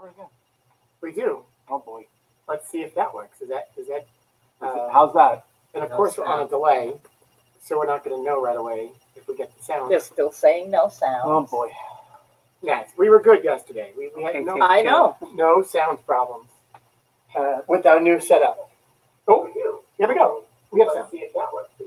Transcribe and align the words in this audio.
Or 0.00 0.08
again. 0.08 0.26
We 1.00 1.12
do. 1.12 1.42
Oh, 1.68 1.78
boy. 1.78 2.06
Let's 2.48 2.68
see 2.70 2.82
if 2.82 2.94
that 2.94 3.12
works. 3.12 3.40
Is 3.40 3.48
that, 3.48 3.70
is 3.76 3.88
that, 3.88 4.02
Is 4.02 4.06
uh, 4.62 4.66
it- 4.66 4.90
How's 4.92 5.14
that? 5.14 5.44
and 5.74 5.84
of 5.84 5.90
No 5.90 5.96
course, 5.96 6.16
we're 6.16 6.24
on 6.24 6.46
a 6.46 6.48
delay, 6.48 6.94
so 7.62 7.78
we're 7.78 7.86
not 7.86 8.02
gonna 8.02 8.22
know 8.22 8.40
right 8.40 8.56
away 8.56 8.90
if 9.14 9.28
we 9.28 9.36
get 9.36 9.54
the 9.56 9.62
sound. 9.62 9.90
They're 9.90 10.00
still 10.00 10.32
saying 10.32 10.70
no 10.70 10.88
sound. 10.88 11.22
Oh, 11.24 11.42
boy. 11.42 11.70
Yes, 12.62 12.88
we 12.96 13.10
were 13.10 13.20
good 13.20 13.44
yesterday. 13.44 13.92
We, 13.96 14.10
we 14.16 14.22
had 14.22 14.42
no, 14.44 14.60
I 14.62 14.80
know. 14.82 15.16
no 15.34 15.62
sound 15.62 16.04
problems, 16.06 16.48
uh, 17.36 17.58
with 17.68 17.84
our 17.84 18.00
new 18.00 18.20
setup. 18.20 18.70
Oh, 19.28 19.50
here 19.98 20.08
we 20.08 20.14
go. 20.14 20.44
We 20.72 20.80
have 20.80 20.92
sound. 20.94 21.08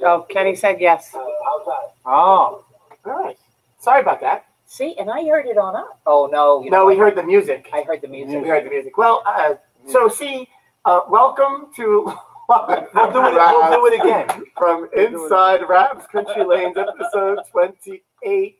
Oh, 0.03 0.25
Kenny 0.29 0.55
said 0.55 0.79
yes. 0.79 1.11
Oh, 1.15 1.63
All 2.05 2.63
right. 3.05 3.37
Sorry 3.79 4.01
about 4.01 4.21
that. 4.21 4.45
See, 4.71 4.95
and 4.99 5.09
I 5.09 5.25
heard 5.27 5.47
it 5.47 5.57
on 5.57 5.75
up. 5.75 5.99
Oh 6.05 6.29
no, 6.31 6.63
you 6.63 6.69
No, 6.69 6.81
know, 6.81 6.85
we 6.85 6.95
heard 6.95 7.15
the 7.15 7.23
music. 7.23 7.67
I 7.73 7.81
heard 7.81 8.01
the 8.03 8.07
music. 8.07 8.39
We 8.43 8.47
heard 8.47 8.65
the 8.65 8.69
music. 8.69 8.99
Well, 8.99 9.23
uh, 9.25 9.55
so 9.87 10.07
see, 10.07 10.47
uh, 10.85 11.01
welcome 11.09 11.71
to. 11.75 12.13
We'll 12.49 12.65
do 12.65 12.73
it, 13.27 13.33
we'll 13.35 13.71
do 13.71 13.85
it 13.93 14.01
again. 14.01 14.43
From 14.57 14.89
Inside 14.97 15.69
Rab's 15.69 16.07
Country 16.07 16.43
Lanes, 16.43 16.75
episode 16.77 17.37
28. 17.51 18.57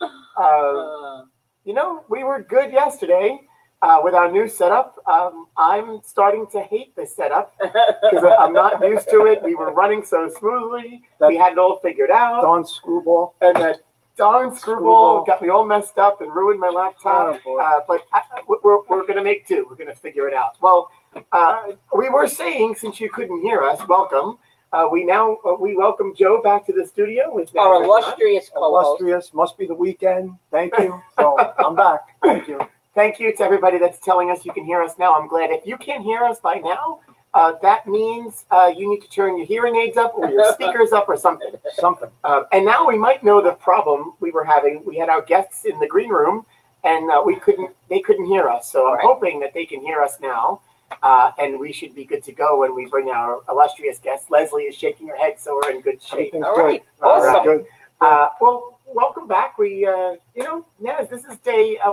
Uh, 0.00 0.06
Uh, 0.38 1.24
you 1.64 1.74
know, 1.74 2.04
we 2.08 2.22
were 2.22 2.40
good 2.42 2.70
yesterday 2.72 3.40
uh, 3.82 3.98
with 4.04 4.14
our 4.14 4.30
new 4.30 4.46
setup. 4.46 4.94
Um, 5.08 5.46
I'm 5.56 6.00
starting 6.04 6.46
to 6.52 6.60
hate 6.62 6.94
this 6.94 7.16
setup 7.16 7.56
because 7.60 8.24
I'm 8.38 8.52
not 8.52 8.80
used 8.80 9.10
to 9.10 9.26
it. 9.26 9.42
We 9.42 9.56
were 9.56 9.72
running 9.72 10.04
so 10.04 10.28
smoothly. 10.38 11.02
We 11.26 11.36
had 11.36 11.54
it 11.54 11.58
all 11.58 11.80
figured 11.80 12.12
out. 12.12 12.42
Don 12.42 12.64
Screwball. 12.64 13.34
And 13.40 13.56
that 13.56 13.80
darn 14.16 14.54
screwball 14.54 15.24
got 15.24 15.42
me 15.42 15.48
all 15.48 15.66
messed 15.66 15.98
up 15.98 16.20
and 16.20 16.34
ruined 16.34 16.60
my 16.60 16.68
laptop. 16.68 17.40
Oh. 17.46 17.58
Uh, 17.58 17.80
but 17.86 18.02
I, 18.12 18.22
we're, 18.46 18.82
we're 18.88 19.02
going 19.02 19.16
to 19.16 19.24
make 19.24 19.46
do. 19.46 19.66
We're 19.68 19.76
going 19.76 19.88
to 19.88 19.96
figure 19.96 20.28
it 20.28 20.34
out. 20.34 20.56
Well, 20.60 20.90
uh, 21.32 21.72
we 21.96 22.08
were 22.08 22.28
saying, 22.28 22.76
since 22.76 23.00
you 23.00 23.10
couldn't 23.10 23.40
hear 23.42 23.62
us, 23.62 23.86
welcome. 23.88 24.38
Uh, 24.72 24.88
we 24.90 25.04
now 25.04 25.38
uh, 25.46 25.54
we 25.54 25.76
welcome 25.76 26.12
Joe 26.16 26.42
back 26.42 26.66
to 26.66 26.72
the 26.72 26.84
studio 26.84 27.32
with 27.32 27.56
Our 27.56 27.84
illustrious 27.84 28.50
co-host. 28.52 29.00
Illustrious, 29.00 29.32
must 29.32 29.56
be 29.56 29.66
the 29.66 29.74
weekend. 29.74 30.32
Thank 30.50 30.76
you. 30.78 31.00
So 31.16 31.38
I'm 31.58 31.76
back. 31.76 32.00
Thank 32.24 32.48
you. 32.48 32.58
Thank 32.92 33.20
you 33.20 33.36
to 33.36 33.42
everybody 33.44 33.78
that's 33.78 34.00
telling 34.00 34.32
us 34.32 34.44
you 34.44 34.52
can 34.52 34.64
hear 34.64 34.82
us 34.82 34.94
now. 34.98 35.14
I'm 35.14 35.28
glad. 35.28 35.50
If 35.50 35.64
you 35.64 35.76
can't 35.76 36.02
hear 36.02 36.24
us 36.24 36.40
by 36.40 36.56
now, 36.56 37.00
uh, 37.34 37.52
that 37.62 37.86
means 37.86 38.44
uh, 38.50 38.72
you 38.76 38.88
need 38.88 39.00
to 39.00 39.08
turn 39.10 39.36
your 39.36 39.46
hearing 39.46 39.76
aids 39.76 39.96
up 39.96 40.14
or 40.16 40.30
your 40.30 40.52
speakers 40.54 40.92
up 40.92 41.08
or 41.08 41.16
something. 41.16 41.50
Something. 41.74 42.08
Uh, 42.22 42.44
and 42.52 42.64
now 42.64 42.86
we 42.86 42.96
might 42.96 43.22
know 43.24 43.42
the 43.42 43.52
problem 43.52 44.14
we 44.20 44.30
were 44.30 44.44
having. 44.44 44.82
We 44.86 44.96
had 44.96 45.08
our 45.08 45.20
guests 45.22 45.64
in 45.64 45.78
the 45.80 45.86
green 45.88 46.10
room, 46.10 46.46
and 46.84 47.10
uh, 47.10 47.22
we 47.24 47.36
couldn't. 47.36 47.70
They 47.90 48.00
couldn't 48.00 48.26
hear 48.26 48.48
us. 48.48 48.70
So 48.70 48.86
I'm 48.88 48.94
Right. 48.98 49.04
hoping 49.04 49.40
that 49.40 49.52
they 49.52 49.66
can 49.66 49.80
hear 49.80 50.00
us 50.00 50.18
now, 50.20 50.60
uh, 51.02 51.32
and 51.38 51.58
we 51.58 51.72
should 51.72 51.94
be 51.94 52.04
good 52.04 52.22
to 52.24 52.32
go 52.32 52.60
when 52.60 52.74
we 52.74 52.86
bring 52.86 53.10
our 53.10 53.40
illustrious 53.48 53.98
guest. 53.98 54.30
Leslie 54.30 54.64
is 54.64 54.74
shaking 54.76 55.08
her 55.08 55.16
head, 55.16 55.38
so 55.38 55.60
we're 55.62 55.72
in 55.72 55.80
good 55.80 56.00
shape. 56.02 56.12
Everything's 56.34 56.44
All 56.44 56.54
good. 56.56 56.64
right. 56.64 56.84
All 57.02 57.22
right. 57.24 57.36
Awesome. 57.36 57.44
Good. 57.58 57.66
Uh, 58.00 58.28
well, 58.40 58.78
welcome 58.86 59.26
back. 59.26 59.58
We, 59.58 59.86
uh, 59.86 60.14
you 60.36 60.42
know, 60.44 60.64
Naz, 60.80 61.08
this 61.08 61.24
is 61.24 61.36
day 61.38 61.78
uh, 61.84 61.92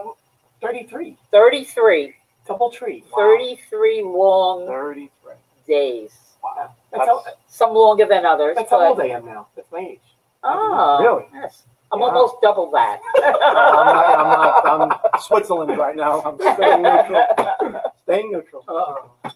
33, 0.62 1.18
33. 1.32 2.14
Double 2.48 2.70
tree. 2.72 3.04
33 3.16 4.04
long 4.04 4.68
33. 4.68 5.34
days. 5.68 6.12
Wow. 6.44 6.74
That's, 6.92 7.06
how, 7.06 7.24
Some 7.48 7.74
longer 7.74 8.06
than 8.06 8.26
others. 8.26 8.56
that's 8.56 8.70
how 8.70 8.80
but- 8.80 8.90
old 8.90 9.02
I 9.02 9.06
am 9.08 9.26
now. 9.26 9.48
That's 9.56 9.72
my 9.72 9.80
age. 9.80 10.00
Oh, 10.44 11.00
Really? 11.02 11.26
Yes. 11.34 11.64
I'm 11.94 12.00
Yeah. 12.00 12.06
almost 12.08 12.36
double 12.42 12.72
that. 12.72 13.00
I'm 13.18 13.32
not, 13.34 14.66
I'm 14.66 14.90
not, 14.90 15.02
I'm 15.14 15.20
Switzerland 15.22 15.78
right 15.78 15.96
now. 15.96 16.22
I'm 16.22 16.38
staying 16.56 16.82
neutral. 16.82 17.82
Staying 18.04 18.32
neutral. 18.32 18.64
Uh-oh. 18.68 19.32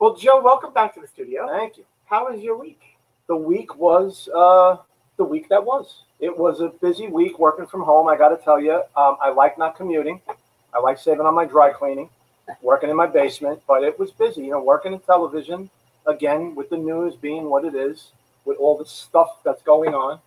Well, 0.00 0.14
Joe, 0.16 0.40
welcome 0.42 0.72
back 0.72 0.92
to 0.94 1.00
the 1.00 1.06
studio. 1.06 1.46
Thank 1.48 1.76
you. 1.78 1.84
How 2.06 2.30
was 2.30 2.40
your 2.40 2.58
week? 2.58 2.80
The 3.28 3.36
week 3.36 3.76
was 3.76 4.28
uh, 4.34 4.78
the 5.16 5.24
week 5.24 5.48
that 5.50 5.64
was. 5.64 6.02
It 6.20 6.36
was 6.36 6.60
a 6.60 6.68
busy 6.68 7.06
week 7.06 7.38
working 7.38 7.66
from 7.66 7.82
home. 7.82 8.08
I 8.08 8.16
got 8.16 8.30
to 8.30 8.36
tell 8.42 8.60
you, 8.60 8.82
um, 8.96 9.16
I 9.22 9.30
like 9.30 9.56
not 9.58 9.76
commuting. 9.76 10.20
I 10.74 10.80
like 10.80 10.98
saving 10.98 11.24
on 11.26 11.34
my 11.34 11.44
dry 11.44 11.70
cleaning, 11.72 12.10
working 12.62 12.90
in 12.90 12.96
my 12.96 13.06
basement, 13.06 13.62
but 13.66 13.82
it 13.82 13.98
was 13.98 14.10
busy. 14.10 14.42
You 14.42 14.52
know, 14.52 14.62
working 14.62 14.92
in 14.92 15.00
television 15.00 15.70
again 16.06 16.54
with 16.54 16.70
the 16.70 16.76
news 16.76 17.14
being 17.16 17.48
what 17.48 17.64
it 17.64 17.74
is, 17.74 18.12
with 18.44 18.58
all 18.58 18.76
the 18.76 18.86
stuff 18.86 19.42
that's 19.44 19.62
going 19.62 19.94
on, 19.94 20.20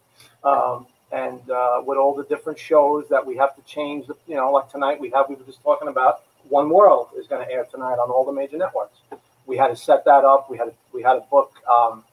um, 0.44 0.88
and 1.12 1.50
uh, 1.50 1.82
with 1.86 1.98
all 1.98 2.16
the 2.16 2.24
different 2.26 2.60
shows 2.60 3.08
that 3.10 3.26
we 3.26 3.38
have 3.38 3.56
to 3.56 3.62
change. 3.64 4.08
The, 4.08 4.16
you 4.28 4.36
know, 4.36 4.52
like 4.52 4.70
tonight 4.70 5.00
we 5.00 5.10
have 5.12 5.30
we 5.30 5.36
were 5.36 5.44
just 5.46 5.62
talking 5.62 5.88
about. 5.88 6.24
One 6.50 6.70
World 6.70 7.10
is 7.18 7.28
going 7.28 7.46
to 7.46 7.54
air 7.54 7.66
tonight 7.70 7.96
on 7.96 8.10
all 8.10 8.26
the 8.26 8.32
major 8.32 8.58
networks. 8.58 8.98
We 9.46 9.58
had 9.58 9.68
to 9.68 9.76
set 9.76 10.06
that 10.06 10.24
up. 10.24 10.50
We 10.50 10.58
had 10.58 10.66
to, 10.66 10.74
we 10.94 11.04
had 11.04 11.14
to 11.14 11.24
book. 11.30 11.52
Um, 11.70 12.04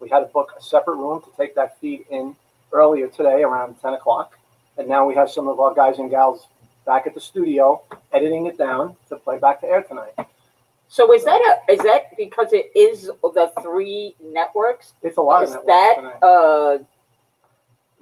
we 0.00 0.08
had 0.08 0.20
to 0.20 0.26
book 0.26 0.52
a 0.58 0.62
separate 0.62 0.96
room 0.96 1.20
to 1.20 1.28
take 1.36 1.54
that 1.54 1.78
feed 1.78 2.06
in 2.10 2.34
earlier 2.72 3.06
today 3.06 3.42
around 3.42 3.80
10 3.80 3.94
o'clock. 3.94 4.36
And 4.76 4.88
now 4.88 5.06
we 5.06 5.14
have 5.14 5.30
some 5.30 5.46
of 5.46 5.60
our 5.60 5.72
guys 5.72 5.98
and 5.98 6.10
gals 6.10 6.48
back 6.84 7.06
at 7.06 7.14
the 7.14 7.20
studio 7.20 7.82
editing 8.12 8.46
it 8.46 8.58
down 8.58 8.96
to 9.08 9.16
play 9.16 9.38
back 9.38 9.60
to 9.60 9.66
air 9.66 9.82
tonight. 9.82 10.12
so 10.88 11.12
is 11.12 11.24
that 11.24 11.40
a, 11.68 11.72
is 11.72 11.78
that 11.80 12.16
because 12.16 12.52
it 12.52 12.70
is 12.76 13.10
the 13.22 13.52
three 13.62 14.14
networks? 14.22 14.94
It's 15.02 15.16
a 15.16 15.22
lot 15.22 15.44
Is 15.44 15.50
of 15.50 15.64
networks 15.66 15.66
that 15.66 15.94
tonight. 15.96 16.22
uh 16.22 16.78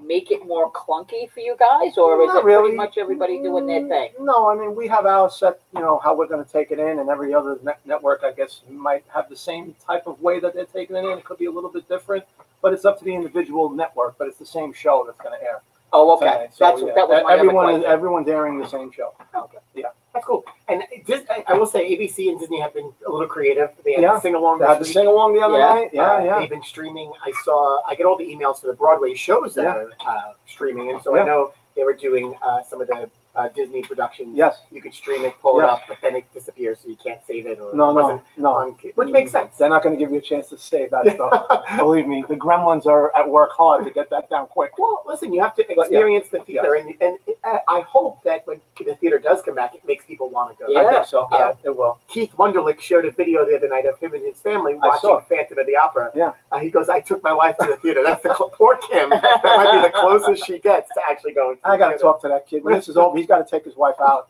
make 0.03 0.31
it 0.31 0.47
more 0.47 0.73
clunky 0.73 1.31
for 1.31 1.41
you 1.41 1.55
guys, 1.59 1.99
or 1.99 2.23
is 2.23 2.35
it 2.35 2.43
really. 2.43 2.62
pretty 2.71 2.77
much 2.77 2.97
everybody 2.97 3.37
doing 3.43 3.67
their 3.67 3.87
thing? 3.87 4.11
No, 4.19 4.49
I 4.50 4.56
mean, 4.56 4.75
we 4.75 4.88
have 4.88 5.05
our 5.05 5.31
set, 5.31 5.61
you 5.75 5.81
know, 5.81 5.99
how 6.03 6.15
we're 6.17 6.26
going 6.26 6.43
to 6.43 6.50
take 6.50 6.71
it 6.71 6.79
in, 6.79 7.00
and 7.00 7.11
every 7.11 7.35
other 7.35 7.59
net- 7.62 7.81
network, 7.85 8.23
I 8.25 8.33
guess, 8.33 8.62
might 8.71 9.05
have 9.12 9.29
the 9.29 9.37
same 9.37 9.75
type 9.87 10.06
of 10.06 10.21
way 10.23 10.41
that 10.41 10.55
they're 10.55 10.65
taking 10.65 10.97
it 10.97 11.05
in. 11.05 11.19
It 11.19 11.25
could 11.25 11.37
be 11.38 11.44
a 11.47 11.50
little 11.50 11.71
bit 11.71 11.87
different, 11.88 12.25
but 12.62 12.73
it's 12.73 12.87
up 12.87 12.99
to 13.00 13.05
the 13.05 13.15
individual 13.15 13.69
network, 13.69 14.17
but 14.17 14.26
it's 14.26 14.38
the 14.38 14.47
same 14.47 14.73
show 14.73 15.05
that's 15.06 15.21
going 15.21 15.38
to 15.38 15.44
air. 15.44 15.61
Oh, 15.93 16.17
okay. 16.17 16.49
So, 16.53 16.65
That's 16.65 16.81
yeah, 16.83 16.93
that 16.95 17.09
was 17.09 17.23
my 17.25 17.35
everyone 17.35 17.69
is 17.71 17.79
question. 17.79 17.93
everyone's 17.93 18.29
airing 18.29 18.59
the 18.59 18.69
same 18.69 18.93
show. 18.93 19.15
Okay. 19.35 19.59
Yeah. 19.75 19.89
That's 20.13 20.25
cool. 20.27 20.45
And 20.69 20.83
Dis- 21.07 21.25
I- 21.31 21.45
I 21.49 21.55
will 21.55 21.67
say, 21.67 21.97
ABC 21.97 22.31
and 22.31 22.39
Disney 22.39 22.61
have 22.61 22.75
been 22.75 22.93
a 23.07 23.11
little 23.11 23.27
creative. 23.27 23.71
They 23.85 23.93
had 23.95 24.03
yeah. 24.03 24.13
to 24.13 24.21
sing 24.21 24.35
along. 24.35 24.59
They 24.59 24.67
had 24.67 24.79
to 24.79 24.85
sing 24.85 25.07
along 25.07 25.35
the 25.35 25.41
other 25.41 25.59
yeah. 25.59 25.75
night. 25.75 25.91
Yeah, 25.93 26.03
uh, 26.03 26.25
yeah. 26.25 26.39
They've 26.41 26.51
been 26.51 26.63
streaming. 26.63 27.13
I 27.25 27.33
saw. 27.45 27.81
I 27.87 27.95
get 27.95 28.07
all 28.07 28.17
the 28.17 28.25
emails 28.25 28.61
for 28.61 28.67
the 28.69 28.73
Broadway 28.73 29.15
shows 29.15 29.55
that 29.55 29.63
Yeah. 29.65 29.75
are 29.75 29.93
uh, 30.07 30.33
streaming, 30.47 30.91
and 30.91 31.01
so 31.03 31.15
Yeah. 31.15 31.23
I 31.23 31.27
know 31.27 31.53
they 31.77 31.85
were 31.85 31.95
doing 31.95 32.35
uh, 32.43 32.63
some 32.63 32.81
of 32.81 32.89
the 32.89 33.09
uh, 33.37 33.49
Disney 33.49 33.82
production. 33.82 34.35
Yes. 34.35 34.61
You 34.71 34.82
could 34.82 34.94
stream 34.94 35.25
it, 35.25 35.35
pull 35.41 35.61
it 35.61 35.65
Yeah. 35.65 35.71
up, 35.73 35.82
but 35.88 35.99
then 36.03 36.17
it 36.17 36.25
disappears, 36.35 36.79
so 36.82 36.88
you 36.88 36.97
can't 36.97 37.21
save 37.27 37.47
it. 37.47 37.59
Or 37.61 37.75
No, 37.75 37.91
it 37.91 37.94
wasn't 37.94 38.23
no, 38.37 38.50
no. 38.50 38.56
on, 38.56 38.77
which 38.94 39.09
makes 39.09 39.31
sense. 39.31 39.56
They're 39.56 39.69
not 39.69 39.82
going 39.82 39.94
to 39.97 39.99
give 39.99 40.11
you 40.12 40.19
a 40.19 40.23
chance 40.23 40.49
to 40.49 40.59
save 40.59 40.91
that 40.91 41.06
stuff. 41.15 41.47
Believe 41.77 42.06
me, 42.06 42.25
the 42.29 42.35
gremlins 42.37 42.87
are 42.87 43.15
at 43.17 43.29
work 43.29 43.50
hard 43.53 43.85
to 43.85 43.91
get 43.91 44.11
that 44.11 44.29
down 44.31 44.47
quick. 44.49 44.79
Well, 44.79 45.03
listen, 45.06 45.32
you 45.32 45.41
have 45.43 45.55
to 45.56 45.65
yeah. 45.69 45.81
experience 45.81 46.29
the 46.29 46.41
theater, 46.41 46.75
and, 46.75 46.94
and 47.00 47.19
uh, 47.44 47.59
I 47.69 47.81
hope 47.82 48.23
that 48.25 48.47
when 48.47 48.61
the 48.85 48.94
theater 48.97 49.19
does 49.19 49.43
come 49.43 49.55
back, 49.55 49.75
it 49.75 49.85
makes 49.87 50.05
people 50.05 50.29
want 50.31 50.56
to 50.59 50.65
go. 50.65 50.71
Yeah. 50.73 50.81
I 50.81 50.93
think 50.93 51.06
so. 51.06 51.29
Yeah. 51.33 51.38
Yeah, 51.41 51.53
it 51.71 51.76
will. 51.76 51.99
Keith 52.09 52.33
Wunderlich 52.37 52.81
showed 52.81 53.05
a 53.05 53.11
video 53.12 53.47
the 53.47 53.56
other 53.56 53.69
night 53.69 53.87
of 53.87 53.99
him 53.99 54.12
and 54.15 54.25
his 54.25 54.38
family 54.41 54.75
I 54.83 54.99
saw 54.99 55.15
watching 55.15 55.37
Phantom 55.38 55.59
of 55.59 55.67
the 55.67 55.76
Opera. 55.76 56.11
Yeah. 56.15 56.33
Uh, 56.53 56.59
he 56.59 56.69
goes, 56.71 56.88
I 56.88 57.00
took 57.00 57.23
my 57.23 57.33
wife 57.33 57.56
to 57.59 57.67
the 57.67 57.76
theater. 57.76 58.03
That's 58.05 58.23
the 58.23 58.35
cl- 58.37 58.50
poor 58.50 58.76
Kim. 58.91 59.09
That 59.11 59.41
might 59.44 59.73
be 59.73 59.88
the 59.88 59.93
closest 59.94 60.44
she 60.47 60.59
gets 60.59 60.88
to 60.94 61.00
actually 61.09 61.33
going. 61.33 61.56
To 61.59 61.69
I 61.69 61.76
got 61.79 61.87
to 61.87 61.93
theater. 61.93 62.03
talk 62.03 62.21
to 62.23 62.29
that 62.29 62.47
kid. 62.47 62.62
When 62.65 62.75
this 62.75 62.88
is 62.88 62.97
over, 62.97 63.17
he's 63.21 63.29
got 63.29 63.47
to 63.47 63.51
take 63.51 63.65
his 63.65 63.77
wife 63.77 63.97
out. 64.01 64.29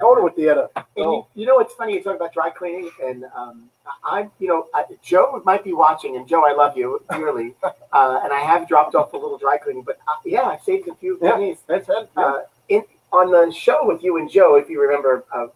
Go 0.00 0.16
to 0.16 0.22
a 0.26 0.30
theater. 0.32 0.68
You, 0.96 1.26
you 1.36 1.46
know 1.46 1.54
what's 1.54 1.72
funny? 1.74 1.94
You 1.94 2.02
talk 2.02 2.16
about 2.16 2.32
dry 2.32 2.50
cleaning, 2.50 2.90
and 3.00 3.24
um, 3.36 3.70
I, 4.04 4.28
you 4.40 4.48
know, 4.48 4.66
I, 4.74 4.82
Joe 5.00 5.40
might 5.44 5.62
be 5.62 5.74
watching, 5.74 6.16
and 6.16 6.26
Joe, 6.26 6.44
I 6.44 6.52
love 6.54 6.76
you 6.76 7.00
dearly, 7.12 7.54
uh, 7.62 8.20
and 8.24 8.32
I 8.32 8.40
have 8.40 8.66
dropped 8.66 8.96
off 8.96 9.12
a 9.12 9.16
little 9.16 9.38
dry 9.38 9.58
cleaning, 9.58 9.84
but 9.84 9.98
uh, 10.08 10.14
yeah, 10.24 10.42
I've 10.42 10.62
saved 10.62 10.88
a 10.88 10.94
few 10.96 11.18
Yeah. 11.22 11.32
pennies. 11.32 11.58
That's 11.68 11.88
it. 11.88 12.10
Yeah. 12.16 12.24
Uh, 12.24 12.40
in 12.68 12.82
on 13.12 13.30
the 13.30 13.52
show 13.54 13.86
with 13.86 14.02
you 14.02 14.16
and 14.18 14.28
Joe, 14.28 14.56
if 14.56 14.68
you 14.68 14.82
remember, 14.82 15.24
uh, 15.32 15.46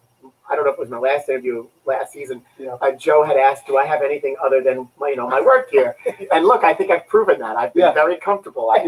I 0.51 0.55
don't 0.55 0.65
know 0.65 0.71
if 0.71 0.75
it 0.77 0.79
was 0.79 0.89
my 0.89 0.97
last 0.99 1.29
interview 1.29 1.65
last 1.85 2.11
season. 2.11 2.41
Yeah. 2.59 2.75
Uh, 2.81 2.91
Joe 2.91 3.23
had 3.23 3.37
asked, 3.37 3.65
"Do 3.67 3.77
I 3.77 3.85
have 3.85 4.01
anything 4.01 4.35
other 4.43 4.61
than 4.61 4.89
my, 4.99 5.09
you 5.09 5.15
know, 5.15 5.27
my 5.29 5.39
work 5.39 5.69
here?" 5.71 5.95
and 6.33 6.45
look, 6.45 6.63
I 6.65 6.73
think 6.73 6.91
I've 6.91 7.07
proven 7.07 7.39
that. 7.39 7.55
I've 7.55 7.73
been 7.73 7.83
Yeah. 7.85 7.93
very 7.93 8.17
comfortable. 8.17 8.69
I, 8.69 8.79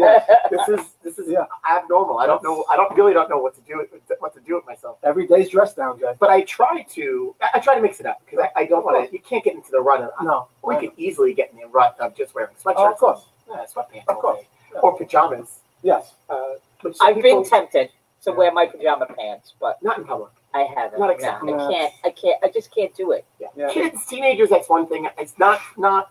This 0.50 0.68
is 0.68 0.80
this 1.02 1.18
is 1.18 1.28
Yeah. 1.30 1.46
abnormal. 1.70 2.18
I 2.18 2.26
don't 2.26 2.42
know. 2.42 2.64
I 2.70 2.76
don't 2.76 2.94
really 2.96 3.14
don't 3.14 3.30
know 3.30 3.38
what 3.38 3.54
to 3.54 3.62
do 3.62 3.78
with 3.78 3.88
what 4.18 4.34
to 4.34 4.40
do 4.40 4.56
with 4.56 4.66
myself. 4.66 4.98
Every 5.02 5.26
day's 5.26 5.48
dress 5.48 5.72
down, 5.74 5.98
Jay. 5.98 6.12
But 6.18 6.28
I 6.30 6.42
try 6.42 6.82
to. 6.96 7.34
I 7.40 7.48
I 7.54 7.58
try 7.60 7.74
to 7.74 7.80
mix 7.80 7.98
it 8.00 8.06
up 8.06 8.20
because 8.24 8.44
I, 8.54 8.62
I 8.62 8.64
don't 8.66 8.84
want 8.84 9.08
to. 9.08 9.12
You 9.12 9.20
can't 9.20 9.42
get 9.42 9.54
into 9.54 9.70
the 9.70 9.80
rut 9.80 10.02
of. 10.02 10.10
No. 10.22 10.48
We 10.62 10.76
could 10.76 10.92
easily 10.98 11.32
get 11.32 11.50
in 11.52 11.58
the 11.58 11.66
rut 11.68 11.96
of 11.98 12.14
just 12.14 12.34
wearing 12.34 12.54
sweatshirts. 12.62 12.74
Oh, 12.76 12.92
of 12.92 12.98
course. 12.98 13.26
Yeah, 13.48 13.64
sweatpants 13.74 14.04
Of 14.08 14.16
course. 14.18 14.42
Yeah. 14.72 14.80
or 14.80 14.96
pajamas. 14.98 15.60
Yes. 15.82 16.14
Uh, 16.28 16.54
I've 17.00 17.16
people- 17.16 17.22
been 17.22 17.44
tempted 17.44 17.90
to 18.24 18.32
wear 18.32 18.50
my 18.52 18.66
pajama 18.66 19.06
pants, 19.06 19.52
but 19.60 19.82
not 19.82 19.98
in 19.98 20.04
public. 20.04 20.30
I 20.54 20.62
haven't. 20.74 21.00
Not 21.00 21.20
No. 21.42 21.66
I 21.68 21.72
can't. 21.72 21.92
I 22.04 22.10
can't. 22.10 22.44
I 22.44 22.48
just 22.48 22.74
can't 22.74 22.94
do 22.94 23.12
it. 23.12 23.24
Yeah. 23.40 23.48
Yeah. 23.56 23.70
Kids, 23.70 24.06
teenagers, 24.06 24.48
that's 24.50 24.68
one 24.68 24.86
thing. 24.86 25.08
It's 25.18 25.38
not 25.38 25.60
not. 25.76 26.10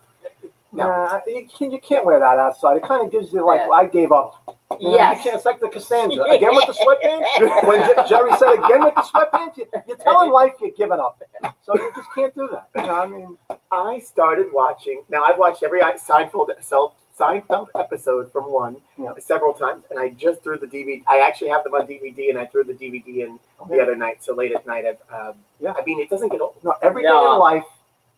No. 0.75 0.87
Nah, 0.87 1.19
you, 1.27 1.47
can, 1.55 1.69
you 1.71 1.79
can't 1.79 2.03
wear 2.03 2.17
that 2.19 2.39
outside. 2.39 2.77
It 2.77 2.83
kind 2.83 3.05
of 3.05 3.11
gives 3.11 3.31
you 3.31 3.45
like 3.45 3.61
Yeah. 3.61 3.69
I 3.69 3.85
gave 3.85 4.11
up 4.11 4.57
Yes. 4.79 5.23
It's 5.23 5.45
like 5.45 5.59
the 5.59 5.69
Costanza. 5.69 6.23
Again 6.29 6.49
with 6.55 6.65
the 6.65 6.73
sweatpants? 6.73 7.63
When 7.67 7.79
Jer- 7.81 8.05
Jerry 8.09 8.31
said 8.37 8.53
again 8.53 8.83
with 8.83 8.95
the 8.95 9.01
sweatpants, 9.01 9.57
you- 9.57 9.67
you're 9.87 9.97
telling 9.97 10.31
life 10.31 10.53
you're 10.59 10.71
giving 10.71 10.99
up. 10.99 11.21
So 11.61 11.75
you 11.75 11.91
just 11.95 12.09
can't 12.15 12.33
do 12.33 12.49
that. 12.51 12.69
You 12.81 12.87
know, 12.87 12.95
I 12.95 13.05
mean, 13.05 13.37
I 13.71 13.99
started 13.99 14.47
watching. 14.51 15.03
Now 15.09 15.23
I've 15.23 15.37
watched 15.37 15.61
every 15.61 15.79
Seinfeld 15.81 16.49
Sel- 16.61 16.95
Seinfeld 17.17 17.67
episode 17.75 18.31
from 18.31 18.51
one 18.51 18.77
Yeah. 18.97 19.13
several 19.19 19.53
times, 19.53 19.83
and 19.89 19.99
I 19.99 20.09
just 20.09 20.41
threw 20.43 20.57
the 20.57 20.65
DVD. 20.67 21.03
I 21.07 21.19
actually 21.19 21.49
have 21.49 21.63
them 21.63 21.75
on 21.75 21.85
DVD, 21.85 22.29
and 22.29 22.39
I 22.39 22.45
threw 22.47 22.63
the 22.63 22.73
DVD 22.73 23.21
in 23.21 23.39
the 23.69 23.79
other 23.81 23.95
night. 23.95 24.23
So 24.23 24.33
late 24.33 24.51
at 24.51 24.65
night, 24.65 24.85
I've. 24.85 24.97
Um, 25.13 25.35
Yeah. 25.59 25.73
I 25.77 25.83
mean, 25.85 25.99
it 25.99 26.09
doesn't 26.09 26.29
get 26.29 26.41
old. 26.41 26.55
no, 26.63 26.73
everything 26.81 27.11
Yeah. 27.13 27.33
in 27.33 27.39
life 27.39 27.65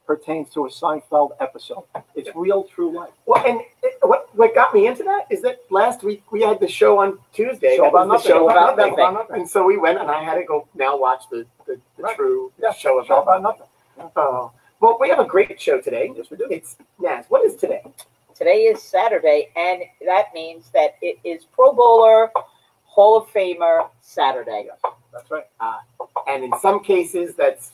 pertains 0.08 0.50
to 0.52 0.66
a 0.66 0.70
Seinfeld 0.70 1.32
episode. 1.40 1.84
It's 2.14 2.34
real, 2.36 2.64
true 2.64 2.92
life. 2.92 3.12
Well, 3.26 3.44
and 3.46 3.60
it, 3.84 3.98
what 4.04 4.30
what 4.36 4.54
got 4.56 4.74
me 4.74 4.88
into 4.88 5.04
that 5.04 5.26
is 5.30 5.42
that 5.42 5.60
last 5.72 6.04
week 6.04 6.24
we 6.32 6.42
had 6.44 6.60
the 6.60 6.68
show 6.68 7.00
on 7.00 7.20
Tuesday. 7.34 7.76
Show 7.78 7.86
about 7.90 8.08
the 8.08 8.14
nothing. 8.14 8.32
show 8.32 8.50
about 8.50 8.74
About 8.76 8.90
nothing. 8.98 9.14
nothing. 9.14 9.36
And 9.42 9.50
so 9.50 9.66
we 9.66 9.78
went, 9.78 10.00
and 10.00 10.10
I 10.12 10.22
had 10.24 10.36
to 10.36 10.44
go 10.44 10.68
now 10.76 10.96
watch 10.98 11.24
the 11.30 11.46
the, 11.66 11.80
the 11.98 12.04
Right. 12.04 12.16
true 12.16 12.52
Yeah, 12.60 12.72
show 12.72 13.04
Show 13.04 13.22
about. 13.22 13.40
about 13.40 13.42
nothing. 13.42 13.68
Oh, 14.16 14.52
well, 14.80 14.98
we 15.02 15.10
have 15.10 15.20
a 15.20 15.26
great 15.26 15.60
show 15.60 15.82
today. 15.82 16.12
Yes, 16.16 16.30
we 16.30 16.38
do. 16.38 16.48
It's 16.50 16.78
Naz. 17.00 17.26
What 17.30 17.44
is 17.44 17.56
today? 17.56 17.82
Today 18.36 18.64
is 18.64 18.82
Saturday, 18.82 19.50
and 19.56 19.84
that 20.06 20.26
means 20.34 20.70
that 20.74 20.96
it 21.02 21.18
is 21.24 21.46
Pro 21.46 21.72
Bowler 21.74 22.32
Hall 22.84 23.18
of 23.18 23.28
Famer 23.30 23.88
Saturday. 24.02 24.66
Yes, 24.68 24.94
that's 25.14 25.32
right. 25.32 25.46
And 26.28 26.44
in 26.44 26.52
some 26.62 26.84
cases, 26.84 27.34
that's 27.36 27.72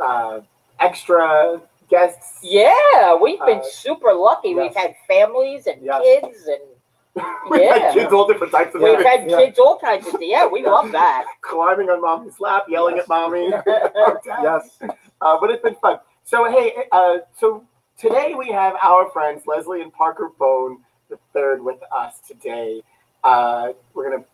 uh, 0.00 0.40
extra 0.80 1.60
guests. 1.88 2.40
Yeah, 2.42 3.14
we've 3.14 3.38
been 3.46 3.60
Uh, 3.60 3.62
super 3.70 4.12
lucky. 4.12 4.48
yes. 4.50 4.56
We've 4.58 4.74
had 4.76 4.96
families 5.06 5.68
and 5.68 5.80
Yes. 5.80 6.02
kids, 6.02 6.46
and 6.48 6.60
We've 7.50 7.62
Yeah. 7.62 7.78
had 7.78 7.94
kids 7.94 8.12
all 8.12 8.26
different 8.26 8.52
types 8.52 8.74
of 8.74 8.80
we've 8.82 8.98
had 9.00 9.30
Yeah. 9.30 9.36
kids 9.36 9.60
all 9.60 9.78
kinds 9.78 10.12
of. 10.12 10.20
Yeah, 10.20 10.46
we 10.46 10.64
love 10.66 10.90
that. 10.90 11.26
climbing 11.40 11.88
on 11.88 12.00
mommy's 12.02 12.40
lap, 12.40 12.64
yelling 12.68 12.98
at 12.98 13.06
mommy. 13.08 13.52
Yes. 14.26 14.76
Uh, 15.20 15.38
but 15.40 15.50
it's 15.50 15.62
been 15.62 15.76
fun. 15.76 16.00
So 16.24 16.50
hey, 16.50 16.86
uh, 16.90 17.18
so 17.38 17.64
today 17.98 18.34
we 18.36 18.48
have 18.48 18.74
our 18.82 19.10
friends 19.10 19.42
Leslie 19.46 19.82
and 19.82 19.92
Parker 19.92 20.30
Bohn 20.38 20.78
the 21.08 21.18
third 21.32 21.62
with 21.62 21.78
us 21.94 22.20
today. 22.26 22.82
Uh, 23.22 23.68
we're 23.94 24.10
gonna, 24.10 24.24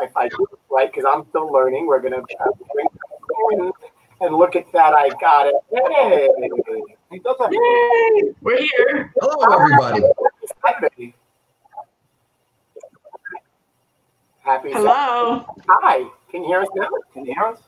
if 0.00 0.16
I 0.16 0.28
do 0.28 0.46
it 0.52 0.58
right, 0.70 0.92
because 0.92 1.04
I'm 1.08 1.26
still 1.28 1.52
learning. 1.52 1.86
We're 1.86 2.00
gonna 2.00 2.18
uh, 2.18 2.50
and, 3.50 3.72
and 4.20 4.36
look 4.36 4.56
at 4.56 4.70
that. 4.72 4.94
I 4.94 5.08
got 5.20 5.46
it. 5.46 5.54
Hey, 5.70 6.28
He 7.10 7.18
does 7.18 7.36
have. 7.40 7.52
Yay! 7.52 8.34
We're 8.40 8.62
here. 8.62 9.12
Hello, 9.20 9.54
everybody. 9.54 10.02
Saturday. 10.64 11.14
Happy. 14.40 14.72
Hello. 14.72 15.44
Hi. 15.68 16.08
Can 16.30 16.42
you 16.42 16.48
hear 16.48 16.62
us 16.62 16.68
now? 16.74 16.88
Can 17.12 17.26
you 17.26 17.34
hear 17.34 17.44
us? 17.44 17.60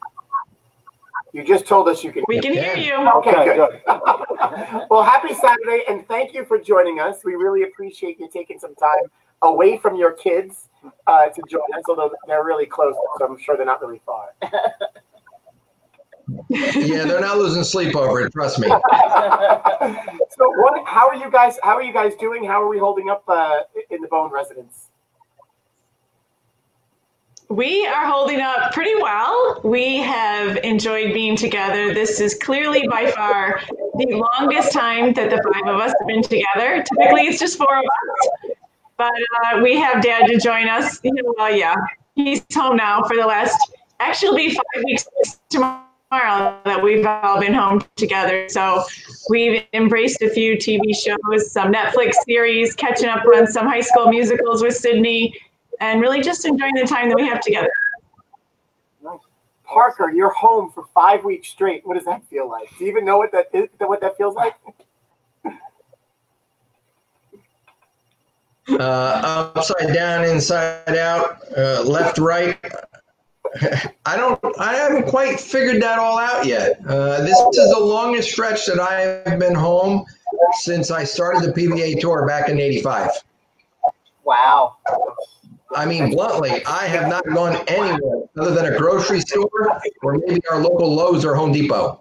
You 1.34 1.42
just 1.42 1.66
told 1.66 1.88
us 1.88 2.04
you 2.04 2.12
can. 2.12 2.22
We 2.28 2.38
can 2.38 2.52
hear 2.52 2.76
you. 2.76 2.94
Okay, 2.94 3.30
Okay, 3.30 3.56
good. 3.56 3.80
well, 4.88 5.02
happy 5.02 5.34
Saturday, 5.34 5.82
and 5.88 6.06
thank 6.06 6.32
you 6.32 6.44
for 6.44 6.58
joining 6.58 7.00
us. 7.00 7.24
We 7.24 7.34
really 7.34 7.64
appreciate 7.64 8.20
you 8.20 8.28
taking 8.32 8.60
some 8.60 8.76
time 8.76 9.02
away 9.42 9.76
from 9.76 9.96
your 9.96 10.12
kids 10.12 10.68
uh, 11.08 11.26
to 11.26 11.42
join 11.50 11.62
us, 11.76 11.82
although 11.88 12.12
they're 12.28 12.44
really 12.44 12.66
close, 12.66 12.94
so 13.18 13.26
I'm 13.26 13.36
sure 13.36 13.56
they're 13.56 13.66
not 13.66 13.82
really 13.82 14.00
far. 14.06 14.28
Yeah, 16.48 17.04
they're 17.04 17.20
not 17.20 17.36
losing 17.36 17.62
sleep 17.64 17.94
over 17.94 18.22
it. 18.22 18.32
Trust 18.32 18.58
me. 18.58 18.68
so, 18.68 18.78
what? 18.78 20.86
How 20.86 21.06
are 21.06 21.14
you 21.14 21.30
guys? 21.30 21.58
How 21.62 21.74
are 21.74 21.82
you 21.82 21.92
guys 21.92 22.14
doing? 22.14 22.42
How 22.42 22.62
are 22.62 22.68
we 22.68 22.78
holding 22.78 23.10
up 23.10 23.24
uh, 23.28 23.58
in 23.90 24.00
the 24.00 24.08
Bohn 24.08 24.32
residence? 24.32 24.88
We 27.54 27.86
are 27.86 28.04
holding 28.04 28.40
up 28.40 28.72
pretty 28.72 28.96
well. 29.00 29.60
We 29.62 29.98
have 29.98 30.56
enjoyed 30.64 31.14
being 31.14 31.36
together. 31.36 31.94
This 31.94 32.18
is 32.18 32.34
clearly 32.34 32.88
by 32.88 33.12
far 33.12 33.60
the 33.96 34.24
longest 34.36 34.72
time 34.72 35.12
that 35.12 35.30
the 35.30 35.36
five 35.36 35.72
of 35.72 35.80
us 35.80 35.94
have 35.96 36.08
been 36.08 36.20
together. 36.20 36.82
Typically, 36.82 37.28
it's 37.28 37.38
just 37.38 37.56
four 37.56 37.78
of 37.78 37.84
us, 37.84 38.50
but 38.96 39.12
uh, 39.44 39.60
we 39.62 39.78
have 39.78 40.02
Dad 40.02 40.26
to 40.26 40.40
join 40.40 40.66
us. 40.66 41.00
Well, 41.04 41.54
yeah, 41.54 41.76
he's 42.16 42.44
home 42.52 42.76
now 42.76 43.04
for 43.04 43.14
the 43.14 43.24
last. 43.24 43.56
Actually, 44.00 44.48
be 44.48 44.54
five 44.56 44.84
weeks 44.84 45.06
tomorrow 45.48 46.58
that 46.64 46.82
we've 46.82 47.06
all 47.06 47.38
been 47.38 47.54
home 47.54 47.84
together. 47.94 48.48
So 48.48 48.82
we've 49.30 49.62
embraced 49.72 50.22
a 50.22 50.28
few 50.28 50.56
TV 50.56 50.92
shows, 50.92 51.52
some 51.52 51.72
Netflix 51.72 52.14
series, 52.26 52.74
catching 52.74 53.08
up 53.08 53.24
on 53.32 53.46
some 53.46 53.68
high 53.68 53.80
school 53.80 54.08
musicals 54.08 54.60
with 54.60 54.74
Sydney, 54.74 55.32
and 55.80 56.00
really 56.00 56.20
just 56.20 56.44
enjoying 56.44 56.74
the 56.74 56.86
time 56.86 57.08
that 57.08 57.16
we 57.16 57.26
have 57.26 57.40
together. 57.40 57.70
Nice. 59.02 59.18
Parker, 59.64 60.10
you're 60.10 60.32
home 60.32 60.70
for 60.72 60.84
five 60.94 61.24
weeks 61.24 61.48
straight. 61.48 61.86
What 61.86 61.94
does 61.94 62.04
that 62.04 62.24
feel 62.28 62.48
like? 62.48 62.68
Do 62.78 62.84
you 62.84 62.90
even 62.90 63.04
know 63.04 63.18
what 63.18 63.32
that 63.32 63.48
is? 63.52 63.68
What 63.78 64.00
that 64.00 64.16
feels 64.16 64.34
like? 64.34 64.54
Uh, 68.66 69.52
upside 69.54 69.92
down, 69.92 70.24
inside 70.24 70.96
out, 70.96 71.36
uh, 71.54 71.82
left, 71.82 72.16
right. 72.16 72.58
I 74.06 74.16
don't. 74.16 74.40
I 74.58 74.74
haven't 74.74 75.06
quite 75.06 75.38
figured 75.38 75.82
that 75.82 75.98
all 75.98 76.18
out 76.18 76.46
yet. 76.46 76.80
Uh, 76.88 77.20
this 77.22 77.38
is 77.38 77.70
the 77.74 77.80
longest 77.80 78.30
stretch 78.30 78.66
that 78.66 78.80
I 78.80 79.30
have 79.30 79.38
been 79.38 79.54
home 79.54 80.04
since 80.60 80.90
I 80.90 81.04
started 81.04 81.42
the 81.42 81.52
PBA 81.52 82.00
tour 82.00 82.26
back 82.26 82.48
in 82.48 82.58
'85. 82.58 83.10
wow. 84.24 84.76
I 85.74 85.86
mean, 85.86 86.10
bluntly, 86.10 86.64
I 86.66 86.86
have 86.86 87.08
not 87.08 87.24
gone 87.26 87.56
anywhere 87.68 88.22
other 88.38 88.54
than 88.54 88.72
a 88.72 88.78
grocery 88.78 89.20
store 89.20 89.80
or 90.02 90.18
maybe 90.18 90.40
our 90.50 90.60
local 90.60 90.94
Lowe's 90.94 91.24
or 91.24 91.34
Home 91.34 91.52
Depot. 91.52 92.00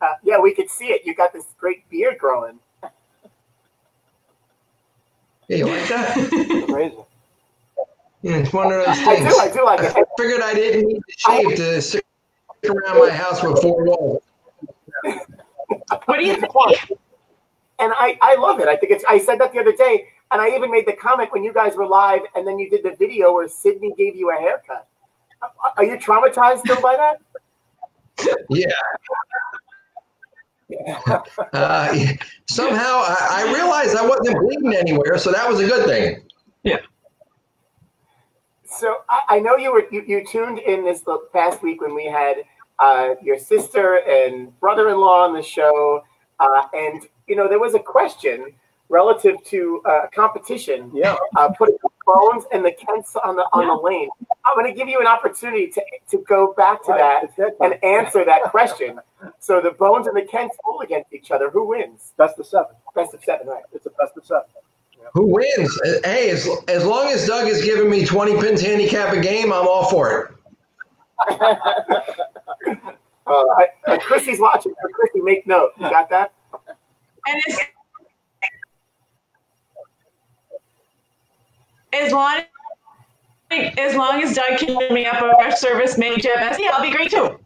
Uh, 0.00 0.06
yeah, 0.22 0.38
we 0.38 0.54
could 0.54 0.70
see 0.70 0.86
it. 0.86 1.02
You 1.04 1.14
got 1.14 1.32
this 1.32 1.46
great 1.58 1.88
beard 1.90 2.18
growing. 2.18 2.58
Hey, 5.48 5.58
you 5.58 5.66
like 5.66 5.88
that? 5.88 6.66
Crazy. 6.68 6.96
Yeah, 8.22 8.38
it's 8.38 8.52
one 8.52 8.66
of 8.72 8.84
those 8.84 8.88
I 8.88 9.16
things. 9.16 9.32
do. 9.32 9.38
I 9.38 9.48
do 9.52 9.64
like 9.64 9.80
I 9.80 10.00
it. 10.00 10.06
figured 10.18 10.40
I 10.40 10.54
didn't 10.54 10.86
need 10.88 10.96
to 10.96 11.14
shave 11.16 11.56
to 11.56 11.82
sit 11.82 12.04
around 12.64 12.98
my 12.98 13.10
house 13.10 13.42
with 13.42 13.62
four 13.62 13.84
walls. 13.84 14.22
What 16.06 16.18
do 16.18 16.24
you 16.24 16.34
think? 16.34 16.52
and 17.78 17.92
I, 17.96 18.18
I 18.22 18.36
love 18.36 18.60
it. 18.60 18.68
I 18.68 18.76
think 18.76 18.92
it's. 18.92 19.04
I 19.08 19.18
said 19.18 19.38
that 19.40 19.52
the 19.52 19.60
other 19.60 19.72
day, 19.72 20.08
and 20.32 20.40
I 20.40 20.48
even 20.56 20.70
made 20.70 20.86
the 20.86 20.92
comment 20.94 21.32
when 21.32 21.44
you 21.44 21.52
guys 21.52 21.74
were 21.76 21.86
live, 21.86 22.22
and 22.34 22.46
then 22.46 22.58
you 22.58 22.68
did 22.68 22.82
the 22.82 22.96
video 22.96 23.32
where 23.32 23.48
Sydney 23.48 23.92
gave 23.96 24.16
you 24.16 24.30
a 24.30 24.34
haircut. 24.36 24.86
Are- 25.42 25.72
Are 25.76 25.84
you 25.84 25.96
traumatized 25.96 26.60
still 26.60 26.80
by 26.80 26.96
that? 26.96 27.20
Yeah. 28.48 28.72
Uh, 31.52 31.94
somehow 32.48 33.02
I, 33.04 33.44
I 33.46 33.52
realized 33.54 33.96
I 33.96 34.04
wasn't 34.06 34.38
bleeding 34.40 34.74
anywhere, 34.74 35.16
so 35.18 35.30
that 35.30 35.48
was 35.48 35.60
a 35.60 35.66
good 35.66 35.86
thing. 35.86 36.22
Yeah. 36.64 36.78
So 38.64 38.96
I, 39.08 39.36
I 39.36 39.38
know 39.38 39.56
you 39.56 39.72
were 39.72 39.86
you, 39.92 40.02
you 40.06 40.24
tuned 40.26 40.58
in 40.58 40.84
this 40.84 41.02
the 41.02 41.18
past 41.32 41.62
week 41.62 41.80
when 41.80 41.94
we 41.94 42.06
had 42.06 42.38
uh, 42.80 43.14
your 43.22 43.38
sister 43.38 44.00
and 44.08 44.58
brother-in-law 44.58 45.24
on 45.26 45.34
the 45.34 45.42
show, 45.42 46.02
uh, 46.40 46.62
and 46.72 47.06
you 47.28 47.36
know 47.36 47.48
there 47.48 47.60
was 47.60 47.74
a 47.74 47.78
question 47.78 48.52
relative 48.88 49.42
to 49.44 49.82
uh, 49.84 50.06
competition, 50.14 50.90
Yeah. 50.94 51.16
uh, 51.36 51.48
putting 51.50 51.76
the 51.82 51.88
Bohns 52.06 52.44
and 52.52 52.64
the 52.64 52.70
Kents 52.72 53.16
on 53.16 53.34
the 53.36 53.42
on 53.52 53.66
the 53.66 53.74
lane. 53.74 54.08
I'm 54.44 54.54
going 54.54 54.72
to 54.72 54.76
give 54.78 54.88
you 54.88 55.00
an 55.00 55.06
opportunity 55.06 55.66
to 55.68 55.82
to 56.10 56.18
go 56.28 56.54
back 56.56 56.84
to 56.84 56.92
Right, 56.92 57.28
that 57.36 57.48
it's 57.48 57.56
and 57.60 57.82
answer 57.84 58.24
that 58.24 58.44
question. 58.44 59.00
So 59.40 59.60
the 59.60 59.70
Bohns 59.70 60.06
and 60.06 60.16
the 60.16 60.22
Kents 60.22 60.56
bowl 60.64 60.80
against 60.82 61.12
each 61.12 61.30
other. 61.32 61.50
Who 61.50 61.66
wins? 61.66 62.12
Best 62.16 62.38
of 62.38 62.46
seven. 62.46 62.76
Best 62.94 63.12
of 63.14 63.24
seven, 63.24 63.46
right? 63.48 63.64
It's 63.72 63.86
a 63.86 63.90
best 63.90 64.16
of 64.16 64.24
seven. 64.24 64.44
Who 65.14 65.26
wins? 65.26 65.80
Hey, 66.04 66.30
as, 66.30 66.48
as 66.68 66.84
long 66.84 67.08
as 67.08 67.26
Doug 67.26 67.48
is 67.48 67.64
giving 67.64 67.88
me 67.88 68.04
20 68.04 68.40
pins 68.40 68.60
handicap 68.60 69.12
a 69.14 69.20
game, 69.20 69.52
I'm 69.52 69.66
all 69.66 69.88
for 69.88 70.34
it. 71.30 72.76
Uh, 73.28 73.44
I, 73.88 73.98
Chrissy's 73.98 74.38
watching. 74.38 74.72
So 74.80 74.88
Chrissy, 74.92 75.20
make 75.20 75.48
note. 75.48 75.72
You 75.80 75.90
got 75.90 76.08
that? 76.10 76.32
And 77.26 77.42
it's, 77.44 77.58
as 81.92 82.12
long 82.12 82.42
as 83.86 83.94
long 83.96 84.22
as 84.22 84.34
Doug 84.34 84.58
can 84.58 84.78
give 84.78 84.90
me 84.90 85.06
up 85.06 85.22
a 85.22 85.28
rush 85.28 85.58
service 85.58 85.96
made 85.96 86.20
Jeff 86.20 86.36
Bessie, 86.36 86.66
I'll 86.68 86.82
be 86.82 86.90
great 86.90 87.10
too. 87.10 87.38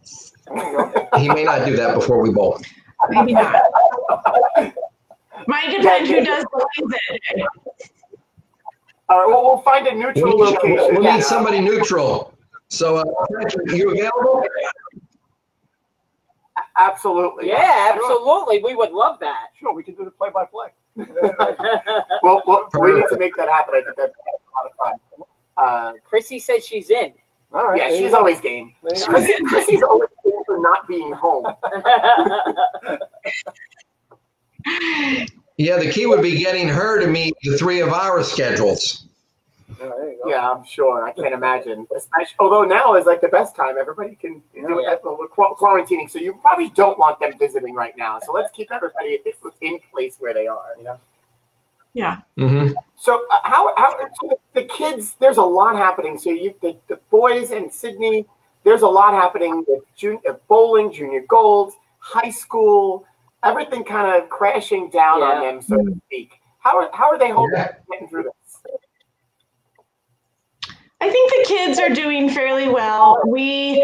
He 1.19 1.29
may 1.29 1.45
not 1.45 1.65
do 1.65 1.77
that 1.77 1.95
before 1.95 2.21
we 2.21 2.31
bowl. 2.31 2.61
Maybe 3.09 3.33
not. 3.35 3.63
Might 5.47 5.71
depend 5.71 6.07
who 6.09 6.25
does 6.25 6.45
the 6.45 6.67
lanes 6.79 6.93
that 6.93 7.37
day. 7.37 7.45
All 9.09 9.19
right. 9.19 9.29
Well, 9.29 9.45
we'll 9.45 9.63
find 9.63 9.87
a 9.87 9.93
We 9.93 10.01
neutral 10.01 10.39
need, 10.39 10.55
location. 10.55 10.95
we 10.97 11.03
need 11.03 11.23
somebody 11.23 11.61
neutral. 11.61 12.35
So, 12.69 12.97
uh, 12.99 13.05
Patrick, 13.41 13.71
you 13.73 13.91
available? 13.91 14.45
Absolutely. 16.79 17.49
Yeah, 17.49 17.93
absolutely. 17.95 18.63
We 18.63 18.75
would 18.75 18.93
love 18.93 19.19
that. 19.21 19.49
Sure, 19.59 19.75
we 19.75 19.83
can 19.83 19.95
do 19.95 20.05
the 20.05 20.11
play 20.11 20.31
by 20.33 20.45
play. 20.47 20.69
Well, 22.23 22.43
well, 22.47 22.69
we 22.81 22.95
need 22.95 23.07
to 23.11 23.17
make 23.19 23.35
that 23.37 23.49
happen. 23.49 23.75
I 23.77 23.83
think 23.83 23.97
that'd 23.97 24.13
be 24.13 24.21
a 24.31 24.39
lot 24.57 24.67
of 24.67 24.73
fun. 24.77 25.27
Uh, 25.61 25.93
Chrissy 26.05 26.39
said 26.39 26.63
she's 26.65 26.91
in. 26.91 27.13
All 27.53 27.67
right. 27.67 27.79
yeah, 27.79 27.99
she's 27.99 28.13
always 28.15 28.41
game. 28.41 28.75
There 28.83 28.97
you 28.97 29.07
go. 29.07 29.13
Chrissy, 29.13 29.35
Chrissy's 29.49 29.83
always 29.83 30.09
game 30.25 30.33
for 30.47 30.59
not 30.61 30.87
being 30.89 31.13
home. 31.13 31.47
Yeah, 35.57 35.77
the 35.77 35.91
key 35.93 36.07
would 36.07 36.23
be 36.23 36.39
getting 36.39 36.69
her 36.69 36.99
to 37.01 37.07
meet 37.07 37.35
the 37.43 37.59
three 37.59 37.81
of 37.81 37.91
our 37.91 38.25
schedules. 38.25 39.05
Yeah, 39.79 39.91
there 39.95 40.11
you 40.13 40.19
go. 40.25 40.31
Yeah, 40.31 40.51
I'm 40.51 40.65
sure. 40.65 41.07
I 41.07 41.13
can't 41.13 41.35
imagine. 41.35 41.87
Especially, 41.95 42.35
although 42.39 42.65
now 42.65 42.95
is 42.95 43.05
like 43.05 43.21
the 43.21 43.29
best 43.29 43.55
time. 43.55 43.77
Everybody 43.79 44.15
can 44.15 44.43
do 44.55 44.79
it. 44.79 44.85
Yeah. 44.85 44.95
Well, 45.05 45.19
We're 45.19 45.29
qu- 45.29 45.55
quarantining, 45.61 46.09
so 46.09 46.19
you 46.19 46.33
probably 46.41 46.71
don't 46.71 46.99
want 46.99 47.21
them 47.21 47.33
visiting 47.39 47.75
right 47.75 47.93
now. 47.99 48.19
So 48.25 48.33
let's 48.33 48.51
keep 48.53 48.73
everybody 48.73 49.19
in 49.61 49.79
place 49.93 50.17
where 50.19 50.33
they 50.33 50.47
are. 50.47 50.77
Yeah. 51.95 52.19
hmm 52.37 52.69
So 52.97 53.27
uh, 53.33 53.39
how, 53.45 53.75
how 53.77 53.97
so 54.23 54.41
the 54.55 54.65
kids? 54.65 55.15
There's 55.19 55.39
a 55.39 55.43
lot 55.43 55.77
happening. 55.77 56.19
So 56.19 56.31
you 56.31 56.55
the, 56.63 56.77
the 56.89 57.01
boys 57.11 57.51
in 57.51 57.71
Sydney. 57.71 58.27
There's 58.63 58.83
a 58.83 58.87
lot 58.89 59.15
happening 59.15 59.65
with 59.67 59.83
junior, 59.97 60.21
uh, 60.29 60.35
bowling, 60.47 60.93
junior 60.93 61.25
gold, 61.29 61.73
high 61.99 62.31
school. 62.31 63.07
Everything 63.43 63.85
kind 63.85 64.23
of 64.23 64.29
crashing 64.29 64.91
down 64.91 65.23
on 65.23 65.41
them, 65.41 65.63
so 65.63 65.77
to 65.79 66.01
speak. 66.07 66.33
How 66.59 66.77
are 66.79 66.91
how 66.93 67.09
are 67.11 67.19
they 67.19 67.31
holding 67.31 67.57
Yeah. 67.57 67.73
getting 67.91 68.09
through 68.09 68.25
this? 68.25 68.75
I 71.01 71.09
think 71.11 71.33
the 71.33 71.45
kids 71.55 71.79
are 71.79 71.89
doing 71.89 72.29
fairly 72.29 72.69
well. 72.69 73.19
We 73.27 73.83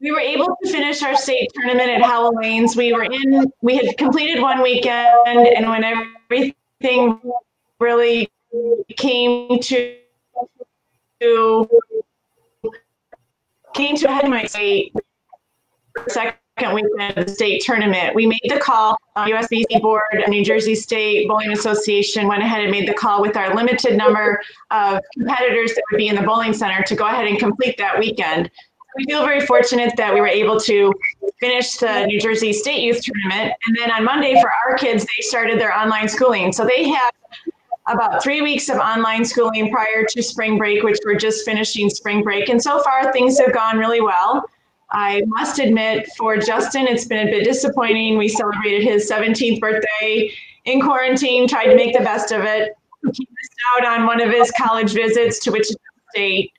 we 0.00 0.10
were 0.10 0.20
able 0.20 0.56
to 0.62 0.70
finish 0.72 1.02
our 1.02 1.14
state 1.14 1.48
tournament 1.54 1.88
at 1.88 2.02
Howell 2.02 2.34
Lanes. 2.34 2.76
We 2.76 2.92
were 2.92 3.04
in. 3.04 3.50
We 3.62 3.76
had 3.76 3.96
completed 3.96 4.42
one 4.42 4.60
weekend, 4.60 5.16
and 5.26 5.70
when 5.70 5.84
everything 5.84 6.54
really 7.78 8.30
came 8.96 9.60
to 9.60 9.96
came 13.74 13.96
to 13.96 14.06
a 14.06 14.12
head, 14.12 14.28
my 14.28 14.44
state 14.44 14.94
second 16.08 16.74
weekend 16.74 17.18
of 17.18 17.26
the 17.26 17.32
state 17.32 17.62
tournament, 17.62 18.14
we 18.14 18.26
made 18.26 18.40
the 18.48 18.58
call. 18.58 18.96
Uh, 19.16 19.24
USBC 19.26 19.80
board, 19.80 20.02
New 20.28 20.44
Jersey 20.44 20.74
State 20.74 21.26
Bowling 21.28 21.52
Association 21.52 22.28
went 22.28 22.42
ahead 22.42 22.62
and 22.62 22.70
made 22.70 22.88
the 22.88 22.94
call 22.94 23.22
with 23.22 23.36
our 23.36 23.54
limited 23.54 23.96
number 23.96 24.40
of 24.70 25.00
competitors 25.16 25.74
that 25.74 25.82
would 25.90 25.98
be 25.98 26.08
in 26.08 26.16
the 26.16 26.22
bowling 26.22 26.52
center 26.52 26.82
to 26.82 26.94
go 26.94 27.06
ahead 27.06 27.26
and 27.26 27.38
complete 27.38 27.76
that 27.78 27.98
weekend. 27.98 28.50
We 28.96 29.04
feel 29.04 29.24
very 29.24 29.40
fortunate 29.46 29.94
that 29.96 30.12
we 30.12 30.20
were 30.20 30.26
able 30.26 30.58
to 30.60 30.92
finish 31.38 31.76
the 31.76 32.06
New 32.06 32.20
Jersey 32.20 32.52
State 32.52 32.82
Youth 32.82 33.02
Tournament. 33.02 33.54
And 33.66 33.76
then 33.78 33.90
on 33.90 34.04
Monday 34.04 34.34
for 34.40 34.50
our 34.64 34.76
kids, 34.76 35.04
they 35.04 35.22
started 35.22 35.60
their 35.60 35.76
online 35.76 36.08
schooling. 36.08 36.52
So 36.52 36.64
they 36.64 36.88
have 36.88 37.12
about 37.86 38.22
three 38.22 38.42
weeks 38.42 38.68
of 38.68 38.78
online 38.78 39.24
schooling 39.24 39.70
prior 39.70 40.04
to 40.08 40.22
spring 40.22 40.58
break, 40.58 40.82
which 40.82 40.98
we're 41.04 41.16
just 41.16 41.44
finishing 41.44 41.88
spring 41.90 42.22
break. 42.22 42.48
And 42.48 42.62
so 42.62 42.82
far, 42.82 43.12
things 43.12 43.38
have 43.38 43.52
gone 43.52 43.78
really 43.78 44.00
well. 44.00 44.44
I 44.92 45.22
must 45.26 45.60
admit, 45.60 46.08
for 46.18 46.36
Justin, 46.36 46.86
it's 46.86 47.04
been 47.04 47.28
a 47.28 47.30
bit 47.30 47.44
disappointing. 47.44 48.18
We 48.18 48.28
celebrated 48.28 48.82
his 48.82 49.08
17th 49.10 49.60
birthday 49.60 50.32
in 50.64 50.80
quarantine, 50.80 51.46
tried 51.46 51.66
to 51.66 51.76
make 51.76 51.96
the 51.96 52.02
best 52.02 52.32
of 52.32 52.42
it. 52.42 52.72
He 53.02 53.08
missed 53.08 53.54
out 53.74 53.86
on 53.86 54.06
one 54.06 54.20
of 54.20 54.30
his 54.30 54.52
college 54.58 54.92
visits 54.92 55.38
to 55.40 55.52
Wichita 55.52 55.78
State, 56.10 56.52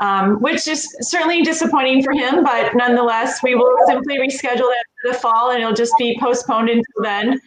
um, 0.00 0.40
which 0.40 0.68
is 0.68 0.96
certainly 1.00 1.42
disappointing 1.42 2.02
for 2.02 2.12
him, 2.12 2.44
but 2.44 2.74
nonetheless, 2.74 3.42
we 3.42 3.54
will 3.54 3.76
simply 3.86 4.18
reschedule 4.18 4.68
that 4.68 4.84
for 5.02 5.12
the 5.12 5.18
fall 5.18 5.50
and 5.50 5.60
it'll 5.60 5.74
just 5.74 5.94
be 5.98 6.16
postponed 6.20 6.68
until 6.68 7.02
then. 7.02 7.40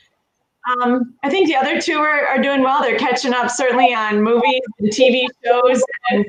Um, 0.69 1.15
I 1.23 1.29
think 1.29 1.47
the 1.47 1.55
other 1.55 1.81
two 1.81 1.97
are, 1.97 2.27
are 2.27 2.41
doing 2.41 2.61
well. 2.61 2.81
They're 2.81 2.99
catching 2.99 3.33
up 3.33 3.49
certainly 3.49 3.93
on 3.93 4.21
movies 4.21 4.61
and 4.79 4.89
TV 4.89 5.25
shows 5.43 5.83
and 6.11 6.25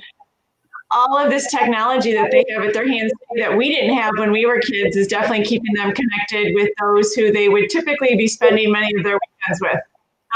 all 0.90 1.18
of 1.18 1.30
this 1.30 1.50
technology 1.50 2.12
that 2.12 2.30
they 2.30 2.44
have 2.50 2.62
at 2.62 2.74
their 2.74 2.86
hands 2.86 3.12
that 3.36 3.56
we 3.56 3.70
didn't 3.70 3.96
have 3.96 4.12
when 4.18 4.30
we 4.30 4.46
were 4.46 4.60
kids 4.60 4.96
is 4.96 5.06
definitely 5.06 5.44
keeping 5.44 5.72
them 5.74 5.92
connected 5.92 6.54
with 6.54 6.70
those 6.80 7.14
who 7.14 7.32
they 7.32 7.48
would 7.48 7.70
typically 7.70 8.14
be 8.14 8.28
spending 8.28 8.70
many 8.70 8.94
of 8.96 9.02
their 9.02 9.18
weekends 9.18 9.60
with 9.60 9.80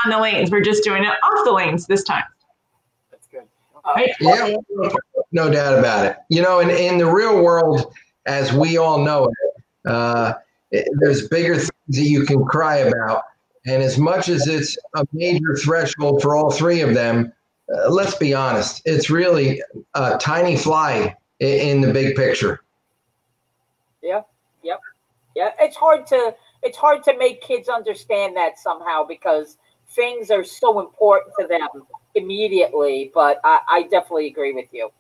on 0.05 0.11
the 0.11 0.19
lanes. 0.19 0.51
We're 0.51 0.63
just 0.63 0.83
doing 0.83 1.05
it 1.05 1.13
off 1.23 1.45
the 1.45 1.53
lanes 1.53 1.87
this 1.87 2.03
time. 2.03 2.25
That's 3.11 3.27
good. 3.27 3.45
Uh, 3.85 3.93
Right. 3.95 4.11
Yeah, 4.21 4.57
no 5.33 5.51
doubt 5.51 5.79
about 5.79 6.07
it. 6.07 6.17
You 6.29 6.43
know, 6.43 6.61
in, 6.61 6.71
in 6.71 6.99
the 6.99 7.11
real 7.11 7.43
world, 7.43 7.93
as 8.27 8.53
we 8.53 8.77
all 8.77 9.05
know 9.05 9.25
it, 9.25 9.91
uh, 9.91 10.35
it- 10.71 10.89
there's 10.99 11.29
bigger 11.29 11.57
things 11.57 11.71
that 11.89 12.03
you 12.03 12.25
can 12.25 12.45
cry 12.45 12.77
about. 12.79 13.23
And 13.67 13.83
as 13.83 13.99
much 13.99 14.29
as 14.29 14.47
it's 14.47 14.77
a 14.95 15.05
major 15.13 15.57
threshold 15.57 16.23
for 16.23 16.37
all 16.37 16.51
three 16.51 16.81
of 16.83 16.95
them, 16.95 17.33
uh, 17.73 17.91
let's 17.91 18.15
be 18.15 18.33
honest, 18.33 18.83
it's 18.85 19.11
really 19.11 19.61
a 19.95 20.17
tiny 20.19 20.57
fly 20.57 21.17
in, 21.41 21.49
in 21.49 21.81
the 21.81 21.93
big 21.93 22.15
picture. 22.15 22.61
Yeah, 24.03 24.23
yep, 24.63 24.79
yeah. 25.35 25.51
it's 25.59 25.77
hard 25.77 26.07
to 26.09 26.35
it's 26.63 26.77
hard 26.77 27.03
to 27.05 27.17
make 27.19 27.43
kids 27.43 27.69
understand 27.69 28.37
that 28.37 28.59
somehow 28.59 29.05
because 29.05 29.59
things 29.91 30.31
are 30.31 30.45
so 30.45 30.79
important 30.81 31.35
to 31.41 31.47
them 31.47 31.69
immediately. 32.15 33.11
But 33.13 33.41
I, 33.43 33.61
I 33.69 33.83
definitely 33.83 34.29
agree 34.29 34.53
with 34.53 34.67
you. 34.73 34.91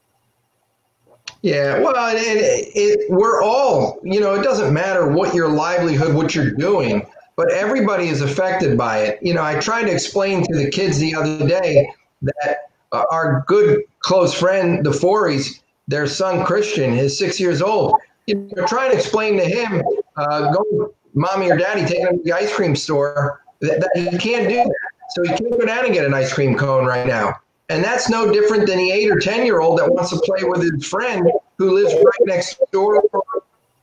Yeah, 1.43 1.79
well, 1.79 1.97
and 1.97 2.19
it, 2.19 2.71
it, 2.75 3.11
we're 3.11 3.43
all, 3.43 4.01
you 4.03 4.19
know, 4.19 4.35
it 4.35 4.43
doesn't 4.43 4.73
matter 4.73 5.09
what 5.09 5.35
your 5.35 5.49
livelihood, 5.49 6.15
what 6.15 6.35
you're 6.35 6.51
doing, 6.51 7.07
but 7.37 7.53
everybody 7.53 8.09
is 8.09 8.21
affected 8.21 8.77
by 8.77 8.99
it. 8.99 9.23
You 9.23 9.35
know, 9.35 9.45
I 9.45 9.61
tried 9.61 9.85
to 9.85 9.93
explain 9.93 10.43
to 10.45 10.57
the 10.57 10.71
kids 10.71 10.99
the 10.99 11.15
other 11.15 11.47
day 11.47 11.89
that 12.23 12.71
uh, 12.93 13.05
our 13.11 13.45
good 13.47 13.85
close 14.01 14.35
friend, 14.35 14.85
the 14.85 14.93
Foreys, 14.93 15.63
their 15.87 16.07
son 16.07 16.45
Christian 16.45 16.95
is 16.95 17.17
six 17.17 17.39
years 17.39 17.63
old. 17.63 17.95
You 18.27 18.51
know, 18.57 18.67
trying 18.67 18.91
to 18.91 18.97
explain 18.97 19.37
to 19.37 19.45
him, 19.45 19.83
uh, 20.17 20.53
go, 20.53 20.95
mommy 21.15 21.51
or 21.51 21.57
daddy, 21.57 21.83
take 21.83 22.01
him 22.01 22.19
to 22.19 22.23
the 22.25 22.33
ice 22.33 22.53
cream 22.53 22.75
store, 22.75 23.43
that, 23.61 23.81
that 23.81 24.13
he 24.13 24.19
can't 24.19 24.49
do 24.49 24.57
that. 24.57 24.75
So 25.11 25.23
he 25.23 25.29
can't 25.29 25.53
go 25.53 25.65
down 25.65 25.85
and 25.85 25.95
get 25.95 26.05
an 26.05 26.13
ice 26.13 26.33
cream 26.33 26.57
cone 26.57 26.85
right 26.85 27.07
now. 27.07 27.37
And 27.69 27.83
that's 27.83 28.09
no 28.09 28.33
different 28.33 28.67
than 28.67 28.79
the 28.79 28.91
eight 28.93 29.11
or 29.11 29.19
10 29.19 29.45
year 29.45 29.61
old 29.61 29.79
that 29.79 29.91
wants 29.91 30.11
to 30.11 30.21
play 30.21 30.45
with 30.45 30.63
his 30.63 30.87
friend 30.87 31.31
who 31.59 31.73
lives 31.73 31.93
right 31.95 32.27
next 32.27 32.61
door 32.71 33.03
or 33.13 33.23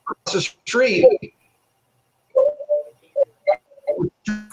across 0.10 0.34
the 0.34 0.42
street. 0.42 1.06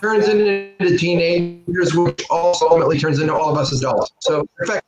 Turns 0.01 0.29
into 0.29 0.99
teenagers, 0.99 1.95
which 1.95 2.25
also 2.31 2.67
ultimately 2.67 2.99
turns 2.99 3.21
into 3.21 3.35
all 3.35 3.51
of 3.51 3.59
us 3.59 3.73
as 3.73 3.81
adults. 3.81 4.13
So, 4.21 4.49
in 4.61 4.67
fact, 4.67 4.87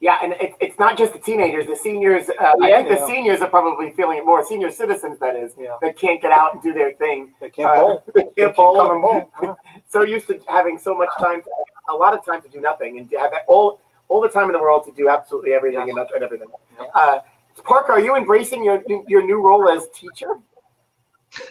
Yeah, 0.00 0.18
and 0.22 0.32
it, 0.34 0.54
it's 0.60 0.78
not 0.78 0.96
just 0.96 1.12
the 1.12 1.18
teenagers. 1.18 1.66
The 1.66 1.74
seniors, 1.74 2.28
uh, 2.28 2.52
I 2.62 2.68
Yeah. 2.68 2.76
think 2.76 2.88
the 2.90 2.94
Yeah. 2.96 3.06
seniors 3.06 3.40
are 3.40 3.48
probably 3.50 3.90
feeling 3.90 4.18
it 4.18 4.24
more. 4.24 4.44
Senior 4.44 4.70
citizens, 4.70 5.18
that 5.18 5.34
is, 5.34 5.54
Yeah. 5.58 5.76
that 5.82 5.98
can't 5.98 6.22
get 6.22 6.30
out 6.30 6.54
and 6.54 6.62
do 6.62 6.72
their 6.72 6.92
thing. 6.92 7.34
They 7.40 7.50
can't 7.50 7.68
Uh, 7.70 7.80
bowl. 7.80 8.02
they 8.14 8.22
They 8.36 8.42
can't 8.44 8.56
bowl. 8.56 8.90
and 8.92 9.02
bowl. 9.02 9.30
Yeah. 9.42 9.54
So 9.88 10.02
used 10.02 10.28
to 10.28 10.38
having 10.48 10.78
so 10.78 10.94
much 10.94 11.08
time, 11.18 11.42
a 11.88 11.94
lot 11.94 12.12
of 12.14 12.24
time 12.24 12.42
to 12.42 12.48
do 12.48 12.60
nothing, 12.60 12.98
and 12.98 13.10
to 13.10 13.18
have 13.18 13.32
all 13.48 13.80
all 14.08 14.20
the 14.22 14.28
time 14.28 14.46
in 14.46 14.52
the 14.52 14.58
world 14.58 14.84
to 14.86 14.92
do 14.92 15.08
absolutely 15.10 15.52
everything 15.52 15.86
Yes. 15.88 15.96
and, 15.96 16.10
and 16.14 16.22
everything. 16.24 16.48
Yeah. 16.80 16.86
Uh, 16.94 17.20
Parker, 17.64 17.92
are 17.92 18.00
you 18.00 18.14
embracing 18.16 18.62
your 18.64 18.82
your 19.08 19.22
new 19.22 19.40
role 19.40 19.68
as 19.68 19.88
teacher? 19.90 20.38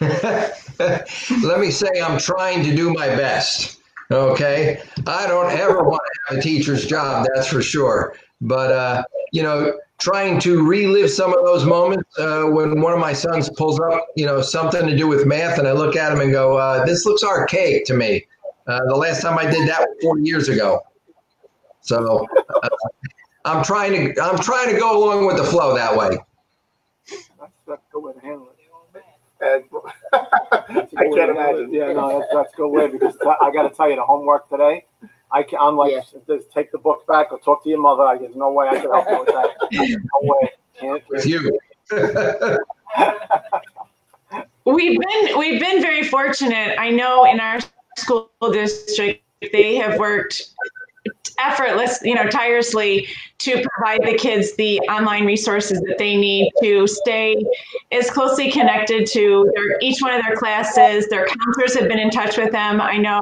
let 0.00 1.60
me 1.60 1.70
say 1.70 1.88
I'm 2.02 2.18
trying 2.18 2.62
to 2.64 2.74
do 2.74 2.92
my 2.92 3.06
best. 3.08 3.80
Okay. 4.10 4.80
I 5.06 5.26
don't 5.26 5.50
ever 5.52 5.82
want 5.82 6.00
to 6.02 6.20
have 6.34 6.38
a 6.38 6.42
teacher's 6.42 6.86
job, 6.86 7.26
that's 7.34 7.48
for 7.48 7.60
sure. 7.62 8.14
But, 8.40 8.72
uh, 8.72 9.02
you 9.32 9.42
know, 9.42 9.78
trying 9.98 10.38
to 10.40 10.66
relive 10.66 11.10
some 11.10 11.36
of 11.36 11.44
those 11.44 11.64
moments 11.64 12.08
uh, 12.18 12.44
when 12.44 12.80
one 12.80 12.92
of 12.92 13.00
my 13.00 13.12
sons 13.12 13.50
pulls 13.50 13.80
up, 13.80 14.06
you 14.16 14.26
know, 14.26 14.40
something 14.40 14.86
to 14.86 14.96
do 14.96 15.08
with 15.08 15.26
math, 15.26 15.58
and 15.58 15.66
I 15.66 15.72
look 15.72 15.96
at 15.96 16.12
him 16.12 16.20
and 16.20 16.30
go, 16.30 16.56
uh, 16.56 16.84
this 16.84 17.04
looks 17.04 17.24
archaic 17.24 17.84
to 17.86 17.94
me. 17.94 18.26
Uh, 18.66 18.80
the 18.86 18.96
last 18.96 19.22
time 19.22 19.38
I 19.38 19.50
did 19.50 19.68
that 19.68 19.80
was 19.80 19.96
40 20.02 20.22
years 20.22 20.48
ago. 20.48 20.80
So 21.80 22.26
uh, 22.62 22.68
I'm 23.44 23.64
trying 23.64 23.92
to 24.14 24.22
I'm 24.22 24.38
trying 24.38 24.72
to 24.72 24.78
go 24.78 25.02
along 25.02 25.26
with 25.26 25.38
the 25.38 25.44
flow 25.44 25.74
that 25.74 25.96
way. 25.96 26.18
That's, 27.08 27.52
that's 27.66 27.82
a 27.82 27.92
good 27.92 28.02
way 28.02 28.12
handle 28.22 28.50
it. 28.50 28.58
Uh, 29.40 29.60
That's 30.68 30.92
a 30.92 30.98
I 30.98 31.04
can't 31.04 31.30
imagine. 31.30 31.72
Yeah, 31.72 31.92
no, 31.92 32.18
that's, 32.18 32.32
that's 32.32 32.52
a 32.52 32.56
good 32.56 32.68
way 32.68 32.88
because 32.88 33.14
t- 33.14 33.30
I 33.40 33.50
got 33.52 33.68
to 33.68 33.74
tell 33.74 33.88
you, 33.88 33.96
the 33.96 34.02
homework 34.02 34.48
today, 34.48 34.84
I 35.30 35.42
can, 35.42 35.58
I'm 35.60 35.76
like, 35.76 35.92
Yeah. 35.92 36.00
just 36.26 36.50
take 36.52 36.72
the 36.72 36.78
book 36.78 37.06
back 37.06 37.32
or 37.32 37.38
talk 37.38 37.62
to 37.64 37.68
your 37.68 37.80
mother. 37.80 38.02
I, 38.02 38.18
there's 38.18 38.36
no 38.36 38.50
way 38.52 38.68
I 38.68 38.80
can 38.80 38.90
help 38.90 39.08
you 39.10 39.18
with 39.18 39.28
that. 39.28 39.50
No 39.72 40.20
way. 40.22 40.52
Can't. 40.80 41.02
With 41.08 41.26
you. 41.26 41.58
We've 44.64 45.00
been 45.00 45.38
we've 45.38 45.60
been 45.60 45.80
very 45.80 46.04
fortunate. 46.04 46.78
I 46.78 46.90
know 46.90 47.24
in 47.24 47.40
our 47.40 47.58
school 47.96 48.30
district 48.52 49.22
they 49.52 49.76
have 49.76 49.98
worked 49.98 50.50
effortless, 51.38 52.00
you 52.02 52.14
know, 52.14 52.28
tirelessly 52.28 53.08
to 53.38 53.64
provide 53.70 54.02
the 54.04 54.14
kids 54.18 54.54
the 54.56 54.78
online 54.80 55.24
resources 55.24 55.80
that 55.82 55.96
they 55.98 56.16
need 56.16 56.50
to 56.62 56.86
stay 56.86 57.42
as 57.92 58.10
closely 58.10 58.50
connected 58.50 59.06
to 59.06 59.50
their, 59.54 59.78
each 59.80 60.02
one 60.02 60.12
of 60.12 60.22
their 60.22 60.36
classes. 60.36 61.08
Their 61.08 61.26
counselors 61.26 61.74
have 61.78 61.88
been 61.88 62.00
in 62.00 62.10
touch 62.10 62.36
with 62.36 62.52
them. 62.52 62.80
I 62.80 62.98
know 62.98 63.20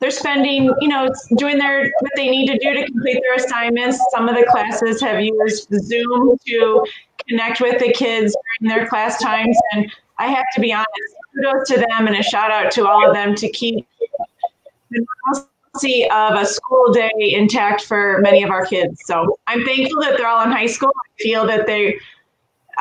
they're 0.00 0.10
spending, 0.10 0.74
you 0.80 0.88
know, 0.88 1.12
doing 1.36 1.58
their 1.58 1.92
what 2.00 2.12
they 2.16 2.28
need 2.28 2.46
to 2.46 2.58
do 2.58 2.74
to 2.74 2.86
complete 2.86 3.20
their 3.22 3.34
assignments. 3.34 4.02
Some 4.10 4.28
of 4.28 4.34
the 4.34 4.46
classes 4.50 5.00
have 5.02 5.20
used 5.20 5.68
Zoom 5.72 6.38
to 6.46 6.86
connect 7.28 7.60
with 7.60 7.78
the 7.78 7.92
kids 7.92 8.34
during 8.60 8.74
their 8.74 8.88
class 8.88 9.22
times, 9.22 9.56
and 9.72 9.90
I 10.18 10.26
have 10.26 10.46
to 10.54 10.60
be 10.60 10.72
honest, 10.72 10.88
kudos 11.34 11.68
to 11.68 11.76
them 11.76 12.06
and 12.06 12.16
a 12.16 12.22
shout 12.22 12.50
out 12.50 12.70
to 12.72 12.88
all 12.88 13.06
of 13.06 13.14
them 13.14 13.34
to 13.36 13.48
keep 13.50 13.86
the 14.90 15.06
normalcy 15.26 16.10
of 16.10 16.34
a 16.34 16.46
school 16.46 16.92
day 16.92 17.10
intact 17.18 17.84
for 17.84 18.18
many 18.20 18.42
of 18.42 18.50
our 18.50 18.64
kids. 18.64 19.02
So 19.04 19.38
I'm 19.46 19.64
thankful 19.64 20.00
that 20.02 20.16
they're 20.16 20.26
all 20.26 20.44
in 20.44 20.50
high 20.50 20.66
school. 20.66 20.92
I 20.96 21.22
feel 21.22 21.46
that 21.46 21.66
they 21.66 21.98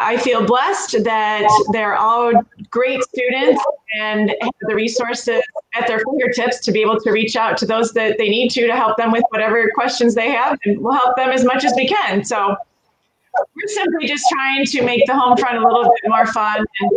I 0.01 0.15
feel 0.18 0.46
blessed 0.46 1.03
that 1.03 1.46
they're 1.74 1.96
all 1.98 2.32
great 2.70 3.03
students 3.03 3.62
and 4.00 4.34
have 4.41 4.51
the 4.62 4.74
resources 4.74 5.41
at 5.74 5.88
their 5.88 6.00
fingertips 6.00 6.60
to 6.62 6.72
be 6.72 6.82
able 6.82 7.00
to 7.01 7.12
reach 7.12 7.36
out 7.36 7.58
to 7.58 7.65
those 7.65 7.91
that 7.94 8.18
they 8.18 8.29
need 8.29 8.50
to 8.51 8.65
to 8.65 8.75
help 8.75 8.96
them 8.98 9.12
with 9.12 9.24
whatever 9.29 9.70
questions 9.75 10.15
they 10.15 10.32
have, 10.32 10.58
and 10.63 10.79
we'll 10.79 10.94
help 10.94 11.18
them 11.18 11.32
as 11.32 11.44
much 11.44 11.65
as 11.65 11.74
we 11.75 11.86
can. 11.86 12.24
So 12.24 12.56
we're 13.56 13.68
simply 13.68 14.08
just 14.08 14.24
trying 14.32 14.65
to 14.65 14.84
make 14.84 15.06
the 15.06 15.18
home 15.20 15.36
front 15.36 15.58
a 15.58 15.68
little 15.68 15.84
bit 15.84 16.10
more 16.10 16.25
fun 16.27 16.65
and 16.79 16.91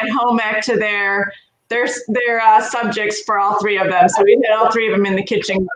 add 0.00 0.08
home 0.08 0.40
ec 0.40 0.62
to 0.64 0.76
their 0.78 1.30
their 1.68 1.86
their 2.08 2.40
uh, 2.40 2.62
subjects 2.62 3.22
for 3.22 3.38
all 3.38 3.60
three 3.60 3.76
of 3.76 3.90
them. 3.90 4.08
So 4.08 4.24
we 4.24 4.40
had 4.42 4.56
all 4.56 4.70
three 4.72 4.90
of 4.90 4.96
them 4.96 5.04
in 5.04 5.16
the 5.16 5.22
kitchen 5.22 5.66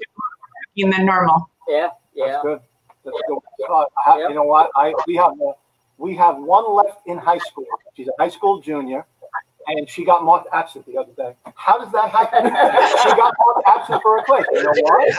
cooking 0.75 0.91
than 0.91 1.05
normal. 1.05 1.51
Yeah, 1.69 1.89
That's 2.17 2.31
yeah. 2.31 2.41
good. 2.43 2.61
That's 3.05 3.17
good. 3.29 3.39
Uh, 3.71 3.85
I 4.07 4.11
have- 4.11 4.19
You 4.21 4.35
know 4.35 4.45
what? 4.45 4.71
I, 4.75 4.95
we 5.07 5.17
have, 5.17 5.33
we 5.99 6.15
have 6.17 6.39
one 6.39 6.73
left 6.75 7.01
in 7.07 7.19
high 7.19 7.39
school. 7.39 7.67
She's 7.97 8.09
a 8.09 8.13
high 8.19 8.29
school 8.31 8.61
junior. 8.61 9.05
And 9.67 9.89
she 9.89 10.03
got 10.03 10.25
marked 10.25 10.49
absent 10.53 10.87
the 10.87 10.97
other 10.97 11.13
day. 11.13 11.35
How 11.55 11.79
does 11.79 11.93
that 11.93 12.09
happen? 12.11 12.45
She 13.03 13.09
got 13.11 13.35
marked 13.39 13.69
absent 13.69 14.03
for 14.03 14.17
a 14.17 14.25
class. 14.25 14.45
You 14.51 14.63
know 14.63 14.73
why? 14.81 15.11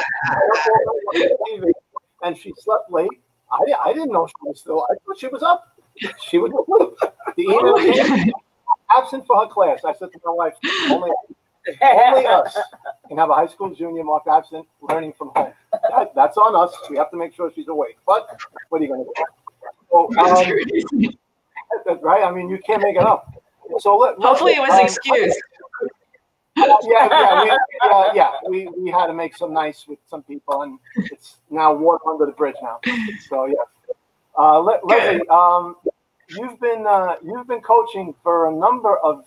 And 2.23 2.35
she 2.35 2.51
slept 2.57 2.91
late. 2.91 3.09
I, 3.51 3.59
I 3.85 3.93
didn't 3.93 4.11
know 4.11 4.27
she 4.27 4.33
was 4.41 4.59
still, 4.59 4.87
I 4.89 4.95
thought 5.05 5.19
she 5.19 5.27
was 5.27 5.43
up. 5.43 5.77
She 6.27 6.37
was. 6.39 6.51
The 7.35 7.43
email 7.43 7.77
came, 7.77 8.31
absent 8.97 9.27
for 9.27 9.39
her 9.39 9.47
class. 9.47 9.85
I 9.85 9.93
said 9.93 10.11
to 10.13 10.19
my 10.25 10.31
wife, 10.31 10.53
only, 10.89 11.11
only 11.81 12.25
us 12.25 12.57
can 13.07 13.17
have 13.17 13.29
a 13.29 13.35
high 13.35 13.47
school 13.47 13.73
junior 13.73 14.03
marked 14.03 14.27
absent 14.27 14.67
learning 14.81 15.13
from 15.17 15.31
home. 15.35 15.51
That, 15.71 16.13
that's 16.15 16.37
on 16.37 16.55
us. 16.55 16.75
We 16.89 16.97
have 16.97 17.11
to 17.11 17.17
make 17.17 17.33
sure 17.35 17.51
she's 17.53 17.67
awake. 17.67 17.97
But 18.05 18.39
what 18.69 18.81
are 18.81 18.83
you 18.83 18.89
going 18.89 19.03
to 19.03 19.11
do? 19.15 19.23
So, 19.91 20.09
um, 20.17 21.99
right? 22.01 22.23
I 22.23 22.31
mean, 22.31 22.49
you 22.49 22.59
can't 22.59 22.81
make 22.81 22.95
it 22.95 23.03
up. 23.03 23.33
So 23.79 23.97
let, 23.97 24.19
let- 24.19 24.27
Hopefully 24.27 24.53
it 24.53 24.61
was 24.61 24.71
um, 24.71 24.85
excused. 24.85 25.39
yeah, 26.57 27.07
yeah, 27.09 27.43
we, 27.43 27.49
uh, 27.89 28.11
yeah. 28.13 28.31
We, 28.49 28.67
we 28.77 28.91
had 28.91 29.07
to 29.07 29.13
make 29.13 29.35
some 29.37 29.53
nice 29.53 29.87
with 29.87 29.99
some 30.09 30.23
people, 30.23 30.63
and 30.63 30.77
it's 31.11 31.37
now 31.49 31.73
water 31.73 31.99
under 32.09 32.25
the 32.25 32.33
bridge 32.33 32.55
now. 32.61 32.79
So 33.29 33.45
yeah. 33.45 33.53
Uh, 34.37 34.57
Le- 34.59 34.79
Leslie, 34.83 35.27
um, 35.29 35.77
you've 36.29 36.59
been 36.59 36.85
uh, 36.85 37.15
you've 37.23 37.47
been 37.47 37.61
coaching 37.61 38.13
for 38.23 38.49
a 38.49 38.51
number 38.51 38.97
of 38.97 39.23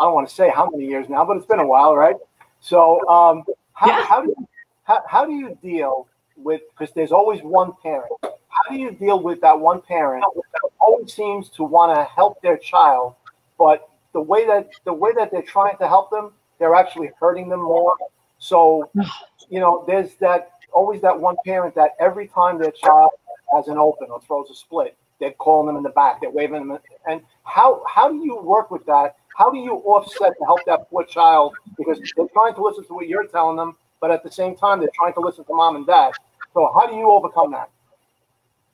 I 0.00 0.04
don't 0.04 0.14
want 0.14 0.28
to 0.28 0.34
say 0.34 0.50
how 0.54 0.70
many 0.70 0.86
years 0.86 1.08
now, 1.08 1.24
but 1.24 1.36
it's 1.36 1.46
been 1.46 1.58
a 1.58 1.66
while, 1.66 1.94
right? 1.94 2.16
So 2.60 3.06
um, 3.08 3.44
how, 3.72 3.86
Yeah. 3.88 4.04
how 4.04 4.22
do 4.22 4.28
you 4.28 4.48
how, 4.84 5.02
how 5.06 5.24
do 5.26 5.32
you 5.32 5.58
deal 5.62 6.06
with 6.36 6.62
because 6.70 6.94
there's 6.94 7.12
always 7.12 7.42
one 7.42 7.72
parent. 7.82 8.10
How 8.58 8.74
do 8.74 8.80
you 8.80 8.90
deal 8.90 9.20
with 9.22 9.40
that 9.42 9.58
one 9.58 9.80
parent 9.80 10.24
that 10.34 10.70
always 10.80 11.12
seems 11.12 11.48
to 11.50 11.64
want 11.64 11.94
to 11.96 12.04
help 12.14 12.40
their 12.42 12.56
child, 12.56 13.14
but 13.58 13.88
the 14.12 14.20
way 14.20 14.46
that 14.46 14.70
the 14.84 14.92
way 14.92 15.12
that 15.16 15.30
they're 15.30 15.42
trying 15.42 15.76
to 15.78 15.86
help 15.86 16.10
them, 16.10 16.32
they're 16.58 16.74
actually 16.74 17.10
hurting 17.20 17.48
them 17.48 17.62
more. 17.62 17.94
So, 18.38 18.90
you 19.48 19.60
know, 19.60 19.84
there's 19.86 20.14
that 20.16 20.52
always 20.72 21.00
that 21.02 21.18
one 21.18 21.36
parent 21.44 21.74
that 21.76 21.92
every 22.00 22.26
time 22.26 22.58
their 22.58 22.72
child 22.72 23.10
has 23.54 23.68
an 23.68 23.78
open 23.78 24.08
or 24.10 24.20
throws 24.20 24.50
a 24.50 24.54
split, 24.54 24.96
they're 25.20 25.32
calling 25.32 25.66
them 25.66 25.76
in 25.76 25.82
the 25.82 25.90
back, 25.90 26.20
they're 26.20 26.30
waving 26.30 26.68
them. 26.68 26.78
And 27.06 27.20
how 27.44 27.82
how 27.88 28.10
do 28.10 28.24
you 28.24 28.40
work 28.40 28.70
with 28.70 28.84
that? 28.86 29.16
How 29.36 29.50
do 29.50 29.58
you 29.58 29.74
offset 29.74 30.32
to 30.38 30.44
help 30.44 30.60
that 30.66 30.90
poor 30.90 31.04
child 31.04 31.54
because 31.76 32.00
they're 32.16 32.26
trying 32.32 32.54
to 32.54 32.62
listen 32.62 32.84
to 32.86 32.94
what 32.94 33.06
you're 33.06 33.26
telling 33.26 33.56
them, 33.56 33.76
but 34.00 34.10
at 34.10 34.24
the 34.24 34.30
same 34.30 34.56
time 34.56 34.80
they're 34.80 34.88
trying 34.94 35.14
to 35.14 35.20
listen 35.20 35.44
to 35.44 35.54
mom 35.54 35.76
and 35.76 35.86
dad. 35.86 36.12
So 36.54 36.72
how 36.74 36.86
do 36.88 36.96
you 36.96 37.08
overcome 37.10 37.52
that? 37.52 37.70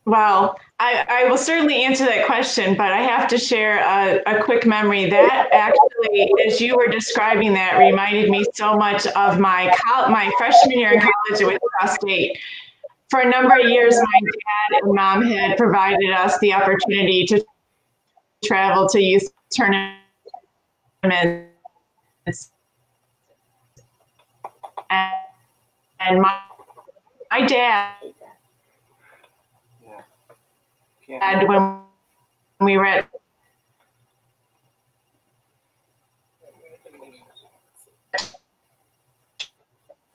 Well, 0.07 0.59
I, 0.81 1.07
I 1.09 1.31
will 1.31 1.39
certainly 1.39 1.83
answer 1.83 2.05
that 2.05 2.27
question, 2.27 2.77
but 2.77 2.93
I 2.93 3.01
have 3.01 3.27
to 3.29 3.39
share 3.39 3.79
a, 3.79 4.21
a 4.27 4.43
quick 4.43 4.67
memory. 4.67 5.09
That 5.09 5.49
actually, 5.51 6.31
as 6.47 6.61
you 6.61 6.77
were 6.77 6.89
describing 6.89 7.55
that, 7.55 7.79
reminded 7.79 8.29
me 8.29 8.45
so 8.55 8.77
much 8.77 9.07
of 9.07 9.39
my 9.39 9.75
my 10.11 10.31
freshman 10.37 10.79
year 10.79 10.93
in 10.93 11.01
college 11.01 11.41
at 11.41 11.47
Wichita 11.47 11.95
State. 11.95 12.39
For 13.09 13.21
a 13.21 13.31
number 13.31 13.59
of 13.59 13.67
years, 13.67 13.97
my 13.97 14.21
dad 14.21 14.83
and 14.83 14.95
mom 14.95 15.23
had 15.23 15.57
provided 15.57 16.11
us 16.11 16.39
the 16.41 16.53
opportunity 16.53 17.25
to 17.27 17.43
travel 18.45 18.87
to 18.89 19.01
youth 19.01 19.33
tournaments. 19.57 19.97
And, 24.91 25.13
and 26.01 26.21
my, 26.21 26.39
my 27.31 27.47
dad 27.47 27.95
Can't- 31.07 31.23
had 31.23 31.49
when 31.49 31.81
we 32.61 32.77
were 32.77 32.87
at 32.87 33.09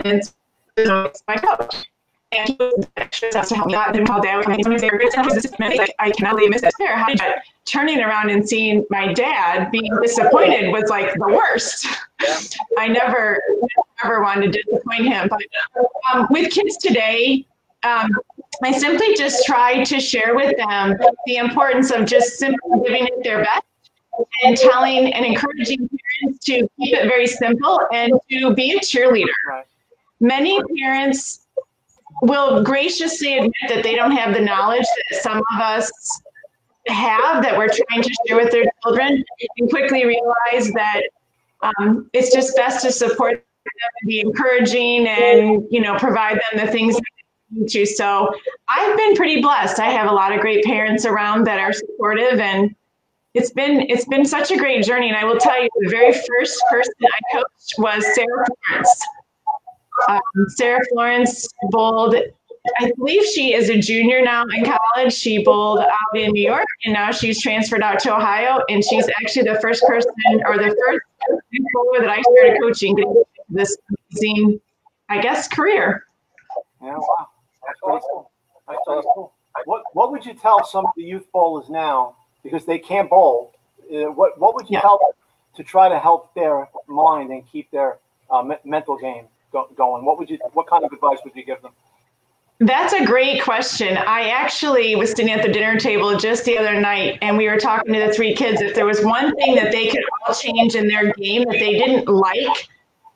and 0.05 0.23
so 0.23 1.05
it's 1.05 1.23
my 1.27 1.35
coach. 1.35 1.85
And 2.31 2.47
he 2.47 2.55
was 2.59 2.87
extra 2.97 3.31
to 3.31 3.55
help 3.55 3.67
me 3.67 3.73
out. 3.73 3.91
Then 3.91 4.05
called 4.05 4.23
dad 4.23 4.43
coming 4.43 4.63
to 4.63 4.69
me 4.69 4.75
and 4.75 4.81
say, 4.81 5.77
like, 5.77 5.95
I 5.97 6.11
cannot 6.11 6.35
leave 6.35 6.51
Mrs. 6.51 6.69
Fair. 6.77 6.95
How 6.95 7.07
did 7.07 7.21
turning 7.65 7.99
around 8.01 8.29
and 8.29 8.47
seeing 8.47 8.85
my 8.91 9.11
dad 9.13 9.71
being 9.71 9.91
disappointed 10.01 10.71
was 10.71 10.89
like 10.89 11.11
the 11.15 11.27
worst. 11.27 11.87
I 12.77 12.87
never 12.87 13.41
never 14.03 14.21
wanted 14.21 14.53
to 14.53 14.63
disappoint 14.63 15.05
him. 15.05 15.27
But 15.27 15.41
um, 16.13 16.27
with 16.29 16.51
kids 16.51 16.77
today, 16.77 17.45
um, 17.83 18.11
I 18.63 18.71
simply 18.71 19.15
just 19.15 19.45
try 19.45 19.83
to 19.83 19.99
share 19.99 20.35
with 20.35 20.55
them 20.57 20.97
the 21.25 21.37
importance 21.37 21.91
of 21.91 22.05
just 22.05 22.37
simply 22.37 22.79
giving 22.83 23.05
it 23.05 23.23
their 23.23 23.43
best 23.43 23.63
and 24.43 24.57
telling 24.57 25.13
and 25.13 25.25
encouraging 25.25 25.89
parents 26.21 26.45
to 26.45 26.69
keep 26.77 26.93
it 26.93 27.07
very 27.07 27.27
simple 27.27 27.81
and 27.93 28.13
to 28.31 28.53
be 28.53 28.73
a 28.73 28.79
cheerleader. 28.79 29.63
Many 30.19 30.61
parents 30.81 31.47
will 32.21 32.63
graciously 32.63 33.37
admit 33.37 33.53
that 33.69 33.83
they 33.83 33.95
don't 33.95 34.11
have 34.11 34.33
the 34.33 34.41
knowledge 34.41 34.85
that 35.09 35.21
some 35.21 35.37
of 35.37 35.61
us 35.61 35.89
have 36.87 37.41
that 37.43 37.57
we're 37.57 37.67
trying 37.67 38.01
to 38.01 38.13
share 38.27 38.35
with 38.35 38.51
their 38.51 38.65
children 38.83 39.23
and 39.57 39.69
quickly 39.69 40.05
realize 40.05 40.71
that 40.73 41.01
um, 41.61 42.09
it's 42.13 42.33
just 42.33 42.55
best 42.55 42.83
to 42.83 42.91
support 42.91 43.35
them 43.35 43.43
and 44.01 44.09
be 44.09 44.19
encouraging 44.19 45.07
and 45.07 45.65
you 45.69 45.79
know 45.81 45.97
provide 45.97 46.35
them 46.35 46.65
the 46.65 46.71
things 46.71 46.95
they 46.95 47.18
so 47.85 48.33
i've 48.67 48.97
been 48.97 49.15
pretty 49.15 49.41
blessed 49.41 49.79
i 49.79 49.89
have 49.89 50.09
a 50.09 50.13
lot 50.13 50.31
of 50.31 50.39
great 50.39 50.63
parents 50.63 51.05
around 51.05 51.45
that 51.45 51.59
are 51.59 51.73
supportive 51.73 52.39
and 52.39 52.75
it's 53.33 53.51
been 53.51 53.81
it's 53.89 54.05
been 54.05 54.25
such 54.25 54.51
a 54.51 54.57
great 54.57 54.83
journey 54.83 55.07
and 55.07 55.17
i 55.17 55.23
will 55.23 55.37
tell 55.37 55.61
you 55.61 55.69
the 55.79 55.89
very 55.89 56.13
first 56.13 56.61
person 56.69 56.93
i 57.03 57.37
coached 57.37 57.75
was 57.77 58.05
sarah 58.15 58.45
florence 58.67 59.01
um, 60.07 60.19
sarah 60.49 60.79
florence 60.91 61.47
bowled 61.71 62.15
I 62.79 62.91
believe 62.97 63.23
she 63.25 63.53
is 63.53 63.69
a 63.69 63.79
junior 63.79 64.21
now 64.21 64.43
in 64.53 64.65
college. 64.65 65.13
She 65.13 65.43
bowled 65.43 65.79
out 65.79 66.15
in 66.15 66.31
New 66.31 66.43
York 66.43 66.65
and 66.85 66.93
now 66.93 67.11
she's 67.11 67.41
transferred 67.41 67.81
out 67.81 67.99
to 68.01 68.15
Ohio. 68.15 68.61
And 68.69 68.83
she's 68.83 69.07
actually 69.21 69.43
the 69.43 69.59
first 69.61 69.83
person 69.87 70.11
or 70.45 70.57
the 70.57 70.75
first 70.85 71.01
bowler 71.73 72.01
that 72.01 72.09
I 72.09 72.21
started 72.21 72.59
coaching 72.61 73.23
this 73.49 73.77
amazing, 74.11 74.59
I 75.07 75.21
guess, 75.21 75.47
career. 75.47 76.05
Yeah, 76.81 76.97
wow. 76.97 77.27
That's 77.85 77.91
pretty 77.91 78.05
cool. 78.11 78.31
That's 78.67 78.79
pretty 78.85 79.07
cool. 79.15 79.33
What 79.65 79.83
What 79.93 80.11
would 80.11 80.25
you 80.25 80.33
tell 80.33 80.65
some 80.65 80.85
of 80.85 80.91
the 80.95 81.03
youth 81.03 81.27
bowlers 81.31 81.69
now 81.69 82.15
because 82.43 82.65
they 82.65 82.79
can't 82.79 83.09
bowl? 83.09 83.53
Uh, 83.91 84.11
what 84.11 84.39
What 84.39 84.55
would 84.55 84.69
you 84.69 84.75
Yeah. 84.75 84.81
tell 84.81 84.97
them 84.99 85.11
to 85.55 85.63
try 85.63 85.89
to 85.89 85.99
help 85.99 86.33
their 86.33 86.69
mind 86.87 87.31
and 87.31 87.45
keep 87.51 87.69
their 87.71 87.97
uh, 88.29 88.43
me- 88.43 88.57
mental 88.63 88.97
game 88.97 89.27
go- 89.51 89.69
going? 89.75 90.05
What 90.05 90.17
would 90.19 90.29
you 90.29 90.37
What 90.53 90.67
kind 90.67 90.83
of 90.83 90.91
advice 90.93 91.19
would 91.23 91.35
you 91.35 91.43
give 91.43 91.61
them? 91.61 91.71
That's 92.61 92.91
a 92.93 93.05
great 93.05 93.41
question. 93.41 93.95
I 93.97 94.29
actually 94.29 94.93
was 94.97 95.11
sitting 95.11 95.31
at 95.31 95.41
the 95.41 95.47
dinner 95.51 95.79
table 95.79 96.17
just 96.17 96.43
the 96.43 96.57
other 96.57 96.79
night 96.79 97.17
and 97.21 97.37
we 97.37 97.47
were 97.47 97.57
talking 97.57 97.93
to 97.93 97.99
the 98.05 98.11
three 98.13 98.35
kids. 98.35 98.61
If 98.61 98.75
there 98.75 98.85
was 98.85 99.01
one 99.03 99.33
thing 99.37 99.55
that 99.55 99.71
they 99.71 99.87
could 99.87 100.03
all 100.27 100.35
change 100.35 100.75
in 100.75 100.87
their 100.89 101.13
game 101.13 101.43
that 101.45 101.53
they 101.53 101.73
didn't 101.79 102.09
like, 102.09 102.67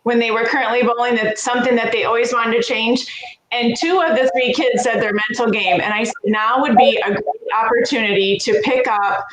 when 0.04 0.20
they 0.20 0.32
were 0.32 0.46
currently 0.46 0.84
bowling. 0.84 1.16
That's 1.16 1.42
something 1.42 1.76
that 1.76 1.92
they 1.92 2.04
always 2.04 2.34
wanted 2.34 2.58
to 2.58 2.64
change. 2.64 3.06
And 3.52 3.76
two 3.78 4.02
of 4.02 4.18
the 4.18 4.30
three 4.34 4.54
kids 4.54 4.84
said 4.84 5.02
their 5.02 5.14
mental 5.14 5.50
game. 5.50 5.82
And 5.82 5.94
I 5.94 6.04
said, 6.04 6.14
now 6.26 6.62
would 6.62 6.76
be 6.76 6.98
a 7.06 7.10
great 7.10 7.52
opportunity 7.56 8.38
to 8.40 8.62
pick 8.64 8.88
up, 8.88 9.26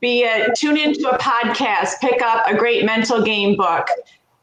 be 0.00 0.24
a 0.24 0.52
tune 0.56 0.76
into 0.76 1.08
a 1.08 1.18
podcast, 1.18 2.00
pick 2.00 2.22
up 2.22 2.46
a 2.46 2.56
great 2.56 2.84
mental 2.84 3.22
game 3.22 3.56
book, 3.56 3.88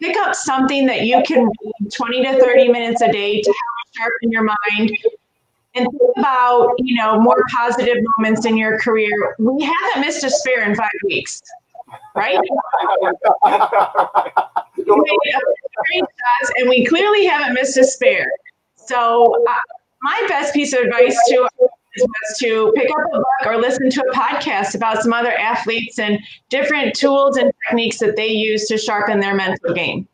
pick 0.02 0.18
up 0.18 0.36
something 0.36 0.86
that 0.88 1.04
you 1.04 1.22
can 1.26 1.46
read 1.46 1.94
20 1.94 2.24
to 2.26 2.40
30 2.40 2.70
minutes 2.70 3.02
a 3.02 3.12
day 3.12 3.42
to 3.42 3.50
help 3.50 3.96
sharpen 3.96 4.32
your 4.32 4.44
mind 4.44 4.92
and 5.76 5.88
think 5.90 6.12
about, 6.18 6.74
you 6.78 6.96
know, 6.96 7.20
more 7.20 7.44
positive 7.56 7.98
moments 8.18 8.46
in 8.46 8.58
your 8.58 8.80
career. 8.80 9.36
We 9.40 9.64
haven't 9.64 10.02
missed 10.02 10.24
a 10.24 10.30
spare 10.30 10.70
in 10.70 10.76
five 10.76 10.90
weeks, 11.06 11.42
right? 12.16 12.40
Shots, 15.96 16.54
and 16.58 16.70
we 16.70 16.86
clearly 16.86 17.26
haven't 17.26 17.54
missed 17.54 17.78
a 17.78 17.84
spare. 17.84 18.32
So, 18.76 19.44
uh, 19.48 19.56
my 20.02 20.26
best 20.28 20.54
piece 20.54 20.74
of 20.74 20.82
advice 20.82 21.18
to 21.30 21.48
was 21.98 22.38
to 22.40 22.72
pick 22.76 22.90
up 22.90 22.98
a 23.14 23.18
book 23.18 23.26
or 23.46 23.58
listen 23.58 23.90
to 23.90 24.02
a 24.02 24.14
podcast 24.14 24.76
about 24.76 25.02
some 25.02 25.14
other 25.14 25.32
athletes 25.32 26.00
and 26.00 26.20
different 26.50 26.96
tools 26.96 27.38
and 27.38 27.52
techniques 27.68 28.00
that 28.00 28.16
they 28.16 28.28
use 28.28 28.66
to 28.68 28.78
sharpen 28.78 29.20
their 29.20 29.36
mental 29.36 29.74
game. 29.74 30.08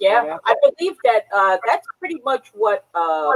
Yeah. 0.00 0.38
I 0.44 0.54
believe 0.62 0.96
that 1.04 1.26
uh, 1.32 1.58
that's 1.66 1.86
pretty 1.98 2.20
much 2.24 2.50
what 2.54 2.86
uh, 2.94 3.32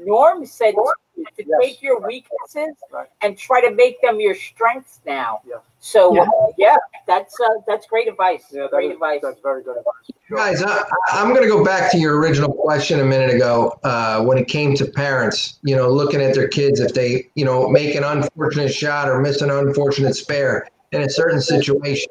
Norm 0.00 0.46
said 0.46 0.74
to, 1.16 1.22
to 1.22 1.48
Yes. 1.48 1.58
take 1.62 1.82
your 1.82 2.00
weaknesses 2.00 2.74
Right. 2.92 3.06
and 3.22 3.36
try 3.38 3.60
to 3.60 3.70
make 3.74 4.00
them 4.02 4.20
your 4.20 4.34
strengths 4.34 5.00
now. 5.06 5.40
Yeah. 5.46 5.56
So 5.80 6.14
Yeah. 6.14 6.26
yeah, 6.56 6.76
that's 7.06 7.38
uh, 7.40 7.46
that's 7.66 7.86
great 7.86 8.08
advice. 8.08 8.44
Yeah, 8.50 8.62
that 8.62 8.70
great 8.70 8.86
is, 8.90 8.94
advice. 8.94 9.20
that's 9.22 9.40
very 9.40 9.62
good 9.62 9.76
advice. 9.76 9.94
Sure. 10.28 10.36
Guys, 10.38 10.62
I, 10.62 10.82
I'm 11.12 11.30
going 11.30 11.42
to 11.42 11.48
go 11.48 11.62
back 11.64 11.90
to 11.92 11.98
your 11.98 12.18
original 12.18 12.52
question 12.52 13.00
a 13.00 13.04
minute 13.04 13.34
ago 13.34 13.78
uh, 13.84 14.24
when 14.24 14.38
it 14.38 14.48
came 14.48 14.74
to 14.76 14.86
parents, 14.86 15.58
you 15.62 15.76
know, 15.76 15.88
looking 15.90 16.20
at 16.22 16.34
their 16.34 16.48
kids 16.48 16.80
if 16.80 16.94
they, 16.94 17.28
you 17.34 17.44
know, 17.44 17.68
make 17.68 17.94
an 17.94 18.04
unfortunate 18.04 18.72
shot 18.72 19.08
or 19.08 19.20
miss 19.20 19.42
an 19.42 19.50
unfortunate 19.50 20.14
spare 20.16 20.66
in 20.92 21.02
a 21.02 21.10
certain 21.10 21.40
situation. 21.40 22.08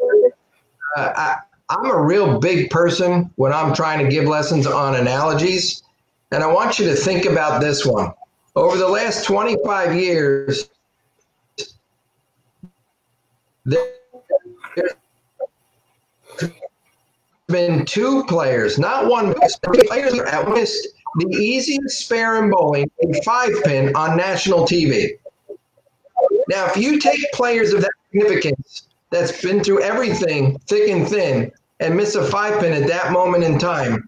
Uh, 0.95 1.11
I, 1.15 1.35
I'm 1.69 1.89
a 1.89 1.99
real 1.99 2.39
big 2.39 2.69
person 2.69 3.31
when 3.35 3.51
I'm 3.51 3.73
trying 3.73 4.03
to 4.05 4.11
give 4.11 4.25
lessons 4.25 4.67
on 4.67 4.95
analogies. 4.95 5.81
And 6.31 6.43
I 6.43 6.47
want 6.47 6.77
you 6.77 6.85
to 6.85 6.95
think 6.95 7.25
about 7.25 7.61
this 7.61 7.85
one. 7.85 8.11
Over 8.55 8.77
the 8.77 8.87
last 8.87 9.25
25 9.25 9.95
years, 9.95 10.69
there- 13.65 13.93
have 16.39 16.53
been 17.47 17.85
two 17.85 18.23
players, 18.25 18.77
not 18.77 19.07
one, 19.07 19.33
players 19.87 20.13
that 20.13 20.49
missed 20.49 20.87
the 21.17 21.27
easiest 21.29 22.05
spare 22.05 22.43
in 22.43 22.49
bowling, 22.49 22.89
a 23.03 23.23
five 23.23 23.51
pin 23.63 23.95
on 23.95 24.17
national 24.17 24.65
TV. 24.65 25.17
Now, 26.47 26.65
if 26.67 26.77
you 26.77 26.99
take 26.99 27.31
players 27.33 27.73
of 27.73 27.81
that 27.81 27.91
significance 28.11 28.87
that's 29.11 29.41
been 29.41 29.63
through 29.63 29.81
everything, 29.81 30.57
thick 30.67 30.89
and 30.89 31.07
thin, 31.07 31.51
and 31.79 31.95
miss 31.95 32.15
a 32.15 32.25
five 32.29 32.59
pin 32.59 32.73
at 32.73 32.87
that 32.87 33.11
moment 33.11 33.43
in 33.43 33.57
time, 33.59 34.07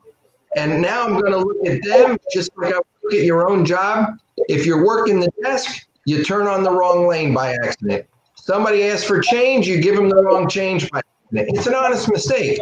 and 0.55 0.81
now 0.81 1.03
I'm 1.03 1.19
going 1.19 1.31
to 1.31 1.39
look 1.39 1.65
at 1.65 1.83
them 1.83 2.17
just 2.31 2.51
like 2.57 2.73
I 2.73 2.77
look 3.03 3.13
at 3.13 3.23
your 3.23 3.49
own 3.49 3.65
job. 3.65 4.17
If 4.37 4.65
you're 4.65 4.85
working 4.85 5.19
the 5.19 5.31
desk, 5.41 5.87
you 6.05 6.23
turn 6.23 6.47
on 6.47 6.63
the 6.63 6.71
wrong 6.71 7.07
lane 7.07 7.33
by 7.33 7.53
accident. 7.53 8.05
Somebody 8.35 8.83
asks 8.83 9.05
for 9.05 9.19
change, 9.19 9.67
you 9.67 9.81
give 9.81 9.95
them 9.95 10.09
the 10.09 10.21
wrong 10.23 10.47
change 10.47 10.89
by 10.91 10.99
accident. 10.99 11.57
It's 11.57 11.67
an 11.67 11.73
honest 11.73 12.11
mistake. 12.11 12.59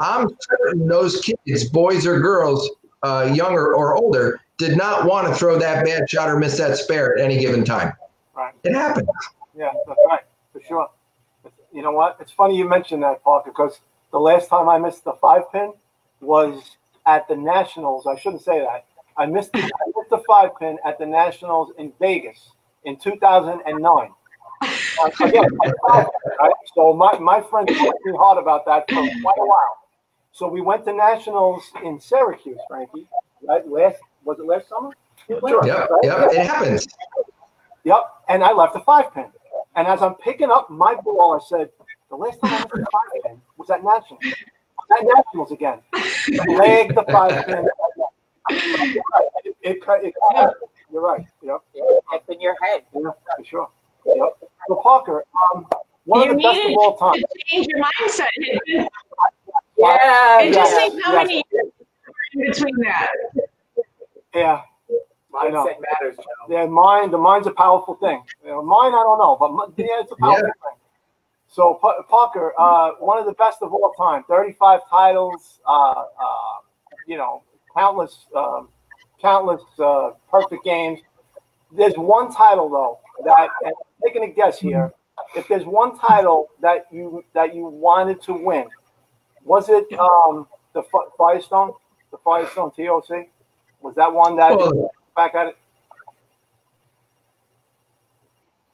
I'm 0.00 0.28
certain 0.40 0.86
those 0.86 1.20
kids, 1.20 1.68
boys 1.68 2.06
or 2.06 2.20
girls, 2.20 2.70
uh, 3.02 3.32
younger 3.34 3.74
or 3.74 3.96
older, 3.96 4.40
did 4.58 4.76
not 4.76 5.04
want 5.04 5.26
to 5.26 5.34
throw 5.34 5.58
that 5.58 5.84
bad 5.84 6.08
shot 6.08 6.28
or 6.28 6.38
miss 6.38 6.56
that 6.58 6.76
spare 6.76 7.16
at 7.16 7.24
any 7.24 7.38
given 7.38 7.64
time. 7.64 7.92
Right. 8.34 8.54
It 8.64 8.74
happens. 8.74 9.08
Yeah, 9.56 9.70
that's 9.86 9.98
right, 10.08 10.22
for 10.52 10.60
sure. 10.60 10.90
You 11.72 11.82
know 11.82 11.92
what? 11.92 12.16
It's 12.20 12.32
funny 12.32 12.56
you 12.56 12.68
mentioned 12.68 13.02
that, 13.02 13.22
Parker, 13.22 13.50
because 13.50 13.80
the 14.12 14.20
last 14.20 14.48
time 14.48 14.68
I 14.68 14.78
missed 14.78 15.04
the 15.04 15.12
five 15.14 15.50
pin 15.52 15.72
was 16.20 16.76
at 17.04 17.26
the 17.28 17.36
Nationals. 17.36 18.06
I 18.06 18.18
shouldn't 18.18 18.42
say 18.42 18.60
that. 18.60 18.86
I 19.18 19.26
missed 19.26 19.52
the, 19.52 19.60
I 19.60 19.86
missed 19.96 20.10
the 20.10 20.22
five 20.28 20.50
pin 20.58 20.78
at 20.84 20.98
the 20.98 21.06
Nationals 21.06 21.72
in 21.78 21.92
Vegas 22.00 22.50
in 22.84 22.96
2009. 22.96 24.10
Uh, 24.62 25.10
again, 25.20 25.48
right? 25.88 26.06
So 26.74 26.94
my, 26.94 27.18
my 27.18 27.40
friend 27.40 27.68
talked 27.68 28.04
me 28.04 28.12
hard 28.16 28.38
about 28.38 28.64
that 28.66 28.88
for 28.88 28.94
quite 28.94 29.38
a 29.38 29.46
while. 29.46 29.78
So 30.32 30.48
we 30.48 30.60
went 30.60 30.84
to 30.84 30.92
Nationals 30.92 31.70
in 31.84 32.00
Syracuse, 32.00 32.58
Frankie. 32.68 33.06
Right? 33.42 33.66
Last 33.68 33.98
was 34.24 34.38
it 34.38 34.46
last 34.46 34.68
summer? 34.68 34.90
Sure, 35.28 35.66
Yep, 35.66 35.90
right? 35.90 36.04
yep, 36.04 36.32
it 36.32 36.46
happens. 36.46 36.86
Yep. 37.84 38.00
And 38.28 38.42
I 38.42 38.52
left 38.52 38.76
a 38.76 38.80
five 38.80 39.12
pin. 39.14 39.26
And 39.76 39.86
as 39.86 40.02
I'm 40.02 40.14
picking 40.14 40.50
up 40.50 40.70
my 40.70 40.94
ball, 40.94 41.40
I 41.40 41.44
said, 41.46 41.70
the 42.10 42.16
last 42.16 42.40
time 42.40 42.52
I 42.52 42.56
left 42.56 42.74
a 42.74 42.78
five 42.78 43.22
pin 43.24 43.40
was 43.56 43.70
at 43.70 43.84
Nationals. 43.84 44.24
At 44.92 45.04
Nationals 45.04 45.52
again. 45.52 45.80
Leg 46.48 46.94
the 46.94 47.04
five 47.10 47.46
pin. 47.46 47.68
It, 48.48 49.02
it, 49.62 49.82
it, 49.86 50.14
you're 50.92 51.02
right. 51.02 51.26
Yep. 51.42 51.60
Up 52.12 52.24
in 52.28 52.40
your 52.40 52.56
head. 52.62 52.82
Yeah, 52.94 53.10
for 53.36 53.44
sure. 53.44 53.68
Yep. 54.06 54.38
So 54.68 54.74
Parker, 54.82 55.24
um, 55.54 55.66
one 56.04 56.24
You 56.24 56.30
of 56.30 56.36
the 56.36 56.42
best 56.42 56.60
of 56.64 56.76
all 56.76 56.96
time. 56.96 57.14
to 57.14 57.26
change 57.46 57.66
your 57.68 57.84
mindset. 57.84 58.26
And 58.36 58.88
Yeah. 59.78 60.40
and 60.40 60.54
just 60.54 60.72
yes, 60.72 60.90
think 60.90 61.02
how 61.02 61.12
yes. 61.12 61.26
many 61.26 61.44
years 61.52 61.72
in 62.32 62.40
between 62.40 62.76
that. 62.78 63.08
Yeah. 64.34 64.60
I 65.38 65.48
know. 65.48 65.66
Mindset 65.66 65.76
matters, 66.00 66.16
Joe. 66.16 66.24
Yeah, 66.48 66.66
mind. 66.66 67.12
The 67.12 67.18
mind's 67.18 67.46
a 67.46 67.50
powerful 67.50 67.94
thing. 67.96 68.22
You 68.42 68.50
know, 68.50 68.62
mine, 68.62 68.92
I 68.94 69.02
don't 69.02 69.18
know, 69.18 69.36
but 69.38 69.72
yeah, 69.76 70.00
it's 70.00 70.12
a 70.12 70.16
powerful 70.16 70.44
thing. 70.44 70.78
So 71.48 71.78
Pa- 71.80 72.02
Parker, 72.02 72.54
uh, 72.58 72.92
one 73.00 73.18
of 73.18 73.26
the 73.26 73.32
best 73.32 73.58
of 73.62 73.72
all 73.72 73.92
time, 73.98 74.24
35 74.28 74.80
titles, 74.88 75.60
uh, 75.66 75.90
uh, 75.90 76.04
you 77.06 77.16
know, 77.16 77.42
countless, 77.76 78.26
um, 78.34 78.68
countless 79.20 79.62
uh, 79.78 80.10
perfect 80.30 80.64
games. 80.64 81.00
There's 81.72 81.94
one 81.96 82.32
title 82.32 82.68
though 82.68 82.98
that, 83.24 83.48
and 83.64 83.72
I'm 83.74 84.08
taking 84.08 84.24
a 84.24 84.32
guess 84.32 84.58
here. 84.58 84.92
If 85.34 85.48
there's 85.48 85.64
one 85.64 85.98
title 85.98 86.48
that 86.60 86.86
you 86.92 87.24
that 87.34 87.54
you 87.54 87.66
wanted 87.66 88.22
to 88.22 88.34
win, 88.34 88.66
was 89.44 89.68
it 89.68 89.86
um, 89.98 90.46
the 90.74 90.82
Fi- 90.82 91.08
Firestone, 91.16 91.72
the 92.10 92.18
Firestone 92.18 92.70
TOC? 92.70 93.28
Was 93.80 93.94
that 93.96 94.12
one 94.12 94.36
that 94.36 94.56
Well- 94.56 94.90
back 95.16 95.34
at 95.34 95.48
it? 95.48 95.56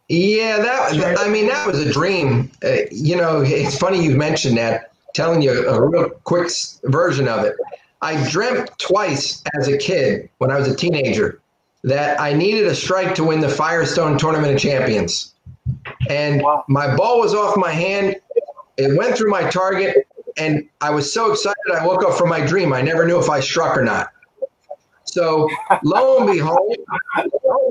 Yeah, 0.09 0.59
that 0.59 1.19
I 1.21 1.29
mean 1.29 1.47
that 1.47 1.67
was 1.67 1.79
a 1.79 1.91
dream. 1.91 2.51
Uh, 2.63 2.83
you 2.91 3.17
know, 3.17 3.41
it's 3.41 3.79
funny 3.79 4.05
you 4.05 4.17
mentioned 4.17 4.59
that. 4.59 4.91
Telling 5.15 5.43
you 5.43 5.69
a 5.69 5.89
real 5.89 6.09
quick 6.25 6.51
version 6.85 7.29
of 7.29 7.45
it. 7.45 7.55
I 8.03 8.29
dreamt 8.29 8.71
twice 8.79 9.43
as 9.55 9.69
a 9.69 9.79
kid 9.79 10.29
when 10.39 10.51
I 10.51 10.59
was 10.59 10.69
a 10.69 10.75
teenager 10.75 11.41
that 11.85 12.21
I 12.21 12.33
needed 12.33 12.67
a 12.67 12.75
strike 12.75 13.15
to 13.15 13.25
win 13.25 13.41
the 13.41 13.49
Firestone 13.49 14.19
Tournament 14.19 14.53
of 14.55 14.61
Champions, 14.61 15.35
and 16.09 16.43
Wow. 16.43 16.65
my 16.69 16.95
ball 16.97 17.21
was 17.21 17.35
off 17.35 17.57
my 17.57 17.71
hand. 17.71 18.17
It 18.77 18.97
went 18.99 19.17
through 19.17 19.31
my 19.31 19.49
target, 19.51 20.07
and 20.37 20.69
I 20.81 20.91
was 20.91 21.13
so 21.13 21.31
excited. 21.33 21.57
I 21.73 21.87
woke 21.87 22.05
up 22.05 22.15
from 22.19 22.29
my 22.29 22.45
dream. 22.45 22.73
I 22.73 22.83
never 22.83 23.07
knew 23.07 23.19
if 23.21 23.31
I 23.31 23.41
struck 23.41 23.77
or 23.77 23.85
not. 23.85 24.09
So 25.05 25.49
lo 25.85 26.19
and 26.19 26.27
behold, 26.27 26.77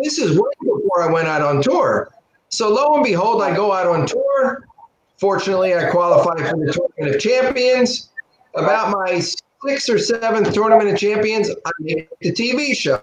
this 0.04 0.18
is 0.18 0.38
way 0.38 0.50
before 0.62 1.02
I 1.02 1.12
went 1.12 1.28
out 1.28 1.42
on 1.42 1.62
tour. 1.62 2.10
So 2.50 2.70
lo 2.70 2.96
and 2.96 3.04
behold, 3.04 3.42
I 3.42 3.56
go 3.56 3.72
out 3.74 3.88
on 3.88 4.06
tour. 4.06 4.66
Fortunately, 5.18 5.76
I 5.76 5.90
qualify 5.90 6.36
for 6.50 6.58
the 6.58 6.72
Tournament 6.72 7.16
of 7.16 7.22
Champions. 7.22 8.10
About 8.56 8.92
my 8.92 9.22
sixth 9.66 9.90
or 9.90 10.00
seventh 10.00 10.54
Tournament 10.54 10.90
of 10.90 10.98
Champions, 10.98 11.50
I 11.50 11.72
make 11.80 12.10
the 12.20 12.32
TV 12.32 12.76
show. 12.76 13.02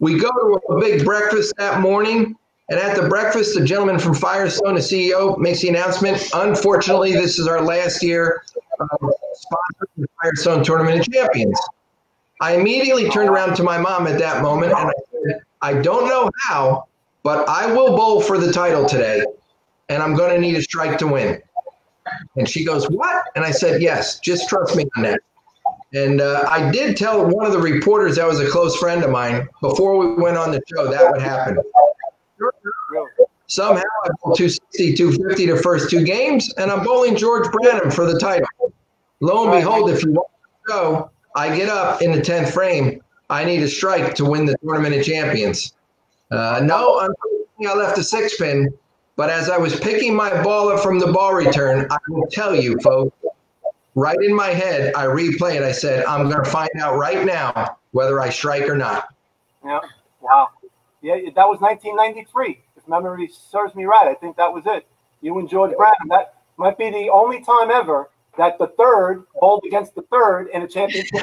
We 0.00 0.18
go 0.18 0.28
to 0.30 0.60
a 0.70 0.80
big 0.80 1.04
breakfast 1.04 1.54
that 1.58 1.80
morning, 1.80 2.36
and 2.68 2.78
at 2.78 2.96
the 3.00 3.08
breakfast, 3.08 3.54
the 3.54 3.64
gentleman 3.64 3.98
from 3.98 4.14
Firestone, 4.14 4.74
the 4.74 4.80
CEO, 4.80 5.38
makes 5.38 5.60
the 5.60 5.68
announcement. 5.68 6.22
Unfortunately, 6.34 7.12
this 7.12 7.38
is 7.38 7.46
our 7.46 7.62
last 7.62 8.02
year 8.02 8.42
of 8.80 8.88
sponsoring 9.00 9.88
the 9.98 10.08
Firestone 10.22 10.64
Tournament 10.64 11.00
of 11.00 11.12
Champions. 11.12 11.58
I 12.40 12.56
immediately 12.56 13.08
turned 13.08 13.28
around 13.28 13.54
to 13.56 13.62
my 13.62 13.78
mom 13.78 14.06
at 14.06 14.18
that 14.18 14.42
moment 14.42 14.72
and 14.72 14.90
I 14.90 14.92
said, 15.12 15.42
I 15.62 15.74
don't 15.74 16.08
know 16.08 16.30
how, 16.42 16.86
but 17.22 17.48
I 17.48 17.72
will 17.72 17.96
bowl 17.96 18.20
for 18.20 18.36
the 18.36 18.52
title 18.52 18.84
today, 18.86 19.24
and 19.88 20.02
I'm 20.02 20.14
going 20.14 20.34
to 20.34 20.40
need 20.40 20.56
a 20.56 20.62
strike 20.62 20.98
to 20.98 21.06
win. 21.06 21.40
And 22.36 22.48
she 22.48 22.64
goes, 22.64 22.88
What? 22.88 23.24
And 23.36 23.44
I 23.44 23.50
said, 23.50 23.82
Yes, 23.82 24.18
just 24.20 24.48
trust 24.48 24.76
me 24.76 24.86
on 24.96 25.02
that. 25.04 25.20
And 25.94 26.20
uh, 26.20 26.44
I 26.48 26.70
did 26.70 26.96
tell 26.96 27.24
one 27.24 27.46
of 27.46 27.52
the 27.52 27.58
reporters 27.58 28.16
that 28.16 28.26
was 28.26 28.40
a 28.40 28.50
close 28.50 28.76
friend 28.76 29.04
of 29.04 29.10
mine 29.10 29.48
before 29.60 29.96
we 29.96 30.14
went 30.20 30.36
on 30.36 30.50
the 30.50 30.60
show 30.74 30.90
that 30.90 31.10
would 31.10 31.22
happen. 31.22 31.58
Somehow 33.46 33.82
I 34.04 34.08
bowled 34.22 34.36
260, 34.36 34.94
250 34.94 35.46
the 35.46 35.56
first 35.58 35.90
two 35.90 36.04
games, 36.04 36.52
and 36.54 36.70
I'm 36.70 36.82
bowling 36.82 37.14
George 37.14 37.50
Branham 37.52 37.90
for 37.90 38.06
the 38.06 38.18
title. 38.18 38.48
Lo 39.20 39.44
and 39.44 39.52
behold, 39.52 39.90
if 39.90 40.02
you 40.02 40.12
want 40.12 40.28
to 40.66 40.72
go, 40.72 41.10
I 41.36 41.54
get 41.56 41.68
up 41.68 42.02
in 42.02 42.10
the 42.10 42.20
10th 42.20 42.52
frame. 42.52 43.00
I 43.30 43.44
need 43.44 43.62
a 43.62 43.68
strike 43.68 44.14
to 44.16 44.24
win 44.24 44.46
the 44.46 44.56
tournament 44.58 44.94
of 44.96 45.04
champions. 45.04 45.74
Uh, 46.30 46.60
no, 46.64 46.98
I 46.98 47.74
left 47.74 47.98
a 47.98 48.02
six 48.02 48.36
pin, 48.36 48.68
but 49.16 49.30
as 49.30 49.48
I 49.48 49.56
was 49.56 49.78
picking 49.78 50.14
my 50.14 50.42
ball 50.42 50.70
up 50.70 50.80
from 50.80 50.98
the 50.98 51.12
ball 51.12 51.34
return, 51.34 51.86
I 51.90 51.98
will 52.08 52.26
tell 52.26 52.54
you, 52.54 52.78
folks, 52.80 53.16
right 53.94 54.18
in 54.20 54.34
my 54.34 54.48
head, 54.48 54.92
I 54.94 55.06
replayed. 55.06 55.62
I 55.62 55.72
said, 55.72 56.04
I'm 56.06 56.28
going 56.28 56.42
to 56.42 56.50
find 56.50 56.70
out 56.80 56.98
right 56.98 57.24
now 57.24 57.76
whether 57.92 58.20
I 58.20 58.30
strike 58.30 58.68
or 58.68 58.76
not. 58.76 59.08
Yeah. 59.64 59.80
Wow. 60.20 60.48
Yeah, 61.00 61.16
that 61.36 61.48
was 61.48 61.60
1993. 61.60 62.62
If 62.76 62.88
memory 62.88 63.28
serves 63.28 63.74
me 63.74 63.84
right, 63.84 64.06
I 64.08 64.14
think 64.14 64.36
that 64.36 64.52
was 64.52 64.64
it. 64.66 64.86
You 65.20 65.38
and 65.38 65.48
George 65.48 65.76
Branham. 65.76 66.08
That 66.08 66.34
might 66.56 66.76
be 66.76 66.90
the 66.90 67.10
only 67.10 67.42
time 67.42 67.70
ever 67.70 68.10
that 68.36 68.58
the 68.58 68.66
third 68.78 69.24
bowled 69.40 69.62
against 69.66 69.94
the 69.94 70.02
third 70.10 70.48
in 70.52 70.62
a 70.62 70.68
championship. 70.68 71.22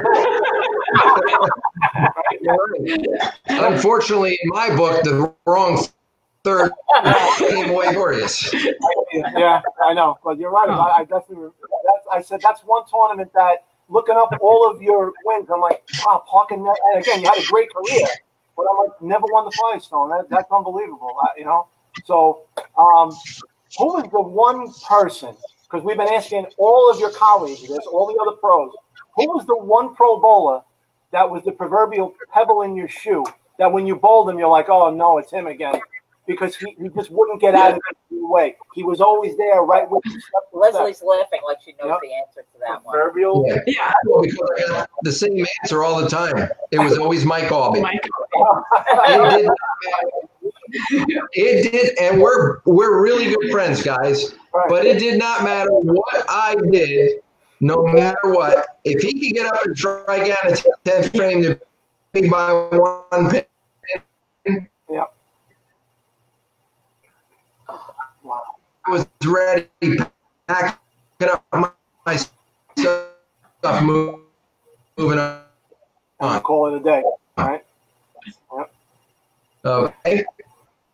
Unfortunately, 3.48 4.38
in 4.42 4.48
my 4.48 4.74
book, 4.74 5.02
the 5.04 5.32
wrong 5.46 5.84
third 6.44 6.72
glorious. 7.92 8.52
yeah, 9.12 9.60
I 9.84 9.94
know, 9.94 10.18
but 10.24 10.38
you're 10.38 10.50
right. 10.50 10.68
I, 10.68 11.00
I 11.00 11.04
definitely. 11.04 11.50
That's, 11.84 12.06
I 12.12 12.22
said 12.22 12.40
that's 12.42 12.62
one 12.62 12.82
tournament 12.90 13.30
that 13.34 13.64
looking 13.88 14.16
up 14.16 14.30
all 14.40 14.70
of 14.70 14.82
your 14.82 15.12
wins, 15.24 15.48
I'm 15.52 15.60
like, 15.60 15.82
wow, 16.04 16.24
Parkin. 16.28 16.66
And 16.94 17.02
again, 17.02 17.20
you 17.20 17.26
had 17.26 17.38
a 17.38 17.46
great 17.46 17.68
career, 17.72 18.06
but 18.56 18.66
I'm 18.70 18.86
like, 18.86 19.02
never 19.02 19.24
won 19.30 19.44
the 19.44 19.56
Firestone. 19.60 20.10
That, 20.10 20.28
that's 20.30 20.50
unbelievable. 20.52 21.14
I, 21.22 21.38
you 21.38 21.44
know. 21.44 21.68
So, 22.04 22.44
um, 22.78 23.14
who 23.78 23.98
is 23.98 24.10
the 24.10 24.20
one 24.20 24.72
person? 24.88 25.34
Because 25.64 25.84
we've 25.84 25.96
been 25.96 26.08
asking 26.08 26.46
all 26.58 26.90
of 26.90 26.98
your 26.98 27.10
colleagues 27.10 27.62
this, 27.62 27.86
all 27.86 28.06
the 28.06 28.18
other 28.20 28.36
pros. 28.36 28.72
Who 29.16 29.28
was 29.28 29.46
the 29.46 29.56
one 29.56 29.94
pro 29.94 30.18
bowler 30.18 30.62
that 31.12 31.28
was 31.28 31.44
the 31.44 31.52
proverbial 31.52 32.14
pebble 32.32 32.62
in 32.62 32.74
your 32.74 32.88
shoe? 32.88 33.24
That 33.58 33.70
when 33.70 33.86
you 33.86 33.96
bowled 33.96 34.30
him, 34.30 34.38
you're 34.38 34.48
like, 34.48 34.68
oh 34.68 34.90
no, 34.90 35.18
it's 35.18 35.30
him 35.30 35.46
again, 35.46 35.80
because 36.26 36.56
he, 36.56 36.74
he 36.80 36.88
just 36.90 37.10
wouldn't 37.10 37.40
get 37.40 37.54
out 37.54 37.72
of 37.74 37.80
the 38.10 38.26
way. 38.26 38.56
He 38.74 38.82
was 38.84 39.00
always 39.00 39.36
there, 39.36 39.62
right 39.62 39.90
with 39.90 40.02
you. 40.06 40.12
step. 40.20 40.42
Leslie's 40.52 41.02
laughing 41.02 41.40
like 41.46 41.58
she 41.64 41.72
knows 41.80 41.90
Yep. 41.90 41.98
the 42.02 42.14
answer 42.14 42.40
to 42.52 42.58
that 42.66 42.84
one. 42.84 42.94
Proverbial. 42.94 43.44
Yeah. 43.48 43.58
Yeah, 43.66 43.92
Well, 44.06 44.22
because 44.22 44.48
I 44.56 44.68
got 44.68 44.80
uh, 44.82 44.86
the 45.02 45.12
same 45.12 45.44
answer 45.62 45.82
all 45.82 46.00
the 46.00 46.08
time. 46.08 46.48
It 46.70 46.78
was 46.78 46.98
always 46.98 47.24
Mike 47.24 47.48
Aulby. 47.50 47.82
Mike. 47.82 48.08
It 49.04 49.48
did, 51.00 51.18
it 51.32 51.72
did, 51.72 51.98
and 51.98 52.20
we're 52.20 52.60
we're 52.64 53.02
really 53.02 53.34
good 53.34 53.50
friends, 53.50 53.82
guys. 53.82 54.34
Right. 54.54 54.68
But 54.68 54.86
it 54.86 54.98
did 54.98 55.18
not 55.18 55.44
matter 55.44 55.70
what 55.70 56.24
I 56.28 56.54
did, 56.70 57.20
no 57.60 57.84
matter 57.84 58.18
what. 58.24 58.78
If 58.84 59.02
he 59.02 59.12
could 59.28 59.36
get 59.36 59.46
up 59.52 59.64
and 59.64 59.76
strike 59.76 60.30
out 60.30 60.50
a 60.52 60.62
tenth 60.84 61.14
frame 61.14 61.42
to 61.42 61.60
be 62.12 62.28
by 62.28 62.52
one 62.52 63.30
pin, 63.30 64.68
Wow. 64.88 65.10
Was 68.88 69.06
ready, 69.24 69.68
packing 70.48 70.78
up 71.22 71.44
my, 71.52 72.16
stuff, 72.16 73.82
move, 73.82 74.20
moving 74.96 75.18
on. 75.18 75.42
And 76.20 76.42
call 76.42 76.74
it 76.74 76.80
a 76.80 76.82
day. 76.82 77.02
Right. 77.36 77.64
Okay. 79.64 80.24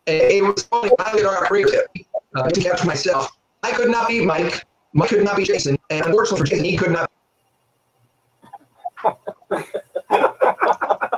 And 0.07 0.21
it 0.23 0.43
was 0.43 0.67
only 0.71 0.91
I 0.99 1.11
did 1.13 1.25
our 1.25 1.47
brief 1.47 1.67
uh, 2.35 2.49
to 2.49 2.61
catch 2.61 2.85
myself. 2.85 3.37
I 3.63 3.71
could 3.71 3.89
not 3.89 4.07
be 4.07 4.25
Mike. 4.25 4.65
Mike 4.93 5.09
could 5.09 5.23
not 5.23 5.37
be 5.37 5.43
Jason. 5.43 5.77
And 5.89 6.05
unfortunately 6.05 6.39
for 6.39 6.45
Jason, 6.45 6.65
he 6.65 6.77
could 6.77 6.91
not. 6.91 7.11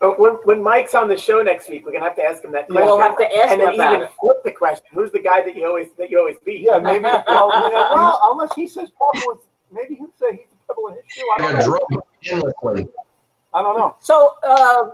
But 0.00 0.18
when, 0.18 0.32
when 0.44 0.62
Mike's 0.62 0.94
on 0.94 1.08
the 1.08 1.16
show 1.16 1.42
next 1.42 1.68
week, 1.68 1.84
we're 1.84 1.92
gonna 1.92 2.04
have 2.04 2.16
to 2.16 2.24
ask 2.24 2.42
him 2.42 2.52
that 2.52 2.68
question. 2.68 2.86
We'll 2.86 2.98
have 2.98 3.18
to 3.18 3.36
ask 3.36 3.52
and 3.52 3.60
him 3.60 3.66
then 3.66 3.74
about 3.74 3.92
even 3.94 4.06
it. 4.06 4.12
flip 4.18 4.42
the 4.44 4.50
question: 4.50 4.86
Who's 4.94 5.12
the 5.12 5.18
guy 5.20 5.42
that 5.42 5.54
you 5.54 5.66
always 5.66 5.88
that 5.98 6.10
you 6.10 6.18
always 6.18 6.36
beat? 6.44 6.62
Yeah, 6.62 6.78
maybe. 6.78 7.04
Well, 7.04 7.22
yeah, 7.26 7.94
well, 7.94 8.18
unless 8.32 8.54
he 8.54 8.66
says 8.66 8.90
Papa 8.98 9.18
was, 9.26 9.40
maybe 9.70 9.96
he'd 9.96 10.06
say 10.18 10.32
he's 10.32 10.46
the 10.50 10.74
pebble 10.74 10.88
in 10.88 10.94
his 10.94 11.04
shoe. 11.06 11.28
I 11.32 11.34
I 11.34 11.38
don't 11.42 11.52
got 11.52 11.60
know. 11.60 11.78
drunk 11.90 12.04
endlessly. 12.24 12.88
I 13.52 13.62
don't 13.62 13.76
know. 13.78 13.96
So, 14.00 14.36
um, 14.48 14.92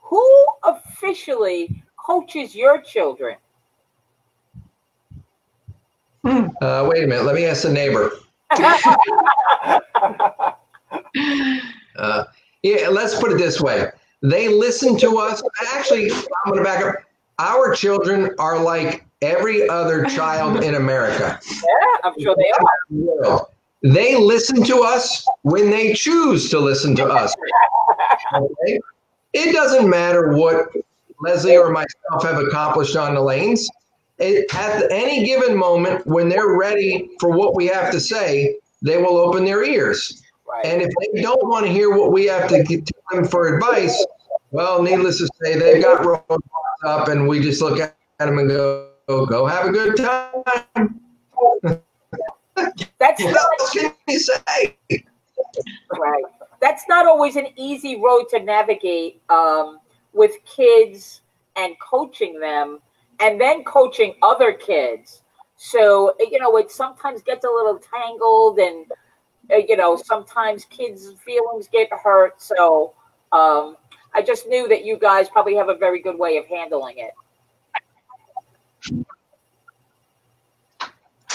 who 0.00 0.46
officially 0.64 1.82
coaches 1.96 2.54
your 2.54 2.82
children? 2.82 3.36
Uh, 6.24 6.86
wait 6.90 7.04
a 7.04 7.06
minute. 7.06 7.24
Let 7.24 7.36
me 7.36 7.46
ask 7.46 7.62
the 7.62 7.72
neighbor. 7.72 8.10
Uh, 11.98 12.24
yeah, 12.62 12.88
let's 12.88 13.18
put 13.20 13.32
it 13.32 13.38
this 13.38 13.60
way. 13.60 13.86
They 14.22 14.48
listen 14.48 14.96
to 14.98 15.18
us. 15.18 15.42
Actually, 15.74 16.10
I'm 16.12 16.52
going 16.52 16.58
to 16.58 16.64
back 16.64 16.84
up. 16.84 16.94
Our 17.38 17.74
children 17.74 18.34
are 18.38 18.62
like 18.62 19.04
every 19.20 19.68
other 19.68 20.04
child 20.04 20.62
in 20.62 20.76
America. 20.76 21.40
Yeah, 21.44 21.60
I'm 22.04 22.20
sure 22.20 22.36
they 22.36 22.52
are. 23.28 23.48
They 23.82 24.14
listen 24.16 24.62
to 24.64 24.82
us 24.82 25.26
when 25.42 25.70
they 25.70 25.92
choose 25.92 26.50
to 26.50 26.60
listen 26.60 26.94
to 26.96 27.06
us. 27.06 27.34
Okay? 28.34 28.80
It 29.32 29.52
doesn't 29.52 29.88
matter 29.88 30.34
what 30.34 30.68
Leslie 31.20 31.56
or 31.56 31.70
myself 31.70 32.22
have 32.22 32.38
accomplished 32.38 32.96
on 32.96 33.14
the 33.14 33.20
lanes. 33.20 33.68
It, 34.18 34.54
at 34.54 34.90
any 34.92 35.24
given 35.24 35.56
moment, 35.56 36.06
when 36.06 36.28
they're 36.28 36.56
ready 36.56 37.10
for 37.18 37.30
what 37.30 37.56
we 37.56 37.66
have 37.66 37.90
to 37.90 37.98
say, 37.98 38.56
they 38.82 38.98
will 38.98 39.16
open 39.16 39.44
their 39.44 39.64
ears. 39.64 40.21
Right. 40.52 40.66
And 40.66 40.82
if 40.82 40.90
they 41.00 41.22
don't 41.22 41.48
want 41.48 41.64
to 41.64 41.72
hear 41.72 41.90
what 41.96 42.12
we 42.12 42.26
have 42.26 42.48
to 42.50 42.62
give 42.62 42.84
them 43.10 43.24
for 43.26 43.56
advice, 43.56 44.04
well, 44.50 44.82
needless 44.82 45.16
to 45.18 45.28
say, 45.42 45.58
they've 45.58 45.82
got 45.82 46.02
roadblocks 46.02 46.38
up, 46.84 47.08
and 47.08 47.26
we 47.26 47.40
just 47.40 47.62
look 47.62 47.80
at 47.80 47.96
them 48.18 48.38
and 48.38 48.50
go, 48.50 48.90
"Go 49.08 49.46
have 49.46 49.66
a 49.66 49.70
good 49.72 49.96
time." 49.96 51.00
That's 52.98 53.24
What 53.24 53.32
not 53.32 53.60
else 53.60 53.70
can 53.72 53.94
you 54.06 54.18
say? 54.20 54.76
right. 55.98 56.24
That's 56.60 56.84
not 56.86 57.06
always 57.06 57.36
an 57.36 57.46
easy 57.56 57.98
road 57.98 58.24
to 58.30 58.38
navigate 58.40 59.22
um, 59.30 59.78
with 60.12 60.32
kids 60.44 61.22
and 61.56 61.74
coaching 61.80 62.38
them, 62.38 62.78
and 63.20 63.40
then 63.40 63.64
coaching 63.64 64.14
other 64.22 64.52
kids. 64.52 65.22
So 65.56 66.14
you 66.20 66.38
know, 66.38 66.58
it 66.58 66.70
sometimes 66.70 67.22
gets 67.22 67.46
a 67.46 67.48
little 67.48 67.78
tangled, 67.78 68.58
and 68.58 68.84
you 69.50 69.76
know, 69.76 69.96
sometimes 69.96 70.64
kids' 70.66 71.12
feelings 71.24 71.68
get 71.72 71.88
hurt. 71.92 72.40
So 72.40 72.94
um, 73.32 73.76
I 74.14 74.22
just 74.22 74.46
knew 74.46 74.68
that 74.68 74.84
you 74.84 74.98
guys 74.98 75.28
probably 75.28 75.54
have 75.56 75.68
a 75.68 75.76
very 75.76 76.00
good 76.00 76.18
way 76.18 76.36
of 76.36 76.46
handling 76.46 76.96
it. 76.98 77.12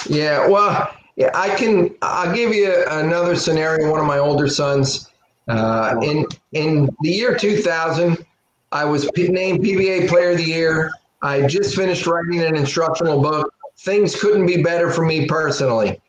Yeah, 0.10 0.48
well, 0.48 0.93
yeah, 1.15 1.32
I 1.34 1.56
can. 1.56 1.96
I'll 2.02 2.34
give 2.34 2.54
you 2.54 2.86
another 2.89 3.36
scenario. 3.36 3.89
One 3.89 4.00
of 4.00 4.06
my 4.06 4.20
older 4.20 4.48
sons, 4.48 5.10
uh, 5.48 5.96
in 6.02 6.26
in 6.54 6.89
the 7.02 7.10
year 7.10 7.36
2000, 7.36 8.24
I 8.72 8.86
was 8.86 9.10
named 9.17 9.60
PBA 9.60 10.08
Player 10.08 10.32
of 10.32 10.38
the 10.38 10.43
Year. 10.43 10.91
I 11.24 11.48
just 11.48 11.76
finished 11.76 12.06
writing 12.06 12.41
an 12.41 12.56
instructional 12.56 13.22
book. 13.22 13.52
Things 13.80 14.20
couldn't 14.20 14.46
be 14.46 14.62
better 14.62 14.91
for 14.91 15.06
me 15.06 15.28
personally. 15.28 16.00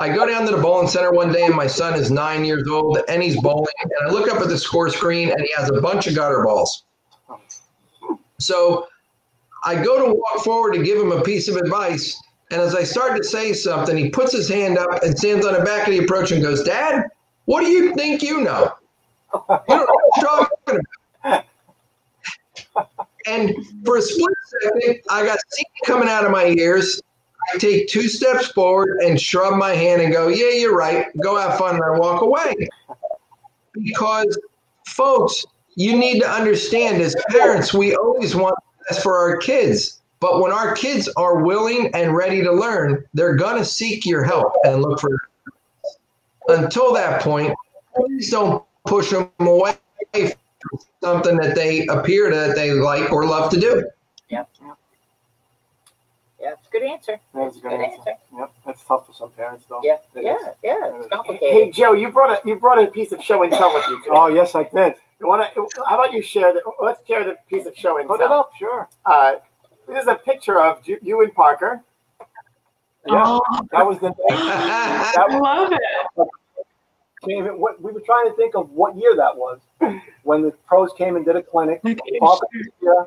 I 0.00 0.08
go 0.14 0.26
down 0.26 0.46
to 0.46 0.52
the 0.54 0.62
bowling 0.62 0.86
center 0.86 1.10
one 1.10 1.32
day, 1.32 1.44
and 1.44 1.54
my 1.54 1.66
son 1.66 1.94
is 1.94 2.10
nine 2.10 2.44
years 2.44 2.68
old, 2.68 3.00
and 3.08 3.22
he's 3.22 3.40
bowling. 3.40 3.66
And 3.82 3.92
I 4.06 4.12
look 4.12 4.30
up 4.30 4.40
at 4.40 4.48
the 4.48 4.58
score 4.58 4.88
screen, 4.90 5.30
and 5.30 5.40
he 5.40 5.52
has 5.56 5.70
a 5.70 5.80
bunch 5.80 6.06
of 6.06 6.14
gutter 6.14 6.44
balls. 6.44 6.84
So 8.38 8.86
I 9.64 9.74
go 9.82 10.06
to 10.06 10.14
walk 10.14 10.44
forward 10.44 10.74
to 10.74 10.82
give 10.82 10.98
him 10.98 11.10
a 11.10 11.22
piece 11.22 11.48
of 11.48 11.56
advice. 11.56 12.20
And 12.50 12.60
as 12.60 12.74
I 12.74 12.84
start 12.84 13.16
to 13.16 13.24
say 13.24 13.52
something, 13.52 13.96
he 13.96 14.08
puts 14.08 14.32
his 14.32 14.48
hand 14.48 14.78
up 14.78 15.02
and 15.02 15.18
stands 15.18 15.44
on 15.44 15.54
the 15.54 15.60
back 15.60 15.88
of 15.88 15.92
the 15.92 16.04
approach 16.04 16.30
and 16.30 16.42
goes, 16.42 16.62
Dad, 16.62 17.06
what 17.46 17.62
do 17.62 17.68
you 17.68 17.94
think 17.94 18.22
you 18.22 18.40
know? 18.42 18.72
You 19.34 19.40
don't 19.68 19.68
know 19.68 19.86
what 19.86 20.16
you're 20.16 20.24
talking 20.24 20.80
about. 21.24 21.44
And 23.26 23.54
for 23.84 23.98
a 23.98 24.02
split 24.02 24.34
second, 24.62 25.00
I 25.10 25.26
got 25.26 25.38
steam 25.50 25.66
coming 25.84 26.08
out 26.08 26.24
of 26.24 26.30
my 26.30 26.46
ears. 26.46 27.02
I 27.52 27.58
take 27.58 27.88
two 27.88 28.08
steps 28.08 28.48
forward 28.48 28.98
and 29.00 29.20
shrug 29.20 29.56
my 29.56 29.72
hand 29.72 30.02
and 30.02 30.12
go, 30.12 30.28
Yeah, 30.28 30.50
you're 30.50 30.76
right. 30.76 31.06
Go 31.22 31.36
have 31.36 31.58
fun. 31.58 31.76
And 31.76 31.84
I 31.84 31.98
walk 31.98 32.22
away. 32.22 32.68
Because, 33.72 34.38
folks, 34.86 35.44
you 35.76 35.96
need 35.96 36.20
to 36.20 36.28
understand 36.28 37.00
as 37.00 37.14
parents, 37.30 37.72
we 37.72 37.94
always 37.94 38.34
want 38.34 38.56
the 38.56 38.84
best 38.90 39.02
for 39.02 39.16
our 39.16 39.36
kids. 39.36 40.00
But 40.20 40.40
when 40.40 40.50
our 40.50 40.74
kids 40.74 41.08
are 41.16 41.44
willing 41.44 41.90
and 41.94 42.14
ready 42.14 42.42
to 42.42 42.52
learn, 42.52 43.04
they're 43.14 43.36
going 43.36 43.56
to 43.56 43.64
seek 43.64 44.04
your 44.04 44.24
help 44.24 44.52
and 44.64 44.82
look 44.82 45.00
for. 45.00 45.20
Until 46.48 46.92
that 46.94 47.22
point, 47.22 47.54
please 47.94 48.30
don't 48.30 48.64
push 48.86 49.10
them 49.10 49.30
away 49.38 49.76
from 50.12 50.80
something 51.02 51.36
that 51.36 51.54
they 51.54 51.86
appear 51.86 52.30
that 52.30 52.56
they 52.56 52.72
like 52.72 53.12
or 53.12 53.26
love 53.26 53.50
to 53.52 53.60
do. 53.60 53.88
Yeah, 54.28 54.44
it's 56.52 56.66
a 56.66 56.70
good 56.70 56.82
answer. 56.82 57.20
That's 57.34 57.56
a 57.56 57.60
good 57.60 57.70
Good 57.70 57.80
answer. 57.80 57.98
answer. 57.98 58.12
Yep, 58.38 58.52
that's 58.66 58.84
tough 58.84 59.06
for 59.06 59.12
some 59.12 59.30
parents, 59.30 59.64
though. 59.68 59.80
Yeah, 59.82 59.96
It 60.14 60.24
yeah, 60.24 60.34
is. 60.36 60.40
yeah. 60.62 60.76
It's 60.94 61.04
Hey, 61.04 61.08
complicated. 61.10 61.74
Joe, 61.74 61.92
you 61.94 62.10
brought 62.10 62.30
a 62.30 62.48
you 62.48 62.56
brought 62.56 62.78
a 62.82 62.86
piece 62.86 63.12
of 63.12 63.22
show 63.22 63.42
and 63.42 63.52
tell 63.52 63.72
with 63.74 63.84
you. 63.88 63.98
Today. 63.98 64.10
Oh, 64.12 64.28
yes, 64.28 64.54
I 64.54 64.64
did. 64.64 64.94
You 65.20 65.26
wanna, 65.26 65.50
how 65.88 65.94
about 65.96 66.12
you 66.12 66.22
share 66.22 66.52
the? 66.52 66.62
Let's 66.80 67.04
share 67.06 67.24
the 67.24 67.36
piece 67.50 67.66
of 67.66 67.76
show 67.76 67.98
and 67.98 68.06
Put 68.08 68.20
it 68.20 68.28
tell. 68.28 68.32
up, 68.40 68.50
sure. 68.58 68.88
Uh, 69.04 69.34
this 69.88 70.02
is 70.02 70.08
a 70.08 70.14
picture 70.14 70.60
of 70.60 70.86
you, 70.86 70.98
you 71.02 71.22
and 71.22 71.34
Parker. 71.34 71.82
Yeah, 73.06 73.22
Oh, 73.26 73.40
that 73.72 73.86
was 73.86 73.98
the 74.00 74.10
day. 74.10 74.14
I 74.30 75.26
love 75.40 75.72
it. 75.72 76.28
Came 77.24 77.46
what, 77.58 77.82
we 77.82 77.90
were 77.90 78.00
trying 78.00 78.30
to 78.30 78.36
think 78.36 78.54
of 78.54 78.70
what 78.70 78.96
year 78.96 79.16
that 79.16 79.36
was 79.36 79.58
when 80.22 80.40
the 80.42 80.52
pros 80.68 80.90
came 80.96 81.16
and 81.16 81.24
did 81.24 81.34
a 81.34 81.42
clinic. 81.42 81.82
Parker 81.82 82.46
was 82.80 83.06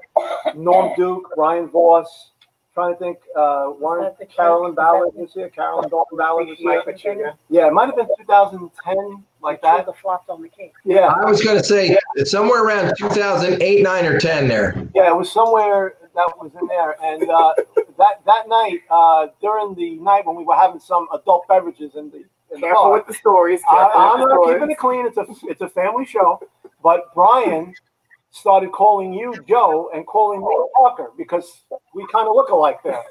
Norm 0.54 0.92
Duke, 0.98 1.32
Brian 1.36 1.70
Voss. 1.70 2.31
Trying 2.74 2.94
to 2.94 3.00
think, 3.00 3.18
uh, 3.38 3.74
weren't 3.78 4.04
that 4.04 4.18
the 4.18 4.26
Carolyn? 4.34 4.74
Ballard 4.74 5.14
was 5.14 5.34
here? 5.34 5.50
Carolyn 5.50 5.90
Dorin 5.90 6.18
Ballard 6.18 6.48
was 6.48 6.58
Mike 6.62 6.98
here. 6.98 7.34
Yeah, 7.50 7.68
it 7.68 7.74
might 7.74 7.88
have 7.88 7.98
been 7.98 8.08
2010, 8.18 9.24
like 9.42 9.62
that. 9.62 9.86
The 9.86 9.92
flopped 9.92 10.30
on 10.30 10.42
the 10.42 10.48
cake. 10.48 10.74
Yeah, 10.86 11.08
I 11.08 11.26
was 11.30 11.44
going 11.44 11.58
to 11.58 11.64
say 11.64 11.98
somewhere 12.24 12.64
around 12.64 12.94
2008, 12.98 13.84
9, 13.84 14.06
or 14.06 14.20
10 14.20 14.48
there. 14.48 14.88
yeah, 14.96 15.10
it 15.10 15.16
was 15.16 15.30
somewhere 15.30 15.96
that 16.16 16.34
was 16.38 16.52
in 16.60 16.66
there. 16.68 16.96
And 17.04 17.30
uh, 17.30 17.54
that 17.98 18.22
that 18.26 18.48
night, 18.48 18.80
uh, 18.90 19.28
during 19.42 19.76
the 19.76 19.96
night 19.96 20.26
when 20.26 20.38
we 20.38 20.44
were 20.46 20.56
having 20.56 20.80
some 20.80 21.08
adult 21.14 21.48
beverages 21.50 21.96
in 21.96 22.10
the, 22.10 22.18
in 22.54 22.62
the 22.62 22.68
Carolier 22.68 22.74
bar, 22.74 22.94
with 22.94 23.08
the 23.08 23.14
stories. 23.14 23.62
I, 23.70 23.92
I'm 23.94 24.20
not 24.22 24.30
stories. 24.30 24.56
keeping 24.56 24.72
it 24.72 24.78
clean. 24.78 25.06
It's 25.06 25.18
a 25.18 25.26
it's 25.50 25.62
a 25.62 25.70
family 25.70 26.06
show. 26.06 26.42
But 26.82 27.14
Brian 27.14 27.74
started 28.32 28.72
calling 28.72 29.14
you 29.14 29.34
Joe 29.48 29.90
and 29.94 30.06
calling 30.08 30.40
me 30.42 30.48
Parker 30.76 31.12
because 31.18 31.64
we 31.94 32.06
kind 32.12 32.28
of 32.28 32.36
look 32.36 32.50
alike 32.50 32.80
there. 32.84 33.04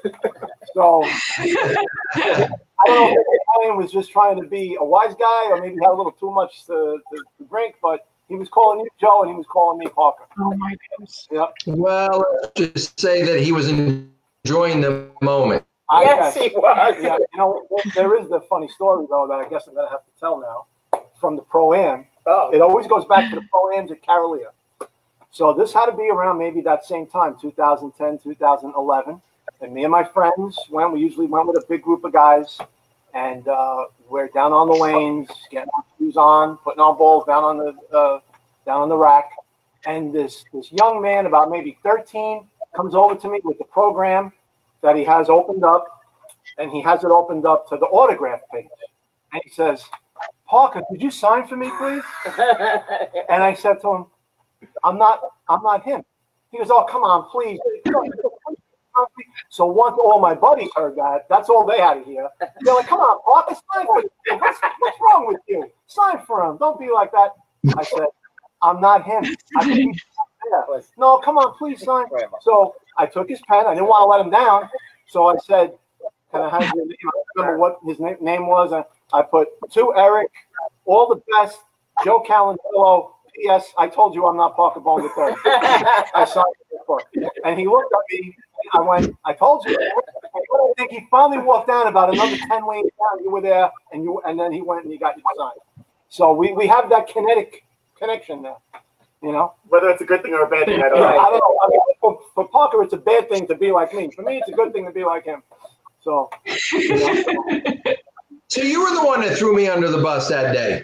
So 0.73 1.03
I 1.03 2.47
don't 2.87 3.13
know 3.13 3.15
if 3.17 3.41
Brian 3.55 3.77
was 3.77 3.91
just 3.91 4.11
trying 4.11 4.41
to 4.41 4.47
be 4.47 4.77
a 4.79 4.83
wise 4.83 5.13
guy 5.15 5.49
or 5.51 5.61
maybe 5.61 5.75
had 5.81 5.91
a 5.91 5.93
little 5.93 6.11
too 6.11 6.31
much 6.31 6.65
to, 6.65 6.99
to, 7.11 7.17
to 7.37 7.45
drink, 7.49 7.75
but 7.81 8.07
he 8.29 8.35
was 8.35 8.49
calling 8.49 8.79
you 8.79 8.87
Joe 8.99 9.21
and 9.21 9.31
he 9.31 9.35
was 9.35 9.45
calling 9.47 9.77
me 9.79 9.85
Parker. 9.87 10.23
Oh 10.39 10.53
my 10.55 10.75
goodness. 10.89 11.27
Yep. 11.31 11.53
Well, 11.67 12.25
let's 12.41 12.73
just 12.73 12.99
say 12.99 13.23
that 13.23 13.39
he 13.41 13.51
was 13.51 13.67
enjoying 13.69 14.81
the 14.81 15.07
moment. 15.21 15.63
I 15.89 16.03
Yes, 16.03 16.33
guess. 16.35 16.43
he 16.51 16.55
was. 16.57 16.95
Yeah, 17.01 17.17
you 17.17 17.37
know, 17.37 17.67
there 17.95 18.17
is 18.19 18.29
the 18.29 18.39
funny 18.49 18.69
story 18.69 19.05
though 19.09 19.27
that 19.27 19.35
I 19.45 19.49
guess 19.49 19.67
I'm 19.67 19.75
gonna 19.75 19.89
have 19.89 20.05
to 20.05 20.11
tell 20.19 20.39
now 20.39 21.01
from 21.19 21.35
the 21.35 21.41
pro 21.43 21.73
am. 21.73 22.07
Oh, 22.25 22.49
It 22.53 22.61
always 22.61 22.87
goes 22.87 23.03
back 23.05 23.29
to 23.29 23.35
the 23.35 23.45
pro 23.51 23.77
ams 23.77 23.91
at 23.91 24.01
Carolier. 24.01 24.51
So 25.31 25.53
this 25.53 25.71
had 25.71 25.85
to 25.85 25.93
be 25.93 26.09
around 26.09 26.37
maybe 26.37 26.59
that 26.61 26.85
same 26.85 27.07
time, 27.07 27.37
2010, 27.41 28.19
2011. 28.19 29.21
And 29.61 29.73
me 29.73 29.83
and 29.83 29.91
my 29.91 30.03
friends 30.03 30.59
went. 30.69 30.91
We 30.91 30.99
usually 30.99 31.27
went 31.27 31.47
with 31.47 31.57
a 31.57 31.65
big 31.69 31.81
group 31.81 32.03
of 32.03 32.11
guys, 32.11 32.59
and 33.13 33.47
uh, 33.47 33.85
we're 34.09 34.27
down 34.27 34.51
on 34.51 34.67
the 34.67 34.73
lanes, 34.73 35.29
getting 35.49 35.69
our 35.75 35.85
shoes 35.97 36.17
on, 36.17 36.57
putting 36.57 36.81
our 36.81 36.93
balls 36.93 37.25
down 37.25 37.43
on 37.43 37.57
the 37.57 37.97
uh, 37.97 38.19
down 38.65 38.81
on 38.81 38.89
the 38.89 38.97
rack. 38.97 39.29
And 39.85 40.13
this 40.13 40.43
this 40.53 40.71
young 40.71 41.01
man, 41.01 41.27
about 41.27 41.49
maybe 41.49 41.77
13, 41.83 42.45
comes 42.75 42.93
over 42.93 43.15
to 43.15 43.29
me 43.29 43.39
with 43.43 43.57
the 43.57 43.65
program 43.65 44.33
that 44.81 44.95
he 44.95 45.03
has 45.05 45.29
opened 45.29 45.63
up, 45.63 45.85
and 46.57 46.71
he 46.71 46.81
has 46.81 47.03
it 47.03 47.11
opened 47.11 47.45
up 47.45 47.69
to 47.69 47.77
the 47.77 47.85
autograph 47.85 48.41
page. 48.53 48.67
And 49.31 49.41
he 49.45 49.51
says, 49.51 49.85
"Parker, 50.45 50.81
could 50.89 51.01
you 51.01 51.11
sign 51.11 51.47
for 51.47 51.55
me, 51.55 51.71
please?" 51.77 52.03
And 53.29 53.43
I 53.43 53.53
said 53.53 53.79
to 53.81 53.95
him, 53.95 54.05
I'm 54.83 54.97
not, 54.97 55.21
I'm 55.47 55.61
not 55.63 55.83
him. 55.83 56.03
He 56.51 56.57
goes, 56.57 56.69
oh, 56.69 56.85
come 56.89 57.03
on, 57.03 57.29
please. 57.29 57.59
So 59.49 59.65
once 59.65 59.97
all 60.03 60.19
my 60.19 60.33
buddies 60.33 60.69
heard 60.75 60.95
that, 60.97 61.27
that's 61.29 61.49
all 61.49 61.65
they 61.65 61.79
had 61.79 61.95
to 61.95 62.03
hear. 62.03 62.29
They're 62.61 62.73
like, 62.73 62.87
come 62.87 62.99
on, 62.99 63.55
sign 63.73 63.85
for. 63.85 64.03
What's, 64.37 64.59
what's 64.79 64.97
wrong 65.01 65.27
with 65.27 65.39
you? 65.47 65.69
Sign 65.87 66.19
for 66.25 66.43
him. 66.45 66.57
Don't 66.57 66.79
be 66.79 66.91
like 66.91 67.11
that. 67.11 67.31
I 67.77 67.83
said, 67.83 68.07
I'm 68.61 68.81
not 68.81 69.05
him. 69.05 69.23
No, 70.97 71.17
come 71.19 71.37
on, 71.37 71.57
please 71.57 71.81
sign. 71.83 72.05
So 72.41 72.75
I 72.97 73.05
took 73.05 73.29
his 73.29 73.41
pen. 73.47 73.65
I 73.65 73.73
didn't 73.73 73.87
want 73.87 74.03
to 74.03 74.07
let 74.07 74.21
him 74.25 74.29
down. 74.29 74.69
So 75.07 75.27
I 75.27 75.37
said, 75.37 75.73
can 76.31 76.41
I 76.41 76.49
have 76.49 76.73
your 76.75 76.85
name? 76.85 76.97
I 77.05 77.41
remember 77.41 77.57
what 77.59 77.79
his 77.85 77.99
name 77.99 78.47
was. 78.47 78.73
I, 79.13 79.21
put 79.21 79.49
to 79.71 79.93
Eric, 79.95 80.31
all 80.85 81.07
the 81.07 81.21
best, 81.31 81.59
Joe 82.03 82.23
Calendrillo. 82.27 83.11
P.S. 83.35 83.71
I 83.77 83.87
told 83.87 84.13
you 84.15 84.25
I'm 84.27 84.37
not 84.37 84.55
Parker 84.55 84.79
Bohn 84.79 85.01
the 85.03 85.09
third. 85.09 85.35
I 85.45 86.25
signed 86.25 86.45
it 86.71 86.79
before. 86.79 87.01
And 87.45 87.59
he 87.59 87.67
looked 87.67 87.91
at 87.93 87.99
me. 88.11 88.35
I 88.73 88.79
went, 88.81 89.15
I 89.25 89.33
told 89.33 89.65
you. 89.65 89.75
I 89.75 90.73
think 90.77 90.91
he 90.91 91.07
finally 91.09 91.39
walked 91.39 91.67
down 91.67 91.87
about 91.87 92.09
another 92.09 92.37
10 92.49 92.67
lanes 92.67 92.89
down. 92.99 93.23
You 93.23 93.31
were 93.31 93.41
there, 93.41 93.69
and 93.91 94.03
you 94.03 94.21
and 94.25 94.39
then 94.39 94.51
he 94.51 94.61
went 94.61 94.83
and 94.83 94.91
he 94.91 94.97
got 94.99 95.17
you 95.17 95.23
signed. 95.37 95.59
So 96.09 96.33
we, 96.33 96.51
we 96.53 96.67
have 96.67 96.89
that 96.89 97.07
kinetic 97.07 97.63
connection 97.97 98.41
now. 98.41 98.57
You 99.23 99.31
know? 99.31 99.53
Whether 99.69 99.89
it's 99.89 100.01
a 100.01 100.05
good 100.05 100.23
thing 100.23 100.33
or 100.33 100.43
a 100.43 100.49
bad 100.49 100.65
thing, 100.65 100.81
I 100.81 100.89
don't 100.89 100.99
Yeah, 100.99 101.05
I 101.07 101.15
know. 101.15 101.29
don't 101.31 101.39
know. 101.39 101.59
I 101.63 101.69
mean, 101.69 101.79
for, 101.99 102.19
for 102.33 102.47
Parker, 102.49 102.83
it's 102.83 102.93
a 102.93 102.97
bad 102.97 103.29
thing 103.29 103.47
to 103.47 103.55
be 103.55 103.71
like 103.71 103.93
me. 103.93 104.09
For 104.15 104.23
me, 104.23 104.37
it's 104.37 104.49
a 104.49 104.51
good 104.51 104.73
thing 104.73 104.85
to 104.85 104.91
be 104.91 105.03
like 105.03 105.25
him. 105.25 105.43
So, 106.03 106.29
you 106.73 106.99
know, 106.99 107.93
So 108.47 108.61
you 108.61 108.83
were 108.83 108.93
the 108.93 109.05
one 109.05 109.21
that 109.21 109.37
threw 109.37 109.55
me 109.55 109.67
under 109.69 109.89
the 109.89 109.99
bus 110.01 110.27
that 110.29 110.53
day. 110.53 110.83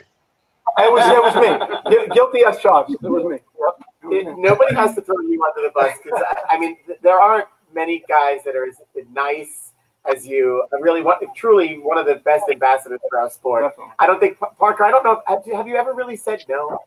It 0.79 0.91
was 0.91 1.03
it 1.05 1.21
was 1.23 1.35
me. 1.35 1.97
Gu- 2.07 2.13
Guilty 2.13 2.43
as 2.45 2.59
charged. 2.59 2.91
It 2.91 3.01
was 3.01 3.23
me. 3.25 3.31
Yep. 3.31 3.41
It 4.03 4.07
was 4.07 4.17
It- 4.17 4.25
me. 4.27 4.33
nobody 4.41 4.75
has 4.75 4.95
to 4.95 5.01
throw 5.01 5.19
you 5.21 5.43
under 5.43 5.67
the 5.67 5.71
bus 5.73 5.97
because 6.03 6.21
I, 6.27 6.55
I 6.55 6.59
mean 6.59 6.77
th- 6.85 6.99
there 7.01 7.19
aren't 7.19 7.47
many 7.73 8.03
guys 8.07 8.39
that 8.45 8.55
are 8.55 8.65
as 8.65 8.75
nice 9.11 9.73
as 10.09 10.25
you. 10.25 10.63
I 10.73 10.77
really 10.79 11.01
want 11.01 11.23
truly 11.35 11.75
one 11.79 11.97
of 11.97 12.05
the 12.05 12.15
best 12.15 12.45
ambassadors 12.51 12.99
for 13.09 13.19
our 13.19 13.29
sport. 13.29 13.63
Definitely. 13.63 13.93
I 13.99 14.07
don't 14.07 14.19
think 14.19 14.37
Parker. 14.59 14.83
I 14.85 14.91
don't 14.91 15.03
know. 15.03 15.21
Have 15.27 15.41
you, 15.45 15.55
have 15.55 15.67
you 15.67 15.75
ever 15.75 15.93
really 15.93 16.15
said 16.15 16.43
no? 16.47 16.79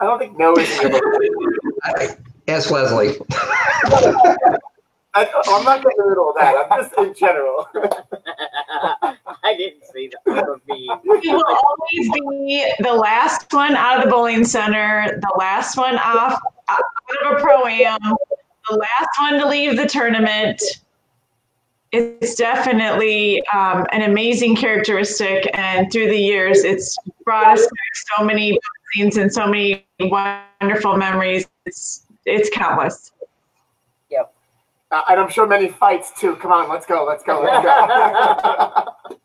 I 0.00 0.06
don't 0.06 0.18
think 0.18 0.36
no 0.38 0.54
is. 0.54 0.68
in 0.80 0.90
your 0.90 1.00
vocabulary. 1.00 2.08
Ask 2.48 2.70
Leslie. 2.70 3.16
I, 5.14 5.28
I'm 5.46 5.64
not 5.64 5.82
getting 5.82 5.98
into 5.98 6.20
all 6.20 6.34
that. 6.38 6.66
I'm 6.70 6.82
just 6.82 6.98
in 6.98 7.14
general. 7.14 7.68
I 9.44 9.54
didn't 9.56 9.82
see 9.92 10.10
that 10.24 10.48
of 10.48 10.60
me. 10.66 10.90
He 11.22 11.34
will 11.34 11.44
always 11.44 12.10
be 12.12 12.72
the 12.80 12.94
last 12.94 13.52
one 13.52 13.76
out 13.76 13.98
of 13.98 14.04
the 14.04 14.10
bowling 14.10 14.44
center, 14.44 15.18
the 15.20 15.34
last 15.38 15.76
one 15.76 15.96
off 15.98 16.40
out 16.68 16.80
of 17.26 17.36
a 17.36 17.40
pro 17.40 17.66
am, 17.66 17.98
the 18.70 18.76
last 18.76 19.08
one 19.20 19.40
to 19.40 19.46
leave 19.46 19.76
the 19.76 19.86
tournament. 19.86 20.62
It's 21.90 22.34
definitely 22.36 23.46
um, 23.48 23.86
an 23.92 24.02
amazing 24.02 24.56
characteristic, 24.56 25.50
and 25.52 25.92
through 25.92 26.08
the 26.08 26.16
years, 26.16 26.64
it's 26.64 26.96
brought 27.24 27.58
us 27.58 27.60
back 27.60 28.16
so 28.16 28.24
many 28.24 28.58
scenes 28.94 29.18
and 29.18 29.30
so 29.30 29.46
many 29.46 29.84
wonderful 30.00 30.96
memories. 30.96 31.46
It's 31.66 32.06
it's 32.24 32.48
countless. 32.48 33.12
Uh, 34.92 35.02
and 35.08 35.18
I'm 35.18 35.30
sure 35.30 35.46
many 35.46 35.68
fights 35.68 36.12
too. 36.20 36.36
Come 36.36 36.52
on, 36.52 36.68
let's 36.68 36.84
go. 36.84 37.04
Let's 37.04 37.24
go. 37.24 37.40
Let's 37.40 37.64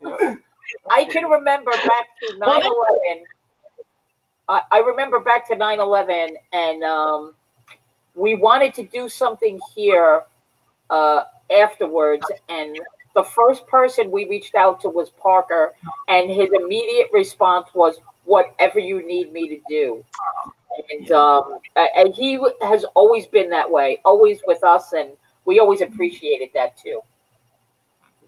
go. 0.02 0.38
I 0.90 1.04
can 1.04 1.24
remember 1.26 1.70
back 1.70 2.06
to 2.26 2.38
9 2.38 2.48
11. 2.48 3.24
I, 4.48 4.78
remember 4.78 5.20
back 5.20 5.46
to 5.48 5.56
9 5.56 5.78
11, 5.78 6.36
and 6.54 6.82
um, 6.82 7.34
we 8.14 8.34
wanted 8.34 8.72
to 8.74 8.84
do 8.84 9.10
something 9.10 9.60
here 9.74 10.22
uh, 10.88 11.24
afterwards. 11.54 12.24
And 12.48 12.78
the 13.14 13.24
first 13.24 13.66
person 13.66 14.10
we 14.10 14.26
reached 14.26 14.54
out 14.54 14.80
to 14.80 14.88
was 14.88 15.10
Parker, 15.10 15.74
and 16.08 16.30
his 16.30 16.48
immediate 16.54 17.08
response 17.12 17.68
was, 17.74 17.98
Whatever 18.24 18.78
you 18.78 19.06
need 19.06 19.32
me 19.32 19.48
to 19.48 19.58
do. 19.68 20.04
And, 20.90 21.10
um, 21.12 21.58
and 21.76 22.14
he 22.14 22.38
has 22.62 22.84
always 22.94 23.26
been 23.26 23.50
that 23.50 23.70
way, 23.70 24.00
always 24.04 24.40
with 24.46 24.62
us, 24.64 24.92
and 24.92 25.10
we 25.48 25.58
always 25.58 25.80
appreciated 25.80 26.50
that 26.52 26.76
too. 26.76 27.00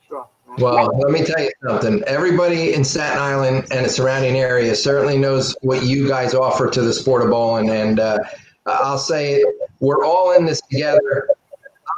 Sure. 0.09 0.27
Well, 0.57 0.91
let 0.99 1.13
me 1.13 1.23
tell 1.23 1.41
you 1.41 1.53
something. 1.63 2.03
Everybody 2.07 2.73
in 2.73 2.83
Staten 2.83 3.19
Island 3.19 3.67
and 3.71 3.85
the 3.85 3.91
surrounding 3.91 4.37
area 4.37 4.75
certainly 4.75 5.19
knows 5.19 5.55
what 5.61 5.85
you 5.85 6.09
guys 6.09 6.35
offer 6.35 6.71
to 6.71 6.81
the 6.81 6.95
sport 6.95 7.23
of 7.23 7.31
bowling. 7.31 7.69
And 7.69 8.01
uh, 8.01 8.19
I'll 8.65 8.99
say 8.99 9.45
we're 9.81 10.03
all 10.05 10.33
in 10.33 10.47
this 10.47 10.63
together, 10.63 11.29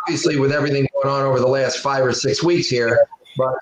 obviously, 0.03 0.39
with 0.39 0.51
everything 0.51 0.89
going 0.93 1.15
on 1.15 1.25
over 1.25 1.39
the 1.39 1.47
last 1.47 1.79
five 1.79 2.05
or 2.05 2.13
six 2.13 2.43
weeks 2.43 2.69
here. 2.69 3.07
But 3.39 3.55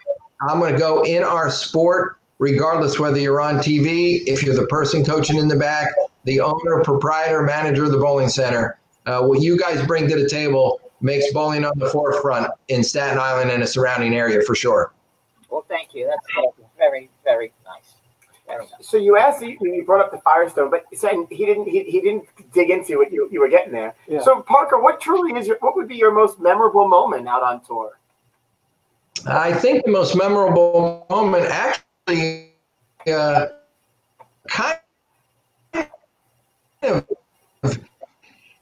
I'm 0.49 0.61
going 0.61 0.73
to 0.73 0.79
go 0.79 1.05
in 1.05 1.23
our 1.23 1.51
sport, 1.51 2.17
regardless 2.39 2.99
whether 2.99 3.19
you're 3.19 3.43
on 3.43 3.57
TV, 3.57 4.23
if 4.27 4.43
you're 4.43 4.57
the 4.57 4.67
person 4.67 5.05
coaching 5.05 5.37
in 5.37 5.47
the 5.47 5.57
back, 5.57 5.93
the 6.25 6.41
owner, 6.41 6.83
proprietor, 6.83 7.43
manager 7.43 7.85
of 7.85 7.93
the 7.93 7.99
bowling 7.99 8.31
center. 8.31 8.79
Uh, 9.05 9.23
what 9.23 9.43
you 9.43 9.59
guys 9.59 9.85
bring 9.87 10.09
to 10.09 10.17
the 10.17 10.29
table 10.29 10.81
makes 11.01 11.33
bowling 11.33 11.65
on 11.65 11.79
the 11.79 11.89
forefront 11.89 12.51
in 12.69 12.83
Staten 12.83 13.19
Island 13.19 13.51
and 13.51 13.63
the 13.63 13.67
surrounding 13.67 14.15
area 14.15 14.43
for 14.43 14.55
sure. 14.55 14.93
Well, 15.51 15.65
thank 15.69 15.95
you. 15.95 16.07
That's 16.07 16.27
very, 16.77 17.11
very 17.25 17.53
nice. 17.65 17.95
Very 18.47 18.65
nice. 18.65 18.89
So 18.89 18.97
you 18.97 19.17
asked, 19.17 19.43
you, 19.43 19.57
you 19.61 19.85
brought 19.85 20.05
up 20.05 20.11
the 20.13 20.21
Firestone, 20.21 20.71
but 20.71 20.85
you 20.93 21.27
he 21.31 21.47
didn't. 21.47 21.69
He, 21.69 21.85
he 21.85 22.01
didn't 22.01 22.25
dig 22.53 22.71
into 22.71 22.99
what 22.99 23.13
you, 23.13 23.29
you 23.31 23.41
were 23.41 23.49
getting 23.49 23.73
there. 23.73 23.95
Yeah. 24.09 24.23
So 24.23 24.43
Parker, 24.43 24.81
what 24.81 25.01
truly 25.01 25.39
is 25.39 25.47
your? 25.47 25.57
What 25.61 25.77
would 25.77 25.89
be 25.89 25.97
your 25.97 26.13
most 26.13 26.41
memorable 26.41 26.89
moment 26.89 27.29
out 27.29 27.43
on 27.43 27.65
tour? 27.65 27.99
I 29.27 29.53
think 29.53 29.85
the 29.85 29.91
most 29.91 30.17
memorable 30.17 31.07
moment 31.11 31.47
actually 31.47 32.53
uh, 33.07 33.47
kind 34.49 34.79
of 35.75 35.87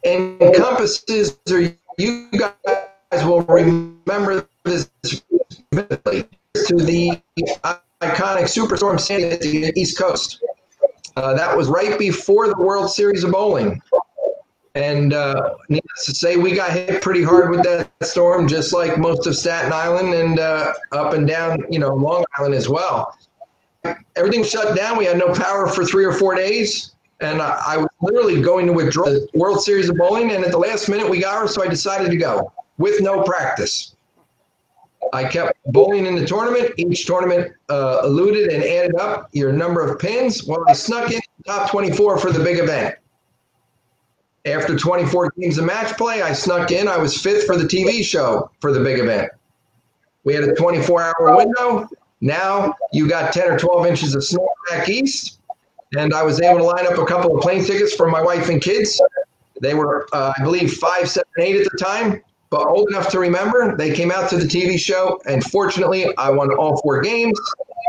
encompasses, 0.05 1.39
or 1.51 1.73
you 1.99 2.31
guys 2.31 3.25
will 3.25 3.43
remember 3.43 4.49
this 4.65 4.91
vividly, 5.73 6.29
to 6.55 6.77
the 6.77 7.21
iconic 8.01 8.45
Superstorm 8.45 8.99
Sandy 8.99 9.31
at 9.31 9.41
the 9.41 9.73
East 9.77 9.99
Coast. 9.99 10.43
Uh, 11.17 11.35
that 11.35 11.57
was 11.57 11.69
right 11.69 11.99
before 11.99 12.47
the 12.47 12.57
World 12.57 12.91
Series 12.91 13.25
of 13.25 13.33
Bowling. 13.33 13.83
And 14.75 15.13
uh, 15.13 15.57
needless 15.69 16.07
to 16.07 16.15
say, 16.15 16.37
we 16.37 16.55
got 16.55 16.71
hit 16.71 17.03
pretty 17.03 17.25
hard 17.25 17.51
with 17.51 17.65
that 17.65 17.91
storm, 18.03 18.47
just 18.47 18.73
like 18.73 18.97
most 18.97 19.27
of 19.27 19.35
Staten 19.37 19.73
Island 19.73 20.15
and 20.15 20.39
uh, 20.39 20.73
up 20.93 21.15
and 21.15 21.27
down, 21.27 21.65
you 21.69 21.81
know, 21.81 21.95
Long 21.95 22.25
Island 22.39 22.55
as 22.55 22.69
well. 22.69 23.13
Everything 24.15 24.45
shut 24.45 24.77
down. 24.77 24.97
We 24.97 25.07
had 25.07 25.19
no 25.19 25.35
power 25.35 25.67
for 25.67 25.85
three 25.85 26.05
or 26.05 26.13
four 26.13 26.37
days. 26.37 26.95
And 27.21 27.43
I, 27.43 27.61
I 27.67 27.77
was 27.79 27.89
literally 28.01 28.41
going 28.41 28.67
to 28.67 28.73
withdraw 28.73 29.07
the 29.07 29.29
World 29.35 29.63
Series 29.63 29.89
of 29.89 29.97
Bowling. 29.97 30.31
And 30.33 30.45
at 30.45 30.51
the 30.51 30.59
last 30.59 30.89
minute, 30.89 31.09
we 31.09 31.21
got 31.21 31.41
her, 31.41 31.49
so 31.49 31.63
I 31.63 31.69
decided 31.69 32.11
to 32.11 32.17
go 32.17 32.53
with 32.79 33.01
no 33.01 33.23
practice. 33.23 33.97
I 35.13 35.25
kept 35.25 35.59
bowling 35.67 36.07
in 36.07 36.15
the 36.15 36.27
tournament. 36.27 36.75
Each 36.77 37.07
tournament 37.07 37.53
uh, 37.69 38.03
eluded 38.05 38.51
and 38.51 38.63
added 38.63 38.97
up 38.97 39.29
your 39.33 39.53
number 39.53 39.87
of 39.87 39.99
pins. 39.99 40.45
Well, 40.45 40.65
I 40.69 40.73
snuck 40.73 41.11
in 41.11 41.21
top 41.47 41.71
24 41.71 42.19
for 42.19 42.31
the 42.31 42.43
big 42.43 42.59
event. 42.59 42.97
After 44.45 44.77
24 44.77 45.33
games 45.39 45.59
of 45.59 45.65
match 45.65 45.97
play, 45.97 46.23
I 46.23 46.33
snuck 46.33 46.71
in. 46.71 46.89
I 46.89 46.97
was 46.97 47.21
fifth 47.21 47.47
for 47.47 47.57
the 47.57 47.65
TV 47.65 48.05
show 48.05 48.51
for 48.61 48.73
the 48.73 48.81
big 48.81 48.99
event. 48.99 49.31
We 50.25 50.35
had 50.35 50.45
a 50.45 50.55
24 50.55 51.03
hour 51.03 51.37
window. 51.37 51.89
Now 52.21 52.75
you 52.93 53.09
got 53.09 53.33
10 53.33 53.51
or 53.51 53.59
12 53.59 53.87
inches 53.87 54.15
of 54.15 54.25
snow 54.25 54.49
back 54.71 54.89
east. 54.89 55.38
And 55.97 56.13
I 56.13 56.23
was 56.23 56.41
able 56.41 56.59
to 56.59 56.65
line 56.65 56.87
up 56.87 56.99
a 56.99 57.07
couple 57.07 57.37
of 57.37 57.43
plane 57.43 57.65
tickets 57.65 57.95
for 57.95 58.09
my 58.09 58.23
wife 58.23 58.49
and 58.49 58.61
kids. 58.61 59.01
They 59.61 59.75
were, 59.75 60.07
uh, 60.13 60.33
I 60.39 60.43
believe, 60.43 60.75
five, 60.75 61.09
seven, 61.09 61.29
eight 61.39 61.57
at 61.57 61.71
the 61.71 61.79
time, 61.79 62.23
but 62.51 62.67
old 62.67 62.89
enough 62.91 63.09
to 63.11 63.19
remember. 63.19 63.77
They 63.77 63.93
came 63.95 64.13
out 64.13 64.29
to 64.31 64.37
the 64.37 64.45
TV 64.45 64.79
show, 64.79 65.21
and 65.27 65.43
fortunately, 65.45 66.15
I 66.17 66.31
won 66.31 66.53
all 66.55 66.81
four 66.83 67.01
games 67.01 67.39